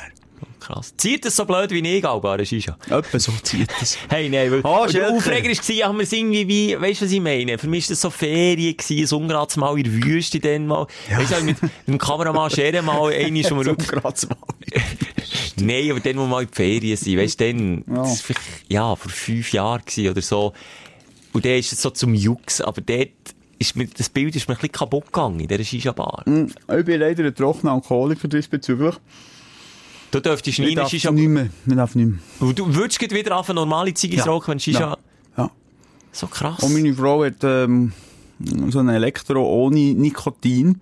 Krass. 0.61 0.93
Zieht 0.97 1.25
das 1.25 1.35
so 1.35 1.45
blöd 1.45 1.69
wie 1.71 1.79
ich, 1.79 2.05
Alba, 2.05 2.43
Shisha? 2.43 2.77
Etwa 2.89 3.19
so 3.19 3.31
zieht 3.43 3.69
es. 3.81 3.97
Hey, 4.09 4.29
nein, 4.29 4.49
weil, 4.49 4.61
der 4.63 4.89
Schelker. 4.89 5.11
Aufreger 5.13 5.49
war, 5.49 5.87
haben 5.89 5.97
wir 5.97 6.03
es 6.03 6.11
irgendwie 6.13 6.47
wie, 6.47 6.81
weißt 6.81 7.01
du, 7.01 7.05
was 7.05 7.11
ich 7.11 7.21
meine? 7.21 7.57
Für 7.57 7.67
mich 7.67 7.85
war 7.85 7.89
das 7.89 8.01
so 8.01 8.09
Ferien 8.09 8.75
gewesen, 8.75 9.15
ein 9.15 9.21
Ungrats 9.23 9.57
mal 9.57 9.77
in 9.77 9.83
der 9.83 9.93
Wüste 9.93 10.39
dann 10.39 10.67
mal. 10.67 10.87
Weißt 11.15 11.33
du, 11.39 11.43
mit, 11.43 11.61
mit 11.61 11.71
dem 11.87 11.97
Kameramann 11.97 12.49
Schere 12.49 12.81
mal 12.81 13.11
einmal 13.11 13.43
schon 13.43 13.57
mal 13.57 13.67
rüber. 13.67 14.13
Nein, 15.65 15.91
aber 15.91 15.99
dann, 15.99 16.17
wo 16.17 16.21
wir 16.21 16.27
mal 16.27 16.41
in 16.43 16.47
die 16.49 16.55
Ferien 16.55 16.97
sind, 16.97 17.17
weißt 17.17 17.39
du, 17.39 17.45
dann, 17.53 17.83
Ja. 17.87 18.01
das 18.03 18.29
war 18.29 18.35
ja, 18.67 18.95
vor 18.95 19.11
fünf 19.11 19.51
Jahren 19.51 19.81
oder 20.09 20.21
so. 20.21 20.53
Und 21.33 21.43
dann 21.45 21.53
ist 21.53 21.73
es 21.73 21.81
so 21.81 21.89
zum 21.89 22.13
Jux, 22.13 22.61
aber 22.61 22.81
dort 22.81 23.09
ist 23.59 23.75
mir, 23.75 23.87
das 23.87 24.09
Bild 24.09 24.35
ist 24.35 24.47
mir 24.47 24.53
ein 24.55 24.57
bisschen 24.57 24.71
kaputt 24.71 25.05
gegangen 25.05 25.39
in 25.39 25.47
dieser 25.47 25.63
Shisha-Bar. 25.63 26.23
Ich 26.27 26.85
bin 26.85 26.99
leider 26.99 27.23
ein 27.25 27.35
trockener 27.35 27.73
Alkoholiker 27.73 28.27
diesbezüglich. 28.27 28.95
Du 30.11 30.19
dürftest 30.21 30.59
nie 30.59 30.77
eine 30.77 30.87
Shisha... 30.89 31.11
nicht 31.11 31.27
mehr. 31.27 31.49
Ich 31.65 31.73
darf 31.75 31.95
nicht 31.95 32.07
mehr. 32.07 32.19
Und 32.39 32.57
Du 32.57 32.73
würdest 32.73 33.01
wieder 33.01 33.37
auf 33.37 33.49
eine 33.49 33.59
normale 33.59 33.93
Ziggis 33.93 34.19
Ja. 34.19 34.25
rauchen, 34.25 34.51
wenn 34.51 34.59
Shisha... 34.59 34.79
Ja. 35.37 35.43
Ja. 35.43 35.51
So 36.11 36.27
krass. 36.27 36.61
Und 36.63 36.73
meine 36.73 36.93
Frau 36.93 37.25
hat 37.25 37.43
ähm, 37.43 37.91
so 38.69 38.79
ein 38.79 38.89
Elektro 38.89 39.43
ohne 39.45 39.93
Nikotin. 39.93 40.79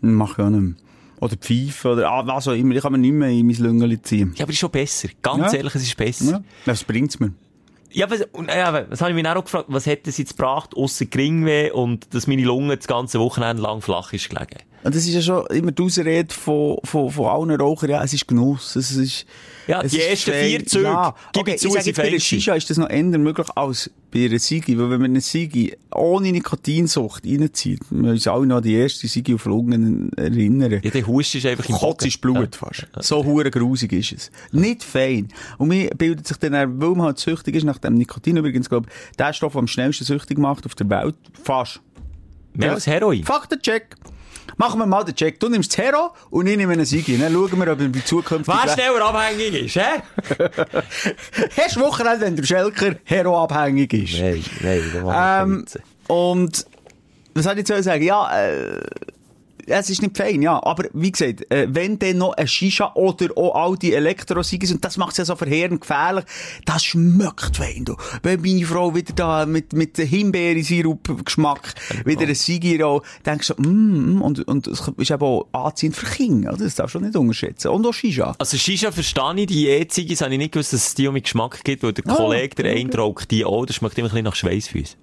Mach 0.00 0.38
ich 0.38 0.44
auch 0.44 0.48
nicht 0.50 0.60
mehr. 0.62 0.74
Oder 1.20 1.36
Pfeife 1.36 1.92
oder 1.92 2.10
ah, 2.10 2.26
was 2.26 2.48
auch 2.48 2.52
immer. 2.52 2.74
Ich 2.74 2.82
kann 2.82 2.92
mir 2.92 2.98
nicht 2.98 3.12
mehr 3.12 3.28
in 3.28 3.46
mein 3.46 3.56
Lüngeli 3.56 4.00
ziehen. 4.00 4.32
Ja, 4.36 4.44
aber 4.44 4.50
es 4.50 4.56
ist 4.56 4.60
schon 4.60 4.70
besser. 4.70 5.08
Ganz 5.22 5.52
Ja. 5.52 5.58
ehrlich, 5.58 5.74
es 5.74 5.82
ist 5.82 5.96
besser. 5.96 6.24
Ja, 6.32 6.42
das 6.64 6.82
bringt's 6.84 7.20
mir. 7.20 7.32
Ja, 7.92 8.08
was, 8.10 8.20
ja, 8.20 8.86
was 8.88 9.00
habe 9.00 9.10
ich 9.10 9.16
mich 9.16 9.26
auch 9.26 9.44
gefragt, 9.44 9.66
was 9.68 9.84
hätte 9.86 10.10
es 10.10 10.16
jetzt 10.18 10.36
gebracht, 10.36 10.76
ausser 10.76 11.06
Geringweh 11.06 11.72
und 11.72 12.14
dass 12.14 12.26
meine 12.28 12.44
Lunge 12.44 12.76
das 12.76 12.86
ganze 12.86 13.18
Wochenende 13.18 13.62
lang 13.62 13.80
flach 13.82 14.12
ist 14.12 14.30
gelegen? 14.30 14.60
Und 14.82 14.94
das 14.94 15.06
ist 15.06 15.12
ja 15.14 15.20
schon 15.20 15.46
immer 15.48 15.72
die 15.72 15.82
Ausrede 15.82 16.32
von, 16.34 16.78
von, 16.84 17.10
von 17.10 17.26
allen 17.26 17.60
Rauchern. 17.60 17.90
Ja, 17.90 18.02
es 18.02 18.14
ist 18.14 18.26
Genuss. 18.26 18.76
Es 18.76 18.92
ist, 18.92 19.26
Ja, 19.66 19.82
es 19.82 19.92
die 19.92 19.98
ist 19.98 20.08
ersten 20.26 20.32
vier 20.32 20.64
Züge, 20.66 20.84
Ja, 20.84 21.14
gib 21.34 21.42
okay, 21.42 21.54
ich 21.56 21.60
zu, 21.60 21.68
ich 21.68 21.74
sage 21.74 21.92
bei 21.92 22.02
der 22.02 22.10
fein 22.12 22.20
Shisha 22.20 22.54
ist 22.54 22.70
das 22.70 22.78
noch 22.78 22.88
eher 22.88 23.02
möglich 23.04 23.46
als 23.56 23.90
bei 24.10 24.24
einer 24.24 24.38
Sigi. 24.38 24.78
Weil 24.78 24.88
wenn 24.90 25.02
man 25.02 25.10
eine 25.10 25.20
Sigi 25.20 25.76
ohne 25.94 26.32
Nikotinsucht 26.32 27.26
reinzieht, 27.26 27.80
wir 27.90 28.10
uns 28.12 28.26
alle 28.26 28.46
noch 28.46 28.56
an 28.56 28.62
die 28.62 28.74
erste 28.74 29.06
Sigi 29.06 29.34
auf 29.34 29.44
Lungen 29.44 30.12
erinnern. 30.16 30.80
Ja, 30.82 30.90
der 30.90 31.06
Hust 31.06 31.34
ist 31.34 31.44
einfach 31.44 31.68
im 31.68 31.74
Kotz 31.74 32.06
ist 32.06 32.20
Blut 32.22 32.36
Ja. 32.36 32.66
fast. 32.66 32.86
So 33.00 33.22
hure 33.22 33.50
grusig 33.50 33.92
ist 33.92 34.12
es. 34.12 34.30
Nicht 34.50 34.82
fein. 34.82 35.28
Und 35.58 35.68
mir 35.68 35.90
bildet 35.90 36.26
sich 36.26 36.38
dann, 36.38 36.52
weil 36.80 36.88
man 36.90 37.02
halt 37.02 37.18
süchtig 37.18 37.54
ist, 37.54 37.64
nach 37.64 37.76
dem 37.78 37.94
Nikotin 37.94 38.38
übrigens, 38.38 38.70
glaube 38.70 38.88
ich, 38.88 39.16
der 39.18 39.34
Stoff, 39.34 39.52
der 39.52 39.58
am 39.60 39.66
schnellsten 39.66 40.04
süchtig 40.04 40.38
macht 40.38 40.64
auf 40.64 40.74
der 40.74 40.88
Welt, 40.88 41.16
fast. 41.44 41.80
Mehr 42.54 42.72
als 42.72 42.86
Heroin. 42.86 43.22
Faktencheck. 43.24 43.94
Machen 44.56 44.78
wir 44.78 44.86
mal 44.86 45.04
den 45.04 45.14
Check. 45.14 45.38
Du 45.40 45.48
nimmst 45.48 45.72
das 45.72 45.84
Hero 45.84 46.10
und 46.30 46.46
ich 46.46 46.56
nehme 46.56 46.72
einen 46.72 46.84
Sigi. 46.84 47.16
Dann 47.18 47.32
schauen 47.32 47.58
wir, 47.58 47.72
ob 47.72 47.78
wir 47.78 47.90
bei 47.90 48.00
zukünftig... 48.00 48.54
Wer 48.64 48.72
schneller 48.72 49.04
abhängig 49.06 49.54
ist, 49.64 49.76
hä? 49.76 50.02
Hast 51.56 51.76
du 51.76 51.80
Wochenende, 51.80 52.26
wenn 52.26 52.36
der 52.36 52.44
Schelker 52.44 52.94
Hero-abhängig 53.04 53.92
ist? 53.92 54.20
Nein, 54.20 54.44
nein, 54.62 54.82
Ähm, 55.14 55.64
und 56.08 56.66
was 57.34 57.44
soll 57.44 57.58
ich 57.58 57.68
jetzt 57.68 57.84
sagen? 57.84 58.02
Ja, 58.02 58.48
äh, 58.48 58.80
es 59.78 59.90
ist 59.90 60.02
nicht 60.02 60.16
fein, 60.16 60.42
ja. 60.42 60.62
Aber 60.62 60.84
wie 60.92 61.12
gesagt, 61.12 61.50
äh, 61.50 61.66
wenn 61.70 61.98
dann 61.98 62.18
noch 62.18 62.34
ein 62.34 62.46
Shisha 62.46 62.92
oder 62.94 63.28
auch 63.36 63.54
all 63.54 63.76
die 63.76 63.94
Elektro-Sigis, 63.94 64.72
und 64.72 64.84
das 64.84 64.96
macht 64.96 65.12
es 65.12 65.18
ja 65.18 65.24
so 65.24 65.36
verheerend 65.36 65.80
gefährlich, 65.80 66.24
das 66.64 66.84
schmeckt 66.84 67.56
fein, 67.56 67.84
du. 67.84 67.96
Wenn 68.22 68.40
meine 68.40 68.64
Frau 68.64 68.94
wieder 68.94 69.12
da 69.14 69.46
mit, 69.46 69.72
mit 69.72 69.96
Himbeere-Sirup-Geschmack 69.96 71.74
wieder 72.04 72.26
ein 72.26 72.34
Sigi 72.34 72.80
roll, 72.80 73.02
denkst 73.24 73.48
du, 73.56 73.62
mm, 73.62 74.16
mm, 74.16 74.22
und, 74.22 74.46
und 74.48 74.66
es 74.66 74.80
ist 74.96 75.10
eben 75.10 75.22
auch 75.22 75.46
anziehend 75.52 75.96
für 75.96 76.06
Kinder? 76.06 76.54
Das 76.58 76.74
darfst 76.74 76.94
du 76.94 77.00
nicht 77.00 77.16
unterschätzen. 77.16 77.68
Und 77.68 77.86
auch 77.86 77.94
Shisha. 77.94 78.34
Also 78.38 78.56
Shisha 78.56 78.92
verstehe 78.92 79.34
ich, 79.36 79.46
die 79.46 79.68
E-Ziggis 79.68 80.20
habe 80.20 80.32
ich 80.32 80.38
nicht 80.38 80.52
gewusst, 80.52 80.72
dass 80.72 80.88
es 80.88 80.94
die 80.94 81.08
mit 81.08 81.24
Geschmack 81.24 81.62
gibt, 81.64 81.82
weil 81.82 81.92
der 81.92 82.04
Ah, 82.10 82.16
Kollege, 82.16 82.56
der 82.56 82.72
okay. 82.72 82.80
eine 82.80 83.14
die 83.30 83.44
auch, 83.44 83.66
das 83.66 83.76
schmeckt 83.76 83.98
immer 83.98 84.08
ein 84.08 84.10
bisschen 84.10 84.24
nach 84.24 84.34
Schweißfüß. 84.34 84.96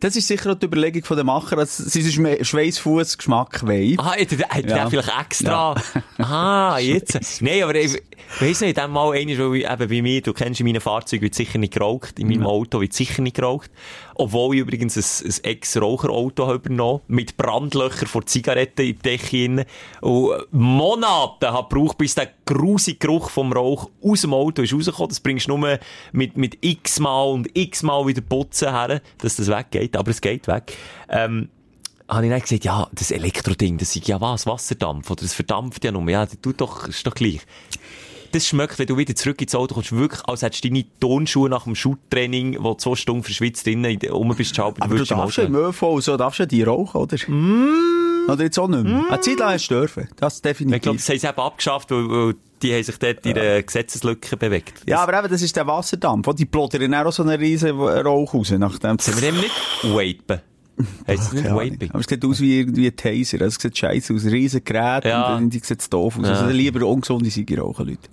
Das 0.00 0.16
ist 0.16 0.26
sicher 0.28 0.52
auch 0.52 0.54
die 0.56 0.66
Überlegung 0.66 1.04
von 1.04 1.16
den 1.16 1.26
Macher, 1.26 1.56
dass 1.56 1.76
sie 1.76 2.00
einen 2.18 2.44
Schweißfuß-Geschmack 2.44 3.66
wollen. 3.66 3.96
Ah, 3.98 4.12
hat 4.16 4.32
er, 4.32 4.48
hat 4.48 4.64
Ja. 4.70 4.76
er 4.78 4.90
vielleicht 4.90 5.20
extra. 5.20 5.74
Ah, 6.18 6.78
jetzt. 6.78 7.40
Nein, 7.42 7.62
aber 7.62 7.74
ich 7.74 7.96
weiss 8.40 8.60
nicht, 8.60 8.76
dann 8.76 8.90
mal 8.90 9.12
einmal, 9.12 9.38
weil 9.38 9.62
eben 9.62 9.88
bei 9.88 10.02
mir, 10.02 10.20
du 10.20 10.32
kennst 10.34 10.60
in 10.60 10.66
meinem 10.66 10.80
Fahrzeug, 10.82 11.22
wird 11.22 11.34
sicher 11.34 11.58
nicht 11.58 11.72
geraucht. 11.74 12.18
In 12.18 12.28
meinem 12.28 12.46
Auto 12.46 12.80
wird 12.80 12.92
sicher 12.92 13.22
nicht 13.22 13.36
geraucht. 13.36 13.70
Obwohl 14.14 14.54
ich 14.54 14.60
übrigens 14.60 14.96
ein, 14.98 15.30
ein 15.30 15.44
Ex-Raucher-Auto 15.50 16.46
habe 16.46 16.56
übernommen, 16.56 17.00
mit 17.08 17.36
Brandlöchern 17.38 18.06
vor 18.06 18.26
Zigaretten 18.26 18.82
in 18.82 18.98
die 18.98 19.02
Decke. 19.02 19.66
Und 20.02 20.46
Monate 20.52 21.52
hat 21.52 21.70
gebraucht, 21.70 21.96
bis 21.98 22.14
der 22.14 22.28
grusige 22.44 22.98
Geruch 22.98 23.30
vom 23.30 23.52
Rauch 23.52 23.88
aus 24.02 24.20
dem 24.20 24.34
Auto 24.34 24.60
ist 24.62 24.74
rausgekommen. 24.74 25.08
Das 25.08 25.20
bringst 25.20 25.48
du 25.48 25.56
nur 25.56 25.78
mit, 26.12 26.36
mit 26.36 26.58
x-mal 26.60 27.28
und 27.30 27.48
x-mal 27.56 28.06
wieder 28.06 28.20
putzen 28.20 28.70
her, 28.72 29.00
dass 29.18 29.36
das 29.36 29.48
weggeht. 29.48 29.89
Aber 29.96 30.10
es 30.10 30.20
geht 30.20 30.46
weg. 30.48 30.76
Ähm, 31.08 31.48
habe 32.08 32.26
ich 32.26 32.30
dann 32.32 32.40
gesagt, 32.40 32.64
ja, 32.64 32.88
das 32.92 33.10
Elektroding, 33.10 33.78
das 33.78 33.94
ist 33.94 34.08
ja 34.08 34.20
was, 34.20 34.46
Wasserdampf, 34.46 35.10
oder 35.10 35.22
das 35.22 35.32
verdampft 35.32 35.84
ja 35.84 35.92
nur. 35.92 36.08
Ja, 36.10 36.26
das 36.26 36.40
tut 36.40 36.60
doch, 36.60 36.88
ist 36.88 37.06
doch 37.06 37.14
gleich. 37.14 37.40
Das 38.32 38.46
schmeckt, 38.46 38.78
wenn 38.78 38.86
du 38.86 38.96
wieder 38.96 39.14
zurück 39.14 39.40
ins 39.42 39.54
Auto 39.54 39.74
kommst, 39.74 39.92
wirklich, 39.92 40.20
als 40.26 40.42
hättest 40.42 40.64
du 40.64 40.68
deine 40.68 40.84
Tonschuhe 41.00 41.48
nach 41.48 41.64
dem 41.64 41.74
Schuhtraining, 41.74 42.58
wo 42.60 42.70
du 42.70 42.76
zwei 42.76 42.94
Stunden 42.94 43.24
verschwitzt 43.24 43.66
drinnen 43.66 43.98
rum 44.08 44.34
bist, 44.36 44.58
aber, 44.58 44.82
Aber 44.82 44.96
du 44.96 45.04
darfst 45.04 45.38
ja 45.38 45.44
im 45.44 45.54
ÖV 45.56 46.00
so, 46.00 46.16
darfst 46.16 46.38
ja 46.38 46.46
die 46.46 46.62
rauchen, 46.62 47.00
oder? 47.00 47.16
Oder 48.28 48.44
jetzt 48.44 48.58
auch 48.58 48.68
nicht 48.68 48.84
mehr. 48.84 49.04
Eine 49.08 49.20
Zeit 49.20 49.38
lang 49.40 49.52
hast 49.54 49.68
du 49.68 49.74
dürfen. 49.74 50.08
Das 50.16 50.40
definitiv. 50.42 50.76
Ich 50.76 50.82
glaube, 50.82 50.98
das 50.98 51.08
haben 51.08 51.18
sie 51.18 51.26
eben 51.26 51.38
abgeschafft, 51.38 51.90
weil, 51.90 52.08
weil 52.08 52.34
die 52.62 52.74
haben 52.74 52.82
sich 52.82 52.98
dort 52.98 53.24
in 53.26 53.34
der 53.34 53.62
Gesetzeslücke 53.62 54.36
bewegt. 54.36 54.82
ja, 54.86 54.98
aber 55.00 55.18
eben, 55.18 55.28
das 55.30 55.42
ist 55.42 55.56
der 55.56 55.66
Wasserdampf. 55.66 56.26
Und 56.26 56.38
die 56.38 56.46
plottern 56.46 56.90
dann 56.90 57.06
auch 57.06 57.12
so 57.12 57.22
einen 57.22 57.38
riesen 57.40 57.70
Rauch 57.78 58.34
raus, 58.34 58.50
nachdem 58.56 58.98
Sind 58.98 59.20
wir 59.20 59.28
eben 59.28 59.38
nicht 59.38 59.52
vapen? 59.82 60.40
Heisst 61.06 61.24
es 61.24 61.32
nicht 61.32 61.50
vaping? 61.50 61.90
Aber 61.90 62.00
es 62.00 62.06
sieht 62.06 62.24
aus 62.24 62.40
wie 62.40 62.60
irgendwie 62.60 62.86
ein 62.86 62.96
Taser. 62.96 63.40
Es 63.42 63.56
sieht 63.56 63.76
scheiße 63.76 64.14
aus. 64.14 64.24
Riesen 64.24 64.64
Gerät 64.64 65.04
Ja. 65.04 65.34
und 65.34 65.42
dann 65.42 65.50
sieht 65.50 65.70
es 65.70 65.90
doof 65.90 66.18
aus. 66.18 66.26
Ja. 66.26 66.32
Also 66.32 66.46
lieber 66.50 66.86
ungesunde 66.86 67.28
Siege 67.30 67.60
rauchen, 67.60 67.86
Leute. 67.86 68.08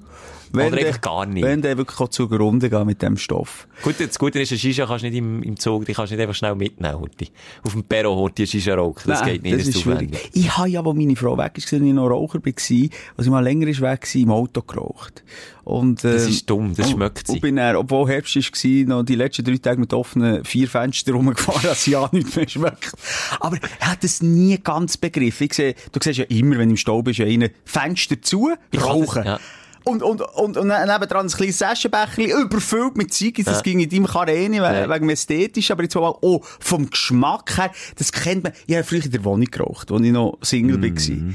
Wenn 0.54 0.68
Oder 0.68 0.78
der- 0.78 0.88
einfach 0.88 1.02
gar 1.02 1.26
nicht. 1.26 1.43
Wenn 1.43 1.62
der 1.62 1.78
wirklich 1.78 2.00
auch 2.00 2.10
zugrunde 2.10 2.70
gehen 2.70 2.86
mit 2.86 3.02
dem 3.02 3.18
Stoff. 3.18 3.68
Gut, 3.84 3.95
das 4.00 4.18
Gute 4.18 4.39
ist, 4.41 4.52
eine 4.52 4.60
Shisha 4.60 4.86
kannst 4.86 5.04
du 5.04 5.10
nicht 5.10 5.18
im, 5.18 5.43
im 5.43 5.60
Zug, 5.60 5.86
die 5.86 5.93
kannst 5.93 6.12
du 6.12 6.16
nicht 6.16 6.22
einfach 6.24 6.36
schnell 6.36 6.56
mitnehmen, 6.56 7.00
Horti. 7.00 7.30
Auf 7.64 7.74
dem 7.74 7.84
Perro, 7.84 8.16
Horti, 8.16 8.43
eine 8.43 8.48
Shisha 8.48 8.76
rauchen. 8.76 9.04
Das 9.08 9.22
Nein, 9.22 9.34
geht 9.34 9.43
nicht, 9.43 9.56
das 9.60 9.68
ist 9.68 9.74
zu 9.74 9.80
schwierig. 9.82 10.10
aufwendig. 10.10 10.30
Ich 10.34 10.58
habe 10.58 10.70
ja, 10.70 10.84
wo 10.86 10.93
meine 10.93 11.16
Frau 11.16 11.38
weg 11.38 11.52
ist, 11.58 11.72
als 11.74 11.82
ich 11.82 11.93
noch 11.93 12.08
Raucher 12.10 12.39
war, 12.43 12.54
als 12.54 13.26
ich 13.26 13.30
mal 13.32 13.43
länger 13.43 13.68
ist 13.68 13.82
weg 13.82 14.08
war, 14.14 14.22
im 14.22 14.32
Auto 14.32 14.62
geraucht. 14.62 15.24
Und, 15.64 16.02
Das 16.02 16.24
ähm, 16.24 16.30
ist 16.30 16.50
dumm, 16.50 16.74
das 16.76 16.86
und- 16.88 16.93
schmeckt 16.93 17.28
Und 17.28 17.36
sie. 17.36 17.39
bin 17.41 17.58
dann, 17.58 17.76
obwohl 17.76 18.08
Herbst 18.10 18.36
war, 18.38 18.88
noch 18.88 19.04
die 19.04 19.16
letzten 19.16 19.43
drei 19.43 19.58
Tage 19.58 19.82
mit 19.82 19.91
offenen 19.93 20.45
vier 20.45 20.68
Fenstern 20.70 21.16
rumgefahren, 21.16 21.62
dass 21.64 21.86
ich 21.86 21.91
ja 21.93 22.08
nichts 22.14 22.36
mehr 22.38 22.48
schmeckt. 22.48 22.93
Aber 23.41 23.58
ich 23.58 23.86
habe 23.86 23.98
das 24.02 24.22
nie 24.22 24.58
ganz 24.64 24.95
begriffen. 24.95 25.43
Ich 25.48 25.54
sehe, 25.54 25.76
du 25.91 26.00
siehst 26.02 26.20
ja 26.20 26.26
immer, 26.26 26.58
wenn 26.58 26.70
du 26.70 26.74
im 26.74 26.78
Stau 26.78 27.02
bist, 27.02 27.20
ja 27.20 27.26
innen 27.26 27.50
Fenster 27.66 28.22
zu, 28.22 28.50
das- 28.72 28.86
rauchen. 28.86 29.26
ja. 29.26 29.39
Und, 29.88 30.04
und, 30.04 30.22
und, 30.22 30.58
und 30.58 30.68
nebendran 30.68 31.26
ein 31.26 31.32
kleines 31.32 31.62
Aschenbecherchen, 31.62 32.26
überfüllt 32.30 32.98
mit 32.98 33.14
Zeug. 33.14 33.36
Das 33.46 33.58
Ja. 33.58 33.62
ging 33.62 33.80
in 33.80 33.90
deinem 33.90 34.06
Karene, 34.08 34.58
we 34.58 34.64
Ja. 34.64 34.90
wegen 34.90 35.08
dem 35.08 35.10
Ästhetischen. 35.10 35.74
Aber 35.74 35.84
jetzt 35.84 35.96
mal, 35.96 36.14
oh, 36.22 36.42
vom 36.60 36.90
Geschmack 36.90 37.58
her, 37.58 37.72
das 37.96 38.12
kennt 38.12 38.44
man. 38.44 38.54
Ich 38.68 38.76
habe 38.76 38.84
früher 38.84 39.04
in 39.06 39.12
der 39.12 39.24
Wohnung 39.24 39.46
geraucht, 39.46 39.92
als 39.92 40.02
ich 40.02 40.12
noch 40.12 40.38
Single 40.42 40.78
Mhm. 40.78 40.96
war. 40.96 41.34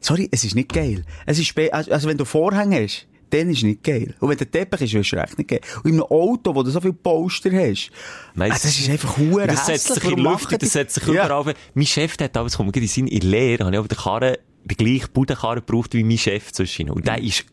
Sorry, 0.00 0.28
es 0.30 0.44
ist 0.44 0.54
nicht 0.54 0.72
geil. 0.72 1.04
Es 1.24 1.38
ist, 1.38 1.56
also, 1.72 1.90
also 1.90 2.08
wenn 2.08 2.18
du 2.18 2.24
Vorhänge 2.26 2.82
hast, 2.82 3.06
dann 3.30 3.48
ist 3.50 3.58
es 3.58 3.62
nicht 3.64 3.82
geil. 3.82 4.14
Und 4.20 4.28
wenn 4.28 4.36
der 4.36 4.50
Teppich 4.50 4.82
ist, 4.82 4.94
ist 4.94 5.12
es 5.12 5.18
recht 5.18 5.38
nicht 5.38 5.48
geil. 5.48 5.60
Und 5.82 5.86
in 5.90 5.94
einem 5.94 6.02
Auto, 6.04 6.54
wo 6.54 6.62
du 6.62 6.70
so 6.70 6.80
viele 6.80 6.92
Poster 6.92 7.50
hast, 7.50 7.90
Weiss- 8.34 8.50
ah, 8.52 8.58
das 8.62 8.78
ist 8.78 8.88
einfach 8.90 9.16
hure 9.16 9.46
Das 9.46 9.66
setzt 9.66 9.94
sich 9.94 10.04
in 10.04 10.16
die 10.16 10.22
Luft, 10.22 10.50
die- 10.52 10.58
das 10.58 10.72
setzt 10.72 10.94
sich 10.96 11.06
Ja. 11.08 11.24
überall. 11.26 11.54
Mein 11.74 11.86
Chef, 11.86 12.16
hat 12.20 12.36
damals, 12.36 12.56
kommt 12.56 12.76
in 12.76 12.86
seine 12.86 13.08
Lehre, 13.08 13.64
habe 13.64 13.74
ich 13.74 13.80
auf 13.80 13.88
der 13.88 13.96
Karre, 13.98 14.38
den 14.64 14.76
gleichen 14.76 15.10
Budenkarren 15.12 15.62
gebraucht 15.66 15.94
wie 15.94 16.04
mein 16.04 16.16
Chef 16.18 16.52
zwischen. 16.52 16.90
Und 16.90 17.06
der 17.06 17.20
ist, 17.22 17.44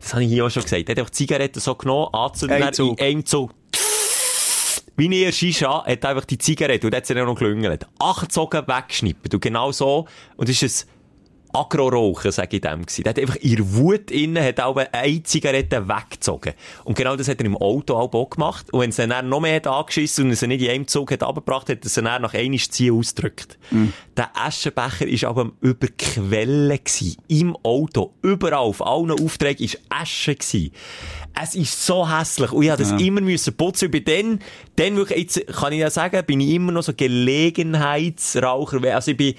das 0.00 0.12
habe 0.12 0.24
ich 0.24 0.30
hier 0.30 0.44
auch 0.46 0.50
schon 0.50 0.62
gesagt, 0.62 0.88
der 0.88 0.94
hat 0.94 0.98
einfach 0.98 1.10
die 1.10 1.16
Zigaretten 1.16 1.60
so 1.60 1.74
genommen, 1.74 2.12
anzünden, 2.12 2.58
in 2.58 3.00
einem 3.00 3.26
Zug. 3.26 3.52
Wie 4.96 5.06
in 5.06 5.10
der 5.12 5.32
Shisha 5.32 5.84
hat 5.86 6.04
er 6.04 6.10
einfach 6.10 6.26
die 6.26 6.38
Zigarette, 6.38 6.86
und 6.86 6.94
hat 6.94 7.06
sie 7.06 7.14
dann 7.14 7.24
auch 7.24 7.32
noch 7.32 7.38
gelüngelt, 7.38 7.86
angezogen, 7.98 8.62
weggeschnippt. 8.66 9.32
Und 9.32 9.40
genau 9.40 9.72
so, 9.72 10.06
und 10.36 10.48
das 10.48 10.62
ist 10.62 10.86
ein 10.86 11.01
Agro-Rauchen, 11.52 12.32
sage 12.32 12.56
ich 12.56 12.62
dem. 12.62 12.82
gewesen. 12.82 13.02
Der 13.02 13.10
hat 13.10 13.18
einfach 13.18 13.36
in 13.36 13.74
Wut 13.74 14.10
innen, 14.10 14.42
hat 14.42 14.60
auch 14.60 14.76
eine 14.76 15.22
Zigarette 15.22 15.88
weggezogen. 15.88 16.54
Und 16.84 16.96
genau 16.96 17.16
das 17.16 17.28
hat 17.28 17.40
er 17.40 17.46
im 17.46 17.56
Auto 17.56 17.94
auch 17.94 18.30
gemacht. 18.30 18.72
Und 18.72 18.80
wenn 18.80 18.90
es 18.90 18.96
dann, 18.96 19.28
noch 19.28 19.40
mehr 19.40 19.56
hat 19.56 19.66
angeschissen 19.66 20.24
und 20.24 20.30
er 20.30 20.36
sie 20.36 20.46
nicht 20.46 20.62
in 20.62 20.70
einem 20.70 20.86
Zug 20.86 21.10
hat 21.12 21.22
abgebracht, 21.22 21.68
hat 21.68 21.84
er 21.84 21.88
sie 21.88 22.02
dann 22.02 22.22
nach 22.22 22.34
einmal 22.34 22.58
ziehen 22.58 22.94
ausgedrückt. 22.94 23.58
Der 24.16 24.30
Aschenbecher 24.34 25.06
ist 25.06 25.24
aber 25.24 25.42
am 25.42 25.52
Überquellen 25.60 26.78
gewesen. 26.82 27.16
Im 27.28 27.56
Auto. 27.62 28.14
Überall, 28.22 28.60
auf 28.60 28.84
allen 28.84 29.10
Aufträgen 29.12 29.64
ist 29.64 29.78
Asche 29.88 30.34
gewesen. 30.34 30.72
Es 31.40 31.54
ist 31.54 31.86
so 31.86 32.08
hässlich. 32.08 32.52
Und 32.52 32.62
ich 32.62 32.68
musste 32.70 32.82
das 32.92 33.00
immer 33.00 33.20
müssen 33.20 33.54
putzen. 33.56 33.86
Und 33.86 33.92
bei 33.92 34.00
dann, 34.00 34.38
dann 34.76 34.96
wirklich, 34.96 35.18
jetzt 35.18 35.46
kann 35.46 35.72
ich 35.72 35.80
ja 35.80 35.90
sagen, 35.90 36.24
bin 36.26 36.40
ich 36.40 36.50
immer 36.50 36.72
noch 36.72 36.82
so 36.82 36.92
Gelegenheitsraucher. 36.94 38.82
Also 38.94 39.12
ich 39.12 39.16
bin 39.16 39.34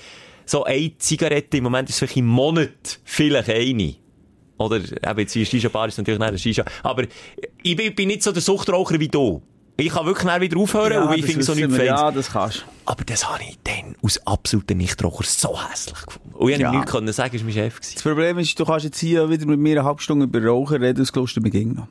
so 0.46 0.64
eine 0.64 0.98
Zigarette, 0.98 1.58
im 1.58 1.64
Moment 1.64 1.90
ist 1.90 1.96
es 1.96 2.00
vielleicht 2.00 2.18
im 2.18 2.28
Monat 2.28 3.00
vielleicht 3.04 3.50
eine. 3.50 3.96
Oder, 4.58 4.78
eben 4.78 5.20
jetzt 5.20 5.36
wie 5.36 5.46
Shisha-Bar 5.46 5.88
ist 5.88 5.98
natürlich 5.98 6.20
nicht 6.20 6.28
eine 6.28 6.38
Shisha. 6.38 6.64
Aber 6.84 7.04
ich 7.64 7.76
bin, 7.76 7.94
bin 7.96 8.08
nicht 8.08 8.24
so 8.24 8.32
der 8.32 8.42
Suchtraucher 8.42 9.00
wie 9.00 9.08
du. 9.08 9.42
Ich 9.76 9.90
kann 9.90 10.06
wirklich 10.06 10.28
dann 10.28 10.40
wieder 10.40 10.58
aufhören 10.60 11.08
und 11.08 11.18
ich 11.18 11.26
finde 11.26 11.44
so 11.44 11.56
nichts 11.56 11.72
wir. 11.72 11.78
Feins. 11.78 12.00
Ja, 12.00 12.12
das 12.12 12.32
kannst 12.32 12.60
du. 12.60 12.62
Aber 12.86 13.04
das 13.04 13.28
habe 13.28 13.42
ich 13.42 13.58
dann 13.64 13.96
aus 14.04 14.20
absoluten 14.28 14.78
Nichtraucher 14.78 15.24
so 15.24 15.58
hässlich 15.60 16.06
gefunden. 16.06 16.32
Und 16.36 16.52
ich 16.52 16.60
Ja. 16.60 16.72
ja. 16.72 16.78
nichts 16.78 16.92
können 16.92 17.12
sagen, 17.12 17.36
ist 17.36 17.44
mein 17.44 17.54
Chef 17.54 17.78
gewesen. 17.78 17.94
Das 17.96 18.04
Problem 18.04 18.38
ist, 18.38 18.60
du 18.60 18.66
kannst 18.66 18.86
jetzt 18.86 19.00
hier 19.00 19.30
wieder 19.32 19.48
mit 19.48 19.60
mir 19.60 19.80
eine 19.80 19.84
halbe 19.88 20.02
Stunde 20.02 20.26
über 20.26 20.44
Rauchen 20.46 20.82
reden, 20.84 21.00
das 21.00 21.12
gelust 21.12 21.40
mir 21.42 21.50
ging 21.50 21.74
noch. 21.74 21.88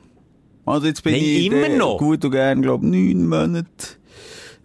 Also 0.65 0.87
jetzt 0.87 1.03
bin 1.03 1.11
Nein, 1.11 1.23
ich 1.23 1.45
immer 1.47 1.67
noch. 1.67 1.97
gut 1.97 2.23
und 2.23 2.31
gern, 2.31 2.61
glaube 2.61 2.87
neun 2.87 3.27
Monate. 3.27 3.67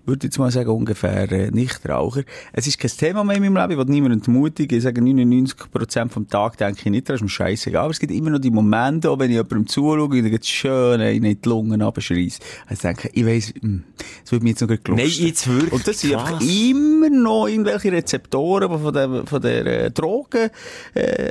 Würde 0.09 0.27
jetzt 0.27 0.39
mal 0.39 0.51
sagen, 0.51 0.71
ungefähr 0.71 1.31
äh, 1.31 1.51
Nichtraucher. 1.51 2.23
Es 2.55 2.67
ist 2.67 2.79
kein 2.79 2.91
Thema 2.91 3.25
mehr 3.25 3.37
in 3.37 3.43
meinem 3.43 3.57
Leben, 3.57 3.73
ich 3.73 3.79
will 3.79 3.93
niemanden 3.93 4.21
entmutigen. 4.21 4.79
Ich 4.79 4.83
sage, 4.83 5.03
99% 5.03 6.09
vom 6.09 6.27
Tag 6.27 6.57
denke 6.57 6.81
ich 6.83 6.91
nicht, 6.91 7.11
das 7.11 7.17
ist 7.17 7.23
mir 7.23 7.29
scheißegal. 7.29 7.83
Aber 7.83 7.91
es 7.91 8.01
gibt 8.01 8.13
immer 8.13 8.31
noch 8.31 8.39
die 8.39 8.51
Momente, 8.51 9.11
auch 9.11 9.19
wenn 9.19 9.31
ich 9.31 9.37
jemandem 9.37 9.67
zuschaue 9.67 10.05
und 10.05 10.23
dann 10.23 10.31
geht's 10.31 10.49
schön 10.49 10.99
in 11.03 11.23
die 11.25 11.39
Lungen 11.45 11.83
abschreisse. 11.83 12.41
Also 12.67 12.73
ich 12.73 12.79
denke, 12.79 13.11
ich 13.13 13.27
weiss, 13.27 13.53
hm, 13.61 13.85
das 14.23 14.33
würde 14.33 14.45
mir 14.45 14.51
jetzt 14.51 14.63
noch 14.63 14.69
gut 14.69 14.89
Nein, 14.89 15.09
jetzt 15.09 15.47
wirklich. 15.47 15.73
Und 15.73 15.87
das 15.87 16.01
sind 16.01 16.15
einfach 16.15 16.39
Krass. 16.39 16.45
immer 16.49 17.11
noch 17.11 17.47
irgendwelche 17.47 17.93
Rezeptoren, 17.93 18.73
die 18.73 18.79
von 18.79 18.95
der, 18.95 19.27
von 19.27 19.43
der 19.43 19.67
äh, 19.67 19.91
Droge 19.91 20.51
äh, 20.95 21.31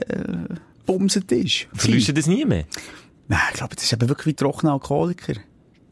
bumset 0.86 1.32
ist. 1.32 1.68
Verlierst 1.74 2.10
du 2.10 2.14
das 2.14 2.28
nie 2.28 2.46
mehr? 2.46 2.66
Nein, 3.28 3.40
ich 3.50 3.58
glaube, 3.58 3.76
das 3.76 3.86
ist 3.86 3.94
eben 3.94 4.08
wirklich 4.08 4.28
wie 4.28 4.34
trockener 4.36 4.74
Alkoholiker. 4.74 5.34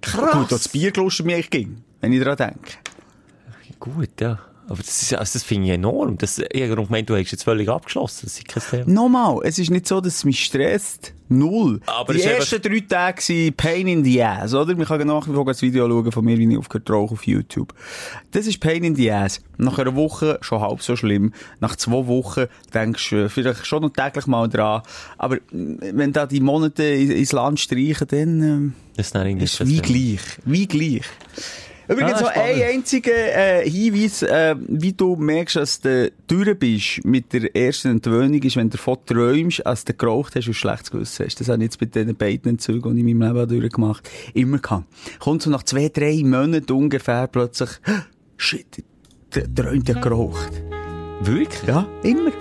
Krass. 0.02 0.34
Gut, 0.34 0.52
das 0.52 0.70
Bier 0.70 0.92
gelust 0.92 1.24
mir 1.26 1.42
ging, 1.42 1.78
wenn 2.06 2.14
ich 2.14 2.24
daran 2.24 2.38
denke. 2.38 2.78
Gut, 3.80 4.22
ja. 4.22 4.39
Aber 4.68 4.78
das, 4.78 5.03
ist, 5.03 5.14
also 5.14 5.34
das 5.34 5.43
finde 5.43 5.68
ich 5.68 5.74
enorm. 5.76 6.18
Das, 6.18 6.39
ich 6.39 6.64
habe 6.64 6.76
gemeint, 6.76 7.08
du 7.08 7.16
hast 7.16 7.30
jetzt 7.30 7.43
völlig 7.43 7.70
abgeschlossen. 7.70 8.22
Das 8.24 8.39
ist 8.39 8.47
kein 8.47 8.64
Thema. 8.84 8.91
Nochmal, 8.91 9.41
es 9.43 9.60
ist 9.60 9.70
nicht 9.70 9.88
so, 9.88 10.01
dass 10.01 10.16
es 10.16 10.26
mich 10.26 10.43
stresst. 10.43 11.14
Null. 11.30 11.82
Aber 11.86 12.14
die 12.16 12.24
ersten 12.24 12.60
drei 12.60 12.80
Tage 12.80 13.22
waren 13.22 13.53
Pain 13.53 13.88
in 13.88 14.03
the 14.03 14.24
Ass, 14.24 14.56
oder? 14.56 14.76
Man 14.76 14.86
kann 14.88 15.06
nach 15.06 15.28
wie 15.28 15.34
vor 15.34 15.45
das 15.45 15.62
Video 15.62 15.88
schauen 15.88 16.12
von 16.12 16.26
mir, 16.26 16.36
wie 16.39 16.51
ich 16.51 16.58
aufgehört 16.58 16.89
rauche 16.89 17.14
auf 17.14 17.28
YouTube. 17.28 17.76
Das 18.32 18.47
ist 18.47 18.60
Pain 18.60 18.84
in 18.84 18.95
the 18.95 19.12
Ass. 19.12 19.39
Nach 19.58 19.78
einer 19.78 19.95
Woche 19.95 20.39
schon 20.41 20.62
halb 20.62 20.82
so 20.82 20.95
schlimm. 20.95 21.32
Nach 21.60 21.76
zwei 21.76 22.08
Wochen 22.08 22.45
denkst 22.74 23.10
du 23.12 23.16
äh, 23.26 23.30
vielleicht 23.30 23.68
schon 23.68 23.84
noch 23.84 23.89
täglich 23.93 24.26
mal 24.26 24.49
dran. 24.49 24.82
Aber 25.20 25.36
äh, 25.36 25.41
wenn 25.51 26.12
da 26.12 26.26
die 26.26 26.39
Monate 26.41 26.84
in- 26.86 27.12
ins 27.12 27.34
Land 27.34 27.60
streichen, 27.60 28.08
dann... 28.08 28.41
Ähm, 28.41 28.74
Das 28.97 29.12
ist 29.12 29.62
ist 29.62 29.68
wie 29.68 29.80
gleich. 29.80 30.22
Wie 30.43 30.68
gleich. 30.68 31.03
Übrigens 31.88 32.14
Ah, 32.14 32.22
noch 32.22 32.30
ein 32.32 32.62
einziger 32.64 33.12
äh, 33.12 33.70
Hinweis, 33.70 34.24
äh, 34.24 34.56
wie 34.68 34.94
du 34.94 35.16
merkst, 35.16 35.56
dass 35.58 35.80
du 35.82 36.12
durch 36.28 36.58
bist 36.58 37.06
mit 37.06 37.32
der 37.34 37.56
ersten 37.56 37.90
Entwöhnung, 37.90 38.42
ist, 38.42 38.56
wenn 38.56 38.70
du 38.70 38.78
davon 38.78 38.98
träumst, 39.06 39.66
als 39.66 39.86
du 39.86 39.94
geraucht 39.94 40.36
hast 40.36 40.48
und 40.48 40.54
schlechtes 40.56 40.92
Gewissen 40.92 41.26
hast. 41.26 41.40
Das 41.40 41.48
habe 41.50 41.60
ich 41.60 41.66
jetzt 41.66 41.80
bei 41.80 41.86
den 41.86 42.16
beiden 42.16 42.50
Entzügen, 42.52 42.96
die 42.96 43.02
ich 43.02 43.08
in 43.08 43.18
meinem 43.18 43.36
Leben 43.38 43.60
durchgemacht 43.62 44.08
habe, 44.10 44.40
immer 44.40 44.58
gehabt. 44.60 44.86
Kommt 45.20 45.42
so 45.44 45.50
nach 45.50 45.64
zwei, 45.64 45.90
drei 45.90 46.22
Monaten 46.24 46.72
ungefähr 46.72 47.28
plötzlich, 47.28 47.70
shit, 48.38 48.84
träumt 49.56 49.88
ja 49.88 50.00
geraucht. 50.00 50.52
Wirklich? 51.22 51.64
Ja, 51.68 51.88
immer. 52.04 52.32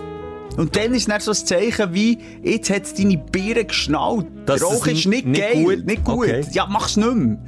Und 0.56 0.76
dann 0.76 0.94
ist 0.94 1.08
dann 1.08 1.20
so 1.20 1.32
ein 1.32 1.34
Zeichen 1.36 1.92
wie, 1.94 2.16
jetzt 2.44 2.70
hat 2.70 2.84
es 2.84 2.94
deine 2.94 3.18
Birne 3.18 3.64
geschnallt. 3.64 4.26
Der 4.46 4.60
Rauch 4.62 4.86
ist 4.86 5.06
nicht, 5.06 5.26
nicht 5.26 5.40
geil, 5.40 5.64
gut- 5.64 5.84
nicht 5.86 6.04
gut. 6.04 6.16
Okay. 6.28 6.44
Ja, 6.52 6.66
mach's 6.66 6.96
nicht 6.96 7.12
mehr. 7.14 7.38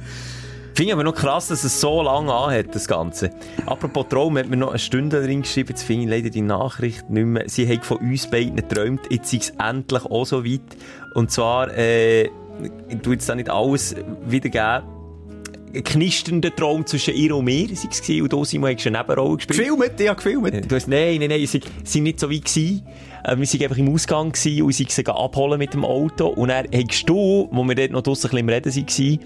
Finde 0.77 0.89
ich 0.89 0.93
aber 0.93 1.03
noch 1.05 1.15
krass, 1.15 1.47
dass 1.47 1.63
es 1.63 1.81
so 1.81 2.03
lange 2.03 2.31
anhat, 2.31 2.75
das 2.75 2.87
Ganze. 2.87 3.31
Apropos 3.65 4.09
Traum, 4.09 4.37
hat 4.37 4.47
mir 4.47 4.57
noch 4.57 4.69
eine 4.69 4.77
Stunde 4.77 5.23
drin 5.23 5.41
geschrieben, 5.41 5.69
jetzt 5.69 5.81
finde 5.81 6.03
ich 6.03 6.09
leider 6.11 6.29
die 6.29 6.43
Nachricht 6.43 7.09
nicht 7.09 7.25
mehr. 7.25 7.45
Sie 7.47 7.67
hat 7.67 7.83
von 7.83 7.97
uns 7.97 8.29
beiden 8.29 8.57
geträumt, 8.57 9.01
jetzt 9.09 9.33
ist 9.33 9.41
es 9.41 9.53
endlich 9.57 10.05
auch 10.05 10.25
so 10.25 10.45
weit. 10.45 10.61
Und 11.15 11.31
zwar, 11.31 11.75
äh, 11.75 12.25
ich 12.25 12.99
tu 13.01 13.11
jetzt 13.11 13.27
da 13.27 13.33
nicht 13.33 13.49
alles 13.49 13.95
wiedergeben. 14.27 14.83
Ein 15.73 15.83
knisternder 15.83 16.55
Traum 16.55 16.85
zwischen 16.85 17.15
ihr 17.15 17.35
und 17.35 17.45
mir, 17.45 17.69
sei 17.75 17.89
es 17.89 18.21
und 18.21 18.31
du, 18.31 18.45
Simon, 18.45 18.75
hast 18.75 18.85
eine 18.85 18.99
Nebenrolle 18.99 19.37
gespielt. 19.37 19.57
Gefilmt, 19.57 19.99
ja, 19.99 20.13
gefilmt. 20.13 20.71
Du 20.71 20.75
hast, 20.75 20.87
nein, 20.87 21.17
nein, 21.17 21.29
nein, 21.29 21.47
sie 21.47 21.59
sind 21.85 22.03
nicht 22.03 22.19
so 22.19 22.29
weit 22.29 22.45
gewesen. 22.45 22.83
Äh, 23.23 23.35
wir 23.35 23.47
waren 23.47 23.61
einfach 23.63 23.77
im 23.77 23.91
Ausgang 23.91 24.31
gewesen 24.31 24.61
und 24.61 24.73
sie 24.73 24.85
sie 24.87 25.07
abholen 25.07 25.57
mit 25.57 25.73
dem 25.73 25.83
Auto. 25.83 26.27
Und 26.27 26.51
er 26.51 26.65
hast 26.71 27.09
du, 27.09 27.47
wo 27.51 27.63
wir 27.63 27.73
dort 27.73 27.91
noch 27.93 28.03
draussen 28.03 28.27
ein 28.27 28.45
bisschen 28.45 28.47
im 28.47 28.49
Reden 28.49 28.75
waren, 28.75 29.19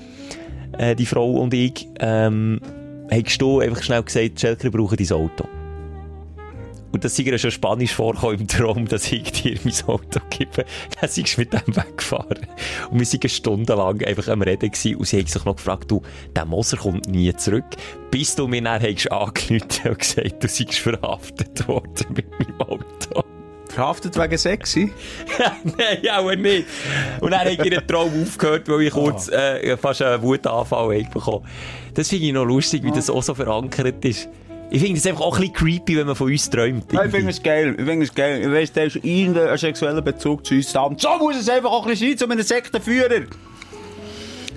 äh, 0.77 0.95
die 0.95 1.05
Frau 1.05 1.31
und 1.31 1.53
ich, 1.53 1.87
ähm, 1.99 2.59
hast 3.11 3.41
du 3.41 3.59
einfach 3.59 3.83
schnell 3.83 4.03
gesagt, 4.03 4.39
Schelker, 4.39 4.63
wir 4.63 4.71
brauchen 4.71 4.97
dein 4.97 5.11
Auto. 5.11 5.45
und 6.91 7.03
das 7.03 7.15
sei 7.15 7.23
ihr 7.23 7.37
schon 7.37 7.51
Spanisch 7.51 7.93
vorgekommen 7.93 8.41
im 8.41 8.47
Traum, 8.47 8.87
dass 8.87 9.11
ich 9.11 9.31
dir 9.31 9.57
mein 9.63 9.73
Auto 9.87 10.19
gebe. 10.29 10.65
Dann 10.99 11.09
sind 11.09 11.37
mit 11.37 11.53
dem 11.53 11.75
weggefahren. 11.75 12.47
Und 12.89 12.99
wir 12.99 13.07
waren 13.07 13.29
stundenlang 13.29 14.03
einfach 14.03 14.27
am 14.27 14.41
Reden 14.41 14.71
gewesen. 14.71 14.95
Und 14.95 15.07
sie 15.07 15.19
haben 15.19 15.27
sich 15.27 15.45
noch 15.45 15.55
gefragt, 15.55 15.89
du, 15.89 16.01
der 16.35 16.45
Moser 16.45 16.77
kommt 16.77 17.07
nie 17.07 17.33
zurück. 17.35 17.65
Bis 18.11 18.35
du 18.35 18.47
mir 18.47 18.61
dann 18.61 18.81
hast 18.81 19.09
und 19.09 19.81
gesagt, 19.99 20.43
du 20.43 20.47
seist 20.47 20.75
verhaftet 20.75 21.67
worden 21.67 22.07
mit 22.15 22.29
meinem 22.31 22.61
Auto. 22.61 23.23
Verhaftet 23.71 24.17
wegen 24.17 24.37
Sexy? 24.37 24.91
Nein, 25.63 26.09
auch 26.11 26.35
nicht. 26.35 26.67
Und 27.19 27.31
dann 27.31 27.41
habe 27.41 27.51
ich 27.51 27.63
ihren 27.63 27.85
Traum 27.87 28.11
aufgehört, 28.21 28.67
weil 28.67 28.81
ich 28.81 28.93
kurz 28.93 29.29
äh, 29.29 29.77
fast 29.77 30.01
einen 30.01 30.21
Wutanfall 30.21 31.03
bekommen 31.11 31.45
Das 31.93 32.09
finde 32.09 32.25
ich 32.27 32.33
noch 32.33 32.45
lustig, 32.45 32.83
wie 32.83 32.91
das 32.91 33.09
auch 33.09 33.23
so 33.23 33.33
verankert 33.33 34.03
ist. 34.05 34.29
Ich 34.73 34.81
finde 34.81 34.97
es 34.97 35.05
einfach 35.05 35.21
auch 35.21 35.35
ein 35.35 35.41
bisschen 35.41 35.53
creepy, 35.53 35.97
wenn 35.97 36.07
man 36.07 36.15
von 36.15 36.31
uns 36.31 36.49
träumt. 36.49 36.93
Ja, 36.93 37.03
ich 37.03 37.11
finde 37.11 37.31
es 37.31 37.43
geil. 37.43 37.75
Ich 37.77 37.85
finde 37.85 38.05
es 38.05 38.15
geil. 38.15 38.41
Ich 38.41 38.49
weiss, 38.49 38.71
der 38.71 38.85
ist 38.85 38.95
irgendeinen 38.95 39.57
sexuellen 39.57 40.01
Bezug 40.01 40.45
zu 40.45 40.55
uns 40.55 40.71
so 40.71 40.89
muss 41.19 41.35
es 41.35 41.49
einfach 41.49 41.69
auch 41.69 41.83
ein 41.83 41.91
bisschen 41.91 42.09
sein, 42.09 42.17
zu 42.17 42.29
einem 42.29 42.41
Sektenführer. 42.41 43.25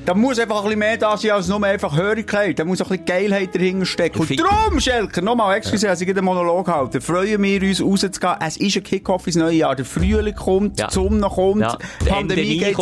Da 0.07 0.12
muss 0.12 0.38
einfach 0.38 0.59
ein 0.59 0.64
bisschen 0.64 0.78
mehr 0.80 0.96
da 0.98 1.16
sein 1.16 1.30
als 1.30 1.48
nur 1.48 1.62
einfach 1.64 1.96
Hörigkeit. 1.96 2.59
Da 2.59 2.64
muss 2.66 2.80
auch 2.82 2.90
ein 2.90 2.98
bisschen 2.98 3.07
Geilheit 3.07 3.55
dahinter 3.55 3.86
stecken. 3.86 4.20
Und 4.20 4.38
darum, 4.38 4.78
Schelker, 4.78 5.22
nochmal, 5.22 5.57
excuse, 5.57 5.86
dass 5.86 6.00
ich 6.02 6.09
einen 6.11 6.22
Monolog 6.24 6.68
halte. 6.68 7.00
Freuen 7.00 7.42
wir 7.42 7.62
uns, 7.62 7.80
rauszugehen. 7.80 8.34
Es 8.46 8.59
ist 8.59 8.76
ein 8.76 8.82
Kickoff 8.82 9.26
ins 9.26 9.36
neue 9.36 9.55
Jahr. 9.57 9.74
Der 9.74 9.86
Frühling 9.86 10.34
kommt, 10.34 10.78
Ja. 10.78 10.88
die 10.88 10.94
Sonne 10.94 11.26
kommt, 11.28 11.62
Ja. 11.62 11.78
die 12.02 12.05
Pandemie 12.11 12.59
geht 12.59 12.76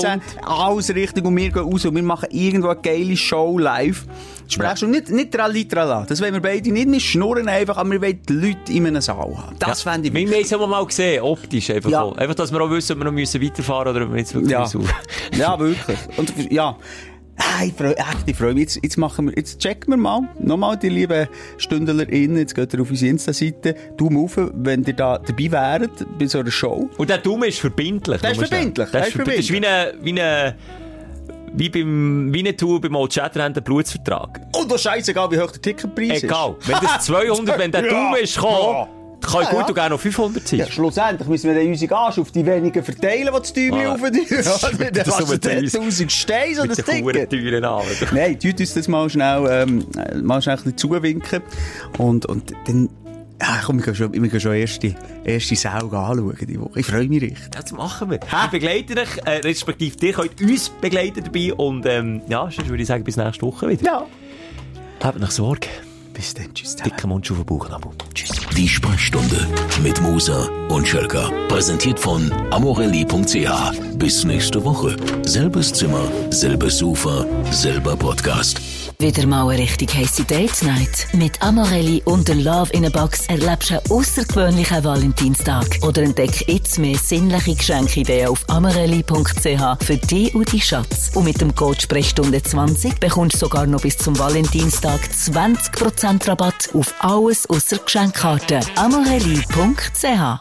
alles 0.45 0.93
richtig 0.95 1.25
und 1.25 1.37
wir 1.37 1.51
gehen 1.51 1.63
raus 1.63 1.85
und 1.85 1.95
wir 1.95 2.03
machen 2.03 2.29
irgendwo 2.33 2.69
eine 2.69 2.81
geile 2.81 3.17
Show 3.17 3.57
live. 3.59 4.05
Sprechst 4.49 4.83
du 4.83 4.87
nicht, 4.89 5.09
nicht 5.09 5.33
tralli 5.33 5.67
trala. 5.67 6.05
Das 6.07 6.21
wollen 6.21 6.35
wir 6.35 6.43
beide 6.43 6.71
nicht. 6.73 6.91
Wir 6.91 7.01
schnurren 7.01 7.49
einfach, 7.49 7.77
aber 7.79 7.91
wir 7.93 8.03
wollen 8.03 8.21
die 8.29 8.33
Leute 8.35 8.73
in 8.73 8.87
einem 8.87 9.01
Saal 9.01 9.17
haben. 9.19 9.57
Das 9.61 9.83
fände 9.83 10.09
ich 10.09 10.13
Wir 10.15 10.23
wichtig. 10.23 10.35
haben 10.35 10.43
es 10.43 10.51
ja 10.51 10.67
mal 10.67 10.85
gesehen, 10.85 11.23
optisch 11.23 11.71
einfach 11.71 11.89
Ja. 11.91 12.01
so. 12.03 12.15
Einfach, 12.17 12.35
dass 12.35 12.53
wir 12.53 12.61
auch 12.61 12.69
wissen, 12.71 12.93
ob 12.95 12.99
wir 12.99 13.05
noch 13.05 13.13
müssen 13.13 13.41
weiterfahren 13.41 13.95
oder 13.95 14.05
ob 14.05 14.11
wir 14.13 14.19
jetzt 14.19 14.35
wirklich 14.35 14.51
Ja. 14.51 14.61
müssen. 14.61 14.83
ja, 15.39 15.59
wirklich. 15.59 15.99
Und, 16.17 16.53
ja. 16.53 16.77
Ah, 17.39 17.65
Ich 17.65 17.73
freue, 17.73 17.97
echt, 17.97 18.23
ich 18.27 18.37
freue 18.37 18.55
mich. 18.55 18.63
Jetzt, 18.63 18.81
jetzt 18.83 18.97
machen 18.99 19.27
wir, 19.29 19.37
jetzt 19.37 19.59
checken 19.59 19.91
wir 19.95 19.97
mal, 19.97 20.29
nochmal 20.39 20.77
die 20.77 20.89
lieben 20.91 21.27
StündlerInnen, 21.59 22.37
jetzt 22.37 22.55
geht 22.55 22.73
ihr 22.75 22.81
auf 22.83 22.91
unsere 22.91 23.11
Insta-Seite, 23.11 23.75
Daumen 23.97 24.19
auf, 24.25 24.37
wenn 24.55 24.85
ihr 24.85 24.93
da 24.93 25.19
dabei 25.19 25.51
wäret, 25.51 25.91
bei 26.19 26.27
so 26.27 26.39
einer 26.41 26.51
Show. 26.51 26.89
Und 26.99 27.11
der 27.11 27.19
Daumen 27.19 27.49
ist 27.49 27.59
verbindlich. 27.61 28.21
Der 28.21 28.33
ist 28.33 28.39
verbindlich, 28.39 28.89
Der 28.91 29.07
ist 29.07 29.13
verbindlich. 29.13 29.37
Das 29.37 29.45
ist 29.47 29.53
wie 29.53 29.67
eine, 29.67 29.95
wie 30.03 30.11
eine, 30.21 30.55
wie 31.55 31.69
beim 31.69 32.33
Winnetou 32.33 32.79
beim 32.81 32.95
Old 32.97 33.13
Shatterhand 33.15 33.57
der 33.57 33.61
Blutsvertrag. 33.63 34.41
Und 34.55 34.71
das 34.71 34.83
scheißegal, 34.83 35.31
wie 35.31 35.39
hoch 35.41 35.51
der 35.53 35.63
Ticketpreis 35.63 36.23
Egal. 36.23 36.55
ist. 36.59 36.69
Wenn 36.69 36.77
das 36.83 37.05
200, 37.07 37.59
wenn 37.59 37.73
der 37.73 37.85
Ja. 37.85 37.91
Daumen 37.91 38.17
ist 38.23 38.35
gekommen, 38.37 38.87
kann 39.23 39.43
ich 39.43 39.49
Ja, 39.49 39.53
gut 39.53 39.61
ja. 39.61 39.67
und 39.67 39.75
gerne 39.75 39.91
noch 39.91 40.01
500 40.01 40.47
sein. 40.47 40.59
Ja, 40.61 40.67
schlussendlich 40.67 41.29
müssen 41.29 41.49
wir 41.51 41.55
dann 41.61 41.67
unsere 41.69 41.89
Gage 41.89 42.21
auf 42.21 42.31
die 42.31 42.45
wenigen 42.45 42.85
verteilen, 42.85 43.29
die 43.35 43.39
das 43.41 43.53
Däumchen 43.53 43.87
Ah. 43.87 43.97
Dann 44.79 44.93
Das 44.93 45.05
das 45.07 45.75
1000 45.75 46.13
Steine 46.13 46.55
so 46.55 46.63
den 46.63 46.75
Ticket. 46.77 47.63
Nein, 48.13 48.39
tut 48.39 48.61
uns 48.61 48.75
das 48.75 48.89
mal 48.89 49.09
schnell, 49.09 49.47
ähm, 49.51 49.87
äh, 49.97 50.17
mal 50.19 50.43
schnell 50.43 50.57
ein 50.57 50.63
bisschen 50.63 50.79
zuwinken. 50.79 51.43
Und, 51.99 52.27
und 52.27 52.53
dann, 52.67 52.89
ja, 53.41 53.61
komm, 53.65 53.79
wir 53.79 53.85
gehen 53.85 53.95
schon, 53.95 54.13
wir 54.13 54.29
gehen 54.29 54.41
schon 54.41 54.55
erste, 54.55 54.95
erste 55.25 55.57
Sauge 55.57 55.97
anschauen 55.99 56.37
die 56.47 56.61
Woche. 56.61 56.81
Ich 56.81 56.87
freue 56.87 57.09
mich 57.09 57.23
richtig. 57.23 57.51
Das 57.51 57.73
machen 57.73 58.11
wir. 58.11 58.21
Wir 58.21 58.49
begleiten 58.51 58.99
euch, 58.99 59.19
äh, 59.25 59.39
respektive 59.39 60.07
ihr 60.07 60.13
könnt 60.13 60.41
uns 60.41 60.69
begleiten 60.69 61.25
dabei 61.25 61.53
und 61.55 61.87
ähm, 61.87 62.23
ja, 62.29 62.49
sonst 62.51 62.69
würde 62.69 62.83
ich 62.83 62.89
sagen, 62.89 63.05
bis 63.05 63.17
nächste 63.17 63.43
Woche 63.47 63.69
wieder. 63.69 63.85
Ja. 63.85 64.07
Habt 65.03 65.19
nach 65.19 65.31
Sorge. 65.31 65.69
Bis 66.15 66.35
dann, 66.35 66.53
tschüss. 66.55 66.77
Dicker 66.77 67.07
Mund 67.07 67.31
auf 67.31 67.37
den 67.39 67.47
Bauchnabel. 67.47 67.91
Tschüss. 68.15 68.31
Die 68.57 68.69
Sprechstunde 68.69 69.47
mit 69.83 70.01
Musa 70.03 70.49
und 70.69 70.87
Schelka. 70.87 71.31
Präsentiert 71.49 71.99
von 71.99 72.31
amorelli.ch. 72.51 73.97
Bis 73.97 74.25
nächste 74.25 74.63
Woche. 74.65 74.97
Selbes 75.25 75.73
Zimmer, 75.73 76.05
selbes 76.31 76.79
Sofa, 76.79 77.25
selber 77.51 77.97
Podcast. 77.97 78.61
Wieder 78.99 79.27
mal 79.27 79.49
eine 79.49 79.63
richtig 79.63 79.95
heisse 79.95 80.25
Date 80.25 80.63
Night. 80.63 81.09
Mit 81.13 81.41
Amorelli 81.43 82.03
und 82.05 82.29
der 82.29 82.37
Love 82.37 82.73
in 82.73 82.87
a 82.87 82.89
Box 82.89 83.27
erlebst 83.27 83.71
du 83.71 83.75
einen 83.75 83.91
außergewöhnlichen 83.91 84.85
Valentinstag. 84.85 85.79
Oder 85.83 86.03
entdeck 86.03 86.49
jetzt 86.49 86.79
mehr 86.79 86.97
sinnliche 86.97 87.55
Geschenkideen 87.55 88.29
auf 88.29 88.45
amorelli.ch 88.49 89.85
für 89.85 89.97
dich 89.97 90.35
und 90.35 90.53
deinen 90.53 90.61
Schatz. 90.61 91.11
Und 91.15 91.25
mit 91.25 91.41
dem 91.41 91.55
Code 91.55 91.81
Sprechstunde 91.81 92.43
20 92.43 93.01
bekommst 93.01 93.37
du 93.37 93.41
sogar 93.41 93.67
noch 93.67 93.83
bis 93.83 93.99
zum 93.99 94.19
Valentinstag 94.19 95.01
20% 95.01 96.29
Rabatt 96.29 96.71
auf 96.75 96.95
alles 97.01 97.49
außer 97.49 97.79
Geschenkkarten. 97.79 98.65
amorelli.ch 98.77 100.41